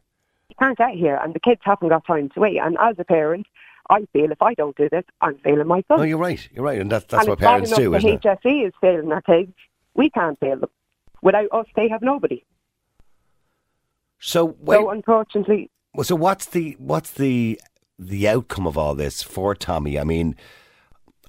You 0.49 0.55
can't 0.59 0.77
get 0.77 0.91
here, 0.95 1.19
and 1.23 1.33
the 1.33 1.39
kids 1.39 1.61
haven't 1.63 1.89
got 1.89 2.05
time 2.05 2.29
to 2.29 2.39
wait. 2.39 2.57
And 2.57 2.77
as 2.79 2.95
a 2.99 3.03
parent, 3.03 3.47
I 3.89 4.05
feel 4.13 4.31
if 4.31 4.41
I 4.41 4.53
don't 4.53 4.75
do 4.77 4.89
this, 4.89 5.03
I'm 5.21 5.37
failing 5.39 5.67
my 5.67 5.83
son. 5.87 5.97
No, 5.97 6.03
you're 6.03 6.17
right. 6.17 6.47
You're 6.53 6.63
right, 6.63 6.79
and 6.79 6.89
that's 6.91 7.05
that's 7.05 7.21
and 7.23 7.29
what 7.29 7.39
parents 7.39 7.71
do, 7.71 7.89
the 7.91 7.97
isn't 7.97 8.09
it? 8.09 8.21
HSE 8.21 8.67
is 8.67 8.73
failing 8.79 9.11
our 9.11 9.21
kids. 9.21 9.51
We 9.95 10.09
can't 10.11 10.39
fail 10.39 10.57
them. 10.59 10.69
Without 11.21 11.47
us, 11.51 11.65
they 11.75 11.89
have 11.89 12.01
nobody. 12.01 12.43
So 14.21 14.55
wait, 14.59 14.77
So 14.77 14.89
unfortunately, 14.91 15.69
well, 15.93 16.05
so 16.05 16.15
what's 16.15 16.45
the 16.45 16.75
what's 16.79 17.11
the 17.11 17.59
the 17.99 18.29
outcome 18.29 18.65
of 18.67 18.77
all 18.77 18.95
this 18.95 19.21
for 19.21 19.55
Tommy? 19.55 19.99
I 19.99 20.03
mean, 20.03 20.35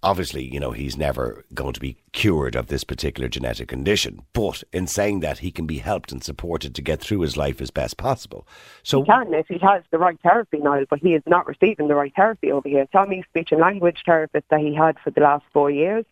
obviously, 0.02 0.44
you 0.52 0.60
know, 0.60 0.72
he's 0.72 0.96
never 0.96 1.44
going 1.54 1.72
to 1.72 1.80
be 1.80 1.96
cured 2.12 2.54
of 2.54 2.66
this 2.66 2.84
particular 2.84 3.28
genetic 3.28 3.68
condition, 3.68 4.20
but 4.34 4.62
in 4.72 4.86
saying 4.86 5.20
that, 5.20 5.38
he 5.38 5.50
can 5.50 5.66
be 5.66 5.78
helped 5.78 6.12
and 6.12 6.22
supported 6.22 6.74
to 6.74 6.82
get 6.82 7.00
through 7.00 7.20
his 7.20 7.36
life 7.36 7.60
as 7.60 7.70
best 7.70 7.96
possible. 7.96 8.46
So 8.82 9.00
he 9.00 9.06
can 9.06 9.32
if 9.32 9.48
he 9.48 9.58
has 9.58 9.82
the 9.90 9.98
right 9.98 10.18
therapy 10.22 10.58
now, 10.58 10.80
but 10.90 10.98
he 10.98 11.14
is 11.14 11.22
not 11.26 11.46
receiving 11.46 11.88
the 11.88 11.94
right 11.94 12.12
therapy 12.14 12.52
over 12.52 12.68
here. 12.68 12.86
Tommy's 12.92 13.24
speech 13.24 13.52
and 13.52 13.60
language 13.60 14.02
therapist 14.04 14.44
that 14.50 14.60
he 14.60 14.74
had 14.74 14.98
for 15.02 15.10
the 15.10 15.22
last 15.22 15.44
four 15.52 15.70
years 15.70 16.04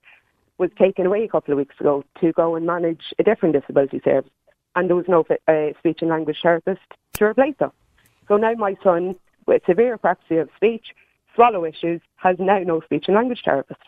was 0.61 0.71
taken 0.79 1.07
away 1.07 1.25
a 1.25 1.29
couple 1.29 1.53
of 1.53 1.59
weeks 1.59 1.75
ago 1.81 2.05
to 2.21 2.33
go 2.33 2.55
and 2.55 2.67
manage 2.67 3.15
a 3.19 3.23
different 3.23 3.55
disability 3.55 4.01
service, 4.05 4.31
and 4.75 4.89
there 4.89 4.97
was 4.97 5.09
no 5.09 5.25
uh, 5.49 5.79
speech 5.79 5.99
and 6.01 6.11
language 6.11 6.39
therapist 6.43 6.81
to 7.15 7.25
replace 7.25 7.55
her. 7.61 7.73
So 8.29 8.37
now 8.37 8.53
my 8.55 8.77
son, 8.83 9.17
with 9.47 9.63
severe 9.67 9.99
apraxia 9.99 10.43
of 10.43 10.51
speech, 10.57 10.95
swallow 11.35 11.65
issues, 11.65 12.01
has 12.17 12.37
now 12.39 12.59
no 12.59 12.81
speech 12.81 13.05
and 13.09 13.17
language 13.17 13.43
therapist. 13.45 13.81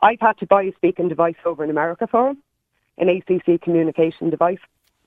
I've 0.00 0.20
had 0.20 0.38
to 0.38 0.46
buy 0.46 0.62
a 0.64 0.72
speaking 0.74 1.08
device 1.08 1.36
over 1.44 1.62
in 1.62 1.70
America 1.70 2.08
for 2.10 2.30
him, 2.30 2.38
an 2.98 3.08
AAC 3.08 3.62
communication 3.62 4.30
device, 4.30 4.58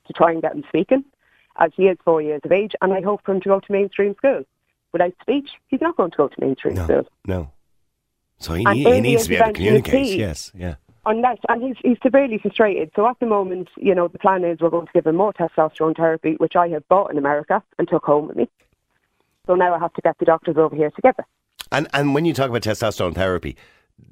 to 0.06 0.12
try 0.12 0.32
and 0.32 0.40
get 0.40 0.54
him 0.54 0.64
speaking, 0.68 1.04
as 1.58 1.70
he 1.76 1.88
is 1.88 1.98
four 2.04 2.22
years 2.22 2.40
of 2.44 2.52
age, 2.52 2.72
and 2.80 2.92
I 2.92 3.02
hope 3.02 3.22
for 3.24 3.32
him 3.32 3.40
to 3.42 3.48
go 3.48 3.60
to 3.60 3.72
mainstream 3.72 4.14
school. 4.16 4.44
Without 4.92 5.12
speech, 5.20 5.50
he's 5.68 5.80
not 5.82 5.96
going 5.96 6.10
to 6.12 6.16
go 6.16 6.28
to 6.28 6.40
mainstream 6.40 6.76
school. 6.76 7.06
no, 7.26 7.50
so 8.38 8.54
he, 8.54 8.64
he 8.64 9.00
needs 9.00 9.24
to 9.24 9.28
be 9.28 9.36
able 9.36 9.46
to 9.46 9.52
communicate. 9.52 10.16
Yes, 10.18 10.52
yeah. 10.54 10.76
Unless, 11.08 11.38
and 11.48 11.62
he's, 11.62 11.76
he's 11.82 11.98
severely 12.02 12.38
frustrated. 12.38 12.90
So 12.96 13.06
at 13.06 13.18
the 13.20 13.26
moment, 13.26 13.68
you 13.76 13.94
know, 13.94 14.08
the 14.08 14.18
plan 14.18 14.44
is 14.44 14.58
we're 14.60 14.70
going 14.70 14.86
to 14.86 14.92
give 14.92 15.06
him 15.06 15.16
more 15.16 15.32
testosterone 15.32 15.96
therapy, 15.96 16.34
which 16.38 16.56
I 16.56 16.68
have 16.68 16.86
bought 16.88 17.12
in 17.12 17.16
America 17.16 17.62
and 17.78 17.88
took 17.88 18.04
home 18.04 18.26
with 18.26 18.36
me. 18.36 18.48
So 19.46 19.54
now 19.54 19.72
I 19.72 19.78
have 19.78 19.92
to 19.94 20.02
get 20.02 20.18
the 20.18 20.24
doctors 20.24 20.56
over 20.56 20.74
here 20.74 20.90
together. 20.90 21.24
And 21.70 21.88
and 21.92 22.14
when 22.14 22.24
you 22.24 22.34
talk 22.34 22.50
about 22.50 22.62
testosterone 22.62 23.14
therapy, 23.14 23.56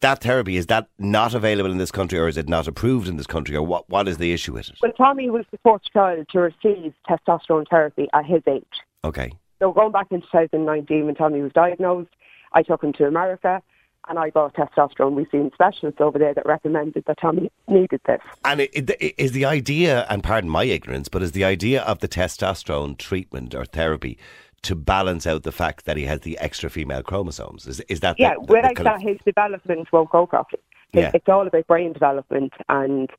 that 0.01 0.21
therapy 0.21 0.57
is 0.57 0.67
that 0.67 0.89
not 0.99 1.35
available 1.35 1.71
in 1.71 1.79
this 1.79 1.91
country, 1.91 2.19
or 2.19 2.29
is 2.29 2.37
it 2.37 2.49
not 2.49 2.69
approved 2.69 3.09
in 3.09 3.17
this 3.17 3.27
country, 3.27 3.57
or 3.57 3.63
what? 3.67 3.89
What 3.91 4.09
is 4.09 4.19
the 4.19 4.33
issue 4.33 4.53
with 4.53 4.69
it? 4.71 4.77
Well, 4.81 4.93
Tommy 4.93 5.31
was 5.31 5.45
the 5.51 5.59
fourth 5.59 5.83
child 5.93 6.27
to 6.31 6.39
receive 6.39 6.95
testosterone 7.09 7.67
therapy 7.69 8.09
at 8.13 8.25
his 8.25 8.43
age. 8.49 8.65
Okay, 9.05 9.33
So 9.59 9.73
going 9.73 9.93
back 9.93 10.07
in 10.11 10.21
2019 10.21 11.07
when 11.07 11.15
Tommy 11.15 11.43
was 11.43 11.53
diagnosed, 11.53 12.11
I 12.53 12.63
took 12.63 12.83
him 12.83 12.93
to 12.95 13.07
America 13.07 13.63
and 14.09 14.19
I 14.19 14.31
bought 14.31 14.55
testosterone. 14.55 15.15
We've 15.15 15.29
seen 15.31 15.51
specialists 15.55 16.01
over 16.01 16.19
there 16.19 16.35
that 16.35 16.47
recommended 16.47 17.05
that 17.07 17.19
Tommy 17.21 17.51
needed 17.69 18.01
this. 18.07 18.21
And 18.45 18.61
it, 18.61 18.91
it, 18.91 19.15
is 19.19 19.33
the 19.33 19.45
idea, 19.45 20.07
and 20.11 20.23
pardon 20.23 20.51
my 20.51 20.65
ignorance, 20.65 21.09
but 21.09 21.23
is 21.23 21.33
the 21.33 21.45
idea 21.45 21.83
of 21.83 22.01
the 22.01 22.09
testosterone 22.09 22.99
treatment 22.99 23.55
or 23.55 23.65
therapy 23.65 24.19
to 24.63 24.75
balance 24.75 25.27
out 25.27 25.43
the 25.43 25.53
fact 25.53 25.85
that 25.85 25.97
he 25.97 26.05
has 26.05 26.21
the 26.21 26.39
extra 26.39 26.71
female 26.71 27.03
chromosomes? 27.03 27.67
Is, 27.67 27.81
is 27.81 28.01
that 28.01 28.19
Yeah, 28.19 28.35
the, 28.35 28.47
the, 28.47 28.53
without 28.53 28.77
the 28.77 28.83
that, 28.85 29.03
his 29.03 29.19
development 29.25 29.93
won't 29.93 30.11
go 30.11 30.27
properly. 30.27 30.63
It- 30.93 31.01
Yeah. 31.01 31.11
It's 31.15 31.29
all 31.29 31.47
about 31.47 31.67
brain 31.67 31.93
development, 31.93 32.53
and 32.69 33.11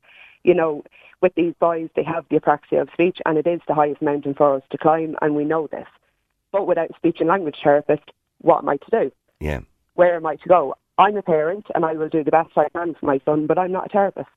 you 0.44 0.54
know, 0.54 0.84
with 1.20 1.34
these 1.34 1.54
boys, 1.58 1.88
they 1.96 2.04
have 2.04 2.24
the 2.30 2.38
apraxia 2.38 2.80
of 2.80 2.88
speech, 2.92 3.18
and 3.26 3.36
it 3.36 3.46
is 3.46 3.60
the 3.66 3.74
highest 3.74 4.00
mountain 4.00 4.34
for 4.34 4.54
us 4.54 4.62
to 4.70 4.78
climb, 4.78 5.16
and 5.20 5.34
we 5.34 5.44
know 5.44 5.66
this. 5.66 5.88
But 6.52 6.66
without 6.66 6.94
speech 6.96 7.16
and 7.20 7.28
language 7.28 7.56
therapist, 7.62 8.04
what 8.40 8.58
am 8.58 8.68
I 8.68 8.76
to 8.76 8.90
do? 8.90 9.12
Yeah. 9.40 9.60
Where 9.96 10.14
am 10.14 10.26
I 10.26 10.36
to 10.36 10.48
go? 10.48 10.74
I'm 10.98 11.16
a 11.16 11.22
parent, 11.22 11.66
and 11.74 11.84
I 11.84 11.94
will 11.94 12.08
do 12.08 12.22
the 12.22 12.30
best 12.30 12.50
I 12.56 12.68
can 12.68 12.94
for 12.94 13.06
my 13.06 13.20
son, 13.24 13.46
but 13.46 13.58
I'm 13.58 13.72
not 13.72 13.86
a 13.86 13.88
therapist. 13.88 14.28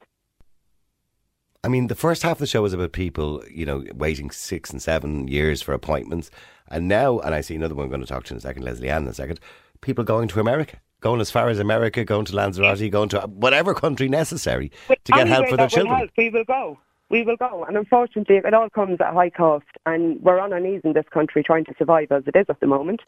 I 1.64 1.68
mean, 1.68 1.88
the 1.88 1.96
first 1.96 2.24
half 2.24 2.34
of 2.34 2.40
the 2.40 2.48
show 2.48 2.62
was 2.62 2.74
about 2.74 2.94
people, 2.94 3.44
you 3.52 3.66
know, 3.66 3.84
waiting 3.94 4.32
six 4.32 4.70
and 4.72 4.82
seven 4.82 5.28
years 5.28 5.62
for 5.62 5.74
appointments. 5.74 6.32
And 6.70 6.88
now, 6.88 7.20
and 7.20 7.36
I 7.36 7.42
see 7.42 7.56
another 7.56 7.76
one 7.76 7.86
I'm 7.86 7.90
going 7.90 8.02
to 8.02 8.08
talk 8.08 8.24
to 8.26 8.34
in 8.34 8.38
a 8.38 8.42
second, 8.42 8.64
Leslie 8.64 8.90
Ann 8.90 9.04
in 9.04 9.10
a 9.10 9.14
second, 9.14 9.42
people 9.82 10.06
going 10.06 10.30
to 10.30 10.40
America, 10.40 10.78
going 11.02 11.20
as 11.20 11.30
far 11.30 11.50
as 11.50 11.60
America, 11.60 12.06
going 12.06 12.26
to 12.26 12.36
Lanzarote, 12.36 12.90
going 12.92 13.10
to 13.10 13.22
whatever 13.22 13.74
country 13.74 14.08
necessary 14.08 14.72
to 14.88 15.12
get 15.12 15.28
help 15.28 15.50
for 15.50 15.58
their 15.58 15.68
children. 15.68 15.98
help. 15.98 16.12
We 16.18 16.30
will 16.30 16.46
go. 16.46 16.80
We 17.10 17.24
will 17.24 17.38
go. 17.38 17.66
And 17.66 17.76
unfortunately, 17.76 18.38
it 18.38 18.54
all 18.54 18.70
comes 18.70 19.02
at 19.02 19.14
high 19.14 19.32
cost. 19.32 19.66
And 19.86 20.22
we're 20.22 20.40
on 20.40 20.54
our 20.54 20.60
knees 20.62 20.82
in 20.86 20.94
this 20.94 21.08
country 21.12 21.44
trying 21.44 21.66
to 21.66 21.74
survive 21.78 22.12
as 22.12 22.24
it 22.26 22.38
is 22.38 22.46
at 22.48 22.62
the 22.62 22.68
moment, 22.68 23.02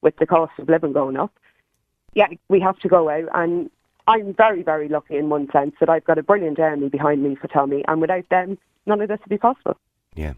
with 0.00 0.16
the 0.16 0.26
cost 0.26 0.52
of 0.58 0.68
living 0.68 0.92
going 0.92 1.16
up. 1.16 1.32
Yeah, 2.14 2.28
we 2.48 2.60
have 2.60 2.78
to 2.80 2.88
go 2.88 3.08
out. 3.08 3.28
And 3.34 3.70
I'm 4.06 4.34
very, 4.34 4.62
very 4.62 4.88
lucky 4.88 5.16
in 5.16 5.28
one 5.28 5.48
sense 5.50 5.74
that 5.80 5.88
I've 5.88 6.04
got 6.04 6.18
a 6.18 6.22
brilliant 6.22 6.58
army 6.58 6.88
behind 6.88 7.22
me 7.22 7.36
for 7.36 7.48
Tommy. 7.48 7.84
And 7.88 8.00
without 8.00 8.28
them, 8.28 8.58
none 8.86 9.00
of 9.00 9.08
this 9.08 9.20
would 9.20 9.28
be 9.30 9.38
possible. 9.38 9.76
Yeah. 10.14 10.34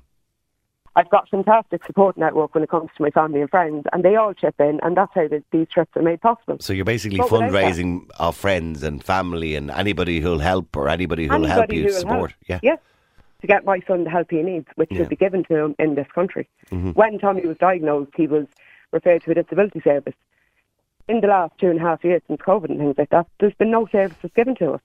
I've 0.97 1.11
got 1.11 1.29
fantastic 1.29 1.85
support 1.85 2.17
network 2.17 2.55
when 2.55 2.63
it 2.63 2.71
comes 2.71 2.89
to 2.97 3.03
my 3.03 3.11
family 3.11 3.41
and 3.41 3.51
friends, 3.51 3.85
and 3.93 4.05
they 4.05 4.15
all 4.15 4.33
chip 4.33 4.55
in, 4.61 4.79
and 4.85 4.97
that's 4.97 5.11
how 5.13 5.27
the, 5.27 5.43
these 5.51 5.67
trips 5.69 5.91
are 5.97 6.03
made 6.03 6.21
possible. 6.21 6.57
So 6.61 6.73
you're 6.73 6.85
basically 6.85 7.19
But 7.19 7.31
fundraising 7.31 8.07
our 8.21 8.33
friends 8.33 8.85
and 8.85 9.03
family 9.03 9.57
and 9.57 9.73
anybody 9.73 10.21
who'll 10.21 10.39
help 10.39 10.77
or 10.77 10.89
anybody 10.89 11.27
who'll 11.27 11.47
help 11.47 11.73
you 11.73 11.81
who 11.81 11.87
will 11.89 11.95
support. 11.95 12.35
help. 12.47 12.63
Yeah. 12.63 12.77
To 13.41 13.47
get 13.49 13.65
my 13.65 13.81
son 13.89 14.05
the 14.05 14.11
help 14.11 14.31
he 14.31 14.41
needs, 14.43 14.69
which 14.77 14.89
Yeah. 14.93 14.99
should 14.99 15.09
be 15.09 15.17
given 15.17 15.43
to 15.47 15.57
him 15.65 15.75
in 15.81 15.97
this 15.97 16.07
country. 16.15 16.49
Mhm. 16.71 16.95
When 16.95 17.19
Tommy 17.19 17.45
was 17.45 17.57
diagnosed, 17.59 18.13
he 18.17 18.29
was 18.29 18.47
referred 18.93 19.23
to 19.25 19.33
a 19.33 19.35
disability 19.35 19.81
service. 19.81 20.15
In 21.09 21.21
the 21.21 21.27
last 21.27 21.53
two 21.61 21.69
and 21.69 21.79
a 21.79 21.83
half 21.83 22.03
years 22.03 22.23
since 22.27 22.41
COVID 22.41 22.71
and 22.71 22.79
things 22.79 22.95
like 22.97 23.11
that, 23.11 23.27
there's 23.39 23.55
been 23.55 23.71
no 23.71 23.87
services 23.93 24.31
given 24.35 24.55
to 24.57 24.73
us. 24.73 24.81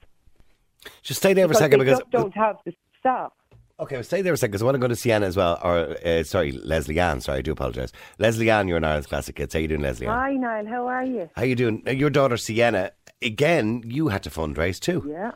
Just 1.01 1.19
stay 1.19 1.33
there 1.33 1.47
for 1.47 1.53
a 1.53 1.55
second 1.55 1.79
they 1.79 1.85
because. 1.85 1.99
just 1.99 2.11
don't 2.11 2.35
have 2.35 2.57
the 2.65 2.73
staff. 2.99 3.31
Okay, 3.79 3.95
well, 3.95 4.03
stay 4.03 4.21
there 4.21 4.31
for 4.31 4.35
a 4.35 4.37
second 4.37 4.51
because 4.51 4.61
I 4.61 4.65
want 4.65 4.75
to 4.75 4.79
go 4.79 4.89
to 4.89 4.95
Sienna 4.95 5.25
as 5.25 5.37
well. 5.37 5.57
Or, 5.63 5.95
uh, 6.05 6.23
sorry, 6.23 6.51
Leslie 6.51 6.99
Ann. 6.99 7.21
Sorry, 7.21 7.37
I 7.39 7.41
do 7.41 7.53
apologise. 7.53 7.93
Leslie 8.17 8.49
Ann, 8.49 8.67
you're 8.67 8.77
an 8.77 8.83
Ireland's 8.83 9.07
Classic 9.07 9.37
Hits. 9.37 9.53
How 9.53 9.61
you 9.61 9.69
doing, 9.69 9.81
Leslie 9.81 10.07
Ann? 10.07 10.13
Hi, 10.13 10.33
Niall. 10.33 10.65
How 10.65 10.87
are 10.87 11.05
you? 11.05 11.29
How 11.37 11.43
you 11.43 11.55
doing? 11.55 11.83
Uh, 11.87 11.91
Your 11.91 12.09
daughter 12.09 12.35
Sienna, 12.35 12.91
again, 13.21 13.81
you 13.85 14.09
had 14.09 14.23
to 14.23 14.29
fundraise 14.29 14.81
too. 14.81 15.05
Yeah. 15.09 15.31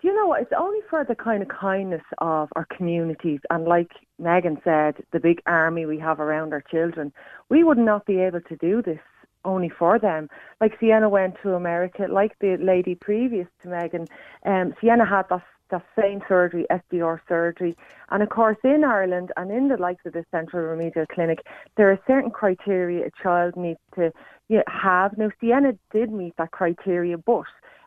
Do 0.00 0.08
you 0.08 0.14
know 0.14 0.26
what? 0.26 0.42
It's 0.42 0.52
only 0.56 0.80
for 0.90 1.04
the 1.04 1.14
kind 1.14 1.42
of 1.42 1.48
kindness 1.48 2.02
of 2.18 2.48
our 2.56 2.64
communities. 2.64 3.40
And 3.50 3.64
like 3.64 3.90
Megan 4.18 4.60
said, 4.64 4.96
the 5.12 5.20
big 5.20 5.40
army 5.46 5.86
we 5.86 5.98
have 6.00 6.18
around 6.18 6.52
our 6.52 6.62
children, 6.62 7.12
we 7.48 7.62
would 7.62 7.78
not 7.78 8.06
be 8.06 8.18
able 8.18 8.40
to 8.40 8.56
do 8.56 8.82
this 8.82 8.98
only 9.44 9.68
for 9.68 9.98
them. 9.98 10.28
Like 10.60 10.78
Sienna 10.80 11.08
went 11.08 11.36
to 11.42 11.54
America, 11.54 12.06
like 12.10 12.38
the 12.40 12.56
lady 12.56 12.94
previous 12.94 13.46
to 13.62 13.68
Megan, 13.68 14.06
um, 14.44 14.74
Sienna 14.80 15.06
had 15.06 15.28
that, 15.30 15.42
that 15.70 15.84
same 16.00 16.20
surgery, 16.28 16.66
SDR 16.70 17.20
surgery. 17.28 17.76
And 18.10 18.22
of 18.22 18.28
course, 18.30 18.56
in 18.64 18.84
Ireland 18.84 19.32
and 19.36 19.50
in 19.50 19.68
the 19.68 19.76
likes 19.76 20.04
of 20.06 20.12
the 20.12 20.24
Central 20.30 20.62
Remedial 20.62 21.06
Clinic, 21.06 21.40
there 21.76 21.90
are 21.90 21.98
certain 22.06 22.30
criteria 22.30 23.06
a 23.06 23.22
child 23.22 23.56
needs 23.56 23.80
to 23.94 24.12
you 24.48 24.58
know, 24.58 24.62
have. 24.66 25.16
Now, 25.18 25.30
Sienna 25.40 25.72
did 25.92 26.10
meet 26.10 26.34
that 26.38 26.50
criteria, 26.52 27.18
but 27.18 27.44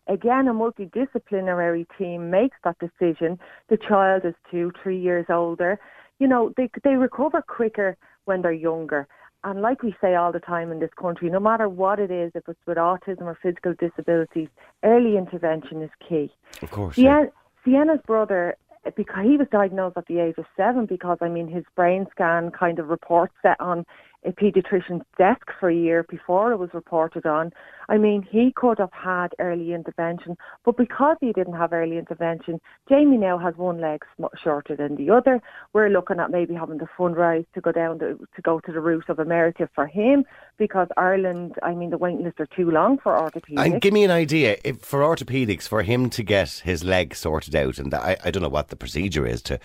again, 0.08 0.48
a 0.48 0.54
multidisciplinary 0.54 1.86
team 1.98 2.30
makes 2.30 2.58
that 2.64 2.78
decision. 2.80 3.40
The 3.70 3.78
child 3.78 4.26
is 4.26 4.36
two, 4.50 4.72
three 4.82 5.00
years 5.00 5.26
older. 5.30 5.80
You 6.20 6.28
know, 6.28 6.54
they 6.56 6.70
they 6.84 6.96
recover 6.96 7.42
quicker 7.42 7.98
when 8.26 8.42
they're 8.42 8.52
younger. 8.52 9.08
And 9.44 9.62
like 9.62 9.82
we 9.82 9.96
say 10.00 10.14
all 10.16 10.32
the 10.32 10.40
time 10.40 10.72
in 10.72 10.80
this 10.80 10.92
country, 11.00 11.30
no 11.30 11.40
matter 11.40 11.68
what 11.68 12.00
it 12.00 12.12
is, 12.12 12.32
if 12.36 12.48
it's 12.48 12.60
with 12.68 12.78
autism 12.78 13.24
or 13.24 13.38
physical 13.42 13.74
disabilities, 13.74 14.50
early 14.84 15.18
intervention 15.18 15.82
is 15.82 15.90
key. 16.08 16.32
Of 16.62 16.70
course. 16.70 16.96
Sienna, 16.96 17.32
Sienna's 17.66 18.02
brother, 18.06 18.56
because 18.96 19.24
he 19.26 19.38
was 19.38 19.48
diagnosed 19.52 19.98
at 19.98 20.06
the 20.06 20.20
age 20.20 20.36
of 20.38 20.46
seven, 20.56 20.86
because 20.86 21.18
I 21.22 21.30
mean 21.30 21.48
his 21.48 21.64
brain 21.76 22.06
scan 22.12 22.52
kind 22.52 22.78
of 22.78 22.90
reports 22.90 23.34
set 23.42 23.60
on 23.60 23.86
a 24.24 24.32
paediatrician's 24.32 25.04
desk 25.18 25.48
for 25.60 25.70
a 25.70 25.76
year 25.76 26.04
before 26.04 26.52
it 26.52 26.58
was 26.58 26.70
reported 26.74 27.26
on. 27.26 27.52
I 27.90 27.98
mean, 27.98 28.26
he 28.30 28.54
could 28.56 28.78
have 28.78 28.94
had 28.94 29.30
early 29.40 29.74
intervention, 29.74 30.38
but 30.64 30.78
because 30.78 31.18
he 31.20 31.34
didn't 31.34 31.56
have 31.56 31.74
early 31.74 31.98
intervention, 31.98 32.62
Jamie 32.88 33.18
now 33.18 33.38
has 33.38 33.56
one 33.58 33.82
leg 33.82 34.04
shorter 34.42 34.76
than 34.76 34.96
the 34.96 35.10
other. 35.10 35.42
We're 35.74 35.90
looking 35.90 36.20
at 36.20 36.32
maybe 36.32 36.54
having 36.54 36.80
to 36.80 36.88
fundraise 36.98 37.46
to 37.54 37.62
go 37.62 37.72
down 37.72 38.00
to, 38.00 38.20
to 38.36 38.42
go 38.42 38.60
to 38.60 38.72
the 38.72 38.80
route 38.80 39.10
of 39.10 39.20
America 39.20 39.68
for 39.74 39.88
him 39.88 40.24
because 40.58 40.88
Ireland, 40.98 41.56
I 41.64 41.74
mean, 41.74 41.90
the 41.90 41.98
waiting 41.98 42.24
lists 42.24 42.40
are 42.40 42.48
too 42.56 42.70
long 42.70 43.00
for 43.00 43.14
orthopedics. 43.14 43.66
And 43.66 43.82
give 43.82 43.94
me 43.94 44.04
an 44.04 44.12
idea 44.12 44.58
if 44.64 44.80
for 44.80 45.02
orthopedics, 45.02 45.68
for 45.68 45.82
him 45.82 46.10
to 46.12 46.24
get 46.24 46.62
his 46.64 46.84
leg 46.84 47.16
sorted 47.16 47.56
out, 47.56 47.80
and 47.80 47.94
I, 47.94 48.18
I 48.24 48.32
don't 48.32 48.44
know 48.44 48.50
what 48.50 48.70
the 48.70 48.76
procedure 48.76 49.26
is 49.26 49.42
to 49.44 49.60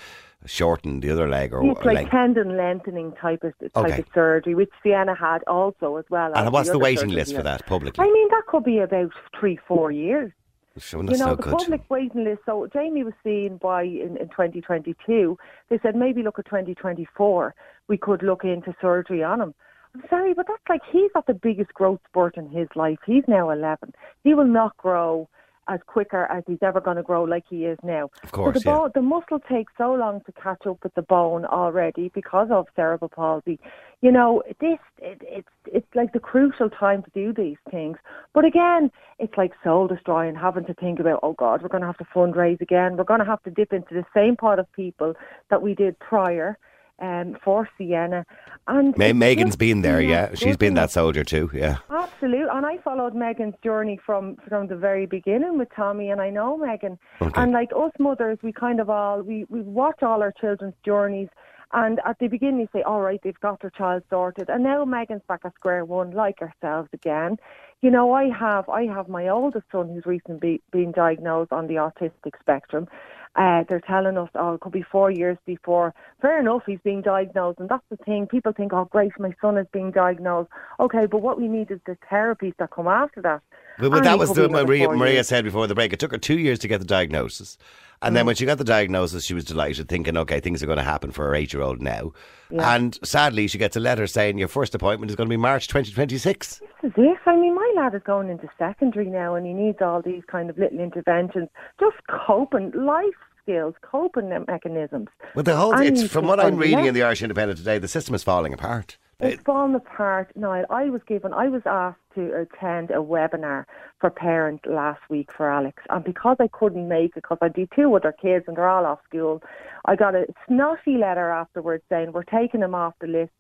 shorten 0.45 1.01
the 1.01 1.11
other 1.11 1.29
leg 1.29 1.53
or 1.53 1.65
It's 1.65 1.85
like 1.85 1.95
leg. 1.97 2.11
tendon 2.11 2.57
lengthening 2.57 3.13
type 3.13 3.43
of 3.43 3.53
type 3.59 3.71
Okay. 3.77 3.99
of 4.01 4.07
surgery, 4.15 4.55
which 4.55 4.71
Sienna 4.83 5.15
had 5.15 5.43
also 5.45 5.97
as 5.97 6.05
well. 6.11 6.33
And 6.35 6.53
what's 6.53 6.69
the 6.69 6.75
other 6.75 6.83
waiting 6.85 7.09
list 7.11 7.35
for 7.35 7.43
that 7.43 7.67
publicly? 7.67 8.05
I 8.05 8.11
mean, 8.13 8.29
that 8.29 8.43
could 8.47 8.65
be 8.65 8.79
about 8.79 9.13
three, 9.39 9.59
four 9.67 9.91
years. 9.91 10.33
Sure, 10.79 11.03
you 11.03 11.17
know, 11.17 11.29
no 11.29 11.35
the 11.37 11.43
good. 11.43 11.57
public 11.57 11.81
waiting 11.89 12.25
list. 12.25 12.43
So 12.45 12.69
Jamie 12.71 13.03
was 13.03 13.15
seen 13.25 13.57
by 13.57 13.83
in, 13.85 14.19
in 14.19 14.29
2022. 14.29 15.39
They 15.71 15.79
said 15.83 15.97
maybe 15.97 16.23
look 16.23 16.39
at 16.39 16.45
2024. 16.45 17.55
We 17.89 17.97
could 17.97 18.23
look 18.23 18.45
into 18.45 18.75
surgery 18.81 19.23
on 19.25 19.41
him. 19.41 19.55
I'm 19.95 20.03
sorry, 20.11 20.35
but 20.35 20.47
that's 20.47 20.61
like 20.69 20.83
he's 20.93 21.11
got 21.15 21.27
the 21.27 21.33
biggest 21.33 21.73
growth 21.73 22.01
spurt 22.07 22.37
in 22.37 22.51
his 22.51 22.69
life. 22.75 22.99
He's 23.07 23.25
now 23.27 23.49
11. 23.49 23.95
He 24.23 24.35
will 24.35 24.47
not 24.47 24.77
grow 24.77 25.31
as 25.69 25.81
quicker 25.87 26.25
as 26.27 26.45
he's 26.47 26.59
ever 26.63 26.81
going 26.81 26.97
to 26.97 27.03
grow 27.03 27.25
like 27.25 27.45
he 27.49 27.65
is 27.65 27.79
now. 27.83 28.11
Of 28.23 28.33
course, 28.33 28.55
so 28.55 28.61
the, 28.61 28.69
yeah. 28.69 28.77
bone, 28.77 28.91
the 28.95 29.03
muscle 29.03 29.41
takes 29.41 29.73
so 29.77 29.93
long 29.93 30.21
to 30.27 30.33
catch 30.33 30.67
up 30.67 30.79
with 30.83 30.95
the 30.95 31.03
bone 31.03 31.45
already 31.45 32.11
because 32.15 32.49
of 32.51 32.67
cerebral 32.75 33.09
palsy. 33.09 33.59
You 34.01 34.13
know, 34.13 34.43
this 34.61 34.79
it, 34.99 35.23
it's 35.23 35.49
it's 35.67 35.87
like 35.95 36.13
the 36.13 36.21
crucial 36.21 36.71
time 36.71 37.03
to 37.03 37.11
do 37.15 37.33
these 37.33 37.57
things. 37.71 37.97
But 38.35 38.45
again, 38.45 38.91
it's 39.19 39.35
like 39.37 39.53
soul 39.65 39.87
destroying, 39.87 40.35
having 40.35 40.65
to 40.67 40.75
think 40.75 41.01
about, 41.01 41.21
oh 41.23 41.33
God, 41.33 41.63
we're 41.63 41.69
going 41.69 41.81
to 41.81 41.87
have 41.87 41.99
to 41.99 42.07
fundraise 42.15 42.61
again. 42.61 42.97
We're 42.97 43.05
going 43.05 43.21
to 43.21 43.27
have 43.27 43.43
to 43.45 43.51
dip 43.51 43.73
into 43.73 43.95
the 43.95 44.05
same 44.15 44.37
pot 44.37 44.59
of 44.59 44.71
people 44.73 45.15
that 45.51 45.63
we 45.63 45.75
did 45.75 45.99
prior. 45.99 46.59
Um, 46.99 47.37
for 47.45 47.69
Sienna, 47.77 48.25
and 48.69 48.97
Ma- 48.97 49.13
Megan's 49.13 49.51
just 49.51 49.59
been 49.59 49.83
there, 49.83 50.01
yeah. 50.01 50.35
She's 50.35 50.57
been 50.57 50.73
that 50.75 50.91
soldier 50.91 51.25
too, 51.25 51.51
yeah. 51.53 51.77
Absolutely, 51.91 52.49
and 52.51 52.65
I 52.65 52.79
followed 52.79 53.15
Megan's 53.15 53.55
journey 53.63 54.01
from 54.05 54.37
from 54.49 54.67
the 54.69 54.77
very 54.77 55.05
beginning 55.05 55.59
with 55.59 55.69
Tommy, 55.77 56.09
and 56.09 56.23
I 56.23 56.31
know 56.31 56.57
Megan. 56.57 56.99
Okay. 57.21 57.39
And 57.39 57.53
like 57.53 57.71
us 57.77 57.93
mothers, 57.99 58.39
we 58.43 58.53
kind 58.53 58.81
of 58.81 58.89
all 58.89 59.21
we 59.21 59.45
we 59.51 59.61
watch 59.61 60.03
all 60.03 60.23
our 60.23 60.33
children's 60.33 60.75
journeys, 60.87 61.29
and 61.73 62.01
at 62.07 62.19
the 62.19 62.29
beginning 62.29 62.61
you 62.61 62.69
say, 62.73 62.83
all 62.83 63.03
right, 63.03 63.21
they've 63.23 63.39
got 63.41 63.61
their 63.61 63.71
child 63.71 64.03
sorted, 64.09 64.49
and 64.49 64.65
now 64.65 64.83
Megan's 64.87 65.23
back 65.29 65.41
at 65.45 65.55
square 65.55 65.85
one, 65.85 66.13
like 66.13 66.41
ourselves 66.41 66.89
again. 66.95 67.37
You 67.83 67.91
know, 67.91 68.15
I 68.15 68.31
have 68.31 68.69
I 68.71 68.87
have 68.87 69.09
my 69.09 69.29
oldest 69.29 69.67
son 69.71 69.89
who's 69.91 70.07
recently 70.07 70.63
been 70.73 70.93
diagnosed 70.93 71.53
on 71.53 71.67
the 71.67 71.75
autistic 71.75 72.41
spectrum. 72.41 72.89
Uh, 73.37 73.65
they're 73.69 73.83
telling 73.87 74.17
us, 74.17 74.31
oh, 74.35 74.55
it 74.55 74.61
could 74.61 74.73
be 74.73 74.83
four 74.91 75.11
years 75.11 75.37
before. 75.45 75.93
Fair 76.23 76.41
enough, 76.41 76.63
he's 76.67 76.79
being 76.83 77.03
diagnosed, 77.03 77.59
and 77.61 77.69
that's 77.69 77.85
the 77.91 77.97
thing. 77.99 78.27
People 78.27 78.53
think, 78.53 78.73
oh, 78.73 78.87
great, 78.91 79.13
my 79.19 79.35
son 79.43 79.59
is 79.59 79.67
being 79.73 79.91
diagnosed. 79.91 80.49
Okay, 80.81 81.05
but 81.05 81.21
what 81.21 81.39
we 81.39 81.47
need 81.47 81.71
is 81.71 81.79
the 81.85 81.99
therapies 82.11 82.55
that 82.59 82.71
come 82.71 82.89
after 82.89 83.21
that. 83.21 83.43
But, 83.79 83.91
but 83.91 84.05
that 84.05 84.19
was 84.19 84.33
the 84.33 84.49
Maria, 84.49 84.89
Maria 84.89 85.23
said 85.23 85.45
before 85.45 85.67
the 85.67 85.75
break. 85.75 85.93
It 85.93 86.01
took 86.01 86.13
her 86.13 86.19
two 86.19 86.39
years 86.39 86.59
to 86.61 86.69
get 86.69 86.79
the 86.79 86.87
diagnosis. 86.87 87.59
And 88.03 88.13
Mm. 88.13 88.15
then 88.17 88.27
when 88.27 88.37
she 88.37 88.47
got 88.47 88.59
the 88.59 88.65
diagnosis, 88.65 89.25
she 89.25 89.35
was 89.35 89.45
delighted, 89.45 89.89
thinking, 89.89 90.17
okay, 90.19 90.41
things 90.41 90.63
are 90.63 90.67
going 90.67 90.79
to 90.79 90.85
happen 90.85 91.11
for 91.11 91.27
her 91.27 91.35
eight 91.35 91.53
year 91.53 91.63
old 91.63 91.81
now. 91.83 92.13
Yeah. 92.51 92.75
And 92.75 92.99
sadly, 93.03 93.49
she 93.49 93.59
gets 93.59 93.77
a 93.77 93.81
letter 93.81 94.07
saying 94.07 94.39
your 94.39 94.49
first 94.49 94.75
appointment 94.75 95.11
is 95.11 95.17
going 95.17 95.29
to 95.29 95.33
be 95.33 95.37
March 95.39 95.69
2026. 95.69 96.61
This 96.83 96.91
is 96.91 96.93
it. 96.97 97.19
I 97.27 97.37
mean, 97.37 97.55
my 97.55 97.73
lad 97.77 97.95
is 97.95 98.03
going 98.05 98.29
into 98.31 98.49
secondary 98.59 99.07
now, 99.07 99.35
and 99.35 99.47
he 99.47 99.53
needs 99.53 99.79
all 99.81 100.01
these 100.03 100.23
kind 100.27 100.49
of 100.51 100.59
little 100.59 100.79
interventions, 100.81 101.49
just 101.81 101.97
coping, 102.09 102.71
life 102.75 103.05
skills, 103.47 103.75
coping 103.83 104.29
mechanisms. 104.49 105.09
Well, 105.35 105.45
the 105.45 105.57
whole, 105.57 105.79
it's 105.79 106.09
from 106.09 106.27
what 106.27 106.41
I'm 106.41 106.57
reading 106.57 106.87
in 106.87 106.95
the 106.95 107.03
Irish 107.03 107.23
Independent 107.23 107.59
today, 107.59 107.79
the 107.79 107.89
system 107.89 108.15
is 108.15 108.25
falling 108.25 108.53
apart. 108.53 108.99
It's 109.21 109.43
fallen 109.43 109.75
apart. 109.75 110.37
Niall, 110.37 110.67
I 110.69 110.91
was 110.91 111.01
given, 111.07 111.33
I 111.33 111.49
was 111.49 111.63
asked 111.65 112.01
to 112.17 112.33
attend 112.35 112.91
a 112.91 112.97
webinar 112.97 113.65
for 113.99 114.11
parents 114.11 114.65
last 114.67 115.01
week 115.09 115.31
for 115.35 115.51
Alex, 115.51 115.83
and 115.89 116.05
because 116.05 116.37
I 116.41 116.49
couldn't 116.49 116.89
make 116.89 117.17
it, 117.17 117.23
because 117.23 117.39
I 117.41 117.49
do 117.49 117.67
two 117.75 117.95
other 117.95 118.13
kids 118.13 118.45
and 118.49 118.57
they're 118.57 118.69
all 118.69 118.85
off 118.85 118.99
school, 119.09 119.43
I 119.87 119.97
got 119.97 120.15
a 120.15 120.27
snotty 120.47 120.99
letter 120.99 121.31
afterwards 121.31 121.85
saying 121.89 122.13
we're 122.13 122.25
taking 122.25 122.61
him 122.61 122.75
off 122.75 122.95
the 123.01 123.07
list 123.07 123.33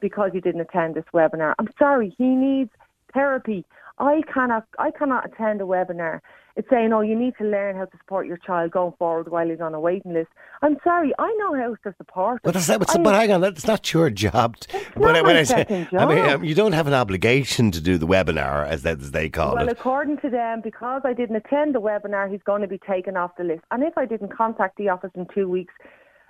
because 0.00 0.32
you 0.34 0.40
didn't 0.40 0.60
attend 0.60 0.96
this 0.96 1.04
webinar. 1.14 1.54
I'm 1.58 1.68
sorry, 1.78 2.14
he 2.18 2.26
needs 2.26 2.70
therapy. 3.14 3.64
I 3.98 4.22
cannot, 4.32 4.66
I 4.78 4.90
cannot 4.90 5.26
attend 5.26 5.60
a 5.60 5.64
webinar. 5.64 6.20
It's 6.54 6.68
saying, 6.68 6.92
oh, 6.92 7.00
you 7.00 7.16
need 7.18 7.34
to 7.38 7.44
learn 7.44 7.76
how 7.76 7.86
to 7.86 7.96
support 7.96 8.26
your 8.26 8.36
child 8.36 8.72
going 8.72 8.92
forward 8.98 9.30
while 9.30 9.48
he's 9.48 9.60
on 9.62 9.72
a 9.74 9.80
waiting 9.80 10.12
list. 10.12 10.28
I'm 10.60 10.76
sorry, 10.84 11.12
I 11.18 11.32
know 11.38 11.54
how 11.54 11.74
to 11.90 11.96
support. 11.96 12.42
But, 12.42 12.54
him. 12.54 12.62
that's, 12.62 12.78
but, 12.78 12.98
I- 12.98 13.02
but 13.02 13.14
hang 13.14 13.32
on, 13.32 13.40
that's 13.40 13.66
not 13.66 13.90
your 13.92 14.10
job. 14.10 14.56
But 14.94 15.00
not 15.00 15.24
when 15.24 15.34
my 15.34 15.38
I 15.40 15.42
say, 15.44 15.54
second 15.56 15.88
I 15.98 16.04
mean, 16.06 16.18
um, 16.18 16.44
you 16.44 16.54
don't 16.54 16.72
have 16.72 16.86
an 16.86 16.92
obligation 16.94 17.70
to 17.70 17.80
do 17.80 17.96
the 17.96 18.06
webinar, 18.06 18.66
as, 18.66 18.82
they- 18.82 18.90
as 18.90 19.12
they 19.12 19.28
call 19.30 19.54
Well, 19.54 19.62
it. 19.62 19.66
Well, 19.66 19.72
according 19.72 20.18
to 20.18 20.28
them, 20.30 20.60
because 20.62 21.02
I 21.04 21.14
didn't 21.14 21.36
attend 21.36 21.74
the 21.74 21.80
webinar, 21.80 22.30
he's 22.30 22.42
going 22.44 22.60
to 22.62 22.68
be 22.68 22.78
taken 22.78 23.16
off 23.16 23.30
the 23.38 23.44
list. 23.44 23.62
And 23.70 23.82
if 23.82 23.96
I 23.96 24.04
didn't 24.04 24.36
contact 24.36 24.76
the 24.76 24.90
office 24.90 25.10
in 25.14 25.26
two 25.34 25.48
weeks, 25.48 25.72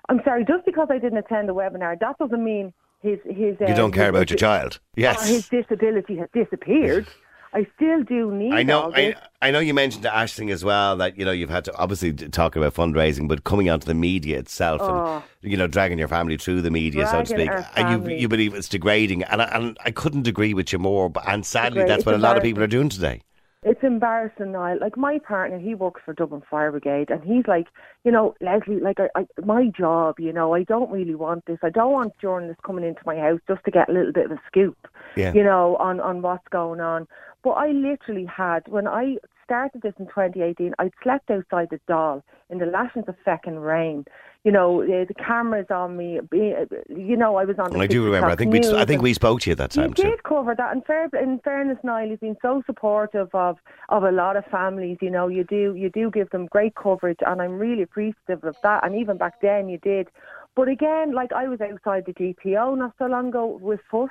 I'm 0.09 0.21
sorry, 0.25 0.45
just 0.45 0.65
because 0.65 0.89
I 0.91 0.99
didn't 0.99 1.19
attend 1.19 1.49
the 1.49 1.55
webinar, 1.55 1.99
that 1.99 2.19
doesn't 2.19 2.43
mean 2.45 2.73
his 3.03 3.19
his. 3.25 3.57
You 3.61 3.75
don't 3.75 3.91
care 3.93 4.05
his- 4.05 4.11
about 4.11 4.31
your 4.31 4.37
child. 4.37 4.79
Yes. 4.95 5.29
his 5.29 5.49
disability 5.49 6.17
has 6.17 6.29
disappeared. 6.33 7.07
I 7.55 7.67
still 7.77 8.03
do 8.03 8.33
need. 8.33 8.55
I 8.55 8.63
know. 8.63 8.91
I, 8.95 9.15
I 9.43 9.51
know 9.51 9.59
you 9.59 9.75
mentioned 9.75 10.05
to 10.05 10.09
Ashling 10.09 10.51
as 10.51 10.65
well 10.65 10.97
that 10.97 11.19
you 11.19 11.25
know 11.25 11.33
you've 11.33 11.51
had 11.51 11.65
to 11.67 11.77
obviously 11.77 12.13
talk 12.15 12.57
about 12.57 12.73
fundraising, 12.75 13.29
but 13.29 13.45
coming 13.45 13.69
onto 13.69 13.87
the 13.87 13.95
media 13.95 14.39
itself 14.39 14.81
Oh. 14.83 15.23
and 15.43 15.51
you 15.53 15.59
know 15.59 15.67
dragging 15.67 15.99
your 15.99 16.09
family 16.09 16.39
through 16.39 16.63
the 16.63 16.71
media, 16.71 17.07
so 17.07 17.21
to 17.21 17.27
speak, 17.27 17.51
and 17.77 18.07
you 18.09 18.17
you 18.17 18.29
believe 18.29 18.55
it's 18.55 18.69
degrading, 18.69 19.23
and 19.25 19.43
I, 19.43 19.45
and 19.47 19.77
I 19.85 19.91
couldn't 19.91 20.27
agree 20.27 20.55
with 20.55 20.73
you 20.73 20.79
more. 20.79 21.11
But 21.11 21.29
and 21.29 21.45
sadly, 21.45 21.85
that's 21.85 22.07
what 22.07 22.15
a 22.15 22.19
lot 22.19 22.37
of 22.39 22.43
people 22.43 22.63
are 22.63 22.67
doing 22.69 22.89
today. 22.89 23.21
It's 23.65 23.83
embarrassing 23.85 24.53
now. 24.53 24.77
Like 24.79 24.97
my 24.97 25.21
partner, 25.21 25.59
he 25.59 25.75
works 25.75 26.03
for 26.05 26.13
Dublin 26.15 26.43
Fire 26.51 26.73
Brigade, 26.73 27.11
and 27.11 27.23
he's 27.23 27.47
like, 27.47 27.69
you 28.03 28.11
know, 28.11 28.35
Leslie, 28.41 28.81
like 28.81 28.99
I, 28.99 29.09
I, 29.15 29.27
my 29.45 29.69
job, 29.69 30.19
you 30.19 30.33
know, 30.33 30.53
I 30.53 30.65
don't 30.65 30.91
really 30.91 31.15
want 31.15 31.47
this. 31.47 31.59
I 31.63 31.71
don't 31.71 31.93
want 31.93 32.19
journalists 32.21 32.63
coming 32.67 32.85
into 32.85 33.03
my 33.07 33.17
house 33.17 33.39
just 33.47 33.65
to 33.65 33.71
get 33.71 33.89
a 33.89 33.93
little 33.93 34.13
bit 34.13 34.27
of 34.27 34.33
a 34.33 34.41
scoop, 34.49 34.89
Yeah. 35.17 35.33
you 35.33 35.45
know, 35.45 35.77
on 35.77 36.01
on 36.01 36.23
what's 36.23 36.49
going 36.49 36.81
on. 36.81 37.07
But 37.45 37.51
I 37.53 37.69
literally 37.69 38.25
had 38.25 38.67
when 38.67 38.89
I 38.89 39.19
started 39.53 39.83
this 39.83 39.93
in 39.99 40.07
2018, 40.07 40.73
I'd 40.79 40.93
slept 41.03 41.31
outside 41.31 41.69
the 41.71 41.79
Dáil 41.87 42.23
in 42.49 42.57
the 42.57 42.65
lashings 42.65 43.05
of 43.07 43.17
feckin' 43.27 43.63
rain. 43.63 44.07
You 44.45 44.51
know, 44.51 44.85
the, 44.85 45.05
the 45.07 45.15
cameras 45.15 45.67
on 45.71 45.97
me. 45.99 46.21
You 46.33 47.17
know, 47.17 47.37
I 47.37 47.45
was 47.45 47.57
on. 47.59 47.71
The 47.71 47.79
I 47.79 47.87
do 47.87 48.03
remember. 48.05 48.29
I 48.29 48.35
think 48.35 48.53
we 48.53 48.61
I 48.75 48.85
think 48.87 49.03
we 49.03 49.13
spoke 49.13 49.43
to 49.43 49.51
you 49.51 49.53
at 49.53 49.59
that 49.59 49.71
time 49.71 49.91
you 49.91 49.95
too. 49.95 50.03
did 50.03 50.23
cover 50.25 50.55
that. 50.57 50.75
In, 50.75 50.81
fair, 50.83 51.09
in 51.21 51.39
fairness, 51.45 51.79
Niall, 51.85 52.09
you've 52.09 52.21
been 52.21 52.37
so 52.43 52.63
supportive 52.67 53.29
of, 53.35 53.59
of 53.91 54.03
a 54.03 54.11
lot 54.11 54.37
of 54.37 54.45
families. 54.47 54.99
You 55.01 55.11
know, 55.11 55.29
you 55.29 55.45
do 55.45 55.75
you 55.77 55.91
do 55.91 56.11
give 56.11 56.31
them 56.31 56.47
great 56.47 56.75
coverage, 56.75 57.21
and 57.25 57.41
I'm 57.41 57.59
really 57.59 57.83
appreciative 57.83 58.43
of 58.43 58.57
that. 58.63 58.85
And 58.85 58.97
even 58.97 59.17
back 59.19 59.41
then, 59.43 59.69
you 59.69 59.79
did. 59.79 60.09
But 60.57 60.69
again, 60.69 61.15
like 61.15 61.33
I 61.33 61.47
was 61.47 61.61
outside 61.61 62.05
the 62.07 62.13
GPO 62.13 62.77
not 62.77 62.95
so 62.99 63.07
long 63.07 63.29
ago 63.29 63.59
with 63.61 63.81
FUS. 63.91 64.11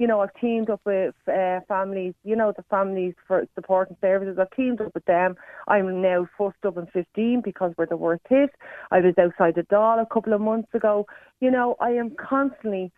You 0.00 0.06
know, 0.06 0.20
I've 0.22 0.32
teamed 0.40 0.70
up 0.70 0.80
with 0.86 1.14
uh, 1.28 1.60
families. 1.68 2.14
You 2.24 2.34
know, 2.34 2.54
the 2.56 2.64
families 2.70 3.12
for 3.28 3.44
support 3.54 3.90
and 3.90 3.98
services. 4.00 4.38
I've 4.40 4.50
teamed 4.56 4.80
up 4.80 4.94
with 4.94 5.04
them. 5.04 5.34
I'm 5.68 6.00
now 6.00 6.26
FUS 6.38 6.54
in 6.64 6.86
15 6.86 7.42
because 7.44 7.74
we're 7.76 7.84
the 7.84 7.98
worst 7.98 8.22
hit. 8.26 8.48
I 8.90 9.00
was 9.00 9.12
outside 9.18 9.56
the 9.56 9.62
Dáil 9.70 10.00
a 10.00 10.06
couple 10.06 10.32
of 10.32 10.40
months 10.40 10.70
ago. 10.72 11.06
You 11.40 11.50
know, 11.50 11.76
I 11.80 11.90
am 11.90 12.16
constantly 12.18 12.90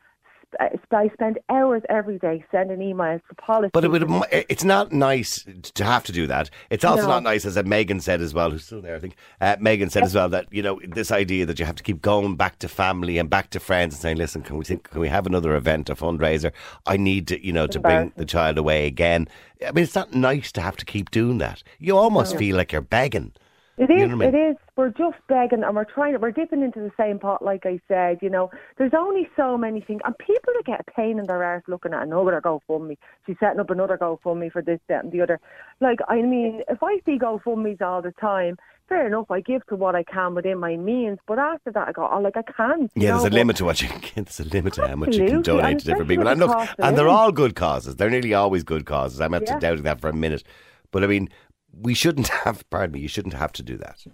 I 0.60 1.08
spend 1.14 1.38
hours 1.48 1.82
every 1.88 2.18
day 2.18 2.44
sending 2.50 2.78
emails 2.78 3.20
to 3.28 3.34
politicians. 3.34 3.70
But 3.72 3.84
it 3.84 3.90
would, 3.90 4.08
it's 4.48 4.64
not 4.64 4.92
nice 4.92 5.44
to 5.74 5.84
have 5.84 6.04
to 6.04 6.12
do 6.12 6.26
that. 6.26 6.50
It's 6.70 6.84
also 6.84 7.02
No. 7.02 7.08
not 7.08 7.22
nice, 7.22 7.44
as 7.44 7.56
Megan 7.64 8.00
said 8.00 8.20
as 8.20 8.34
well, 8.34 8.50
who's 8.50 8.64
still 8.64 8.82
there, 8.82 8.96
I 8.96 8.98
think. 8.98 9.14
Uh, 9.40 9.56
Megan 9.60 9.90
said 9.90 10.02
as 10.04 10.14
well 10.14 10.28
that, 10.30 10.46
you 10.50 10.62
know, 10.62 10.80
this 10.86 11.10
idea 11.10 11.46
that 11.46 11.58
you 11.58 11.64
have 11.64 11.76
to 11.76 11.82
keep 11.82 12.02
going 12.02 12.36
back 12.36 12.58
to 12.60 12.68
family 12.68 13.18
and 13.18 13.30
back 13.30 13.50
to 13.50 13.60
friends 13.60 13.94
and 13.94 14.00
saying, 14.02 14.16
listen, 14.16 14.42
can 14.42 14.56
we 14.58 14.64
think, 14.64 14.90
can 14.90 15.00
we 15.00 15.08
have 15.08 15.26
another 15.26 15.54
event, 15.54 15.88
a 15.90 15.94
fundraiser? 15.94 16.52
I 16.86 16.96
need 16.96 17.28
to, 17.28 17.44
you 17.44 17.52
know, 17.52 17.66
to 17.66 17.80
bring 17.80 18.12
the 18.16 18.24
child 18.24 18.58
away 18.58 18.86
again. 18.86 19.28
I 19.66 19.72
mean, 19.72 19.84
it's 19.84 19.94
not 19.94 20.12
nice 20.12 20.52
to 20.52 20.60
have 20.60 20.76
to 20.78 20.84
keep 20.84 21.10
doing 21.10 21.38
that. 21.38 21.62
You 21.78 21.96
almost 21.96 22.34
No. 22.34 22.38
feel 22.38 22.56
like 22.56 22.72
you're 22.72 22.80
begging. 22.80 23.32
It 23.78 23.88
You 23.88 24.06
know 24.06 24.12
I 24.12 24.30
mean? 24.30 24.34
It 24.34 24.50
is. 24.50 24.56
We're 24.76 24.88
just 24.90 25.16
begging, 25.28 25.62
and 25.64 25.76
we're 25.76 25.84
trying. 25.84 26.18
We're 26.20 26.30
dipping 26.30 26.62
into 26.62 26.80
the 26.80 26.90
same 26.98 27.18
pot, 27.18 27.44
like 27.44 27.66
I 27.66 27.78
said. 27.88 28.18
You 28.22 28.30
know, 28.30 28.50
there's 28.78 28.94
only 28.96 29.28
so 29.36 29.58
many 29.58 29.82
things, 29.82 30.00
and 30.04 30.16
people 30.18 30.52
that 30.54 30.64
get 30.64 30.80
a 30.80 30.90
pain 30.90 31.18
in 31.18 31.26
their 31.26 31.44
arse 31.44 31.64
looking 31.68 31.92
at 31.92 32.02
another 32.02 32.40
GoFundMe. 32.40 32.96
She's 33.26 33.36
setting 33.38 33.60
up 33.60 33.68
another 33.70 33.98
GoFundMe 33.98 34.18
for 34.22 34.34
me 34.36 34.48
for 34.48 34.62
this, 34.62 34.80
that, 34.88 35.04
and 35.04 35.12
the 35.12 35.20
other. 35.20 35.40
Like, 35.80 35.98
I 36.08 36.22
mean, 36.22 36.62
if 36.68 36.82
I 36.82 36.98
see 37.04 37.18
GoFundMe's 37.18 37.82
all 37.82 38.00
the 38.00 38.12
time, 38.12 38.56
fair 38.88 39.06
enough. 39.06 39.30
I 39.30 39.40
give 39.40 39.64
to 39.66 39.76
what 39.76 39.94
I 39.94 40.02
can 40.04 40.34
within 40.34 40.58
my 40.58 40.76
means, 40.76 41.18
but 41.26 41.38
after 41.38 41.70
that, 41.72 41.88
I 41.88 41.92
go, 41.92 42.08
oh, 42.10 42.20
like 42.20 42.36
I 42.36 42.42
can't. 42.42 42.90
Yeah, 42.94 43.12
there's 43.12 43.24
know, 43.24 43.28
a 43.28 43.38
limit 43.38 43.56
to 43.56 43.64
what 43.64 43.80
you 43.82 43.88
can. 44.00 44.24
There's 44.24 44.40
a 44.40 44.44
limit 44.44 44.74
to 44.74 44.88
how 44.88 44.96
much 44.96 45.16
you 45.16 45.26
can 45.26 45.42
donate 45.42 45.80
to 45.80 45.84
different 45.84 46.08
people. 46.08 46.28
And 46.28 46.40
look, 46.40 46.68
and 46.78 46.96
they're 46.96 47.08
all 47.08 47.32
good 47.32 47.54
causes. 47.56 47.96
They're 47.96 48.10
nearly 48.10 48.34
always 48.34 48.64
good 48.64 48.86
causes. 48.86 49.20
I'm 49.20 49.32
not 49.32 49.42
Yeah. 49.46 49.58
doubting 49.58 49.84
that 49.84 50.00
for 50.00 50.08
a 50.08 50.14
minute. 50.14 50.44
But 50.90 51.04
I 51.04 51.06
mean, 51.06 51.28
we 51.72 51.94
shouldn't 51.94 52.28
have. 52.44 52.68
Pardon 52.70 52.92
me. 52.94 53.00
You 53.00 53.08
shouldn't 53.08 53.34
have 53.34 53.52
to 53.52 53.62
do 53.62 53.76
that. 53.78 54.04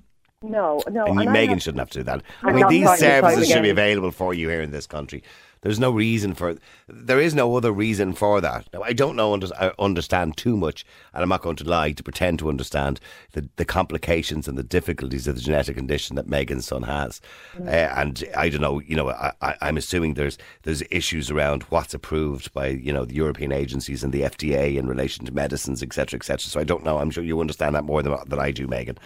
No, 0.43 0.80
no. 0.89 1.07
and 1.07 1.20
I 1.20 1.32
Megan 1.32 1.59
shouldn't 1.59 1.80
have 1.80 1.91
to 1.91 1.99
do 1.99 2.05
that. 2.05 2.22
I'm 2.43 2.51
I 2.51 2.53
mean, 2.53 2.68
these 2.68 2.99
services 2.99 3.49
should 3.49 3.62
be 3.62 3.70
available 3.70 4.12
for 4.12 4.32
you 4.32 4.49
here 4.49 4.62
in 4.62 4.70
this 4.70 4.86
country. 4.86 5.22
There's 5.62 5.80
no 5.80 5.91
reason 5.91 6.34
for. 6.34 6.57
There 6.86 7.18
is 7.18 7.34
no 7.34 7.57
other 7.57 7.72
reason 7.72 8.12
for 8.12 8.41
that. 8.41 8.68
Now, 8.72 8.82
I 8.82 8.93
don't 8.93 9.16
know 9.16 9.34
I 9.59 9.72
understand 9.78 10.36
too 10.36 10.57
much, 10.57 10.84
and 11.12 11.22
I'm 11.22 11.28
not 11.28 11.43
going 11.43 11.57
to 11.57 11.64
lie 11.64 11.93
to 11.93 12.03
pretend 12.03 12.39
to 12.39 12.49
understand 12.49 13.01
the, 13.32 13.49
the 13.57 13.64
complications 13.64 14.47
and 14.47 14.57
the 14.57 14.62
difficulties 14.62 15.26
of 15.26 15.34
the 15.34 15.41
genetic 15.41 15.76
condition 15.76 16.14
that 16.14 16.28
Megan's 16.28 16.66
son 16.66 16.84
has. 16.84 17.20
Mm. 17.57 17.66
Uh, 17.66 17.70
and 17.70 18.24
I 18.36 18.49
don't 18.49 18.61
know. 18.61 18.78
You 18.80 18.95
know, 18.95 19.11
I, 19.11 19.32
I, 19.43 19.57
I'm 19.62 19.76
assuming 19.76 20.14
there's 20.14 20.39
there's 20.62 20.84
issues 20.91 21.30
around 21.30 21.64
what's 21.64 21.95
approved 21.95 22.53
by 22.53 22.68
you 22.68 22.93
know 22.93 23.05
the 23.05 23.16
European 23.16 23.51
agencies 23.51 24.05
and 24.05 24.12
the 24.12 24.22
FDA 24.22 24.76
in 24.76 24.86
relation 24.86 25.26
to 25.26 25.32
medicines, 25.32 25.82
etc., 25.82 26.18
etc. 26.18 26.39
So 26.39 26.61
I 26.61 26.64
don't 26.64 26.84
know. 26.84 26.99
I'm 26.99 27.11
sure 27.11 27.24
you 27.24 27.41
understand 27.41 27.74
that 27.74 27.84
more 27.84 28.03
than 28.03 28.16
than 28.28 28.39
I 28.39 28.53
do, 28.53 28.68
Megan. 28.68 28.99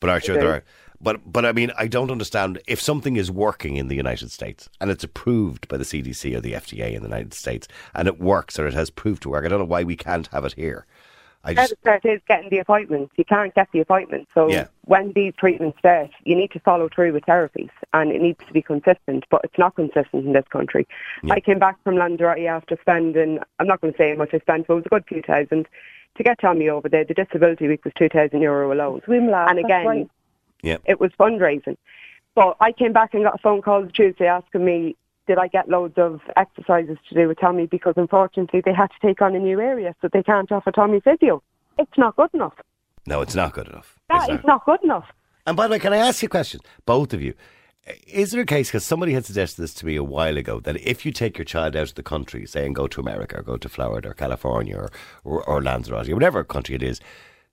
But 0.00 0.10
I'm 0.10 0.20
sure 0.20 0.36
there 0.36 0.52
are. 0.52 0.64
But 1.00 1.30
but 1.30 1.44
I 1.44 1.52
mean, 1.52 1.72
I 1.76 1.88
don't 1.88 2.10
understand 2.10 2.58
if 2.66 2.80
something 2.80 3.16
is 3.16 3.30
working 3.30 3.76
in 3.76 3.88
the 3.88 3.94
United 3.94 4.30
States 4.30 4.68
and 4.80 4.90
it's 4.90 5.04
approved 5.04 5.68
by 5.68 5.76
the 5.76 5.84
CDC 5.84 6.34
or 6.34 6.40
the 6.40 6.52
FDA 6.54 6.94
in 6.94 7.02
the 7.02 7.08
United 7.08 7.34
States 7.34 7.68
and 7.94 8.08
it 8.08 8.18
works 8.18 8.58
or 8.58 8.66
it 8.66 8.74
has 8.74 8.90
proved 8.90 9.22
to 9.22 9.30
work. 9.30 9.44
I 9.44 9.48
don't 9.48 9.58
know 9.58 9.66
why 9.66 9.84
we 9.84 9.96
can't 9.96 10.26
have 10.28 10.44
it 10.44 10.54
here. 10.54 10.86
I 11.44 11.52
The 11.54 11.60
just 11.60 11.82
part 11.84 12.04
is 12.04 12.20
getting 12.26 12.50
the 12.50 12.58
appointments. 12.58 13.12
You 13.16 13.24
can't 13.24 13.54
get 13.54 13.68
the 13.72 13.80
appointments. 13.80 14.30
So 14.34 14.48
Yeah. 14.48 14.66
when 14.86 15.12
these 15.12 15.32
treatments 15.38 15.78
start, 15.78 16.10
you 16.24 16.34
need 16.34 16.50
to 16.52 16.60
follow 16.60 16.88
through 16.88 17.12
with 17.12 17.24
therapies 17.24 17.70
and 17.92 18.10
it 18.10 18.20
needs 18.20 18.40
to 18.46 18.52
be 18.52 18.62
consistent, 18.62 19.24
but 19.30 19.42
it's 19.44 19.58
not 19.58 19.76
consistent 19.76 20.26
in 20.26 20.32
this 20.32 20.48
country. 20.50 20.88
I 21.30 21.40
came 21.40 21.58
back 21.60 21.76
from 21.84 21.96
Lanzarote 21.96 22.46
after 22.46 22.76
spending, 22.80 23.38
I'm 23.60 23.66
not 23.66 23.80
going 23.80 23.92
to 23.92 23.96
say 23.98 24.10
how 24.10 24.16
much 24.16 24.34
I 24.34 24.38
spent, 24.40 24.66
but 24.66 24.72
it 24.72 24.76
was 24.76 24.86
a 24.86 24.88
good 24.88 25.04
few 25.06 25.22
thousand. 25.22 25.68
To 26.16 26.22
get 26.22 26.38
Tommy 26.40 26.68
over 26.68 26.88
there, 26.88 27.04
the 27.04 27.14
disability 27.14 27.68
week 27.68 27.84
was 27.84 27.92
2,000 27.98 28.40
euro 28.40 28.72
alone. 28.72 29.02
Swim 29.04 29.30
lab, 29.30 29.50
And 29.50 29.58
again, 29.58 29.86
right. 29.86 30.10
yeah. 30.62 30.78
it 30.86 30.98
was 30.98 31.10
fundraising. 31.18 31.76
But 32.34 32.56
I 32.60 32.72
came 32.72 32.92
back 32.92 33.12
and 33.14 33.24
got 33.24 33.34
a 33.34 33.38
phone 33.38 33.62
call 33.62 33.86
Tuesday 33.86 34.26
asking 34.26 34.64
me, 34.64 34.96
did 35.26 35.38
I 35.38 35.48
get 35.48 35.68
loads 35.68 35.94
of 35.98 36.20
exercises 36.36 36.96
to 37.08 37.14
do 37.14 37.28
with 37.28 37.38
Tommy? 37.40 37.66
Because 37.66 37.94
unfortunately 37.96 38.62
they 38.64 38.72
had 38.72 38.88
to 38.88 39.06
take 39.06 39.20
on 39.20 39.34
a 39.34 39.38
new 39.38 39.60
area, 39.60 39.94
so 40.00 40.08
they 40.12 40.22
can't 40.22 40.50
offer 40.52 40.70
Tommy 40.70 41.00
physio. 41.00 41.42
It's 41.78 41.98
not 41.98 42.16
good 42.16 42.30
enough. 42.32 42.54
no, 43.06 43.20
it's 43.20 43.34
not 43.34 43.52
good 43.52 43.68
enough. 43.68 43.98
That 44.08 44.30
is 44.30 44.40
not 44.44 44.64
good 44.64 44.82
enough. 44.84 45.06
And 45.46 45.56
by 45.56 45.66
the 45.66 45.72
way, 45.72 45.78
can 45.78 45.92
I 45.92 45.98
ask 45.98 46.22
you 46.22 46.26
a 46.26 46.30
question, 46.30 46.60
both 46.86 47.12
of 47.12 47.20
you? 47.22 47.34
Is 48.06 48.32
there 48.32 48.42
a 48.42 48.46
case, 48.46 48.68
because 48.68 48.84
somebody 48.84 49.12
had 49.12 49.24
suggested 49.24 49.62
this 49.62 49.74
to 49.74 49.86
me 49.86 49.96
a 49.96 50.02
while 50.02 50.36
ago, 50.36 50.58
that 50.60 50.76
if 50.80 51.06
you 51.06 51.12
take 51.12 51.38
your 51.38 51.44
child 51.44 51.76
out 51.76 51.88
of 51.88 51.94
the 51.94 52.02
country, 52.02 52.44
say, 52.46 52.66
and 52.66 52.74
go 52.74 52.88
to 52.88 53.00
America 53.00 53.38
or 53.38 53.42
go 53.42 53.56
to 53.56 53.68
Florida 53.68 54.10
or 54.10 54.14
California 54.14 54.76
or, 54.76 54.90
or, 55.22 55.44
or 55.44 55.62
Lanzarote 55.62 56.08
or 56.08 56.14
whatever 56.14 56.42
country 56.42 56.74
it 56.74 56.82
is, 56.82 57.00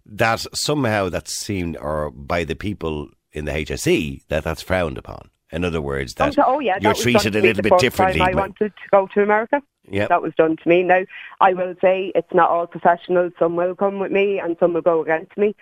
that 0.05 0.45
somehow 0.53 1.09
that's 1.09 1.36
seen, 1.38 1.75
or 1.77 2.09
by 2.09 2.43
the 2.43 2.55
people 2.55 3.09
in 3.31 3.45
the 3.45 3.51
HSE, 3.51 4.23
that 4.29 4.43
that's 4.43 4.61
frowned 4.61 4.97
upon. 4.97 5.29
In 5.51 5.63
other 5.63 5.81
words, 5.81 6.15
that 6.15 6.38
oh, 6.39 6.43
oh 6.47 6.59
yeah, 6.59 6.79
you're 6.81 6.93
that 6.93 7.01
treated 7.01 7.36
a 7.36 7.41
little 7.41 7.61
bit 7.61 7.77
differently. 7.77 8.21
I 8.21 8.34
wanted 8.34 8.73
to 8.75 8.89
go 8.91 9.07
to 9.13 9.21
America. 9.21 9.61
Yep. 9.88 10.09
That 10.09 10.23
was 10.23 10.34
done 10.36 10.57
to 10.57 10.67
me. 10.67 10.81
Now 10.81 11.03
I 11.41 11.53
will 11.53 11.75
say 11.79 12.11
it's 12.15 12.34
not 12.34 12.49
all 12.49 12.65
professionals. 12.65 13.34
Some 13.38 13.55
will 13.55 13.75
come 13.75 13.99
with 13.99 14.11
me, 14.11 14.39
and 14.39 14.57
some 14.59 14.73
will 14.73 14.81
go 14.81 15.03
against 15.03 15.38
me. 15.38 15.55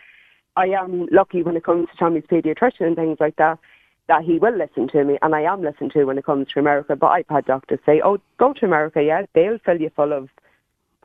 I 0.55 0.67
am 0.67 1.07
lucky 1.11 1.43
when 1.43 1.57
it 1.57 1.65
comes 1.65 1.89
to 1.89 1.97
Tommy's 1.97 2.23
paediatrician 2.23 2.87
and 2.87 2.95
things 2.95 3.17
like 3.19 3.35
that, 3.35 3.59
that 4.07 4.23
he 4.23 4.39
will 4.39 4.55
listen 4.55 4.87
to 4.89 5.03
me, 5.03 5.17
and 5.21 5.33
I 5.35 5.41
am 5.41 5.61
listened 5.61 5.91
to 5.93 6.05
when 6.05 6.17
it 6.17 6.25
comes 6.25 6.49
to 6.49 6.59
America. 6.59 6.95
But 6.95 7.07
I've 7.07 7.29
had 7.29 7.45
doctors 7.45 7.79
say, 7.85 8.01
"Oh, 8.03 8.19
go 8.37 8.53
to 8.53 8.65
America, 8.65 9.01
yeah, 9.01 9.25
they'll 9.33 9.59
fill 9.59 9.79
you 9.79 9.89
full 9.89 10.13
of 10.13 10.29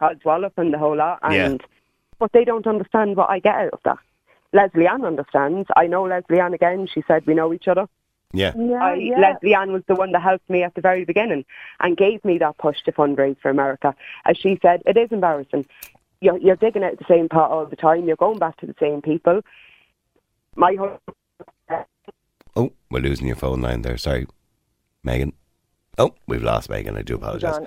Codswallop 0.00 0.52
and 0.56 0.72
the 0.72 0.78
whole 0.78 0.96
lot," 0.96 1.20
Yeah. 1.22 1.46
and 1.46 1.62
but 2.18 2.32
they 2.32 2.44
don't 2.44 2.66
understand 2.66 3.16
what 3.16 3.30
I 3.30 3.38
get 3.38 3.54
out 3.54 3.72
of 3.72 3.80
that. 3.84 3.98
Leslie 4.52 4.86
Ann 4.86 5.04
understands. 5.04 5.68
I 5.76 5.86
know 5.86 6.04
Leslie 6.04 6.40
Ann 6.40 6.54
again. 6.54 6.86
She 6.86 7.02
said 7.06 7.26
we 7.26 7.34
know 7.34 7.52
each 7.52 7.68
other. 7.68 7.86
Yeah. 8.32 8.52
I, 8.56 9.12
Leslie 9.18 9.54
Ann 9.54 9.72
was 9.72 9.82
the 9.86 9.94
one 9.94 10.12
that 10.12 10.22
helped 10.22 10.48
me 10.50 10.62
at 10.62 10.74
the 10.74 10.80
very 10.80 11.04
beginning 11.04 11.44
and 11.80 11.96
gave 11.96 12.24
me 12.24 12.38
that 12.38 12.58
push 12.58 12.82
to 12.82 12.92
fundraise 12.92 13.38
for 13.40 13.50
America. 13.50 13.94
As 14.24 14.36
she 14.36 14.58
said, 14.60 14.82
it 14.84 14.96
is 14.96 15.12
embarrassing. 15.12 15.66
You're, 16.20 16.38
you're 16.38 16.56
digging 16.56 16.82
out 16.82 16.98
the 16.98 17.04
same 17.08 17.28
pot 17.28 17.50
all 17.50 17.66
the 17.66 17.76
time. 17.76 18.06
You're 18.06 18.16
going 18.16 18.38
back 18.38 18.56
to 18.58 18.66
the 18.66 18.74
same 18.80 19.00
people. 19.02 19.42
My 20.54 20.74
husband 20.74 21.00
Oh, 22.56 22.72
we're 22.90 23.00
losing 23.00 23.26
your 23.26 23.36
phone 23.36 23.60
line 23.60 23.82
there. 23.82 23.96
Sorry, 23.98 24.26
Megan. 25.04 25.32
Oh, 25.98 26.14
we've 26.26 26.42
lost 26.42 26.68
Megan. 26.70 26.96
I 26.96 27.02
do 27.02 27.14
apologise. 27.16 27.58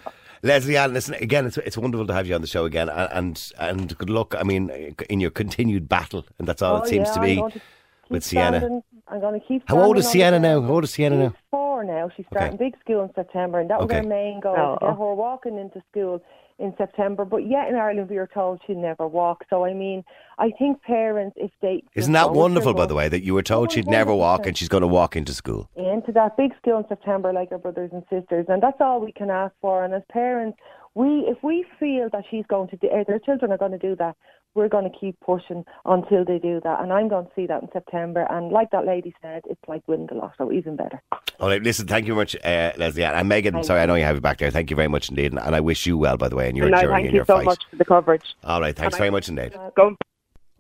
Leslie 0.42 0.78
Ann, 0.78 0.94
listen 0.94 1.16
again. 1.16 1.46
It's 1.46 1.58
it's 1.58 1.78
wonderful 1.78 2.08
to 2.08 2.14
have 2.14 2.26
you 2.28 2.34
on 2.36 2.42
the 2.42 2.48
show 2.48 2.66
again, 2.66 2.90
and 2.90 3.10
and, 3.12 3.52
and 3.60 3.98
good 3.98 4.10
luck. 4.10 4.36
I 4.38 4.44
mean, 4.44 4.70
in 5.10 5.20
your 5.20 5.32
continued 5.32 5.90
battle, 5.90 6.26
and 6.38 6.48
that's 6.48 6.62
all 6.62 6.78
Oh, 6.78 6.82
it 6.84 6.88
seems 6.88 7.08
yeah, 7.10 7.14
to 7.14 7.22
be 7.22 7.36
to 7.36 7.50
keep 7.52 7.62
with 8.10 8.24
Sienna. 8.24 8.82
I'm 9.08 9.20
going 9.20 9.40
to 9.40 9.46
keep. 9.46 9.64
How 9.68 9.82
old 9.82 9.98
is 9.98 10.08
Sienna 10.10 10.40
now? 10.40 10.62
How 10.62 10.70
old 10.70 10.84
is 10.84 10.92
Sienna 10.92 11.18
now? 11.18 11.30
She's 11.30 11.38
four 11.52 11.84
now. 11.84 12.10
She's 12.16 12.26
starting 12.32 12.58
big 12.58 12.80
school 12.80 13.04
in 13.04 13.14
September, 13.16 13.60
and 13.60 13.70
that 13.70 13.80
was 13.80 13.86
Okay. 13.86 13.98
our 13.98 14.04
main 14.04 14.40
goal 14.40 14.56
Oh. 14.58 14.74
to 14.76 14.86
get 14.86 14.90
oh. 14.98 15.08
her 15.10 15.14
walking 15.14 15.58
into 15.58 15.82
school 15.92 16.22
in 16.60 16.74
September. 16.78 17.26
But 17.26 17.49
yet 17.49 17.70
in 17.70 17.76
Ireland, 17.76 18.10
we 18.10 18.18
are 18.18 18.28
told 18.28 18.62
she'd 18.68 18.78
never 18.78 19.07
walk. 19.07 19.45
So 19.49 19.66
I 19.66 19.74
mean, 19.74 20.03
I 20.38 20.51
think 20.57 20.82
parents, 20.84 21.36
if 21.39 21.51
they 21.62 21.84
Isn't 21.95 22.14
that 22.14 22.32
wonderful, 22.32 22.74
by 22.74 22.86
the 22.86 22.95
way, 22.95 23.10
that 23.10 23.24
you 23.24 23.34
were 23.34 23.43
told 23.43 23.70
oh, 23.70 23.74
she'd 23.74 23.88
never 23.88 24.14
walk 24.14 24.45
and 24.45 24.57
she's 24.57 24.70
going 24.70 24.82
to 24.82 24.88
walk 24.88 25.16
into 25.16 25.34
school? 25.34 25.70
into 25.76 26.12
that 26.14 26.38
big 26.38 26.51
school 26.62 26.78
in 26.78 26.88
September 26.88 27.34
like 27.34 27.49
her 27.49 27.57
brothers 27.57 27.89
and 27.91 28.03
sisters 28.10 28.45
and 28.47 28.62
that's 28.62 28.80
all 28.80 29.01
we 29.01 29.12
can 29.12 29.30
ask 29.30 29.53
for 29.60 29.84
and 29.84 29.93
as 29.93 30.01
parents 30.12 30.57
we 30.96 31.26
if 31.28 31.38
we 31.44 31.66
feel 31.80 32.10
that 32.12 32.24
she's 32.30 32.46
going 32.48 32.68
to 32.70 32.78
do 32.78 32.88
uh, 32.90 33.04
their 33.08 33.20
children 33.20 33.52
are 33.52 33.58
going 33.58 33.72
to 33.72 33.78
do 33.78 33.96
that 33.96 34.16
we're 34.56 34.68
going 34.68 34.90
to 34.90 34.98
keep 35.00 35.20
pushing 35.20 35.64
until 35.86 36.26
they 36.26 36.40
do 36.40 36.60
that 36.64 36.82
and 36.82 36.92
I'm 36.92 37.08
going 37.08 37.26
to 37.26 37.32
see 37.36 37.46
that 37.48 37.62
in 37.62 37.70
September 37.72 38.26
and 38.30 38.52
like 38.52 38.72
that 38.72 38.86
lady 38.86 39.14
said 39.22 39.44
it's 39.50 39.62
like 39.68 39.88
winning 39.88 40.08
the 40.08 40.16
lotto 40.16 40.52
even 40.52 40.76
better 40.76 41.02
All 41.40 41.48
right, 41.50 41.62
listen, 41.62 41.88
thank 41.88 42.08
you 42.08 42.14
very 42.16 42.22
much, 42.24 42.36
uh, 42.44 42.72
Leslie 42.78 43.04
And 43.04 43.30
Megan, 43.30 43.54
Thank 43.54 43.66
sorry, 43.66 43.82
I 43.82 43.86
know 43.86 43.96
you 43.96 44.04
have 44.04 44.16
you 44.16 44.22
back 44.22 44.40
there. 44.40 44.52
Thank 44.52 44.70
you 44.72 44.76
very 44.76 44.88
much 44.90 45.10
indeed. 45.10 45.32
And, 45.32 45.40
and 45.40 45.56
I 45.56 45.60
wish 45.62 45.86
you 45.86 45.98
well, 45.98 46.18
by 46.18 46.28
the 46.28 46.36
way, 46.36 46.50
in 46.50 46.56
your 46.56 46.70
no, 46.70 46.82
journey 46.82 46.94
thank 46.94 47.06
and 47.06 47.14
you 47.14 47.18
your 47.20 47.26
so 47.26 47.38
fight. 47.38 47.46
much 47.46 47.64
for 47.70 47.76
the 47.78 47.86
coverage. 47.86 48.36
All 48.44 48.60
right, 48.60 48.76
thanks 48.76 48.96
And 48.96 48.96
I- 48.96 49.06
very 49.06 49.12
much 49.12 49.30
indeed. 49.30 49.54
Go. 49.76 49.96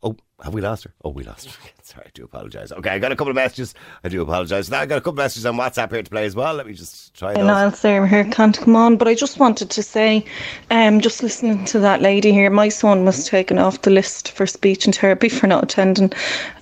Oh, 0.01 0.15
have 0.43 0.53
we 0.53 0.61
lost 0.61 0.85
her? 0.85 0.93
Oh, 1.03 1.09
we 1.09 1.23
lost 1.23 1.47
her. 1.47 1.69
Sorry, 1.81 2.05
I 2.07 2.09
do 2.13 2.23
apologise. 2.23 2.71
Okay, 2.71 2.89
I 2.89 2.99
got 2.99 3.11
a 3.11 3.15
couple 3.15 3.31
of 3.31 3.35
messages. 3.35 3.73
I 4.03 4.09
do 4.09 4.21
apologise. 4.21 4.69
Now 4.69 4.79
I 4.79 4.85
got 4.85 4.97
a 4.97 5.01
couple 5.01 5.11
of 5.11 5.17
messages 5.17 5.45
on 5.45 5.55
WhatsApp 5.55 5.91
here 5.91 6.03
to 6.03 6.09
play 6.09 6.25
as 6.25 6.35
well. 6.35 6.53
Let 6.53 6.67
me 6.67 6.73
just 6.73 7.13
try 7.13 7.33
And. 7.33 7.49
I'll 7.49 7.71
say 7.71 8.05
here 8.07 8.25
can't 8.25 8.57
come 8.57 8.75
on, 8.75 8.95
but 8.95 9.07
I 9.07 9.15
just 9.15 9.39
wanted 9.39 9.69
to 9.71 9.83
say, 9.83 10.25
um, 10.71 11.01
just 11.01 11.21
listening 11.21 11.65
to 11.65 11.79
that 11.79 12.01
lady 12.01 12.31
here, 12.31 12.49
my 12.49 12.69
son 12.69 13.05
was 13.05 13.27
taken 13.27 13.57
off 13.57 13.81
the 13.81 13.89
list 13.89 14.31
for 14.31 14.47
speech 14.47 14.85
and 14.85 14.95
therapy 14.95 15.29
for 15.29 15.47
not 15.47 15.63
attending 15.63 16.11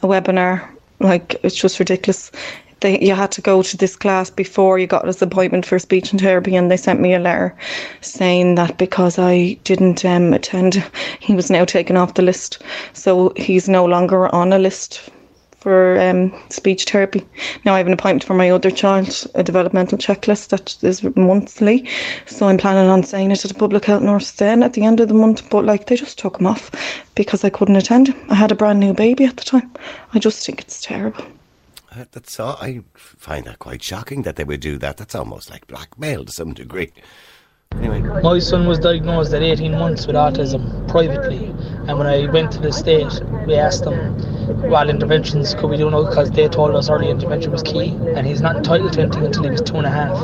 a 0.01 0.07
webinar. 0.07 0.67
Like 0.99 1.35
it's 1.43 1.55
just 1.55 1.77
ridiculous. 1.79 2.31
They, 2.81 2.99
you 2.99 3.15
had 3.15 3.31
to 3.33 3.41
go 3.41 3.63
to 3.63 3.77
this 3.77 3.95
class 3.95 4.29
before 4.29 4.77
you 4.77 4.87
got 4.87 5.05
this 5.05 5.21
appointment 5.21 5.65
for 5.65 5.79
speech 5.79 6.11
and 6.11 6.21
therapy, 6.21 6.55
and 6.55 6.69
they 6.69 6.77
sent 6.77 6.99
me 6.99 7.13
a 7.13 7.19
letter 7.19 7.55
saying 8.01 8.55
that 8.55 8.77
because 8.77 9.17
I 9.17 9.57
didn't 9.63 10.05
um, 10.05 10.33
attend, 10.33 10.83
he 11.19 11.33
was 11.33 11.49
now 11.49 11.65
taken 11.65 11.97
off 11.97 12.13
the 12.13 12.21
list. 12.21 12.61
So 12.93 13.33
he's 13.35 13.67
no 13.67 13.85
longer 13.85 14.33
on 14.33 14.53
a 14.53 14.59
list 14.59 15.09
for 15.59 15.99
um, 15.99 16.33
speech 16.49 16.85
therapy. 16.85 17.25
Now 17.65 17.73
I 17.73 17.79
have 17.79 17.87
an 17.87 17.93
appointment 17.93 18.23
for 18.23 18.35
my 18.35 18.49
other 18.49 18.71
child, 18.71 19.27
a 19.35 19.43
developmental 19.43 19.97
checklist 19.97 20.49
that 20.49 20.81
is 20.83 21.03
monthly. 21.15 21.89
So 22.25 22.47
I'm 22.47 22.57
planning 22.57 22.89
on 22.89 23.03
saying 23.03 23.31
it 23.31 23.37
to 23.37 23.47
the 23.47 23.53
public 23.53 23.85
health 23.85 24.03
nurse 24.03 24.31
then 24.31 24.63
at 24.63 24.73
the 24.73 24.85
end 24.85 24.99
of 24.99 25.07
the 25.07 25.13
month. 25.13 25.49
But 25.49 25.65
like 25.65 25.87
they 25.87 25.95
just 25.95 26.19
took 26.19 26.39
him 26.39 26.47
off 26.47 26.71
because 27.15 27.43
I 27.43 27.49
couldn't 27.49 27.75
attend. 27.75 28.15
I 28.29 28.35
had 28.35 28.51
a 28.51 28.55
brand 28.55 28.79
new 28.79 28.93
baby 28.93 29.25
at 29.25 29.37
the 29.37 29.43
time. 29.43 29.69
I 30.13 30.19
just 30.19 30.45
think 30.45 30.61
it's 30.61 30.81
terrible. 30.81 31.25
That's 32.11 32.39
all, 32.39 32.57
I 32.61 32.81
find 32.95 33.45
that 33.45 33.59
quite 33.59 33.81
shocking 33.81 34.21
that 34.23 34.35
they 34.35 34.43
would 34.43 34.59
do 34.59 34.77
that. 34.77 34.97
That's 34.97 35.15
almost 35.15 35.49
like 35.49 35.67
blackmail 35.67 36.25
to 36.25 36.31
some 36.31 36.53
degree. 36.53 36.91
Anyway, 37.73 38.01
My 38.21 38.39
son 38.39 38.65
was 38.65 38.79
diagnosed 38.79 39.33
at 39.33 39.43
18 39.43 39.71
months 39.73 40.07
with 40.07 40.15
autism 40.15 40.87
privately, 40.87 41.47
and 41.87 41.97
when 41.97 42.07
I 42.07 42.25
went 42.31 42.51
to 42.53 42.59
the 42.59 42.71
state, 42.71 43.21
we 43.45 43.55
asked 43.55 43.83
them 43.83 44.17
what 44.69 44.89
interventions 44.89 45.53
could 45.53 45.69
we 45.69 45.77
do 45.77 45.91
now 45.91 46.03
because 46.07 46.31
they 46.31 46.47
told 46.47 46.75
us 46.75 46.89
early 46.89 47.09
intervention 47.09 47.51
was 47.51 47.63
key, 47.63 47.89
and 48.15 48.25
he's 48.25 48.41
not 48.41 48.55
entitled 48.55 48.93
to 48.93 49.01
anything 49.01 49.25
until 49.25 49.43
he 49.43 49.49
was 49.51 49.61
two 49.61 49.75
and 49.75 49.85
a 49.85 49.89
half. 49.89 50.17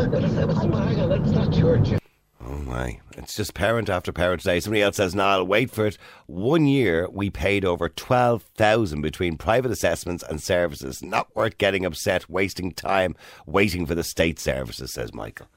Oh 2.45 2.57
my, 2.57 2.99
it's 3.17 3.35
just 3.35 3.53
parent 3.53 3.89
after 3.89 4.11
parent 4.11 4.41
today. 4.41 4.59
Somebody 4.59 4.81
else 4.81 4.97
says, 4.97 5.15
"Niall, 5.15 5.45
wait 5.45 5.71
for 5.71 5.85
it. 5.87 5.97
One 6.27 6.65
year 6.65 7.07
we 7.11 7.29
paid 7.29 7.65
over 7.65 7.89
twelve 7.89 8.43
thousand 8.55 9.01
between 9.01 9.37
private 9.37 9.71
assessments 9.71 10.23
and 10.23 10.41
services. 10.41 11.01
Not 11.01 11.35
worth 11.35 11.57
getting 11.57 11.85
upset, 11.85 12.29
wasting 12.29 12.71
time 12.71 13.15
waiting 13.45 13.85
for 13.85 13.95
the 13.95 14.03
state 14.03 14.39
services," 14.39 14.93
says 14.93 15.13
Michael. 15.13 15.47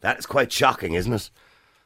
That 0.00 0.18
is 0.18 0.26
quite 0.26 0.52
shocking, 0.52 0.94
isn't 0.94 1.12
it? 1.12 1.30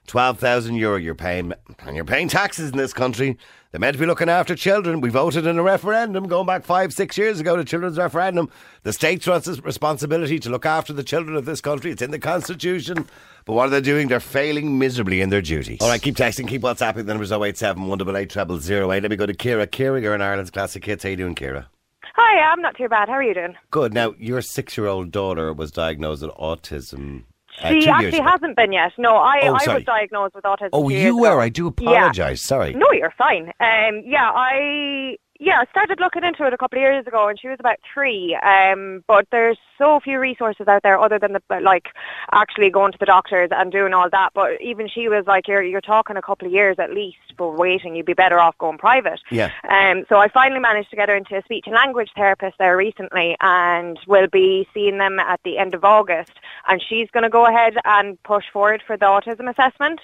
Twelve 0.07 0.39
thousand 0.39 0.77
euro 0.77 0.97
you're 0.97 1.15
paying, 1.15 1.53
and 1.81 1.97
you're 1.97 2.05
paying 2.05 2.29
taxes 2.29 2.71
in 2.71 2.77
this 2.77 2.93
country. 2.93 3.37
They're 3.77 3.81
meant 3.83 3.93
to 3.97 4.01
be 4.01 4.07
looking 4.07 4.31
after 4.31 4.55
children. 4.55 5.03
We 5.03 5.11
voted 5.11 5.47
in 5.47 5.59
a 5.59 5.63
referendum 5.63 6.29
going 6.29 6.47
back 6.47 6.65
five, 6.65 6.95
six 6.95 7.19
years 7.19 7.41
ago, 7.41 7.59
the 7.59 7.63
children's 7.63 7.99
referendum. 7.99 8.49
The 8.85 8.93
state's 8.95 9.29
res- 9.29 9.63
responsibility 9.63 10.39
to 10.39 10.49
look 10.49 10.65
after 10.65 10.95
the 10.95 11.03
children 11.03 11.37
of 11.37 11.45
this 11.45 11.61
country. 11.61 11.91
It's 11.91 12.01
in 12.01 12.11
the 12.11 12.19
constitution. 12.19 13.07
But 13.45 13.53
what 13.53 13.67
are 13.67 13.69
they 13.69 13.83
doing? 13.83 14.09
They're 14.09 14.19
failing 14.19 14.79
miserably 14.79 15.21
in 15.21 15.29
their 15.29 15.43
duties. 15.43 15.83
All 15.83 15.91
right, 15.91 16.01
keep 16.01 16.17
texting, 16.17 16.49
keep 16.49 16.63
WhatsApping. 16.63 17.05
The 17.05 17.13
number's 17.13 17.33
087 17.33 17.87
188 17.87 18.63
0008. 18.63 19.03
Let 19.03 19.11
me 19.11 19.17
go 19.17 19.27
to 19.27 19.35
Kira. 19.35 19.67
Kira, 19.67 20.01
you're 20.01 20.15
in 20.15 20.23
Ireland's 20.23 20.51
Classic 20.51 20.83
Hits. 20.83 21.03
How 21.03 21.11
you 21.11 21.17
doing, 21.17 21.35
Kira? 21.35 21.67
Hi, 22.15 22.51
I'm 22.51 22.63
not 22.63 22.79
too 22.79 22.89
bad. 22.89 23.09
How 23.11 23.17
are 23.17 23.23
you 23.23 23.35
doing? 23.35 23.57
Good. 23.71 23.93
Now, 23.93 24.15
your 24.19 24.41
six-year-old 24.41 25.11
daughter 25.11 25.53
was 25.53 25.71
diagnosed 25.71 26.23
with 26.23 26.31
autism. 26.37 27.25
Uh, 27.63 27.69
She 27.71 27.89
actually 27.89 28.21
hasn't 28.21 28.57
been 28.57 28.73
yet. 28.73 28.93
No, 28.99 29.17
I, 29.17 29.41
Oh, 29.45 29.57
I 29.67 29.75
was 29.75 29.85
diagnosed 29.85 30.35
with 30.35 30.45
autism. 30.45 30.71
Oh, 30.73 30.89
you 30.89 31.17
were. 31.19 31.29
ago. 31.33 31.41
I 31.41 31.49
do 31.49 31.73
Yeah. 31.81 31.91
apologise. 32.09 32.43
Sorry. 32.43 32.73
No, 32.75 32.87
you're 32.93 33.15
fine. 33.17 33.53
Um, 33.61 34.03
yeah, 34.05 34.31
I 34.35 35.17
yeah 35.41 35.61
I 35.61 35.67
started 35.71 36.01
looking 36.01 36.25
into 36.25 36.47
it 36.47 36.53
a 36.53 36.59
couple 36.59 36.79
of 36.79 36.83
years 36.83 37.07
ago, 37.07 37.29
and 37.29 37.39
she 37.39 37.49
was 37.49 37.59
about 37.61 37.79
three. 37.93 38.37
Um, 38.37 39.05
but 39.07 39.27
there's 39.31 39.59
so 39.79 40.01
few 40.01 40.19
resources 40.19 40.69
out 40.69 40.83
there 40.83 40.99
other 40.99 41.19
than 41.19 41.33
the 41.33 41.61
like 41.61 41.89
actually 42.33 42.71
going 42.71 42.93
to 42.93 42.99
the 42.99 43.07
doctors 43.07 43.51
and 43.53 43.71
doing 43.71 43.93
all 43.93 44.09
that. 44.11 44.31
But 44.35 44.61
even 44.61 44.89
she 44.89 45.09
was 45.09 45.27
like, 45.27 45.49
you're 45.49 45.63
you're 45.63 45.81
talking 45.81 46.17
a 46.17 46.23
couple 46.23 46.47
of 46.47 46.53
years 46.53 46.77
at 46.79 46.93
least 46.93 47.19
for 47.37 47.55
waiting. 47.55 47.95
You'd 47.95 48.07
be 48.07 48.15
better 48.15 48.39
off 48.39 48.57
going 48.59 48.79
private. 48.79 49.21
Yeah. 49.31 49.51
Um, 49.69 50.05
so 50.09 50.17
I 50.17 50.29
finally 50.29 50.61
managed 50.61 50.91
to 50.91 50.97
get 50.97 51.09
her 51.09 51.17
into 51.17 51.37
a 51.37 51.43
speech 51.43 51.65
and 51.67 51.75
language 51.75 52.11
therapist 52.17 52.57
there 52.59 52.77
recently, 52.77 53.37
and 53.41 53.99
we'll 54.07 54.29
be 54.29 54.67
seeing 54.73 54.99
them 54.99 55.19
at 55.19 55.41
the 55.45 55.59
end 55.59 55.75
of 55.75 55.85
August. 55.85 56.33
And 56.69 56.83
she's 56.83 57.11
going 57.11 57.25
to 57.25 57.31
go 57.31 57.47
ahead 57.47 57.75
and 57.85 58.21
push 58.23 58.45
forward 58.53 58.83
for 58.87 58.97
the 58.97 59.07
autism 59.07 59.51
assessment. 59.51 60.01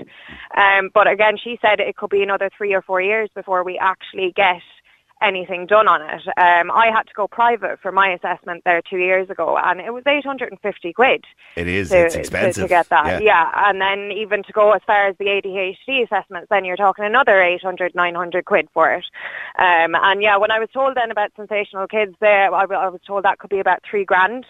Um, 0.56 0.90
but 0.92 1.08
again, 1.08 1.36
she 1.36 1.58
said 1.62 1.80
it 1.80 1.96
could 1.96 2.10
be 2.10 2.22
another 2.22 2.50
three 2.56 2.74
or 2.74 2.82
four 2.82 3.00
years 3.00 3.28
before 3.34 3.64
we 3.64 3.78
actually 3.78 4.32
get 4.32 4.62
anything 5.22 5.66
done 5.66 5.88
on 5.88 6.02
it. 6.02 6.22
Um, 6.36 6.70
I 6.70 6.90
had 6.92 7.04
to 7.04 7.14
go 7.14 7.28
private 7.28 7.80
for 7.80 7.92
my 7.92 8.08
assessment 8.08 8.62
there 8.64 8.82
two 8.82 8.98
years 8.98 9.30
ago, 9.30 9.56
and 9.56 9.80
it 9.80 9.92
was 9.92 10.02
850 10.06 10.92
quid. 10.92 11.24
It 11.56 11.68
is. 11.68 11.90
To, 11.90 12.06
it's 12.06 12.14
expensive. 12.14 12.64
To, 12.64 12.68
get 12.68 12.88
that, 12.88 13.22
Yeah. 13.22 13.50
And 13.54 13.80
then 13.80 14.10
even 14.12 14.42
to 14.44 14.52
go 14.52 14.72
as 14.72 14.82
far 14.86 15.08
as 15.08 15.16
the 15.18 15.26
ADHD 15.26 16.04
assessments, 16.04 16.48
then 16.50 16.64
you're 16.64 16.76
talking 16.76 17.04
another 17.04 17.42
800, 17.42 17.94
900 17.94 18.44
quid 18.44 18.68
for 18.72 18.92
it. 18.92 19.04
Um, 19.58 19.94
and 19.94 20.22
yeah, 20.22 20.36
when 20.36 20.50
I 20.50 20.58
was 20.58 20.68
told 20.72 20.96
then 20.96 21.10
about 21.10 21.32
Sensational 21.36 21.86
Kids, 21.86 22.14
there, 22.20 22.52
I, 22.52 22.64
I 22.64 22.88
was 22.88 23.00
told 23.06 23.24
that 23.24 23.38
could 23.38 23.50
be 23.50 23.60
about 23.60 23.82
three 23.88 24.04
grand 24.04 24.46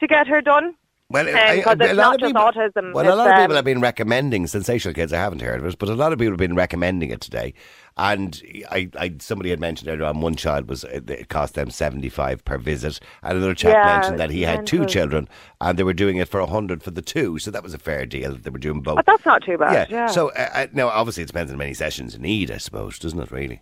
to 0.00 0.06
get 0.06 0.26
her 0.26 0.40
done. 0.40 0.74
Well, 1.12 1.28
Um, 1.28 1.34
I- 1.36 1.60
'cause 1.60 1.76
a 1.80 1.94
lot 1.94 2.14
of 2.14 2.20
people- 2.26 2.42
autism. 2.42 2.92
Well, 2.94 3.12
a 3.12 3.14
lot 3.14 3.30
of 3.30 3.36
people 3.36 3.56
have 3.56 3.64
been 3.64 3.80
recommending 3.80 4.46
Sensational 4.46 4.94
Kids. 4.94 5.12
I 5.12 5.18
haven't 5.18 5.42
heard 5.42 5.60
of 5.60 5.66
it, 5.66 5.78
but 5.78 5.88
a 5.88 5.94
lot 5.94 6.12
of 6.12 6.18
people 6.18 6.32
have 6.32 6.38
been 6.38 6.54
recommending 6.56 7.10
it 7.10 7.20
today. 7.20 7.54
And 7.98 8.40
I, 8.70 8.88
I 8.98 9.12
somebody 9.20 9.50
had 9.50 9.60
mentioned 9.60 9.90
earlier 9.90 10.04
on 10.06 10.22
one 10.22 10.34
child 10.34 10.66
was 10.68 10.84
it 10.84 11.28
cost 11.28 11.54
them 11.54 11.68
seventy 11.70 12.08
five 12.08 12.42
per 12.44 12.56
visit, 12.56 12.98
and 13.22 13.36
another 13.36 13.54
chap 13.54 13.74
Yeah, 13.74 13.94
mentioned 13.96 14.18
that 14.18 14.30
he 14.30 14.42
had 14.42 14.66
two 14.66 14.86
children, 14.86 15.28
and 15.60 15.78
they 15.78 15.82
were 15.82 15.92
doing 15.92 16.16
it 16.16 16.28
for 16.28 16.40
a 16.40 16.46
hundred 16.46 16.82
for 16.82 16.90
the 16.90 17.02
two, 17.02 17.38
so 17.38 17.50
that 17.50 17.62
was 17.62 17.74
a 17.74 17.78
fair 17.78 18.06
deal. 18.06 18.34
They 18.34 18.48
were 18.50 18.58
doing 18.58 18.80
both. 18.80 18.96
But 18.96 19.04
that's 19.06 19.26
not 19.26 19.42
too 19.44 19.58
bad. 19.58 19.90
Yeah. 19.90 20.06
So 20.06 20.30
uh, 20.30 20.48
uh, 20.54 20.66
now, 20.72 20.88
obviously, 20.88 21.22
it 21.24 21.26
depends 21.26 21.52
on 21.52 21.56
how 21.56 21.64
many 21.64 21.74
sessions 21.74 22.14
you 22.14 22.20
need, 22.20 22.50
I 22.50 22.56
suppose, 22.56 22.98
doesn't 22.98 23.20
it? 23.20 23.30
Really? 23.30 23.60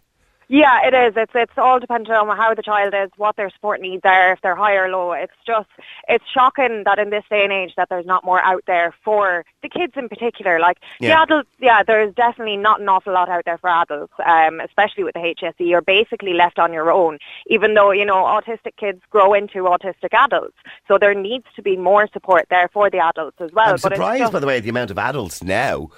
Yeah, 0.53 0.81
it 0.85 0.93
is. 0.93 1.15
It's 1.17 1.31
it's 1.33 1.53
all 1.57 1.79
dependent 1.79 2.11
on 2.11 2.37
how 2.37 2.55
the 2.55 2.63
child 2.63 2.93
is, 2.93 3.09
what 3.17 3.37
their 3.37 3.51
support 3.51 3.81
needs 3.81 4.03
are, 4.05 4.33
if 4.33 4.41
they're 4.43 4.57
high 4.57 4.75
or 4.75 4.89
low. 4.89 5.13
It's 5.13 5.33
just 5.47 5.69
it's 6.09 6.25
shocking 6.35 6.83
that 6.87 6.99
in 6.99 7.11
this 7.11 7.23
day 7.31 7.45
and 7.45 7.53
age 7.53 7.75
that 7.77 7.89
there's 7.89 8.05
not 8.05 8.25
more 8.25 8.43
out 8.45 8.65
there 8.67 8.93
for 9.05 9.45
the 9.63 9.69
kids 9.69 9.93
in 9.95 10.09
particular. 10.09 10.59
Like 10.59 10.79
yeah. 10.99 11.11
the 11.11 11.23
adults, 11.23 11.49
yeah, 11.61 11.85
there's 11.87 12.13
definitely 12.17 12.57
not 12.57 12.81
an 12.81 12.89
awful 12.89 13.13
lot 13.13 13.29
out 13.29 13.45
there 13.45 13.59
for 13.59 13.71
adults, 13.71 14.13
um, 14.27 14.59
especially 14.59 15.05
with 15.05 15.15
the 15.15 15.21
HSE. 15.21 15.55
You're 15.61 15.83
basically 15.83 16.33
left 16.33 16.59
on 16.59 16.73
your 16.73 16.91
own, 16.91 17.19
even 17.47 17.75
though 17.75 17.93
you 17.93 18.05
know 18.05 18.25
autistic 18.25 18.77
kids 18.77 19.01
grow 19.09 19.33
into 19.35 19.59
autistic 19.59 20.13
adults. 20.13 20.57
So 20.89 20.99
there 20.99 21.15
needs 21.15 21.47
to 21.55 21.63
be 21.63 21.77
more 21.77 22.09
support 22.13 22.47
there 22.51 22.69
for 22.73 22.91
the 22.91 22.99
adults 22.99 23.37
as 23.39 23.53
well. 23.53 23.69
I'm 23.69 23.73
but 23.75 23.83
surprised, 23.83 24.23
just- 24.23 24.33
by 24.33 24.41
the 24.41 24.49
way, 24.49 24.57
at 24.57 24.65
the 24.65 24.71
amount 24.71 24.91
of 24.91 24.99
adults 24.99 25.45
now. 25.45 25.91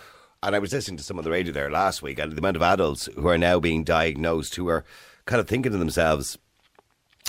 And 0.44 0.56
I 0.56 0.59
was 0.59 0.73
listening 0.73 0.97
to 0.97 1.05
some 1.05 1.19
of 1.19 1.24
the 1.24 1.31
radio 1.31 1.52
there 1.52 1.70
last 1.70 2.02
week, 2.02 2.19
and 2.19 2.32
the 2.32 2.39
amount 2.39 2.56
of 2.56 2.62
adults 2.62 3.09
who 3.14 3.28
are 3.28 3.39
now 3.39 3.60
being 3.60 3.85
diagnosed 3.85 4.56
who 4.56 4.66
are 4.66 4.85
kind 5.24 5.39
of 5.39 5.47
thinking 5.47 5.70
to 5.70 5.78
themselves, 5.78 6.36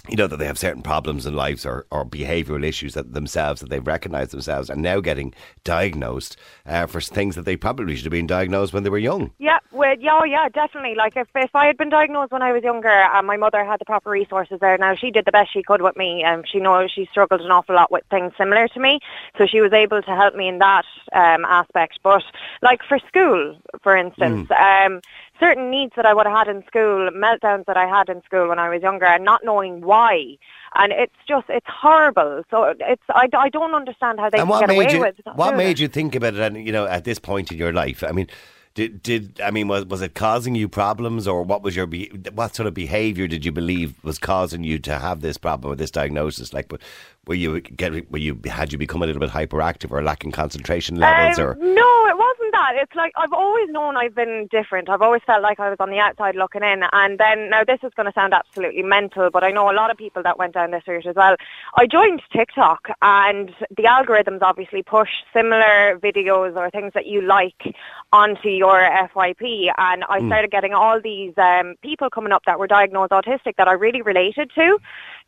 you 0.09 0.17
know 0.17 0.27
that 0.27 0.37
they 0.37 0.45
have 0.45 0.57
certain 0.57 0.81
problems 0.81 1.25
in 1.25 1.33
lives 1.33 1.65
or, 1.65 1.85
or 1.89 2.05
behavioural 2.05 2.65
issues 2.65 2.93
that 2.93 3.13
themselves 3.13 3.61
that 3.61 3.69
they've 3.69 3.87
recognised 3.87 4.31
themselves 4.31 4.69
and 4.69 4.81
now 4.81 4.99
getting 4.99 5.33
diagnosed 5.63 6.35
uh, 6.65 6.85
for 6.85 6.99
things 6.99 7.35
that 7.35 7.45
they 7.45 7.55
probably 7.55 7.95
should 7.95 8.05
have 8.05 8.11
been 8.11 8.27
diagnosed 8.27 8.73
when 8.73 8.83
they 8.83 8.89
were 8.89 8.97
young. 8.97 9.31
Yeah, 9.39 9.59
well, 9.71 9.95
yeah, 9.97 10.19
oh, 10.21 10.25
yeah, 10.25 10.49
definitely. 10.49 10.95
Like 10.95 11.15
if 11.15 11.29
if 11.35 11.55
I 11.55 11.67
had 11.67 11.77
been 11.77 11.89
diagnosed 11.89 12.33
when 12.33 12.41
I 12.41 12.51
was 12.51 12.63
younger 12.63 12.89
and 12.89 13.25
my 13.25 13.37
mother 13.37 13.63
had 13.63 13.79
the 13.79 13.85
proper 13.85 14.09
resources 14.09 14.59
there, 14.59 14.77
now 14.77 14.93
she 14.93 15.09
did 15.09 15.23
the 15.25 15.31
best 15.31 15.53
she 15.53 15.63
could 15.63 15.81
with 15.81 15.95
me. 15.95 16.23
Um, 16.25 16.43
she 16.51 16.59
knows 16.59 16.91
she 16.91 17.07
struggled 17.09 17.39
an 17.39 17.51
awful 17.51 17.75
lot 17.75 17.89
with 17.89 18.03
things 18.09 18.33
similar 18.37 18.67
to 18.67 18.79
me, 18.79 18.99
so 19.37 19.45
she 19.45 19.61
was 19.61 19.71
able 19.71 20.01
to 20.01 20.15
help 20.15 20.35
me 20.35 20.49
in 20.49 20.59
that 20.59 20.85
um, 21.13 21.45
aspect. 21.45 21.99
But 22.03 22.23
like 22.61 22.81
for 22.83 22.99
school, 23.07 23.57
for 23.81 23.95
instance, 23.95 24.51
um, 24.51 24.99
certain 25.39 25.69
needs 25.69 25.93
that 25.95 26.05
I 26.05 26.13
would 26.13 26.25
have 26.25 26.35
had 26.35 26.47
in 26.47 26.65
school, 26.65 27.09
meltdowns 27.11 27.65
that 27.65 27.77
I 27.77 27.87
had 27.87 28.09
in 28.09 28.21
school 28.23 28.49
when 28.49 28.59
I 28.59 28.69
was 28.69 28.81
younger, 28.81 29.05
and 29.05 29.23
not 29.23 29.41
knowing 29.43 29.81
why. 29.81 30.37
And 30.75 30.91
it's 30.91 31.15
just, 31.27 31.45
it's 31.49 31.67
horrible. 31.67 32.43
So 32.49 32.73
it's, 32.79 33.03
I, 33.09 33.27
I 33.33 33.49
don't 33.49 33.73
understand 33.73 34.19
how 34.19 34.29
they 34.29 34.39
and 34.39 34.49
get 34.49 34.67
made 34.67 34.75
away 34.75 34.93
you 34.93 34.99
with 35.01 35.15
what 35.35 35.55
made 35.55 35.71
it. 35.71 35.79
you 35.79 35.87
think 35.87 36.15
about 36.15 36.35
it? 36.35 36.39
And 36.39 36.65
you 36.65 36.71
know, 36.71 36.85
at 36.85 37.03
this 37.03 37.19
point 37.19 37.51
in 37.51 37.57
your 37.57 37.73
life, 37.73 38.03
I 38.03 38.11
mean. 38.11 38.27
Did, 38.75 39.03
did 39.03 39.39
I 39.39 39.51
mean 39.51 39.67
was 39.67 39.85
was 39.85 40.01
it 40.01 40.15
causing 40.15 40.55
you 40.55 40.67
problems 40.67 41.27
or 41.27 41.43
what 41.43 41.61
was 41.61 41.75
your 41.75 41.85
be, 41.85 42.09
what 42.33 42.55
sort 42.55 42.65
of 42.65 42.73
behaviour 42.73 43.27
did 43.27 43.45
you 43.45 43.51
believe 43.51 44.03
was 44.03 44.17
causing 44.17 44.63
you 44.63 44.79
to 44.79 44.97
have 44.97 45.21
this 45.21 45.37
problem 45.37 45.71
or 45.71 45.75
this 45.75 45.91
diagnosis 45.91 46.53
like 46.53 46.69
but 46.69 46.81
were 47.25 47.35
you 47.35 47.61
get 47.61 48.11
were 48.11 48.17
you 48.17 48.37
had 48.45 48.71
you 48.71 48.77
become 48.77 49.01
a 49.01 49.05
little 49.05 49.19
bit 49.19 49.29
hyperactive 49.29 49.91
or 49.91 50.01
lacking 50.03 50.31
concentration 50.31 50.97
levels 50.97 51.39
Um, 51.39 51.45
or 51.45 51.55
No, 51.55 52.05
it 52.07 52.17
wasn't 52.17 52.51
that. 52.51 52.73
It's 52.75 52.93
like 52.95 53.13
I've 53.15 53.31
always 53.31 53.69
known 53.69 53.95
I've 53.95 54.13
been 54.15 54.47
different. 54.51 54.89
I've 54.89 55.01
always 55.01 55.21
felt 55.25 55.41
like 55.41 55.59
I 55.59 55.69
was 55.69 55.77
on 55.79 55.89
the 55.89 55.99
outside 55.99 56.35
looking 56.35 56.63
in. 56.63 56.83
And 56.91 57.17
then 57.19 57.49
now 57.49 57.63
this 57.63 57.79
is 57.83 57.91
going 57.95 58.07
to 58.07 58.13
sound 58.13 58.33
absolutely 58.33 58.83
mental, 58.83 59.29
but 59.31 59.43
I 59.43 59.51
know 59.51 59.71
a 59.71 59.73
lot 59.73 59.89
of 59.89 59.97
people 59.97 60.21
that 60.23 60.37
went 60.37 60.53
down 60.53 60.71
this 60.71 60.83
route 60.87 61.05
as 61.05 61.15
well. 61.15 61.35
I 61.75 61.87
joined 61.87 62.21
TikTok, 62.31 62.89
and 63.01 63.51
the 63.75 63.83
algorithms 63.83 64.41
obviously 64.41 64.83
push 64.83 65.09
similar 65.33 65.97
videos 65.99 66.55
or 66.57 66.69
things 66.69 66.91
that 66.93 67.05
you 67.05 67.21
like 67.21 67.73
onto 68.11 68.49
your 68.49 68.79
FYP. 68.81 69.71
And 69.77 70.03
I 70.09 70.19
Mm. 70.19 70.27
started 70.27 70.51
getting 70.51 70.73
all 70.73 70.99
these 71.01 71.33
um, 71.37 71.75
people 71.81 72.09
coming 72.09 72.31
up 72.33 72.43
that 72.45 72.59
were 72.59 72.67
diagnosed 72.67 73.11
autistic 73.11 73.55
that 73.57 73.67
I 73.67 73.73
really 73.73 74.01
related 74.01 74.51
to. 74.55 74.77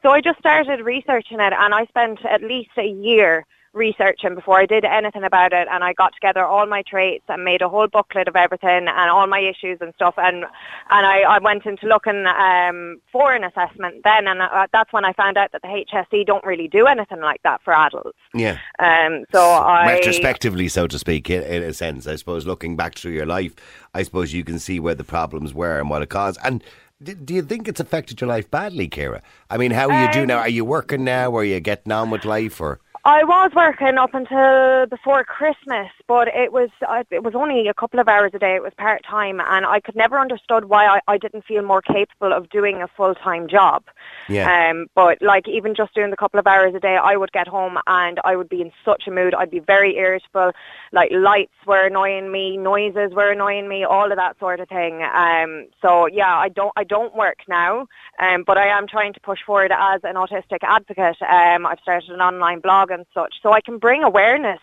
So 0.05 0.11
I 0.11 0.21
just 0.21 0.37
started 0.37 0.81
researching 0.81 1.39
it, 1.39 1.51
and 1.51 1.73
I 1.73 1.87
spent 1.87 2.23
at 2.27 2.43
least 2.43 2.69
a 2.77 2.85
year 2.85 3.43
researching 3.73 4.35
before 4.35 4.59
I 4.59 4.67
did 4.67 4.85
anything 4.85 5.23
about 5.23 5.51
it 5.51 5.67
and 5.69 5.83
I 5.83 5.91
got 5.91 6.13
together 6.13 6.45
all 6.45 6.65
my 6.65 6.81
traits 6.81 7.25
and 7.27 7.43
made 7.43 7.61
a 7.61 7.67
whole 7.67 7.87
booklet 7.87 8.29
of 8.29 8.35
everything 8.37 8.87
and 8.87 9.11
all 9.11 9.27
my 9.27 9.39
issues 9.39 9.79
and 9.81 9.93
stuff 9.95 10.13
and 10.17 10.45
and 10.45 11.05
I, 11.05 11.23
I 11.23 11.39
went 11.39 11.65
into 11.65 11.85
looking 11.85 12.25
um, 12.25 13.01
for 13.11 13.33
an 13.33 13.43
assessment 13.43 14.01
then 14.05 14.27
and 14.27 14.41
uh, 14.41 14.67
that's 14.71 14.93
when 14.93 15.03
I 15.03 15.11
found 15.11 15.37
out 15.37 15.51
that 15.51 15.61
the 15.61 15.67
HSE 15.67 16.25
don't 16.25 16.45
really 16.45 16.69
do 16.69 16.85
anything 16.85 17.19
like 17.19 17.43
that 17.43 17.61
for 17.63 17.73
adults. 17.73 18.17
yeah 18.33 18.59
Um, 18.79 19.25
so 19.33 19.41
I 19.41 19.87
retrospectively 19.87 20.69
so 20.69 20.87
to 20.87 20.97
speak 20.97 21.29
in, 21.29 21.43
in 21.43 21.63
a 21.63 21.73
sense 21.73 22.07
I 22.07 22.15
suppose 22.15 22.47
looking 22.47 22.77
back 22.77 22.95
through 22.95 23.11
your 23.11 23.25
life 23.25 23.55
I 23.93 24.03
suppose 24.03 24.31
you 24.31 24.45
can 24.45 24.57
see 24.57 24.79
where 24.79 24.95
the 24.95 25.03
problems 25.03 25.53
were 25.53 25.79
and 25.79 25.89
what 25.89 26.01
it 26.01 26.07
caused 26.07 26.39
and 26.45 26.63
do 27.03 27.33
you 27.33 27.41
think 27.41 27.67
it's 27.67 27.79
affected 27.79 28.21
your 28.21 28.29
life 28.29 28.49
badly, 28.49 28.87
Kira? 28.87 29.21
I 29.49 29.57
mean, 29.57 29.71
how 29.71 29.89
are 29.89 30.05
you 30.05 30.11
doing 30.13 30.27
now? 30.27 30.37
Um, 30.37 30.43
are 30.43 30.49
you 30.49 30.63
working 30.63 31.03
now? 31.03 31.31
Or 31.31 31.41
Are 31.41 31.43
you 31.43 31.59
getting 31.59 31.91
on 31.91 32.09
with 32.09 32.25
life? 32.25 32.61
Or 32.61 32.79
I 33.03 33.23
was 33.23 33.51
working 33.55 33.97
up 33.99 34.15
until 34.15 34.87
before 34.87 35.23
Christmas, 35.25 35.89
but 36.07 36.27
it 36.29 36.51
was 36.51 36.69
it 37.11 37.23
was 37.23 37.35
only 37.35 37.67
a 37.67 37.73
couple 37.73 37.99
of 37.99 38.07
hours 38.07 38.31
a 38.33 38.39
day. 38.39 38.55
It 38.55 38.63
was 38.63 38.73
part 38.77 39.03
time, 39.03 39.39
and 39.39 39.65
I 39.65 39.79
could 39.79 39.95
never 39.95 40.17
understood 40.17 40.65
why 40.65 40.87
I, 40.87 41.01
I 41.07 41.17
didn't 41.19 41.45
feel 41.45 41.61
more 41.61 41.81
capable 41.81 42.33
of 42.33 42.49
doing 42.49 42.81
a 42.81 42.87
full 42.87 43.13
time 43.13 43.47
job. 43.47 43.83
Yeah. 44.27 44.69
Um, 44.71 44.87
but 44.95 45.21
like 45.21 45.47
even 45.47 45.75
just 45.75 45.93
doing 45.93 46.09
the 46.09 46.17
couple 46.17 46.39
of 46.39 46.47
hours 46.47 46.73
a 46.75 46.79
day, 46.79 46.97
I 46.97 47.15
would 47.15 47.31
get 47.31 47.47
home 47.47 47.77
and 47.87 48.19
I 48.23 48.35
would 48.35 48.49
be 48.49 48.61
in 48.61 48.71
such 48.83 49.03
a 49.07 49.11
mood. 49.11 49.33
I'd 49.33 49.51
be 49.51 49.59
very 49.59 49.97
irritable. 49.97 50.51
Like 50.91 51.11
lights 51.11 51.53
were 51.65 51.85
annoying 51.85 52.31
me, 52.31 52.57
noises 52.57 53.13
were 53.13 53.31
annoying 53.31 53.67
me, 53.67 53.83
all 53.83 54.11
of 54.11 54.17
that 54.17 54.37
sort 54.39 54.59
of 54.59 54.69
thing. 54.69 55.03
Um, 55.03 55.67
so 55.81 56.07
yeah, 56.07 56.35
I 56.35 56.49
don't 56.49 56.73
I 56.75 56.83
don't 56.83 57.15
work 57.15 57.39
now, 57.47 57.87
um, 58.19 58.43
but 58.45 58.57
I 58.57 58.67
am 58.67 58.87
trying 58.87 59.13
to 59.13 59.19
push 59.19 59.39
forward 59.45 59.71
as 59.71 60.01
an 60.03 60.15
autistic 60.15 60.59
advocate. 60.63 61.21
Um, 61.21 61.65
I've 61.65 61.79
started 61.81 62.09
an 62.09 62.21
online 62.21 62.59
blog 62.59 62.91
and 62.91 63.05
such, 63.13 63.35
so 63.41 63.51
I 63.53 63.61
can 63.61 63.77
bring 63.77 64.03
awareness 64.03 64.59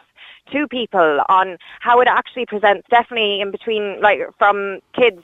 to 0.51 0.67
people 0.67 1.21
on 1.29 1.57
how 1.81 2.01
it 2.01 2.09
actually 2.09 2.47
presents. 2.47 2.87
Definitely 2.91 3.41
in 3.41 3.51
between, 3.53 4.01
like 4.01 4.21
from 4.39 4.81
kids 4.93 5.23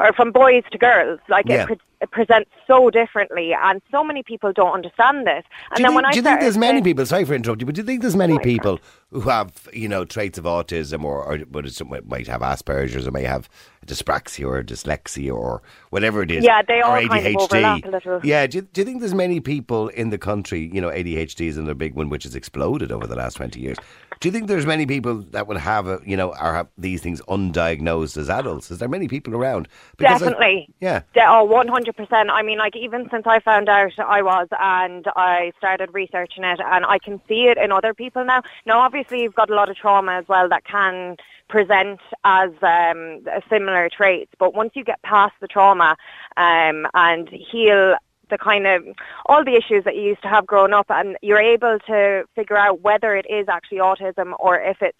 or 0.00 0.12
from 0.12 0.32
boys 0.32 0.64
to 0.72 0.78
girls. 0.78 1.20
Like 1.28 1.46
Yeah. 1.48 1.62
it, 1.62 1.66
pre- 1.66 1.76
it 2.00 2.10
presents 2.10 2.50
so 2.68 2.90
differently, 2.90 3.52
and 3.52 3.82
so 3.90 4.04
many 4.04 4.22
people 4.22 4.52
don't 4.52 4.72
understand 4.72 5.26
this. 5.26 5.42
And 5.72 5.78
do 5.78 5.82
then 5.82 5.90
think, 5.90 5.94
when 5.96 6.04
I 6.04 6.10
do 6.12 6.16
you 6.18 6.22
think 6.22 6.40
there's 6.40 6.56
many 6.58 6.82
people? 6.82 7.04
Sorry 7.06 7.24
for 7.24 7.34
interrupting, 7.34 7.66
but 7.66 7.74
do 7.74 7.80
you 7.80 7.86
think 7.86 8.02
there's 8.02 8.14
many 8.14 8.34
oh 8.34 8.38
people 8.38 8.78
who 9.10 9.22
have 9.22 9.68
you 9.72 9.88
know 9.88 10.04
traits 10.04 10.38
of 10.38 10.44
autism 10.44 11.02
or 11.02 11.24
or 11.24 11.38
but 11.50 11.66
it's, 11.66 11.82
might 12.06 12.28
have 12.28 12.42
Asperger's 12.42 13.08
or 13.08 13.10
may 13.10 13.24
have 13.24 13.48
dyspraxia 13.86 14.46
or 14.46 14.62
dyslexia 14.62 15.34
or 15.34 15.62
whatever 15.90 16.22
it 16.22 16.30
is? 16.30 16.44
Yeah, 16.44 16.62
they 16.62 16.80
all 16.82 16.92
ADHD. 16.96 17.08
kind 17.08 17.26
of 17.26 17.42
overlap 17.42 17.84
a 17.84 17.88
little. 17.90 18.20
Yeah, 18.22 18.46
do 18.46 18.58
you, 18.58 18.62
do 18.62 18.80
you 18.82 18.84
think 18.84 19.00
there's 19.00 19.14
many 19.14 19.40
people 19.40 19.88
in 19.88 20.10
the 20.10 20.18
country? 20.18 20.70
You 20.72 20.80
know, 20.80 20.90
ADHD 20.90 21.48
is 21.48 21.56
another 21.56 21.74
big 21.74 21.94
one 21.94 22.08
which 22.10 22.24
has 22.24 22.36
exploded 22.36 22.92
over 22.92 23.06
the 23.06 23.16
last 23.16 23.38
twenty 23.38 23.60
years. 23.60 23.78
Do 24.20 24.28
you 24.28 24.32
think 24.32 24.48
there's 24.48 24.66
many 24.66 24.84
people 24.84 25.18
that 25.30 25.46
would 25.46 25.58
have 25.58 25.86
a, 25.86 26.00
you 26.04 26.16
know 26.16 26.30
or 26.30 26.54
have 26.54 26.68
these 26.76 27.00
things 27.00 27.20
undiagnosed 27.28 28.16
as 28.16 28.28
adults? 28.28 28.70
Is 28.70 28.78
there 28.78 28.88
many 28.88 29.08
people 29.08 29.34
around? 29.34 29.68
Because 29.96 30.22
I- 30.22 30.26
Definitely. 30.26 30.68
yeah. 30.80 31.02
De- 31.14 31.24
oh, 31.24 31.46
100%. 31.48 32.30
I 32.30 32.42
mean, 32.42 32.57
like, 32.58 32.76
even 32.76 33.08
since 33.10 33.24
I 33.26 33.40
found 33.40 33.68
out 33.68 33.98
I 33.98 34.22
was 34.22 34.48
and 34.58 35.06
I 35.16 35.52
started 35.58 35.90
researching 35.92 36.44
it, 36.44 36.60
and 36.64 36.84
I 36.84 36.98
can 36.98 37.20
see 37.28 37.44
it 37.44 37.58
in 37.58 37.72
other 37.72 37.94
people 37.94 38.24
now. 38.24 38.42
Now, 38.66 38.80
obviously, 38.80 39.22
you've 39.22 39.34
got 39.34 39.50
a 39.50 39.54
lot 39.54 39.70
of 39.70 39.76
trauma 39.76 40.12
as 40.12 40.28
well 40.28 40.48
that 40.48 40.64
can 40.64 41.16
present 41.48 42.00
as 42.24 42.50
um, 42.62 43.24
similar 43.48 43.88
traits, 43.88 44.32
but 44.38 44.54
once 44.54 44.72
you 44.74 44.84
get 44.84 45.00
past 45.02 45.34
the 45.40 45.48
trauma 45.48 45.96
um, 46.36 46.86
and 46.94 47.28
heal 47.28 47.96
the 48.30 48.38
kind 48.38 48.66
of 48.66 48.84
all 49.26 49.42
the 49.42 49.54
issues 49.54 49.84
that 49.84 49.96
you 49.96 50.02
used 50.02 50.20
to 50.22 50.28
have 50.28 50.46
growing 50.46 50.74
up 50.74 50.86
and 50.90 51.16
you're 51.22 51.40
able 51.40 51.78
to 51.86 52.24
figure 52.34 52.58
out 52.58 52.82
whether 52.82 53.16
it 53.16 53.24
is 53.30 53.48
actually 53.48 53.78
autism 53.78 54.34
or 54.38 54.60
if 54.60 54.82
it's 54.82 54.98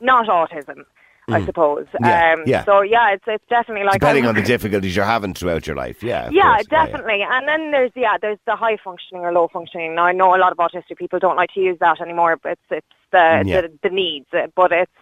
not 0.00 0.28
autism 0.28 0.84
I 1.28 1.40
Mm. 1.40 1.46
suppose. 1.46 1.86
Yeah, 2.02 2.34
um, 2.34 2.42
yeah. 2.46 2.64
So 2.64 2.82
yeah, 2.82 3.12
it's 3.12 3.24
it's 3.26 3.44
definitely 3.48 3.84
like 3.84 3.94
Depending 4.00 4.24
I'm- 4.24 4.36
on 4.36 4.42
the 4.42 4.46
difficulties 4.54 4.94
you're 4.94 5.04
having 5.06 5.32
throughout 5.34 5.66
your 5.66 5.76
life, 5.76 6.02
yeah. 6.02 6.28
yeah, 6.30 6.54
course. 6.56 6.66
yeah. 6.70 6.84
definitely. 6.86 7.22
And 7.28 7.48
then 7.48 7.70
there's 7.70 7.92
yeah, 7.94 8.16
there's 8.20 8.38
the 8.46 8.56
high 8.56 8.76
functioning 8.82 9.24
or 9.24 9.32
low 9.32 9.48
functioning. 9.52 9.94
Now 9.94 10.04
I 10.04 10.12
know 10.12 10.34
a 10.34 10.38
lot 10.38 10.52
of 10.52 10.58
autistic 10.58 10.98
people 10.98 11.18
don't 11.18 11.36
like 11.36 11.50
to 11.54 11.60
use 11.60 11.78
that 11.80 12.00
anymore, 12.00 12.36
but 12.42 12.52
it's 12.52 12.62
it's 12.70 12.86
the 13.12 13.42
Yeah. 13.46 13.60
the, 13.62 13.72
the 13.82 13.90
needs. 13.90 14.26
But 14.54 14.72
it's 14.72 14.92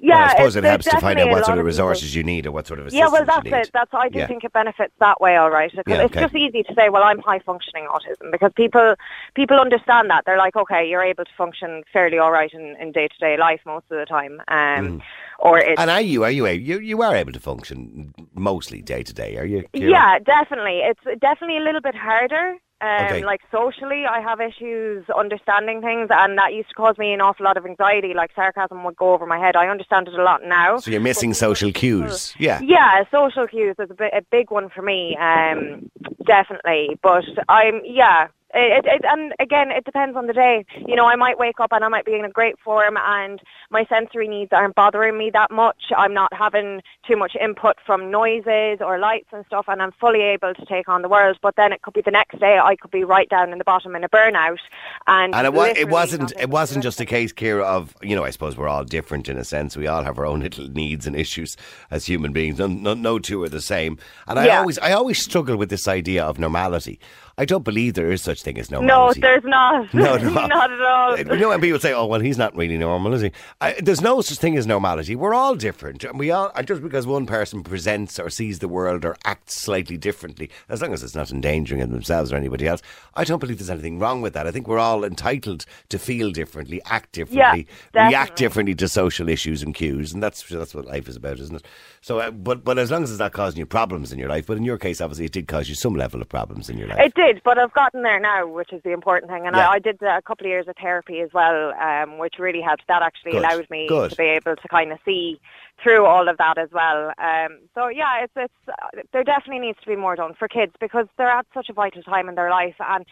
yeah, 0.00 0.14
well, 0.16 0.24
I 0.24 0.28
suppose 0.30 0.56
it 0.56 0.64
helps 0.64 0.84
to 0.86 1.00
find 1.00 1.18
out 1.18 1.28
what 1.30 1.44
sort 1.44 1.58
of 1.58 1.62
people- 1.62 1.64
resources 1.64 2.14
you 2.14 2.22
need 2.22 2.46
or 2.46 2.52
what 2.52 2.66
sort 2.66 2.78
of 2.80 2.86
Yeah, 2.92 3.06
assistance 3.06 3.12
well, 3.12 3.24
that's 3.26 3.44
you 3.46 3.50
need. 3.52 3.58
it. 3.58 3.70
That's 3.72 3.90
I 3.94 4.08
do 4.08 4.18
Yeah. 4.20 4.26
think 4.26 4.44
it 4.44 4.52
benefits 4.52 4.94
that 5.00 5.20
way, 5.20 5.36
all 5.36 5.50
right. 5.50 5.72
Yeah, 5.86 6.02
it's 6.02 6.14
just 6.14 6.34
easy 6.34 6.62
to 6.62 6.74
say, 6.74 6.88
well, 6.88 7.02
I'm 7.02 7.18
high 7.20 7.40
functioning 7.40 7.86
autism 7.86 8.30
because 8.30 8.52
people 8.54 8.94
people 9.34 9.58
understand 9.58 10.08
that. 10.10 10.24
They're 10.24 10.38
like, 10.38 10.56
okay, 10.56 10.88
you're 10.88 11.02
able 11.02 11.24
to 11.24 11.30
function 11.36 11.82
fairly 11.92 12.18
all 12.18 12.30
right 12.30 12.52
in 12.52 12.76
in 12.80 12.92
day 12.92 13.08
to 13.08 13.18
day 13.18 13.36
life 13.36 13.60
most 13.66 13.86
of 13.90 13.98
the 13.98 14.06
time. 14.06 14.40
Um, 14.48 15.02
or 15.40 15.58
it's 15.58 15.78
Mm. 15.78 15.82
And 15.82 15.90
are 15.90 16.00
you? 16.00 16.24
Are 16.24 16.30
you? 16.30 16.46
You 16.46 16.78
you 16.78 17.02
are 17.02 17.14
able 17.14 17.32
to 17.32 17.40
function 17.40 18.12
mostly 18.34 18.82
day 18.82 19.02
to 19.02 19.12
day? 19.14 19.36
Are 19.36 19.44
you? 19.44 19.64
Kira? 19.74 19.90
Yeah, 19.90 20.18
definitely. 20.20 20.80
It's 20.80 21.20
definitely 21.20 21.58
a 21.58 21.60
little 21.62 21.80
bit 21.80 21.94
harder. 21.94 22.54
Um, 22.80 22.88
Okay. 23.08 23.24
Like 23.24 23.40
socially, 23.50 24.04
I 24.08 24.20
have 24.20 24.40
issues 24.40 25.04
understanding 25.10 25.80
things, 25.80 26.08
and 26.10 26.38
that 26.38 26.54
used 26.54 26.68
to 26.68 26.74
cause 26.74 26.96
me 26.96 27.12
an 27.12 27.20
awful 27.20 27.44
lot 27.44 27.56
of 27.56 27.66
anxiety. 27.66 28.12
Like 28.14 28.30
sarcasm 28.34 28.84
would 28.84 28.96
go 28.96 29.14
over 29.14 29.26
my 29.26 29.38
head. 29.38 29.56
I 29.56 29.66
understand 29.68 30.06
it 30.08 30.14
a 30.14 30.22
lot 30.22 30.42
now. 30.44 30.78
So 30.78 30.90
you're 30.90 31.00
missing 31.00 31.34
social 31.34 31.72
cues. 31.72 32.34
Yeah. 32.38 32.60
Yeah, 32.62 33.02
social 33.10 33.46
cues 33.48 33.76
is 33.78 33.90
a, 33.90 33.94
bit, 33.94 34.12
a 34.14 34.22
big 34.30 34.50
one 34.50 34.68
for 34.68 34.82
me, 34.82 35.16
um, 35.20 35.90
definitely. 36.24 36.98
But 37.02 37.24
I'm, 37.48 37.80
yeah, 37.84 38.28
it, 38.54 38.84
it, 38.86 39.02
and 39.04 39.34
again, 39.38 39.70
it 39.70 39.84
depends 39.84 40.16
on 40.16 40.26
the 40.26 40.32
day. 40.32 40.64
You 40.86 40.96
know, 40.96 41.06
I 41.06 41.16
might 41.16 41.38
wake 41.38 41.60
up 41.60 41.70
and 41.72 41.84
I 41.84 41.88
might 41.88 42.06
be 42.06 42.14
in 42.14 42.24
a 42.24 42.30
great 42.30 42.58
form, 42.58 42.96
and 42.96 43.40
my 43.70 43.84
sensory 43.88 44.26
needs 44.26 44.52
aren't 44.52 44.74
bothering 44.74 45.18
me 45.18 45.30
that 45.34 45.50
much. 45.50 45.76
I'm 45.96 46.14
not 46.14 46.32
having 46.32 46.80
too 47.06 47.16
much 47.16 47.36
input 47.40 47.76
from 47.84 48.10
noises 48.10 48.78
or 48.80 48.98
lights 48.98 49.28
and 49.32 49.44
stuff, 49.46 49.66
and 49.68 49.82
I'm 49.82 49.92
fully 49.92 50.22
able 50.22 50.54
to 50.54 50.64
take 50.66 50.88
on 50.88 51.02
the 51.02 51.08
world. 51.08 51.38
But 51.42 51.56
then 51.56 51.72
it 51.72 51.82
could 51.82 51.94
be 51.94 52.00
the 52.00 52.10
next 52.10 52.38
day 52.40 52.58
I 52.58 52.76
could 52.76 52.90
be 52.90 53.04
right 53.04 53.28
down 53.28 53.52
in 53.52 53.58
the 53.58 53.64
bottom 53.64 53.94
in 53.94 54.02
a 54.04 54.08
burnout, 54.08 54.58
and 55.06 55.34
And 55.34 55.46
it, 55.46 55.52
was, 55.52 55.76
it 55.76 55.88
wasn't, 55.90 56.32
it 56.38 56.48
wasn't 56.48 56.82
just 56.82 57.00
a 57.00 57.06
case, 57.06 57.32
Kira, 57.32 57.64
of 57.64 57.94
you 58.02 58.16
know 58.16 58.24
I 58.24 58.30
suppose 58.30 58.56
we're 58.56 58.68
all 58.68 58.84
different 58.84 59.28
in 59.28 59.36
a 59.36 59.44
sense. 59.44 59.76
We 59.76 59.86
all 59.86 60.04
have 60.04 60.18
our 60.18 60.26
own 60.26 60.40
little 60.40 60.68
needs 60.68 61.06
and 61.06 61.14
issues 61.14 61.56
as 61.90 62.06
human 62.06 62.32
beings. 62.32 62.58
No, 62.58 62.66
no, 62.66 62.94
no 62.94 63.18
two 63.18 63.42
are 63.42 63.48
the 63.48 63.60
same. 63.60 63.98
And 64.26 64.38
I 64.38 64.46
Yeah. 64.46 64.60
always 64.60 64.78
I 64.78 64.92
always 64.92 65.22
struggle 65.22 65.56
with 65.56 65.68
this 65.68 65.86
idea 65.86 66.24
of 66.24 66.38
normality. 66.38 66.98
I 67.38 67.44
don't 67.44 67.64
believe 67.64 67.94
there 67.94 68.10
is 68.10 68.20
such 68.20 68.42
thing 68.42 68.58
as 68.58 68.68
normality. 68.68 69.20
No, 69.20 69.28
there's 69.28 69.44
not. 69.44 69.94
No, 69.94 70.16
no. 70.16 70.46
not 70.46 70.72
at 70.72 70.80
all. 70.82 71.18
You 71.18 71.24
know 71.24 71.48
when 71.50 71.60
people 71.60 71.78
say, 71.78 71.92
"Oh, 71.92 72.06
well, 72.06 72.20
he's 72.20 72.36
not 72.36 72.54
really 72.56 72.76
normal, 72.76 73.14
is 73.14 73.22
he?" 73.22 73.32
I, 73.60 73.74
there's 73.80 74.00
no 74.00 74.20
such 74.20 74.38
thing 74.38 74.56
as 74.58 74.66
normality. 74.66 75.14
We're 75.14 75.34
all 75.34 75.54
different, 75.54 76.02
and 76.04 76.18
we 76.18 76.30
all. 76.32 76.50
And 76.56 76.66
just 76.66 76.82
because 76.82 77.06
one 77.06 77.26
person 77.26 77.62
presents 77.62 78.18
or 78.18 78.28
sees 78.28 78.58
the 78.58 78.68
world 78.68 79.04
or 79.04 79.16
acts 79.24 79.54
slightly 79.60 79.96
differently, 79.96 80.50
as 80.68 80.82
long 80.82 80.92
as 80.92 81.02
it's 81.02 81.14
not 81.14 81.30
endangering 81.30 81.80
themselves 81.80 82.32
or 82.32 82.36
anybody 82.36 82.66
else, 82.66 82.82
I 83.14 83.24
don't 83.24 83.38
believe 83.38 83.58
there's 83.58 83.70
anything 83.70 83.98
wrong 84.00 84.20
with 84.20 84.32
that. 84.34 84.46
I 84.46 84.50
think 84.50 84.66
we're 84.66 84.78
all 84.80 85.04
entitled 85.04 85.64
to 85.90 85.98
feel 85.98 86.32
differently, 86.32 86.82
act 86.86 87.12
differently, 87.12 87.68
react 87.94 88.36
differently 88.36 88.74
to 88.74 88.88
social 88.88 89.28
issues 89.28 89.62
and 89.62 89.74
cues, 89.74 90.12
and 90.12 90.22
that's 90.22 90.42
that's 90.48 90.74
what 90.74 90.86
life 90.86 91.08
is 91.08 91.16
about, 91.16 91.38
isn't 91.38 91.56
it? 91.56 91.66
So, 92.08 92.20
uh, 92.20 92.30
but 92.30 92.64
but 92.64 92.78
as 92.78 92.90
long 92.90 93.02
as 93.02 93.10
it's 93.10 93.18
not 93.18 93.34
causing 93.34 93.58
you 93.58 93.66
problems 93.66 94.12
in 94.14 94.18
your 94.18 94.30
life, 94.30 94.46
but 94.46 94.56
in 94.56 94.62
your 94.62 94.78
case, 94.78 95.02
obviously, 95.02 95.26
it 95.26 95.32
did 95.32 95.46
cause 95.46 95.68
you 95.68 95.74
some 95.74 95.94
level 95.94 96.22
of 96.22 96.28
problems 96.30 96.70
in 96.70 96.78
your 96.78 96.88
life. 96.88 97.00
It 97.00 97.12
did, 97.12 97.42
but 97.44 97.58
I've 97.58 97.74
gotten 97.74 98.02
there 98.02 98.18
now, 98.18 98.46
which 98.46 98.72
is 98.72 98.82
the 98.82 98.92
important 98.92 99.30
thing. 99.30 99.46
And 99.46 99.54
Yeah. 99.54 99.68
I, 99.68 99.74
I 99.74 99.78
did 99.78 100.00
a 100.00 100.22
couple 100.22 100.46
of 100.46 100.48
years 100.48 100.66
of 100.68 100.76
therapy 100.80 101.20
as 101.20 101.28
well, 101.34 101.74
um, 101.74 102.16
which 102.16 102.36
really 102.38 102.62
helped. 102.62 102.84
That 102.88 103.02
actually 103.02 103.32
Good. 103.32 103.44
allowed 103.44 103.68
me 103.68 103.88
Good. 103.88 104.12
to 104.12 104.16
be 104.16 104.24
able 104.24 104.56
to 104.56 104.68
kind 104.68 104.90
of 104.90 104.98
see 105.04 105.38
through 105.82 106.06
all 106.06 106.30
of 106.30 106.38
that 106.38 106.56
as 106.56 106.70
well. 106.72 107.12
Um, 107.18 107.58
so 107.74 107.88
yeah, 107.88 108.24
it's 108.24 108.32
it's 108.36 108.68
uh, 108.68 109.02
there 109.12 109.22
definitely 109.22 109.66
needs 109.66 109.78
to 109.80 109.86
be 109.86 109.96
more 109.96 110.16
done 110.16 110.32
for 110.32 110.48
kids 110.48 110.72
because 110.80 111.08
they're 111.18 111.28
at 111.28 111.44
such 111.52 111.68
a 111.68 111.74
vital 111.74 112.02
time 112.02 112.30
in 112.30 112.36
their 112.36 112.48
life, 112.48 112.76
and 112.78 113.04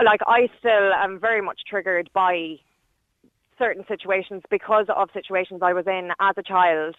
uh, 0.00 0.02
like 0.04 0.20
I 0.26 0.48
still 0.58 0.92
am 0.94 1.20
very 1.20 1.42
much 1.42 1.60
triggered 1.70 2.10
by 2.12 2.56
certain 3.56 3.84
situations 3.86 4.42
because 4.50 4.86
of 4.88 5.10
situations 5.12 5.60
I 5.62 5.74
was 5.74 5.86
in 5.86 6.10
as 6.18 6.34
a 6.36 6.42
child 6.42 6.96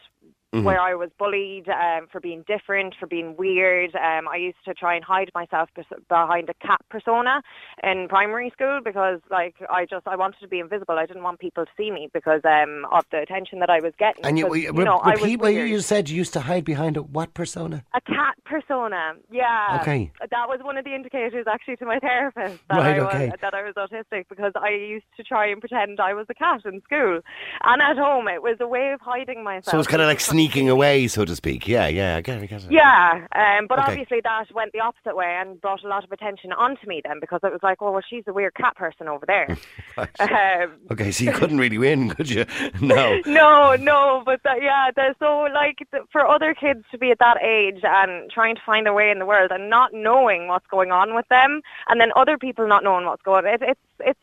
Mhm. 0.53 0.63
where 0.63 0.79
I 0.79 0.93
was 0.93 1.09
bullied 1.17 1.67
um, 1.67 2.07
for 2.11 2.19
being 2.19 2.43
different, 2.47 2.93
for 2.99 3.07
being 3.07 3.35
weird. 3.35 3.95
Um, 3.95 4.27
I 4.27 4.35
used 4.37 4.63
to 4.65 4.73
try 4.73 4.93
and 4.95 5.03
hide 5.03 5.31
myself 5.33 5.69
bes- 5.75 5.99
behind 6.07 6.49
a 6.49 6.53
cat 6.65 6.81
persona 6.89 7.41
in 7.83 8.07
primary 8.07 8.51
school 8.51 8.79
because, 8.83 9.19
like, 9.31 9.55
I 9.69 9.85
just 9.85 10.07
I 10.07 10.15
wanted 10.15 10.39
to 10.41 10.47
be 10.47 10.59
invisible. 10.59 10.95
I 10.99 11.07
didn't 11.07 11.23
want 11.23 11.39
people 11.39 11.65
to 11.65 11.71
see 11.75 11.89
me 11.89 12.09
because 12.13 12.41
um, 12.45 12.85
of 12.91 13.05
the 13.11 13.17
attention 13.19 13.59
that 13.59 13.69
I 13.71 13.79
was 13.79 13.93
getting. 13.97 14.23
And 14.25 14.37
you, 14.37 14.53
you, 14.53 14.71
you 14.75 14.83
know, 14.83 14.97
I 14.97 15.11
was 15.13 15.21
repeat 15.21 15.39
what 15.39 15.53
you 15.53 15.79
said. 15.79 16.09
You 16.09 16.17
used 16.17 16.33
to 16.33 16.41
hide 16.41 16.65
behind 16.65 16.97
a 16.97 17.01
what 17.01 17.33
persona? 17.33 17.83
A 17.95 18.01
cat 18.01 18.35
persona, 18.45 19.13
yeah. 19.31 19.79
Okay. 19.81 20.11
That 20.19 20.47
was 20.47 20.59
one 20.61 20.77
of 20.77 20.85
the 20.85 20.93
indicators 20.93 21.47
actually 21.51 21.77
to 21.77 21.85
my 21.85 21.97
therapist 21.99 22.61
that 22.69 22.77
Right, 22.77 22.99
I 22.99 23.03
was 23.03 23.15
okay. 23.15 23.31
that 23.41 23.53
I 23.55 23.63
was 23.63 23.73
autistic 23.75 24.25
because 24.29 24.51
I 24.55 24.69
used 24.69 25.05
to 25.17 25.23
try 25.23 25.47
and 25.47 25.59
pretend 25.59 25.99
I 25.99 26.13
was 26.13 26.27
a 26.29 26.33
cat 26.35 26.61
in 26.65 26.81
school, 26.83 27.21
and 27.63 27.81
at 27.81 27.97
home 27.97 28.27
it 28.27 28.43
was 28.43 28.57
a 28.59 28.67
way 28.67 28.91
of 28.91 29.01
hiding 29.01 29.43
myself. 29.43 29.71
So 29.71 29.79
it's 29.79 29.87
kind 29.87 30.01
of 30.01 30.07
like 30.07 30.19
sneaking 30.19 30.42
away, 30.69 31.07
so 31.07 31.25
to 31.25 31.35
speak. 31.35 31.67
Yeah, 31.67 31.87
yeah, 31.87 32.15
I 32.17 32.21
get 32.21 32.37
it. 32.37 32.43
I 32.43 32.45
get 32.45 32.63
it. 32.63 32.71
Yeah, 32.71 33.25
um, 33.35 33.67
but 33.67 33.79
Okay. 33.79 33.91
obviously 33.91 34.21
that 34.23 34.51
went 34.53 34.71
the 34.73 34.79
opposite 34.79 35.15
way 35.15 35.37
and 35.39 35.59
brought 35.61 35.83
a 35.83 35.87
lot 35.87 36.03
of 36.03 36.11
attention 36.11 36.51
onto 36.51 36.87
me 36.87 37.01
then 37.03 37.19
because 37.19 37.39
it 37.43 37.51
was 37.51 37.61
like, 37.63 37.81
oh 37.81 37.91
well, 37.91 38.01
she's 38.07 38.23
a 38.27 38.33
weird 38.33 38.53
cat 38.55 38.75
person 38.75 39.07
over 39.07 39.25
there. 39.25 39.57
um, 40.19 40.71
Okay, 40.91 41.11
so 41.11 41.23
you 41.23 41.31
couldn't 41.31 41.57
really 41.57 41.77
win, 41.77 42.09
could 42.15 42.29
you? 42.29 42.45
No. 42.81 43.19
no, 43.25 43.75
no, 43.75 44.23
but 44.25 44.41
that, 44.43 44.61
yeah, 44.61 44.89
so 45.19 45.47
like 45.53 45.77
th- 45.91 46.03
for 46.11 46.27
other 46.27 46.53
kids 46.53 46.83
to 46.91 46.97
be 46.97 47.11
at 47.11 47.19
that 47.19 47.41
age 47.41 47.79
and 47.83 48.29
trying 48.31 48.55
to 48.55 48.61
find 48.65 48.85
their 48.85 48.93
way 48.93 49.09
in 49.09 49.19
the 49.19 49.25
world 49.25 49.51
and 49.51 49.69
not 49.69 49.93
knowing 49.93 50.47
what's 50.47 50.67
going 50.67 50.91
on 50.91 51.15
with 51.15 51.27
them, 51.29 51.61
and 51.87 51.99
then 52.01 52.11
other 52.15 52.37
people 52.37 52.67
not 52.67 52.83
knowing 52.83 53.05
what's 53.05 53.21
going 53.23 53.45
on. 53.45 53.53
It, 53.53 53.61
it's 53.61 53.79
it's 53.99 54.19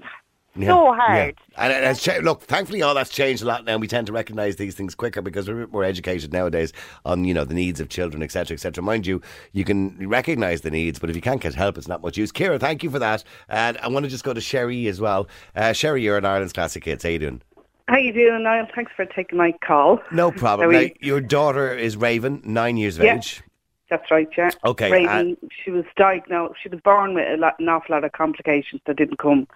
so 0.58 0.92
hard. 0.92 1.38
Yeah. 1.52 1.64
And 1.64 1.72
it 1.72 1.84
has 1.84 2.00
cha- 2.02 2.18
look, 2.22 2.42
thankfully, 2.42 2.82
all 2.82 2.94
that's 2.94 3.10
changed 3.10 3.42
a 3.42 3.46
lot 3.46 3.64
now. 3.64 3.76
We 3.76 3.86
tend 3.86 4.06
to 4.08 4.12
recognise 4.12 4.56
these 4.56 4.74
things 4.74 4.94
quicker 4.94 5.22
because 5.22 5.48
we're 5.48 5.62
a 5.62 5.66
bit 5.66 5.72
more 5.72 5.84
educated 5.84 6.32
nowadays 6.32 6.72
on 7.04 7.24
you 7.24 7.34
know 7.34 7.44
the 7.44 7.54
needs 7.54 7.80
of 7.80 7.88
children, 7.88 8.22
etc., 8.22 8.54
etc. 8.54 8.82
Mind 8.82 9.06
you, 9.06 9.20
you 9.52 9.64
can 9.64 10.08
recognise 10.08 10.62
the 10.62 10.70
needs, 10.70 10.98
but 10.98 11.10
if 11.10 11.16
you 11.16 11.22
can't 11.22 11.40
get 11.40 11.54
help, 11.54 11.78
it's 11.78 11.88
not 11.88 12.02
much 12.02 12.16
use. 12.16 12.32
Kira, 12.32 12.58
thank 12.58 12.82
you 12.82 12.90
for 12.90 12.98
that. 12.98 13.22
And 13.48 13.78
I 13.78 13.88
want 13.88 14.04
to 14.04 14.10
just 14.10 14.24
go 14.24 14.32
to 14.34 14.40
Sherry 14.40 14.86
as 14.88 15.00
well. 15.00 15.28
Uh, 15.54 15.72
Sherry, 15.72 16.02
you're 16.02 16.16
an 16.16 16.24
Ireland's 16.24 16.52
classic 16.52 16.84
hits. 16.84 17.04
How 17.04 17.10
you 17.10 17.18
doing? 17.18 17.42
How 17.88 17.98
you 17.98 18.12
doing, 18.12 18.44
Niall? 18.44 18.68
Thanks 18.74 18.92
for 18.94 19.04
taking 19.04 19.36
my 19.36 19.52
call. 19.66 20.00
No 20.12 20.30
problem. 20.30 20.70
Now, 20.70 20.86
your 21.00 21.20
daughter 21.20 21.74
is 21.74 21.96
Raven, 21.96 22.40
nine 22.44 22.76
years 22.76 22.98
of 22.98 23.04
Yeah. 23.04 23.16
age. 23.16 23.42
That's 23.88 24.08
right, 24.12 24.28
yeah. 24.38 24.50
Okay, 24.64 24.88
Raven, 24.88 25.36
she 25.64 25.72
was 25.72 25.84
diagnosed. 25.96 26.60
She 26.62 26.68
was 26.68 26.78
born 26.80 27.14
with 27.14 27.26
a 27.28 27.36
lot, 27.36 27.58
an 27.58 27.68
awful 27.68 27.96
lot 27.96 28.04
of 28.04 28.12
complications 28.12 28.80
that 28.86 28.96
didn't 28.96 29.18
come, 29.18 29.48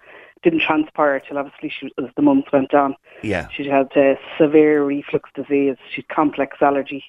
didn't 0.43 0.61
transpire 0.61 1.19
till 1.19 1.37
obviously 1.37 1.69
she, 1.69 1.91
as 1.97 2.09
the 2.15 2.21
months 2.21 2.51
went 2.51 2.73
on. 2.73 2.95
Yeah. 3.23 3.47
She 3.49 3.67
had 3.67 3.95
uh, 3.97 4.15
severe 4.37 4.83
reflux 4.83 5.29
disease. 5.33 5.77
She 5.91 6.01
had 6.01 6.07
complex 6.09 6.57
allergy, 6.61 7.03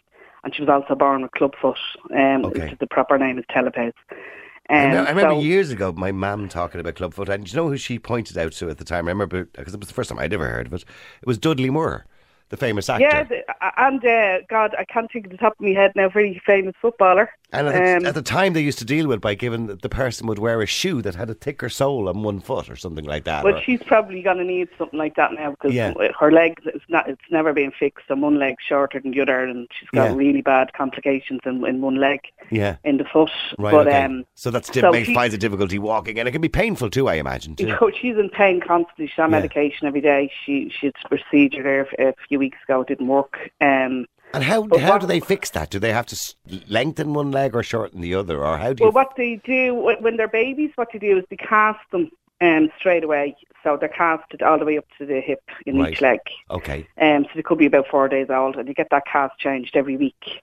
and 0.45 0.55
she 0.55 0.63
was 0.63 0.69
also 0.69 0.95
born 0.95 1.23
with 1.23 1.33
clubfoot. 1.33 1.79
Um, 2.15 2.45
Okay. 2.47 2.77
The 2.79 2.87
proper 2.87 3.19
name 3.19 3.39
is. 3.39 3.45
I 3.49 3.59
Um, 3.59 5.07
I 5.07 5.11
remember 5.11 5.35
so- 5.35 5.41
years 5.41 5.71
ago 5.71 5.93
my 5.93 6.13
mum 6.13 6.49
talking 6.49 6.81
about 6.81 6.95
Clubfoot, 6.97 7.29
and 7.29 7.45
do 7.45 7.51
you 7.51 7.57
know 7.57 7.69
who 7.69 7.77
she 7.77 7.99
pointed 7.99 8.37
out 8.39 8.53
to 8.53 8.69
at 8.69 8.79
the 8.79 8.85
time? 8.85 9.07
I 9.07 9.13
remember 9.13 9.45
because 9.45 9.75
it 9.75 9.81
was 9.81 9.89
the 9.89 9.95
first 9.95 10.09
time 10.11 10.19
I'd 10.19 10.33
ever 10.33 10.49
heard 10.49 10.67
of 10.67 10.73
it. 10.73 10.85
It 11.23 11.27
was 11.27 11.39
Dudley 11.39 11.71
Moore, 11.71 12.05
the 12.49 12.57
famous 12.57 12.89
actor. 12.89 13.05
Yeah, 13.05 13.71
and 13.77 14.05
uh, 14.05 14.39
God, 14.49 14.75
I 14.79 14.85
can't 14.85 15.11
think 15.13 15.27
of 15.27 15.33
the 15.33 15.39
top 15.39 15.53
of 15.53 15.61
my 15.61 15.71
head 15.71 15.93
now. 15.95 16.09
Very 16.09 16.41
famous 16.45 16.75
footballer. 16.81 17.31
And 17.53 17.69
at 17.69 17.75
the, 17.75 17.97
Um, 17.99 18.07
at 18.07 18.15
the 18.15 18.23
time, 18.23 18.55
they 18.55 18.61
used 18.61 18.79
to 18.81 18.85
deal 18.85 19.07
with 19.07 19.21
by 19.21 19.35
giving 19.35 19.67
the 19.69 19.89
person 19.89 20.27
would 20.27 20.39
wear 20.41 20.61
a 20.63 20.67
shoe 20.67 21.01
that 21.03 21.15
had 21.15 21.31
a 21.31 21.35
thicker 21.35 21.69
sole 21.69 22.09
on 22.09 22.23
one 22.25 22.41
foot 22.41 22.69
or 22.69 22.75
something 22.75 23.05
like 23.05 23.23
that. 23.25 23.45
But 23.45 23.55
or- 23.55 23.61
she's 23.63 23.83
probably 23.85 24.21
going 24.21 24.39
to 24.39 24.45
need 24.45 24.69
something 24.77 24.99
like 24.99 25.15
that 25.15 25.33
now 25.33 25.53
because 25.53 25.73
Yeah. 25.73 25.93
her 26.19 26.33
legs, 26.33 26.63
it's 26.67 26.85
not, 26.89 27.09
it's 27.09 27.23
never 27.31 27.53
been 27.53 27.71
fixed, 27.71 28.07
and 28.11 28.21
one 28.21 28.39
leg's 28.39 28.63
shorter 28.65 28.99
than 29.01 29.13
the 29.13 29.21
other, 29.21 29.45
and 29.45 29.69
she's 29.79 29.89
got 29.91 30.11
Yeah. 30.11 30.17
really 30.17 30.43
bad 30.43 30.73
complications 30.73 31.41
in, 31.47 31.65
in 31.65 31.81
one 31.81 31.97
leg, 31.97 32.21
yeah. 32.51 32.77
in 32.85 32.97
the 32.99 33.05
foot. 33.05 33.31
Right. 33.59 33.71
but 33.73 33.87
okay. 33.87 34.03
um, 34.05 34.25
so 34.35 34.51
that's 34.51 34.69
di- 34.69 34.81
so 34.81 34.91
makes, 34.91 35.07
she- 35.07 35.15
finds 35.15 35.35
a 35.35 35.39
difficulty 35.39 35.79
walking, 35.79 36.19
and 36.19 36.29
it 36.29 36.33
can 36.33 36.41
be 36.41 36.49
painful 36.49 36.91
too. 36.91 37.09
I 37.09 37.15
imagine. 37.15 37.55
Too. 37.55 37.67
you 37.69 37.71
know, 37.81 37.91
she's 38.01 38.17
in 38.17 38.29
pain 38.29 38.61
constantly. 38.61 39.07
She's 39.07 39.19
on 39.21 39.31
Yeah. 39.31 39.37
medication 39.39 39.87
every 39.87 40.01
day. 40.01 40.33
She 40.45 40.69
she 40.69 40.87
had 40.87 40.95
a 41.05 41.09
procedure 41.09 41.63
there 41.63 41.89
a 41.99 42.13
few 42.29 42.39
weeks 42.41 42.59
ago. 42.69 42.81
It 42.81 42.89
didn't 42.89 43.07
work. 43.07 43.39
Um, 43.61 44.07
And 44.37 44.45
how 44.45 44.63
but 44.65 44.81
how 44.81 44.91
what- 44.93 45.01
do 45.01 45.07
they 45.07 45.21
fix 45.21 45.51
that? 45.51 45.71
Do 45.71 45.79
they 45.79 45.93
have 45.93 46.07
to 46.07 46.35
lengthen 46.69 47.15
one 47.15 47.31
leg 47.33 47.55
or 47.57 47.63
shorten 47.63 48.01
the 48.03 48.15
other, 48.15 48.45
or 48.45 48.59
how 48.59 48.73
do 48.75 48.83
you? 48.85 48.87
Well, 48.87 48.93
what 48.93 49.15
they 49.17 49.41
do 49.45 49.75
when 49.75 50.17
they're 50.17 50.29
babies, 50.29 50.71
what 50.77 50.89
they 50.93 50.99
do 50.99 51.19
is 51.19 51.25
they 51.31 51.37
cast 51.37 51.81
them 51.91 52.11
um, 52.41 52.71
straight 52.79 53.03
away. 53.03 53.35
So 53.63 53.77
they're 53.79 53.89
casted 53.89 54.43
all 54.43 54.59
the 54.59 54.65
way 54.67 54.77
up 54.79 54.85
to 54.99 55.07
the 55.07 55.21
hip 55.21 55.43
in 55.65 55.79
Right. 55.79 55.93
each 55.95 56.01
leg. 56.01 56.21
okay. 56.51 56.87
Um, 57.01 57.25
so 57.25 57.31
they 57.35 57.43
could 57.43 57.59
be 57.59 57.67
about 57.67 57.89
four 57.89 58.09
days 58.09 58.29
old, 58.31 58.57
and 58.57 58.69
you 58.69 58.75
get 58.75 58.89
that 58.91 59.05
cast 59.07 59.39
changed 59.39 59.75
every 59.77 59.97
week. 59.97 60.41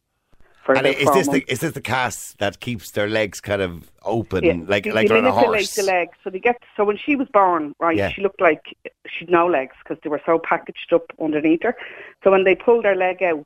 For 0.66 0.76
And 0.76 0.88
is 0.88 1.12
this 1.12 1.28
the 1.28 1.44
is 1.52 1.60
this 1.60 1.74
the 1.74 1.82
cast 1.82 2.40
that 2.40 2.60
keeps 2.62 2.92
their 2.92 3.08
legs 3.10 3.40
kind 3.42 3.62
of 3.62 3.92
open, 4.04 4.44
Yeah, 4.44 4.54
like 4.66 4.86
they, 4.86 4.92
like 4.92 5.08
they 5.08 5.08
they're 5.10 5.18
on 5.18 5.26
a 5.26 5.30
manipulate 5.30 5.60
horse? 5.60 5.76
the 5.76 5.84
legs. 5.84 6.18
So 6.24 6.30
they 6.32 6.40
get 6.40 6.58
so 6.76 6.84
when 6.86 6.98
she 6.98 7.16
was 7.16 7.28
born, 7.34 7.76
right, 7.80 7.96
Yeah. 7.98 8.10
she 8.10 8.22
looked 8.22 8.42
like 8.42 8.62
she'd 9.06 9.30
no 9.30 9.46
legs 9.46 9.76
because 9.84 10.02
they 10.04 10.10
were 10.10 10.22
so 10.26 10.40
packaged 10.40 10.92
up 10.94 11.04
underneath 11.22 11.64
her. 11.64 11.76
So 12.24 12.32
when 12.32 12.44
they 12.46 12.56
pulled 12.56 12.86
her 12.86 12.96
leg 12.96 13.22
out, 13.22 13.46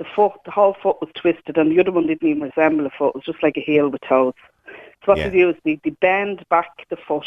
the 0.00 0.06
foot, 0.16 0.32
the 0.46 0.50
whole 0.50 0.74
foot 0.82 0.96
was 1.02 1.10
twisted, 1.14 1.58
and 1.58 1.70
the 1.70 1.78
other 1.78 1.92
one 1.92 2.06
didn't 2.06 2.26
even 2.26 2.42
resemble 2.42 2.86
a 2.86 2.90
foot. 2.90 3.10
It 3.10 3.14
was 3.16 3.24
just 3.24 3.42
like 3.42 3.58
a 3.58 3.60
heel 3.60 3.90
with 3.90 4.00
toes. 4.00 4.32
So 5.04 5.12
what 5.12 5.18
Yeah. 5.18 5.28
they 5.28 5.38
do 5.38 5.50
is 5.50 5.56
they, 5.62 5.78
they 5.84 5.90
bend 5.90 6.42
back 6.48 6.86
the 6.88 6.96
foot 6.96 7.26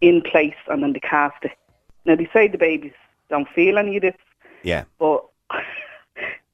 in 0.00 0.22
place, 0.22 0.56
and 0.68 0.82
then 0.82 0.94
they 0.94 1.00
cast 1.00 1.44
it. 1.44 1.52
Now 2.06 2.16
they 2.16 2.26
say 2.32 2.48
the 2.48 2.56
babies 2.56 2.94
don't 3.28 3.46
feel 3.50 3.76
any 3.76 3.96
of 3.96 4.02
this, 4.02 4.16
Yeah. 4.62 4.84
but 4.98 5.22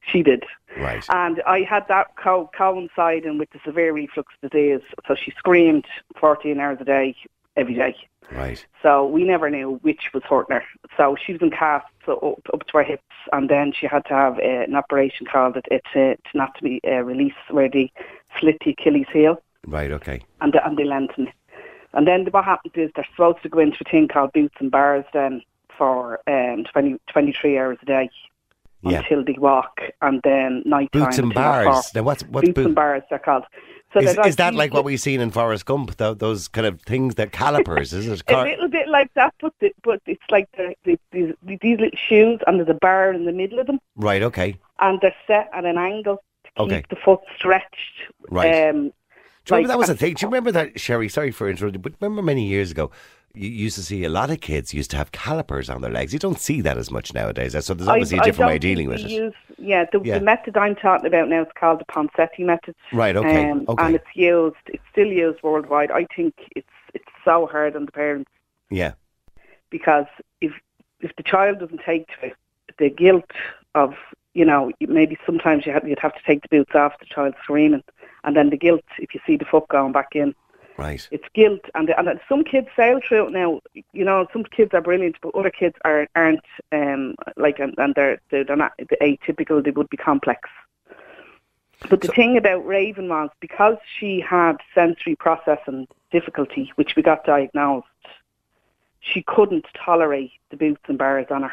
she 0.00 0.24
did. 0.24 0.42
Right. 0.76 1.06
And 1.10 1.40
I 1.46 1.60
had 1.60 1.86
that 1.86 2.16
co- 2.16 2.50
coinciding 2.58 3.38
with 3.38 3.50
the 3.50 3.60
severe 3.64 3.92
reflux 3.92 4.34
disease. 4.42 4.80
So 5.06 5.14
she 5.14 5.30
screamed 5.38 5.84
14 6.18 6.58
hours 6.58 6.78
a 6.80 6.84
day, 6.84 7.14
every 7.56 7.74
day. 7.74 7.94
Right. 8.32 8.64
So 8.82 9.06
we 9.06 9.22
never 9.24 9.50
knew 9.50 9.78
which 9.82 10.10
was 10.14 10.22
hurting 10.28 10.56
her. 10.56 10.62
So 10.96 11.14
she 11.24 11.32
was 11.32 11.42
in 11.42 11.50
cast 11.50 11.86
so 12.06 12.16
up, 12.18 12.54
up 12.54 12.66
to 12.66 12.78
her 12.78 12.82
hips, 12.82 13.02
and 13.32 13.48
then 13.50 13.72
she 13.78 13.86
had 13.86 14.04
to 14.06 14.14
have 14.14 14.38
uh, 14.38 14.42
an 14.42 14.74
operation 14.74 15.26
called 15.30 15.56
it, 15.56 15.66
it's 15.70 15.86
uh, 15.94 16.14
tenotomy 16.32 16.80
uh, 16.86 17.02
release, 17.02 17.34
where 17.50 17.68
they 17.68 17.92
slit 18.40 18.56
the 18.64 18.70
Achilles 18.72 19.06
heel 19.12 19.40
Right. 19.66 19.90
Okay. 19.92 20.22
and, 20.40 20.54
and 20.64 20.76
they 20.76 20.84
lengthen 20.84 21.28
it. 21.28 21.34
And 21.92 22.06
then 22.08 22.26
what 22.30 22.44
happens 22.44 22.74
is 22.76 22.90
they're 22.96 23.06
supposed 23.10 23.42
to 23.42 23.48
go 23.48 23.60
into 23.60 23.76
a 23.86 23.90
thing 23.90 24.08
called 24.08 24.32
boots 24.32 24.56
and 24.58 24.70
bars 24.70 25.04
then 25.12 25.42
for 25.76 26.20
um, 26.26 26.64
20, 26.72 26.96
23 27.12 27.58
hours 27.58 27.78
a 27.82 27.86
day 27.86 28.10
Yeah. 28.82 28.98
until 29.00 29.24
they 29.24 29.36
walk, 29.38 29.80
and 30.02 30.20
then 30.24 30.62
night 30.66 30.90
time. 30.92 31.02
Boots 31.04 31.18
and 31.18 31.32
bars. 31.34 31.94
Now, 31.94 32.02
what's 32.02 32.22
what's 32.24 32.46
boots 32.48 32.56
boot- 32.56 32.66
and 32.66 32.74
bars? 32.74 33.02
They're 33.10 33.18
called. 33.18 33.44
So 33.94 34.00
is, 34.00 34.18
is 34.26 34.36
that 34.36 34.54
like 34.54 34.74
what 34.74 34.84
we've 34.84 35.00
seen 35.00 35.20
in 35.20 35.30
Forrest 35.30 35.64
Gump? 35.66 35.96
Tho- 35.96 36.14
those 36.14 36.48
kind 36.48 36.66
of 36.66 36.80
things 36.82 37.14
that 37.14 37.30
calipers? 37.32 37.92
Is 37.92 38.06
it? 38.08 38.22
A 38.28 38.42
little 38.42 38.68
bit 38.68 38.88
like 38.88 39.12
that, 39.14 39.32
but 39.40 39.54
the, 39.60 39.72
but 39.84 40.02
it's 40.06 40.20
like 40.30 40.48
the, 40.56 40.74
the, 40.84 40.98
these, 41.12 41.32
these 41.62 41.78
little 41.80 41.90
shoes, 42.08 42.40
and 42.46 42.58
there's 42.58 42.68
a 42.68 42.74
bar 42.74 43.12
in 43.12 43.24
the 43.24 43.32
middle 43.32 43.60
of 43.60 43.66
them, 43.68 43.78
right. 43.96 44.22
Okay. 44.22 44.58
and 44.80 45.00
they're 45.00 45.14
set 45.26 45.48
at 45.54 45.64
an 45.64 45.78
angle 45.78 46.16
to 46.56 46.62
Okay. 46.62 46.76
keep 46.82 46.88
the 46.88 46.96
foot 46.96 47.20
stretched. 47.36 48.12
Right. 48.30 48.68
Um, 48.68 48.92
Do 49.44 49.54
you 49.54 49.56
remember 49.56 49.68
that 49.68 49.78
was 49.78 49.88
a 49.90 49.94
thing? 49.94 50.14
Do 50.14 50.22
you 50.22 50.28
remember 50.28 50.50
that, 50.52 50.78
Sherry? 50.80 51.08
Sorry 51.08 51.30
for 51.30 51.48
interrupting, 51.48 51.80
but 51.80 51.92
remember 52.00 52.22
many 52.22 52.46
years 52.46 52.70
ago, 52.72 52.90
you 53.34 53.48
used 53.48 53.74
to 53.76 53.82
see 53.82 54.04
a 54.04 54.08
lot 54.08 54.30
of 54.30 54.40
kids 54.40 54.72
used 54.72 54.90
to 54.92 54.96
have 54.96 55.10
calipers 55.12 55.68
on 55.68 55.80
their 55.82 55.90
legs. 55.90 56.12
You 56.12 56.18
don't 56.20 56.38
see 56.38 56.60
that 56.60 56.78
as 56.78 56.90
much 56.90 57.12
nowadays. 57.12 57.52
So 57.64 57.74
there's 57.74 57.88
obviously 57.88 58.18
I- 58.20 58.22
a 58.22 58.24
different 58.24 58.48
way 58.48 58.54
of 58.56 58.60
dealing 58.60 58.88
with 58.88 59.00
it. 59.00 59.10
Use, 59.10 59.34
yeah, 59.58 59.84
the, 59.92 60.00
Yeah. 60.04 60.18
the 60.18 60.24
method 60.24 60.56
I'm 60.56 60.76
talking 60.76 61.06
about 61.06 61.28
now 61.28 61.42
is 61.42 61.48
called 61.58 61.80
the 61.80 61.84
Ponseti 61.86 62.40
method. 62.40 62.76
Right, 62.92 63.16
okay, 63.16 63.50
Um, 63.50 63.64
okay. 63.68 63.84
And 63.84 63.94
it's 63.96 64.14
used, 64.14 64.56
it's 64.68 64.82
still 64.90 65.08
used 65.08 65.42
worldwide. 65.42 65.90
I 65.90 66.06
think 66.14 66.34
it's 66.54 66.68
it's 66.94 67.04
so 67.24 67.46
hard 67.46 67.74
on 67.74 67.86
the 67.86 67.92
parents 67.92 68.30
Yeah. 68.70 68.92
because 69.70 70.06
if 70.40 70.52
if 71.00 71.14
the 71.16 71.24
child 71.24 71.58
doesn't 71.58 71.80
take 71.84 72.06
to 72.06 72.26
it, 72.28 72.36
the 72.78 72.88
guilt 72.88 73.30
of 73.74 73.94
you 74.34 74.44
know 74.44 74.70
maybe 74.80 75.18
sometimes 75.26 75.66
you 75.66 75.72
have, 75.72 75.86
you'd 75.88 75.98
have 75.98 76.14
to 76.14 76.22
take 76.24 76.42
the 76.42 76.48
boots 76.48 76.74
off 76.76 76.98
the 77.00 77.06
child 77.06 77.34
screaming, 77.42 77.82
and 78.22 78.36
then 78.36 78.50
the 78.50 78.56
guilt 78.56 78.84
if 78.98 79.12
you 79.12 79.20
see 79.26 79.36
the 79.36 79.44
foot 79.44 79.66
going 79.68 79.90
back 79.90 80.10
in. 80.14 80.36
Right. 80.76 81.06
It's 81.12 81.24
guilt, 81.34 81.60
and 81.74 81.90
and 81.90 82.20
some 82.28 82.42
kids 82.42 82.68
sail 82.74 83.00
through 83.06 83.28
it 83.28 83.32
now. 83.32 83.60
You 83.92 84.04
know, 84.04 84.26
some 84.32 84.44
kids 84.44 84.74
are 84.74 84.80
brilliant, 84.80 85.16
but 85.22 85.34
other 85.34 85.50
kids 85.50 85.76
are 85.84 86.08
aren't. 86.16 86.44
Um, 86.72 87.14
like 87.36 87.60
and, 87.60 87.74
and 87.78 87.94
they're 87.94 88.20
they're 88.30 88.56
not 88.56 88.72
the 88.78 88.96
atypical. 89.00 89.62
They 89.62 89.70
would 89.70 89.88
be 89.88 89.96
complex. 89.96 90.48
But 91.90 92.00
the 92.00 92.08
thing 92.08 92.36
about 92.36 92.66
Raven 92.66 93.08
was 93.08 93.30
because 93.40 93.76
she 93.98 94.20
had 94.20 94.56
sensory 94.74 95.16
processing 95.16 95.86
difficulty, 96.10 96.72
which 96.76 96.96
we 96.96 97.02
got 97.02 97.24
diagnosed, 97.24 97.86
she 99.00 99.22
couldn't 99.22 99.66
tolerate 99.84 100.32
the 100.50 100.56
boots 100.56 100.80
and 100.88 100.96
bars 100.96 101.26
on 101.30 101.42
her 101.42 101.52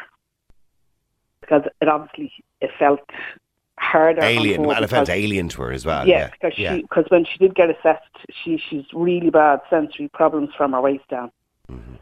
because 1.42 1.62
it 1.80 1.88
obviously 1.88 2.32
it 2.60 2.70
felt 2.78 3.00
harder. 3.82 4.22
Alien. 4.22 4.64
her 4.64 4.72
And 4.74 4.84
it 4.84 4.88
felt 4.88 5.06
because- 5.06 5.22
alien 5.24 5.48
to 5.50 5.62
her 5.62 5.72
as 5.72 5.84
well. 5.84 6.06
yeah, 6.06 6.30
because 6.30 6.58
yeah. 6.58 6.76
she 6.76 6.82
because 6.82 7.04
when 7.08 7.24
she 7.24 7.38
did 7.38 7.54
get 7.54 7.68
assessed, 7.70 8.04
she 8.30 8.56
she's 8.58 8.84
really 8.94 9.30
bad 9.30 9.60
sensory 9.68 10.08
problems 10.08 10.50
from 10.56 10.72
her 10.72 10.80
waist 10.80 11.06
down. 11.08 11.30
Mm-hmm. 11.70 11.94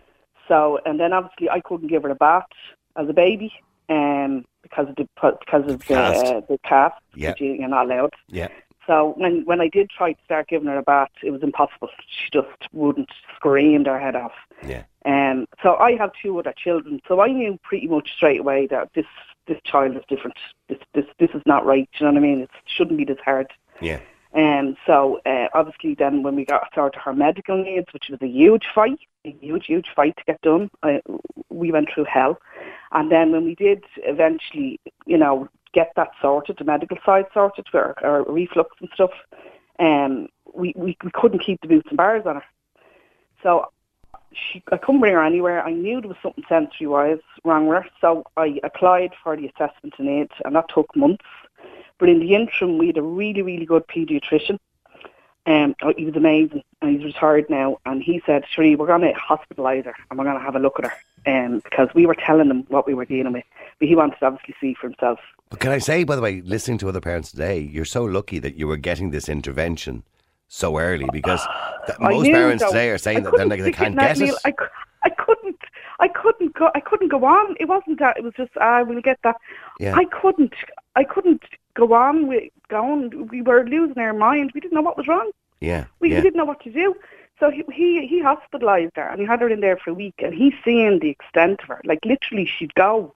So 0.49 0.79
and 0.85 0.99
then 1.01 1.13
obviously 1.13 1.49
I 1.51 1.61
couldn't 1.61 1.89
give 1.89 2.03
her 2.03 2.11
a 2.11 2.15
bath 2.15 2.47
as 2.97 3.09
a 3.09 3.13
baby, 3.13 3.53
um, 3.89 4.45
because 4.63 4.89
of 4.89 4.97
the 4.97 5.09
because 5.23 5.63
of 5.71 5.79
the 5.79 5.85
Cast. 5.85 6.27
uh, 6.27 6.41
the 6.49 6.59
cast, 6.65 7.01
Yeah. 7.15 7.31
which 7.31 7.41
you- 7.41 7.53
you're 7.55 7.69
not 7.69 7.87
allowed. 7.87 8.15
Yeah. 8.29 8.49
So 8.87 9.15
when 9.17 9.45
when 9.45 9.61
I 9.61 9.69
did 9.69 9.89
try 9.91 10.13
to 10.15 10.25
start 10.25 10.49
giving 10.49 10.67
her 10.69 10.79
a 10.79 10.83
bath, 10.83 11.11
it 11.23 11.31
was 11.31 11.43
impossible. 11.43 11.89
She 12.09 12.31
just 12.33 12.49
wouldn't 12.73 13.11
screamed 13.37 13.87
her 13.87 13.99
head 14.01 14.17
off. 14.17 14.33
Yeah. 14.67 14.83
Um, 15.05 15.47
so 15.63 15.77
I 15.77 15.97
have 15.97 16.11
two 16.21 16.39
other 16.39 16.53
children, 16.57 17.01
so 17.07 17.21
I 17.21 17.29
knew 17.29 17.59
pretty 17.63 17.87
much 17.87 18.13
straight 18.17 18.41
away 18.41 18.67
that 18.67 18.91
this 18.95 19.07
this 19.51 19.61
child 19.65 19.97
is 19.97 20.03
different. 20.09 20.37
This 20.69 20.79
this 20.95 21.05
this 21.19 21.31
is 21.35 21.43
not 21.45 21.67
right. 21.67 21.89
You 21.99 22.07
know 22.07 22.13
what 22.13 22.19
I 22.19 22.23
mean? 22.23 22.41
It 22.41 22.51
shouldn't 22.67 22.97
be 22.97 23.05
this 23.05 23.19
hard. 23.25 23.49
Yeah. 23.81 24.01
And 24.33 24.77
so 24.87 25.21
uh, 25.27 25.49
obviously 25.55 25.97
then 25.99 26.23
when 26.23 26.37
we 26.37 26.45
got 26.45 26.69
started 26.71 27.01
her 27.01 27.13
medical 27.13 27.63
needs, 27.63 27.89
which 27.93 28.07
was 28.09 28.21
a 28.23 28.29
huge 28.29 28.63
fight, 28.73 29.01
a 29.25 29.37
huge, 29.41 29.67
huge 29.67 29.89
fight 29.95 30.17
to 30.19 30.25
get 30.25 30.41
done, 30.43 30.71
I, 30.85 31.03
we 31.49 31.73
went 31.73 31.89
through 31.93 32.05
hell. 32.05 32.39
And 32.93 33.11
then 33.11 33.33
when 33.33 33.45
we 33.45 33.57
did 33.57 33.83
eventually, 33.99 34.79
you 35.05 35.19
know, 35.19 35.49
get 35.75 35.93
that 35.97 36.11
sorted, 36.23 36.59
the 36.59 36.65
medical 36.65 36.99
side 37.05 37.27
sorted 37.35 37.67
for 37.71 37.97
our, 38.03 38.05
our 38.05 38.33
reflux 38.33 38.77
and 38.81 38.89
stuff, 38.95 39.11
um, 39.81 40.29
we, 40.55 40.75
we, 40.77 40.97
we 41.03 41.11
couldn't 41.13 41.45
keep 41.45 41.61
the 41.61 41.69
boots 41.69 41.89
and 41.89 41.97
bars 41.97 42.23
on 42.25 42.37
her. 42.37 42.45
So 43.43 43.67
she, 44.33 44.63
I 44.71 44.77
couldn't 44.77 45.01
bring 45.01 45.15
her 45.15 45.25
anywhere. 45.25 45.63
I 45.63 45.73
knew 45.73 46.01
there 46.01 46.09
was 46.09 46.17
something 46.23 46.45
sensory-wise 46.49 47.19
wrong 47.45 47.67
with 47.67 47.83
her, 47.83 47.91
so 48.01 48.25
I 48.37 48.61
applied 48.63 49.13
for 49.23 49.37
the 49.37 49.47
assessment 49.47 49.95
and 49.99 50.09
aid, 50.09 50.31
and 50.45 50.55
that 50.57 50.69
took 50.73 50.95
months. 50.95 51.25
But 51.99 52.09
in 52.09 52.21
the 52.21 52.35
interim, 52.35 52.79
we 52.79 52.89
had 52.89 52.97
a 52.97 53.03
really, 53.03 53.43
really 53.43 53.67
good 53.67 53.87
paediatrician. 53.87 54.59
Um, 55.47 55.75
oh, 55.83 55.93
he 55.97 56.05
was 56.05 56.17
amazing, 56.17 56.63
and 56.81 56.97
he's 56.97 57.05
retired 57.05 57.49
now. 57.51 57.79
And 57.87 58.03
he 58.03 58.23
said, 58.25 58.45
"Sheree, 58.45 58.77
we're 58.77 58.87
going 58.87 59.01
to 59.03 59.13
hospitalise 59.13 59.85
her, 59.85 59.95
and 60.11 60.19
we're 60.19 60.25
going 60.25 60.39
to 60.39 60.45
have 60.45 60.57
a 60.57 60.61
look 60.61 60.79
at 60.79 60.91
her." 60.91 60.93
Um, 61.27 61.61
because 61.61 61.89
we 61.95 62.07
were 62.07 62.15
telling 62.15 62.49
him 62.49 62.65
what 62.69 62.87
we 62.87 62.95
were 62.95 63.05
dealing 63.05 63.35
with, 63.35 63.45
but 63.79 63.89
he 63.89 63.95
wanted 63.95 64.19
to 64.21 64.27
obviously 64.27 64.55
see 64.59 64.75
for 64.75 64.87
himself. 64.87 65.19
But 65.51 65.61
can 65.61 65.71
I 65.71 65.79
say, 65.79 66.05
by 66.05 66.17
the 66.17 66.23
way, 66.23 66.41
listening 66.41 66.79
to 66.79 66.89
other 66.89 67.01
parents 67.01 67.31
today, 67.31 67.59
you're 67.59 67.85
so 67.85 68.05
lucky 68.05 68.39
that 68.39 68.55
you 68.55 68.67
were 68.67 68.79
getting 68.79 69.11
this 69.11 69.29
intervention 69.29 70.03
so 70.51 70.79
early 70.79 71.09
because 71.13 71.41
I 72.01 72.11
most 72.11 72.27
parents 72.27 72.65
today 72.65 72.91
are 72.91 72.99
saying 72.99 73.23
that 73.23 73.35
they're 73.37 73.47
like, 73.47 73.63
they 73.63 73.71
can't 73.73 73.97
get 73.97 74.21
it. 74.21 74.35
I, 74.45 74.53
I 75.05 75.11
couldn't. 75.11 75.61
I 76.01 76.09
couldn't 76.09 76.55
go. 76.55 76.71
I 76.75 76.81
couldn't 76.81 77.09
go 77.09 77.25
on. 77.25 77.57
It 77.61 77.67
wasn't 77.67 78.01
that. 78.01 78.17
It 78.17 78.25
was 78.25 78.35
just 78.37 78.51
ah, 78.61 78.79
I 78.79 78.83
we'll 78.83 79.01
get 79.01 79.21
that. 79.23 79.37
Yeah. 79.79 79.95
I 79.95 80.05
couldn't. 80.07 80.55
I 80.97 81.05
couldn't 81.05 81.45
go 81.75 81.95
on 81.95 82.27
with 82.27 82.51
going. 82.69 83.29
We 83.29 83.43
were 83.43 83.65
losing 83.65 83.99
our 83.99 84.13
mind. 84.13 84.51
We 84.53 84.61
didn't 84.61 84.75
know 84.75 84.83
what 84.83 84.97
was 84.97 85.07
wrong. 85.07 85.31
Yeah. 85.61 85.85
We, 86.01 86.09
we 86.09 86.21
didn't 86.21 86.37
know 86.37 86.45
what 86.45 86.63
to 86.65 86.73
do. 86.73 86.97
So 87.39 87.51
he 87.51 87.63
he, 87.73 88.07
he 88.07 88.21
hospitalised 88.21 88.97
her 88.97 89.09
and 89.09 89.21
he 89.21 89.27
had 89.27 89.41
her 89.41 89.49
in 89.49 89.61
there 89.61 89.77
for 89.77 89.91
a 89.91 89.95
week 89.95 90.17
and 90.19 90.35
he's 90.35 90.55
seeing 90.65 90.99
the 90.99 91.11
extent 91.11 91.63
of 91.63 91.69
her. 91.69 91.81
Like 91.85 92.05
literally 92.05 92.45
she'd 92.45 92.75
go 92.75 93.15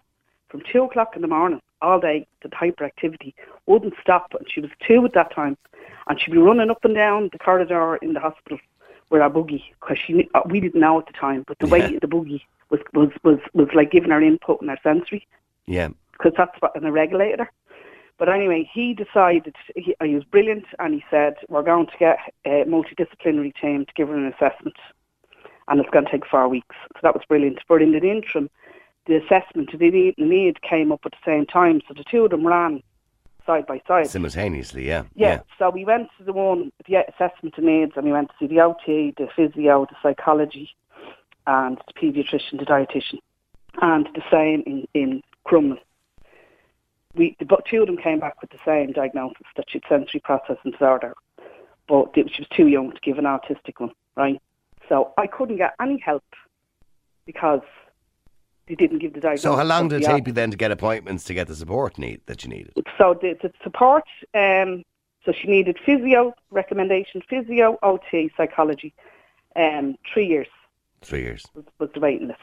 from 0.54 0.62
two 0.72 0.84
o'clock 0.84 1.16
in 1.16 1.22
the 1.22 1.26
morning 1.26 1.60
all 1.82 1.98
day 1.98 2.24
the 2.42 2.48
hyperactivity, 2.50 3.34
wouldn't 3.66 3.94
stop 4.00 4.32
and 4.38 4.46
she 4.48 4.60
was 4.60 4.70
two 4.86 5.04
at 5.04 5.12
that 5.12 5.34
time 5.34 5.58
and 6.06 6.20
she'd 6.20 6.30
be 6.30 6.38
running 6.38 6.70
up 6.70 6.84
and 6.84 6.94
down 6.94 7.28
the 7.32 7.38
corridor 7.40 7.96
in 7.96 8.12
the 8.12 8.20
hospital 8.20 8.60
with 9.10 9.20
our 9.20 9.28
buggy 9.28 9.74
because 9.80 9.98
she 9.98 10.28
we 10.46 10.60
didn't 10.60 10.80
know 10.80 10.96
at 11.00 11.06
the 11.06 11.12
time, 11.12 11.42
but 11.48 11.58
the 11.58 11.66
way 11.66 11.98
the 11.98 12.06
buggy 12.06 12.46
was 12.70 12.78
was 12.92 13.10
was 13.24 13.40
was 13.52 13.66
like 13.74 13.90
giving 13.90 14.12
her 14.12 14.22
input 14.22 14.60
and 14.60 14.70
her 14.70 14.78
sensory 14.80 15.26
Yeah. 15.66 15.88
because 16.12 16.34
that's 16.36 16.56
what 16.60 16.76
and 16.76 16.86
it 16.86 16.90
regulated 16.90 17.40
her. 17.40 17.50
But 18.16 18.28
anyway, 18.28 18.70
he 18.72 18.94
decided 18.94 19.56
he, 19.74 19.96
he 20.00 20.14
was 20.14 20.22
brilliant, 20.22 20.66
and 20.78 20.94
he 20.94 21.04
said 21.10 21.34
we're 21.48 21.64
going 21.64 21.86
to 21.86 21.98
get 21.98 22.18
a 22.44 22.62
multidisciplinary 22.64 23.52
team 23.60 23.86
to 23.86 23.92
give 23.96 24.06
her 24.06 24.16
an 24.16 24.32
assessment, 24.32 24.76
and 25.66 25.80
it's 25.80 25.90
going 25.90 26.04
to 26.04 26.10
take 26.12 26.24
four 26.24 26.48
weeks. 26.48 26.76
So 26.92 27.00
that 27.02 27.12
was 27.14 27.24
brilliant. 27.28 27.58
But 27.68 27.82
in 27.82 27.90
the 27.90 27.98
interim, 28.08 28.50
the 29.06 29.16
assessment 29.16 29.70
and 29.72 29.80
the 29.80 30.14
need, 30.16 30.62
came 30.62 30.92
up 30.92 31.00
at 31.04 31.12
the 31.12 31.18
same 31.24 31.46
time, 31.46 31.80
so 31.86 31.94
the 31.94 32.04
two 32.10 32.24
of 32.24 32.30
them 32.30 32.46
ran 32.46 32.82
side 33.46 33.66
by 33.66 33.80
side. 33.86 34.06
Simultaneously, 34.06 34.86
yeah. 34.86 35.04
Yeah. 35.14 35.40
So 35.58 35.70
we 35.70 35.84
went 35.84 36.08
to 36.18 36.24
the 36.24 36.32
one, 36.32 36.72
the 36.88 36.96
assessment 37.08 37.54
and 37.56 37.66
needs, 37.66 37.92
and 37.96 38.06
we 38.06 38.12
went 38.12 38.28
to 38.28 38.34
see 38.38 38.46
the 38.46 38.60
OT, 38.60 39.14
the 39.16 39.28
physio, 39.34 39.86
the 39.86 39.96
psychology, 40.02 40.70
and 41.46 41.78
the 41.86 41.92
paediatrician, 41.92 42.58
the 42.58 42.64
dietitian, 42.64 43.18
and 43.82 44.08
the 44.14 44.22
same 44.30 44.62
in 44.66 44.86
in 44.94 45.22
Crumlin. 45.46 45.78
We, 47.14 47.36
the, 47.38 47.44
but 47.44 47.64
two 47.70 47.82
of 47.82 47.86
them 47.86 47.96
came 47.96 48.18
back 48.18 48.40
with 48.40 48.50
the 48.50 48.58
same 48.64 48.92
diagnosis 48.92 49.46
that 49.56 49.66
she 49.68 49.80
had 49.82 50.00
sensory 50.00 50.20
processing 50.20 50.72
disorder, 50.72 51.14
but 51.86 52.10
she 52.14 52.22
was 52.22 52.48
too 52.56 52.66
young 52.66 52.92
to 52.92 53.00
give 53.02 53.18
an 53.18 53.24
autistic 53.24 53.78
one, 53.78 53.92
right? 54.16 54.40
So 54.88 55.12
I 55.16 55.26
couldn't 55.26 55.58
get 55.58 55.74
any 55.80 55.98
help 55.98 56.24
because 57.26 57.62
they 58.66 58.74
didn't 58.74 58.98
give 58.98 59.12
the 59.12 59.20
diagnosis. 59.20 59.42
So 59.42 59.56
how 59.56 59.64
long 59.64 59.88
did 59.88 60.02
it 60.02 60.06
take 60.06 60.26
you 60.26 60.32
then 60.32 60.50
to 60.50 60.56
get 60.56 60.70
appointments 60.70 61.24
to 61.24 61.34
get 61.34 61.48
the 61.48 61.54
support 61.54 61.98
need 61.98 62.20
that 62.26 62.44
you 62.44 62.50
needed? 62.50 62.72
so 62.98 63.18
the, 63.20 63.36
the 63.42 63.52
support, 63.62 64.04
um, 64.34 64.84
so 65.24 65.32
she 65.32 65.48
needed 65.48 65.78
physio, 65.84 66.34
recommendation, 66.50 67.22
physio, 67.28 67.78
OT, 67.82 68.30
psychology, 68.36 68.94
um, 69.56 69.96
three 70.12 70.26
years 70.26 70.48
Three 71.04 71.20
years. 71.22 71.46
was, 71.54 71.64
was 71.78 71.90
the 71.94 72.00
waiting 72.00 72.28
list. 72.28 72.40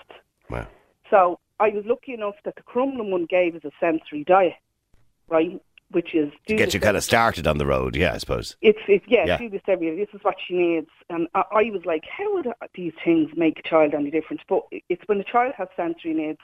Wow. 0.49 0.67
So 1.09 1.39
I 1.59 1.69
was 1.69 1.85
lucky 1.85 2.13
enough 2.13 2.35
that 2.45 2.55
the 2.55 2.61
Crumlin 2.61 3.09
one 3.09 3.25
gave 3.25 3.55
us 3.55 3.63
a 3.63 3.71
sensory 3.79 4.23
diet, 4.23 4.53
right? 5.27 5.61
Which 5.91 6.15
is 6.15 6.31
To 6.47 6.55
get 6.55 6.73
you 6.73 6.79
kind 6.79 6.95
of 6.95 7.03
started 7.03 7.47
on 7.47 7.57
the 7.57 7.65
road, 7.65 7.95
yeah, 7.95 8.13
I 8.13 8.17
suppose. 8.17 8.55
It's, 8.61 8.79
it's 8.87 9.05
yeah, 9.07 9.25
Yeah. 9.25 9.37
do 9.37 9.49
this 9.49 9.61
every 9.67 9.87
year. 9.87 9.95
This 9.95 10.13
is 10.13 10.23
what 10.23 10.35
she 10.45 10.53
needs, 10.53 10.89
and 11.09 11.27
I, 11.35 11.43
I 11.51 11.63
was 11.71 11.81
like, 11.85 12.03
how 12.05 12.33
would 12.33 12.47
uh, 12.47 12.53
these 12.75 12.93
things 13.03 13.29
make 13.35 13.59
a 13.59 13.61
child 13.67 13.93
any 13.93 14.09
different? 14.11 14.41
But 14.47 14.63
it's 14.89 15.01
when 15.07 15.19
a 15.19 15.23
child 15.23 15.53
has 15.57 15.67
sensory 15.75 16.13
needs, 16.13 16.39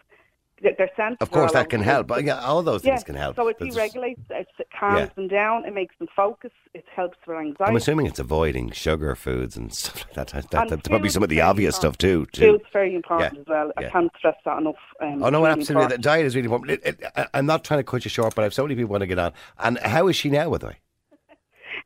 their, 0.61 0.73
their 0.77 0.89
senses. 0.95 1.17
Of 1.21 1.31
course, 1.31 1.51
that 1.53 1.69
can 1.69 1.81
help. 1.81 2.07
But 2.07 2.23
yeah, 2.23 2.39
all 2.41 2.61
those 2.63 2.83
yeah, 2.83 2.95
things 2.95 3.03
can 3.03 3.15
help. 3.15 3.35
So 3.35 3.47
it 3.47 3.57
That's- 3.59 3.75
deregulates, 3.75 4.19
it 4.29 4.47
calms 4.79 4.99
Yeah. 4.99 5.05
them 5.15 5.27
down, 5.27 5.65
it 5.65 5.73
makes 5.73 5.95
them 5.99 6.07
focus, 6.15 6.51
it 6.73 6.85
helps 6.95 7.17
with 7.27 7.37
anxiety. 7.37 7.63
I'm 7.69 7.75
assuming 7.75 8.05
it's 8.07 8.19
avoiding 8.19 8.71
sugar 8.71 9.15
foods 9.15 9.55
and 9.57 9.73
stuff 9.73 10.05
like 10.05 10.13
that. 10.15 10.27
that, 10.29 10.49
that 10.51 10.69
that's 10.69 10.87
probably 10.87 11.09
some 11.09 11.23
of 11.23 11.29
the 11.29 11.41
obvious 11.41 11.75
stuff 11.75 11.97
too. 11.97 12.25
too. 12.31 12.53
Food's 12.53 12.65
very 12.73 12.95
important 12.95 13.33
Yeah, 13.33 13.39
as 13.41 13.47
well. 13.47 13.71
I 13.77 13.83
can't 13.85 14.11
stress 14.17 14.35
that 14.45 14.57
enough. 14.59 14.75
Um, 15.01 15.23
Oh 15.23 15.29
no, 15.29 15.41
really 15.43 15.59
absolutely. 15.59 15.87
The 15.95 15.97
diet 16.01 16.25
is 16.25 16.35
really 16.35 16.45
important. 16.45 16.71
It, 16.71 16.99
it, 17.01 17.11
I- 17.15 17.27
I'm 17.33 17.45
not 17.45 17.63
trying 17.63 17.79
to 17.79 17.83
cut 17.83 18.05
you 18.05 18.09
short, 18.09 18.33
but 18.35 18.41
I 18.41 18.45
have 18.45 18.53
so 18.53 18.63
many 18.63 18.75
people 18.75 18.91
want 18.91 19.01
to 19.01 19.07
get 19.07 19.19
on. 19.19 19.33
And 19.59 19.77
how 19.79 20.07
is 20.07 20.15
she 20.15 20.29
now, 20.29 20.49
by 20.49 20.57
the 20.57 20.67
way? 20.67 20.77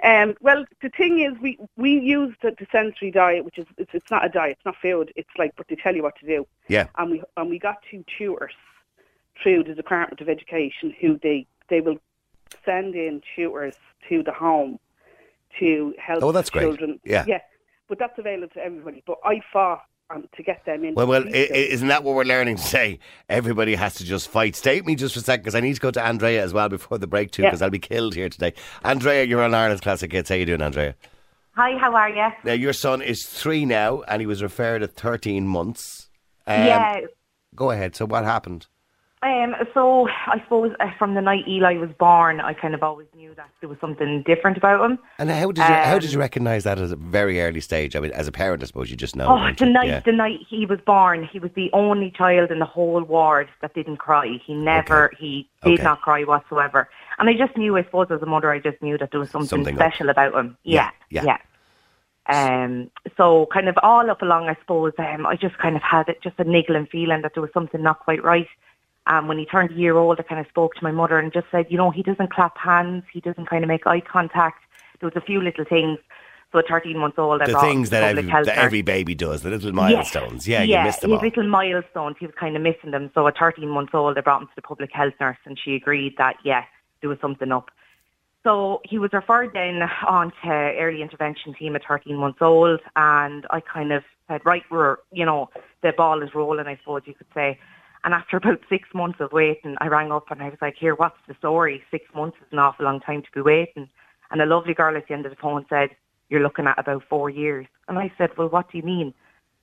Um, 0.03 0.35
well, 0.41 0.65
the 0.81 0.89
thing 0.89 1.19
is, 1.19 1.33
we 1.41 1.59
we 1.77 1.91
use 1.99 2.35
the, 2.41 2.51
the 2.57 2.67
sensory 2.71 3.11
diet, 3.11 3.45
which 3.45 3.57
is 3.57 3.65
it's, 3.77 3.91
it's 3.93 4.11
not 4.11 4.25
a 4.25 4.29
diet, 4.29 4.57
it's 4.57 4.65
not 4.65 4.75
food. 4.81 5.11
It's 5.15 5.29
like, 5.37 5.55
but 5.55 5.67
they 5.67 5.75
tell 5.75 5.95
you 5.95 6.03
what 6.03 6.17
to 6.19 6.25
do. 6.25 6.47
Yeah. 6.67 6.87
And 6.97 7.11
we 7.11 7.23
and 7.37 7.49
we 7.49 7.59
got 7.59 7.77
two 7.89 8.03
tutors 8.17 8.53
through 9.41 9.63
the 9.63 9.73
Department 9.75 10.21
of 10.21 10.29
Education 10.29 10.93
who 10.99 11.19
they 11.21 11.45
they 11.69 11.81
will 11.81 11.97
send 12.65 12.95
in 12.95 13.21
tutors 13.35 13.75
to 14.09 14.23
the 14.23 14.31
home 14.33 14.79
to 15.59 15.93
help 15.99 16.23
Oh, 16.23 16.31
that's 16.31 16.49
great. 16.49 16.63
children. 16.63 16.99
Yeah. 17.03 17.25
yeah. 17.27 17.39
But 17.87 17.99
that's 17.99 18.17
available 18.17 18.53
to 18.53 18.63
everybody. 18.63 19.03
But 19.05 19.17
I 19.23 19.41
fought 19.51 19.83
um, 20.13 20.27
to 20.35 20.43
get 20.43 20.63
them 20.65 20.83
in. 20.83 20.93
Well, 20.95 21.07
well, 21.07 21.23
i- 21.27 21.31
i- 21.31 21.67
isn't 21.73 21.87
that 21.87 22.03
what 22.03 22.15
we're 22.15 22.23
learning 22.23 22.57
today? 22.57 22.99
Everybody 23.29 23.75
has 23.75 23.95
to 23.95 24.05
just 24.05 24.29
fight. 24.29 24.55
Stay 24.55 24.77
with 24.79 24.85
me 24.87 24.95
just 24.95 25.13
for 25.13 25.19
a 25.19 25.23
second 25.23 25.43
because 25.43 25.55
I 25.55 25.59
need 25.61 25.73
to 25.75 25.79
go 25.79 25.91
to 25.91 26.03
Andrea 26.03 26.43
as 26.43 26.53
well 26.53 26.69
before 26.69 26.97
the 26.97 27.07
break 27.07 27.31
too 27.31 27.43
Yeah. 27.43 27.49
because 27.49 27.61
I'll 27.61 27.69
be 27.69 27.79
killed 27.79 28.15
here 28.15 28.29
today. 28.29 28.53
Andrea, 28.83 29.23
you're 29.23 29.41
on 29.43 29.53
Ireland's 29.53 29.81
Classic 29.81 30.11
Hits. 30.11 30.29
How 30.29 30.35
you 30.35 30.45
doing, 30.45 30.61
Andrea? 30.61 30.95
Hi, 31.55 31.77
how 31.77 31.93
are 31.95 32.09
you? 32.09 32.27
Now, 32.43 32.53
your 32.53 32.73
son 32.73 33.01
is 33.01 33.25
three 33.25 33.65
now 33.65 34.03
and 34.07 34.21
he 34.21 34.25
was 34.25 34.41
referred 34.41 34.83
at 34.83 34.91
13 34.95 35.47
months. 35.47 36.09
Um, 36.47 36.65
yeah. 36.65 36.99
Go 37.55 37.71
ahead. 37.71 37.95
So 37.95 38.05
what 38.05 38.23
happened? 38.23 38.67
Um, 39.23 39.53
so 39.75 40.07
I 40.09 40.39
suppose 40.43 40.73
uh, 40.79 40.89
from 40.97 41.13
the 41.13 41.21
night 41.21 41.47
Eli 41.47 41.77
was 41.77 41.91
born, 41.99 42.41
I 42.41 42.53
kind 42.53 42.73
of 42.73 42.81
always 42.81 43.05
knew 43.15 43.35
that 43.35 43.49
there 43.59 43.69
was 43.69 43.77
something 43.79 44.23
different 44.23 44.57
about 44.57 44.83
him. 44.83 44.97
And 45.19 45.29
how 45.29 45.51
did 45.51 45.59
you 45.59 45.63
how 45.63 45.99
did 45.99 46.09
Um, 46.09 46.13
you 46.13 46.19
recognise 46.19 46.63
that 46.63 46.79
at 46.79 46.91
a 46.91 46.95
very 46.95 47.39
early 47.39 47.61
stage? 47.61 47.95
I 47.95 47.99
mean, 47.99 48.11
as 48.13 48.27
a 48.27 48.31
parent, 48.31 48.63
I 48.63 48.65
suppose 48.65 48.89
you 48.89 48.97
just 48.97 49.15
know. 49.15 49.27
Oh, 49.29 49.51
the 49.55 49.67
you? 49.67 49.71
night 49.73 49.87
Yeah. 49.87 49.99
the 49.99 50.11
night 50.11 50.39
he 50.49 50.65
was 50.65 50.79
born, 50.87 51.23
he 51.23 51.37
was 51.37 51.51
the 51.55 51.69
only 51.71 52.09
child 52.09 52.49
in 52.49 52.57
the 52.57 52.65
whole 52.65 53.03
ward 53.03 53.47
that 53.61 53.75
didn't 53.75 53.97
cry. 53.97 54.39
He 54.43 54.55
never 54.55 55.11
he 55.19 55.47
did 55.63 55.73
Okay. 55.73 55.83
not 55.83 56.01
cry 56.01 56.23
whatsoever. 56.23 56.89
And 57.19 57.29
I 57.29 57.33
just 57.35 57.55
knew, 57.55 57.77
I 57.77 57.83
suppose, 57.83 58.07
as 58.09 58.23
a 58.23 58.25
mother, 58.25 58.49
I 58.49 58.57
just 58.57 58.81
knew 58.81 58.97
that 58.97 59.11
there 59.11 59.19
was 59.19 59.29
something, 59.29 59.47
Something 59.49 59.75
up. 59.79 59.81
special 59.93 60.09
about 60.09 60.33
him. 60.33 60.57
Yeah, 60.63 60.89
Yeah, 61.11 61.23
yeah. 61.25 61.37
Um, 62.27 62.89
so 63.17 63.47
kind 63.53 63.67
of 63.67 63.77
all 63.83 64.09
up 64.09 64.23
along, 64.23 64.47
I 64.49 64.55
suppose, 64.61 64.93
um, 64.97 65.27
I 65.27 65.35
just 65.35 65.57
kind 65.59 65.75
of 65.75 65.83
had 65.83 66.09
it, 66.09 66.23
just 66.23 66.39
a 66.39 66.43
niggling 66.43 66.87
feeling 66.87 67.21
that 67.21 67.33
there 67.35 67.41
was 67.41 67.51
something 67.53 67.83
not 67.83 67.99
quite 67.99 68.23
right. 68.23 68.47
Um, 69.11 69.27
when 69.27 69.37
he 69.37 69.45
turned 69.45 69.71
a 69.71 69.73
year 69.73 69.97
old, 69.97 70.21
I 70.21 70.23
kind 70.23 70.39
of 70.39 70.47
spoke 70.47 70.73
to 70.75 70.83
my 70.83 70.91
mother 70.91 71.19
and 71.19 71.33
just 71.33 71.47
said, 71.51 71.65
you 71.69 71.75
know, 71.75 71.91
he 71.91 72.01
doesn't 72.01 72.31
clap 72.31 72.57
hands, 72.57 73.03
he 73.11 73.19
doesn't 73.19 73.49
kind 73.49 73.61
of 73.61 73.67
make 73.67 73.85
eye 73.85 73.99
contact. 73.99 74.63
There 75.01 75.09
was 75.09 75.21
a 75.21 75.25
few 75.25 75.41
little 75.41 75.65
things. 75.65 75.99
So 76.53 76.59
at 76.59 76.67
13 76.69 76.97
months 76.97 77.19
old, 77.19 77.41
I 77.41 77.47
The 77.47 77.59
things 77.59 77.89
that 77.89 78.03
every, 78.03 78.23
that 78.23 78.57
every 78.57 78.81
baby 78.81 79.13
does, 79.13 79.41
the 79.41 79.49
little 79.49 79.73
milestones. 79.73 80.47
Yeah, 80.47 80.63
you 80.63 80.77
missed 80.81 81.01
them 81.01 81.11
his 81.11 81.17
all. 81.17 81.25
little 81.25 81.47
milestones, 81.47 82.15
he 82.19 82.25
was 82.25 82.35
kind 82.39 82.55
of 82.55 82.61
missing 82.61 82.91
them. 82.91 83.11
So 83.13 83.27
at 83.27 83.37
13 83.37 83.67
months 83.67 83.91
old, 83.93 84.17
I 84.17 84.21
brought 84.21 84.43
him 84.43 84.47
to 84.47 84.53
the 84.55 84.61
public 84.61 84.91
health 84.93 85.13
nurse 85.19 85.37
and 85.45 85.59
she 85.61 85.75
agreed 85.75 86.15
that, 86.17 86.37
yeah, 86.45 86.63
there 87.01 87.09
was 87.09 87.19
something 87.19 87.51
up. 87.51 87.69
So 88.43 88.79
he 88.85 88.97
was 88.97 89.11
referred 89.11 89.51
then 89.53 89.81
on 90.07 90.31
to 90.43 90.49
early 90.49 91.01
intervention 91.01 91.53
team 91.53 91.75
at 91.75 91.83
13 91.85 92.15
months 92.15 92.39
old 92.41 92.79
and 92.95 93.45
I 93.49 93.59
kind 93.59 93.91
of 93.91 94.03
said, 94.29 94.41
right, 94.45 94.63
we're, 94.71 94.97
you 95.11 95.25
know, 95.25 95.49
the 95.83 95.91
ball 95.95 96.23
is 96.23 96.33
rolling, 96.33 96.67
I 96.67 96.77
suppose 96.77 97.01
you 97.05 97.13
could 97.13 97.27
say. 97.33 97.59
And 98.03 98.13
after 98.13 98.37
about 98.37 98.59
six 98.69 98.89
months 98.93 99.19
of 99.19 99.31
waiting, 99.31 99.75
I 99.79 99.87
rang 99.87 100.11
up 100.11 100.31
and 100.31 100.41
I 100.41 100.49
was 100.49 100.57
like, 100.61 100.75
here, 100.79 100.95
what's 100.95 101.17
the 101.27 101.35
story? 101.35 101.83
Six 101.91 102.05
months 102.15 102.37
is 102.41 102.47
an 102.51 102.59
awful 102.59 102.85
long 102.85 102.99
time 102.99 103.21
to 103.21 103.31
be 103.33 103.41
waiting. 103.41 103.89
And 104.31 104.41
a 104.41 104.45
lovely 104.45 104.73
girl 104.73 104.95
at 104.97 105.07
the 105.07 105.13
end 105.13 105.25
of 105.25 105.31
the 105.31 105.35
phone 105.41 105.65
said, 105.69 105.89
you're 106.29 106.41
looking 106.41 106.65
at 106.65 106.79
about 106.79 107.03
four 107.09 107.29
years. 107.29 107.67
And 107.87 107.99
I 107.99 108.11
said, 108.17 108.29
well, 108.37 108.47
what 108.49 108.71
do 108.71 108.77
you 108.77 108.83
mean? 108.83 109.13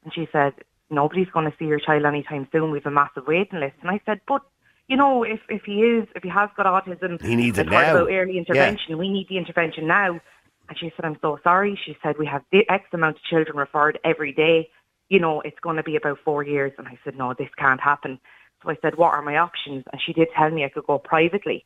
And 0.05 0.15
she 0.15 0.29
said, 0.31 0.53
nobody's 0.91 1.31
going 1.31 1.51
to 1.51 1.57
see 1.59 1.65
your 1.65 1.81
child 1.81 2.05
anytime 2.05 2.47
soon. 2.53 2.71
We've 2.71 2.87
a 2.87 2.91
massive 2.91 3.27
waiting 3.27 3.61
list. 3.61 3.77
And 3.81 3.91
I 3.91 4.01
said, 4.07 4.21
but, 4.29 4.43
you 4.87 4.97
know, 4.97 5.23
if, 5.25 5.41
if 5.49 5.63
he 5.65 5.81
is, 5.83 6.07
if 6.15 6.23
he 6.23 6.29
has 6.29 6.51
got 6.57 6.67
autism, 6.67 7.21
He 7.23 7.35
needs 7.35 7.59
it 7.59 7.69
now. 7.69 7.91
about 7.97 8.11
early 8.11 8.39
intervention. 8.39 8.99
We 8.99 9.09
need 9.09 9.29
the 9.29 9.39
intervention 9.39 9.87
now. 9.87 10.21
And 10.69 10.79
she 10.79 10.93
said, 10.95 11.07
I'm 11.07 11.19
so 11.23 11.39
sorry. 11.43 11.79
She 11.85 11.97
said, 12.03 12.19
we 12.19 12.27
have 12.27 12.43
the 12.53 12.69
X 12.71 12.85
amount 12.93 13.17
of 13.17 13.23
children 13.23 13.57
referred 13.57 13.99
every 14.05 14.33
day. 14.33 14.69
You 15.09 15.21
know, 15.21 15.41
it's 15.41 15.59
going 15.61 15.77
to 15.77 15.83
be 15.83 15.97
about 15.97 16.19
four 16.25 16.43
years. 16.43 16.73
And 16.79 16.87
I 16.87 16.99
said, 17.05 17.17
no, 17.17 17.35
this 17.37 17.49
can't 17.59 17.81
happen. 17.81 18.19
So 18.63 18.71
I 18.71 18.77
said, 18.83 18.97
what 18.97 19.13
are 19.13 19.23
my 19.23 19.37
options? 19.37 19.85
And 19.93 20.01
she 20.05 20.13
did 20.13 20.29
tell 20.37 20.51
me 20.51 20.65
I 20.65 20.69
could 20.69 20.87
go 20.87 20.99
privately. 20.99 21.65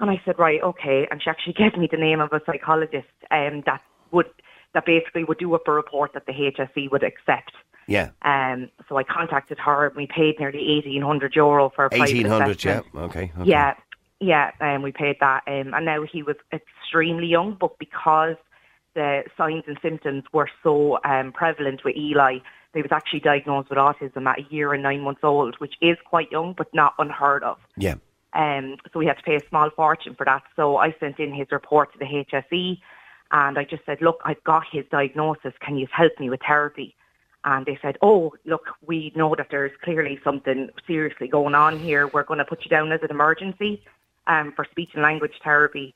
And 0.00 0.10
I 0.10 0.20
said, 0.24 0.38
right, 0.38 0.60
okay. 0.62 1.06
And 1.10 1.22
she 1.22 1.30
actually 1.30 1.52
gave 1.58 1.76
me 1.76 1.88
the 1.90 1.96
name 1.96 2.20
of 2.20 2.32
a 2.32 2.40
psychologist 2.44 3.08
um, 3.30 3.62
that 3.66 3.80
would 4.10 4.26
that 4.74 4.86
basically 4.86 5.24
would 5.24 5.38
do 5.38 5.54
up 5.54 5.68
a 5.68 5.72
report 5.72 6.12
that 6.14 6.24
the 6.24 6.32
HSE 6.32 6.90
would 6.90 7.02
accept. 7.02 7.52
Yeah. 7.86 8.10
Um, 8.22 8.70
so 8.88 8.96
I 8.96 9.02
contacted 9.04 9.58
her 9.58 9.86
and 9.88 9.96
we 9.96 10.06
paid 10.06 10.38
nearly 10.38 10.66
1800 10.76 11.36
euro 11.36 11.70
for 11.74 11.86
a 11.86 11.90
private 11.90 12.08
Eighteen 12.08 12.26
hundred. 12.26 12.64
Yeah. 12.64 12.80
Okay. 12.94 13.32
okay. 13.38 13.50
Yeah, 13.50 13.74
yeah, 14.22 14.52
and 14.60 14.82
we 14.82 14.92
paid 14.92 15.16
that. 15.20 15.42
Um, 15.46 15.74
and 15.74 15.84
now 15.84 16.04
he 16.10 16.22
was 16.22 16.36
extremely 16.52 17.26
young, 17.26 17.56
but 17.60 17.78
because 17.78 18.36
the 18.94 19.24
signs 19.36 19.64
and 19.66 19.76
symptoms 19.82 20.24
were 20.32 20.48
so 20.62 20.98
um, 21.04 21.32
prevalent 21.32 21.84
with 21.84 21.96
Eli, 21.96 22.38
he 22.74 22.82
was 22.82 22.92
actually 22.92 23.20
diagnosed 23.20 23.68
with 23.68 23.78
autism 23.78 24.26
at 24.26 24.38
a 24.38 24.42
year 24.50 24.72
and 24.72 24.82
nine 24.82 25.00
months 25.00 25.20
old, 25.22 25.56
which 25.58 25.74
is 25.80 25.96
quite 26.04 26.30
young, 26.30 26.54
but 26.56 26.72
not 26.72 26.94
unheard 26.98 27.42
of. 27.42 27.58
Yeah. 27.76 27.96
Um, 28.34 28.76
so 28.92 28.98
we 28.98 29.06
had 29.06 29.18
to 29.18 29.22
pay 29.22 29.36
a 29.36 29.48
small 29.48 29.70
fortune 29.70 30.14
for 30.14 30.24
that. 30.24 30.42
So 30.56 30.76
I 30.78 30.94
sent 30.98 31.18
in 31.18 31.34
his 31.34 31.48
report 31.50 31.92
to 31.92 31.98
the 31.98 32.06
HSE 32.06 32.78
and 33.30 33.58
I 33.58 33.64
just 33.64 33.84
said, 33.84 34.00
look, 34.00 34.20
I've 34.24 34.42
got 34.44 34.64
his 34.70 34.84
diagnosis. 34.90 35.52
Can 35.60 35.76
you 35.76 35.86
help 35.92 36.12
me 36.18 36.30
with 36.30 36.40
therapy? 36.46 36.94
And 37.44 37.66
they 37.66 37.78
said, 37.82 37.98
oh, 38.02 38.34
look, 38.46 38.66
we 38.86 39.12
know 39.16 39.34
that 39.36 39.48
there's 39.50 39.72
clearly 39.82 40.20
something 40.22 40.70
seriously 40.86 41.28
going 41.28 41.54
on 41.54 41.78
here. 41.78 42.06
We're 42.06 42.22
going 42.22 42.38
to 42.38 42.44
put 42.44 42.64
you 42.64 42.68
down 42.68 42.92
as 42.92 43.00
an 43.02 43.10
emergency 43.10 43.82
um, 44.28 44.52
for 44.54 44.64
speech 44.70 44.90
and 44.94 45.02
language 45.02 45.34
therapy. 45.42 45.94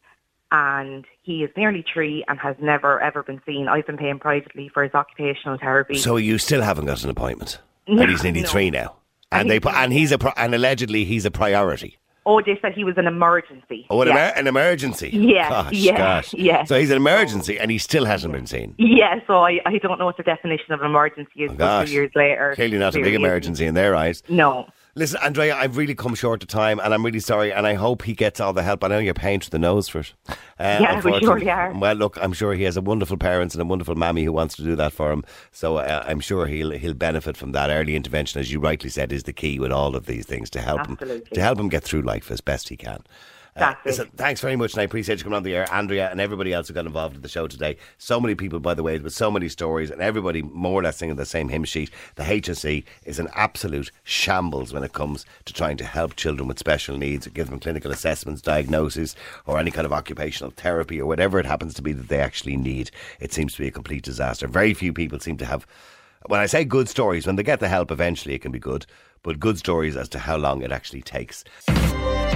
And 0.53 1.05
he 1.23 1.43
is 1.43 1.51
nearly 1.57 1.85
three 1.93 2.25
and 2.29 2.39
has 2.39 2.55
never, 2.61 3.01
ever 3.01 3.23
been 3.23 3.41
seen. 3.45 3.67
I've 3.69 3.87
been 3.87 3.97
paying 3.97 4.19
privately 4.21 4.69
for 4.73 4.85
his 4.85 4.95
occupational 4.95 5.59
therapy. 5.59 5.97
So 5.99 6.17
you 6.17 6.39
still 6.39 6.63
haven't 6.63 6.87
got 6.87 7.03
an 7.03 7.11
appointment, 7.11 7.59
No, 7.89 8.03
and 8.03 8.11
he's 8.11 8.23
nearly 8.23 8.43
no. 8.43 8.49
three 8.49 8.71
now, 8.71 8.97
and 9.33 9.51
they 9.51 9.59
and 9.65 9.93
he's 9.93 10.13
a 10.13 10.39
and 10.41 10.55
allegedly 10.55 11.05
he's 11.05 11.25
a 11.25 11.31
priority. 11.33 11.99
oh, 12.29 12.41
they 12.41 12.59
said 12.63 12.73
he 12.75 12.85
was 12.85 12.95
an 12.97 13.07
emergency. 13.09 13.87
Oh, 13.91 14.03
an, 14.03 14.09
yeah. 14.09 14.15
emer- 14.15 14.39
an 14.41 14.47
emergency. 14.47 15.11
Yeah, 15.13 15.49
Gosh, 15.49 15.73
yeah, 15.73 15.97
gosh. 15.97 16.35
yeah. 16.35 16.65
So 16.65 16.79
he's 16.79 16.91
an 16.91 16.97
emergency, 16.97 17.59
and 17.59 17.71
he 17.71 17.79
still 17.79 18.05
hasn't 18.05 18.33
been 18.33 18.47
seen. 18.47 18.75
Yeah, 18.79 19.21
so 19.27 19.45
I, 19.45 19.61
I 19.67 19.79
don't 19.79 19.99
know 19.99 20.07
what 20.07 20.17
the 20.17 20.23
definition 20.25 20.73
of 20.73 20.81
an 20.81 20.87
emergency 20.87 21.43
is. 21.45 21.51
Oh, 21.53 21.55
gosh. 21.55 21.89
two 21.89 21.95
years 21.95 22.11
later, 22.15 22.53
Clearly 22.55 22.79
not 22.79 22.95
a 22.97 23.01
big 23.03 23.15
emergency 23.15 23.65
in 23.67 23.75
their 23.75 23.95
eyes. 23.97 24.23
No. 24.29 24.69
Listen, 24.99 25.21
Andrea, 25.23 25.55
I've 25.55 25.77
really 25.77 25.95
come 25.95 26.15
short 26.15 26.43
of 26.43 26.49
time, 26.49 26.81
and 26.83 26.95
I'm 26.95 27.05
really 27.05 27.21
sorry, 27.21 27.53
and 27.53 27.67
I 27.67 27.75
hope 27.75 28.01
he 28.03 28.15
gets 28.15 28.41
all 28.41 28.55
the 28.55 28.63
help. 28.63 28.83
I 28.83 28.89
know 28.89 28.99
you're 28.99 29.13
paying 29.13 29.41
through 29.41 29.51
the 29.51 29.59
nose 29.59 29.89
for 29.91 29.99
it. 29.99 30.15
Uh, 30.29 30.35
Yeah, 30.59 31.03
we 31.05 31.21
surely 31.21 31.51
are. 31.51 31.71
Well, 31.75 31.95
look, 31.97 32.17
I'm 32.19 32.33
sure 32.33 32.55
he 32.55 32.63
has 32.63 32.79
a 32.79 32.81
wonderful 32.81 33.19
parents 33.19 33.55
and 33.55 33.61
a 33.61 33.67
wonderful 33.67 33.95
mammy 33.95 34.25
who 34.25 34.33
wants 34.33 34.57
to 34.57 34.63
do 34.63 34.75
that 34.77 34.95
for 34.95 35.13
him. 35.13 35.23
So 35.53 35.77
uh, 35.77 36.03
I'm 36.07 36.21
sure 36.21 36.47
he'll 36.47 36.71
he'll 36.71 36.95
benefit 36.95 37.37
from 37.37 37.53
that. 37.53 37.69
Early 37.69 37.95
intervention, 37.95 38.41
as 38.41 38.51
you 38.51 38.59
rightly 38.59 38.89
said, 38.89 39.13
is 39.13 39.25
the 39.25 39.35
key 39.35 39.59
with 39.59 39.71
all 39.71 39.95
of 39.95 40.07
these 40.07 40.25
things 40.25 40.49
to 40.51 40.63
help 40.63 40.87
him 40.87 40.97
to 41.35 41.41
help 41.43 41.61
him 41.61 41.69
get 41.69 41.85
through 41.85 42.01
life 42.01 42.31
as 42.31 42.41
best 42.41 42.71
he 42.71 42.77
can. 42.79 43.03
Uh, 43.57 43.61
That's 43.61 43.87
listen, 43.87 44.11
thanks 44.17 44.43
very 44.43 44.55
much, 44.55 44.75
and 44.75 44.83
I 44.83 44.85
appreciate 44.85 45.19
you 45.19 45.25
coming 45.25 45.39
on 45.39 45.43
the 45.43 45.55
air, 45.57 45.67
Andrea, 45.73 46.11
and 46.11 46.21
everybody 46.21 46.53
else 46.53 46.69
who 46.69 46.75
got 46.75 46.85
involved 46.85 47.17
in 47.17 47.23
the 47.23 47.29
show 47.29 47.47
today. 47.47 47.79
So 47.97 48.21
many 48.21 48.35
people, 48.35 48.61
by 48.61 48.75
the 48.75 48.83
way, 48.83 48.99
with 48.99 49.15
so 49.15 49.31
many 49.31 49.49
stories, 49.49 49.91
and 49.91 50.03
everybody 50.03 50.43
more 50.43 50.79
or 50.79 50.83
less 50.83 50.99
singing 50.99 51.17
the 51.17 51.25
same 51.25 51.49
hymn 51.49 51.65
sheet. 51.65 51.91
The 52.17 52.25
HSE 52.25 52.85
is 53.07 53.19
an 53.19 53.29
absolute 53.35 53.91
shambles 54.05 54.75
when 54.75 54.85
it 54.85 54.93
comes 54.93 55.25
to 55.47 55.55
trying 55.55 55.79
to 55.79 55.85
help 55.87 56.17
children 56.17 56.49
with 56.49 56.59
special 56.59 56.99
needs, 56.99 57.27
give 57.29 57.49
them 57.49 57.59
clinical 57.59 57.91
assessments, 57.91 58.43
diagnoses, 58.43 59.17
or 59.47 59.59
any 59.59 59.71
kind 59.71 59.87
of 59.87 59.93
occupational 59.93 60.51
therapy, 60.51 61.01
or 61.01 61.07
whatever 61.07 61.39
it 61.39 61.47
happens 61.47 61.73
to 61.75 61.83
be 61.83 61.95
that 61.95 62.09
they 62.09 62.21
actually 62.21 62.59
need. 62.59 62.91
It 63.21 63.33
seems 63.33 63.55
to 63.55 63.63
be 63.63 63.69
a 63.69 63.73
complete 63.73 64.03
disaster. 64.03 64.47
Very 64.47 64.75
few 64.75 64.93
people 64.93 65.19
seem 65.19 65.39
to 65.39 65.47
have. 65.47 65.67
When 66.27 66.41
I 66.41 66.47
say 66.47 66.65
good 66.65 66.91
stories, 66.91 67.27
when 67.27 67.37
they 67.37 67.43
get 67.43 67.61
the 67.61 67.69
help, 67.69 67.91
eventually 67.91 68.35
it 68.35 68.43
can 68.43 68.53
be 68.53 68.59
good, 68.59 68.85
but 69.23 69.41
good 69.41 69.59
stories 69.59 69.97
as 69.97 70.09
to 70.11 70.19
how 70.19 70.37
long 70.37 70.63
it 70.63 70.73
actually 70.73 71.03
takes. 71.03 71.45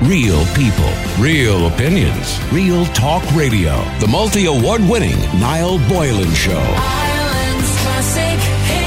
Real 0.03 0.45
people, 0.55 0.93
real 1.19 1.67
opinions, 1.69 2.39
real 2.53 2.85
talk 2.87 3.23
radio. 3.35 3.75
The 4.01 4.09
multi 4.09 4.47
award 4.47 4.81
winning 4.83 5.19
Niall 5.39 5.79
Boylan 5.89 6.33
Show. 6.33 6.59
Ireland's 6.59 7.81
classic 7.83 8.80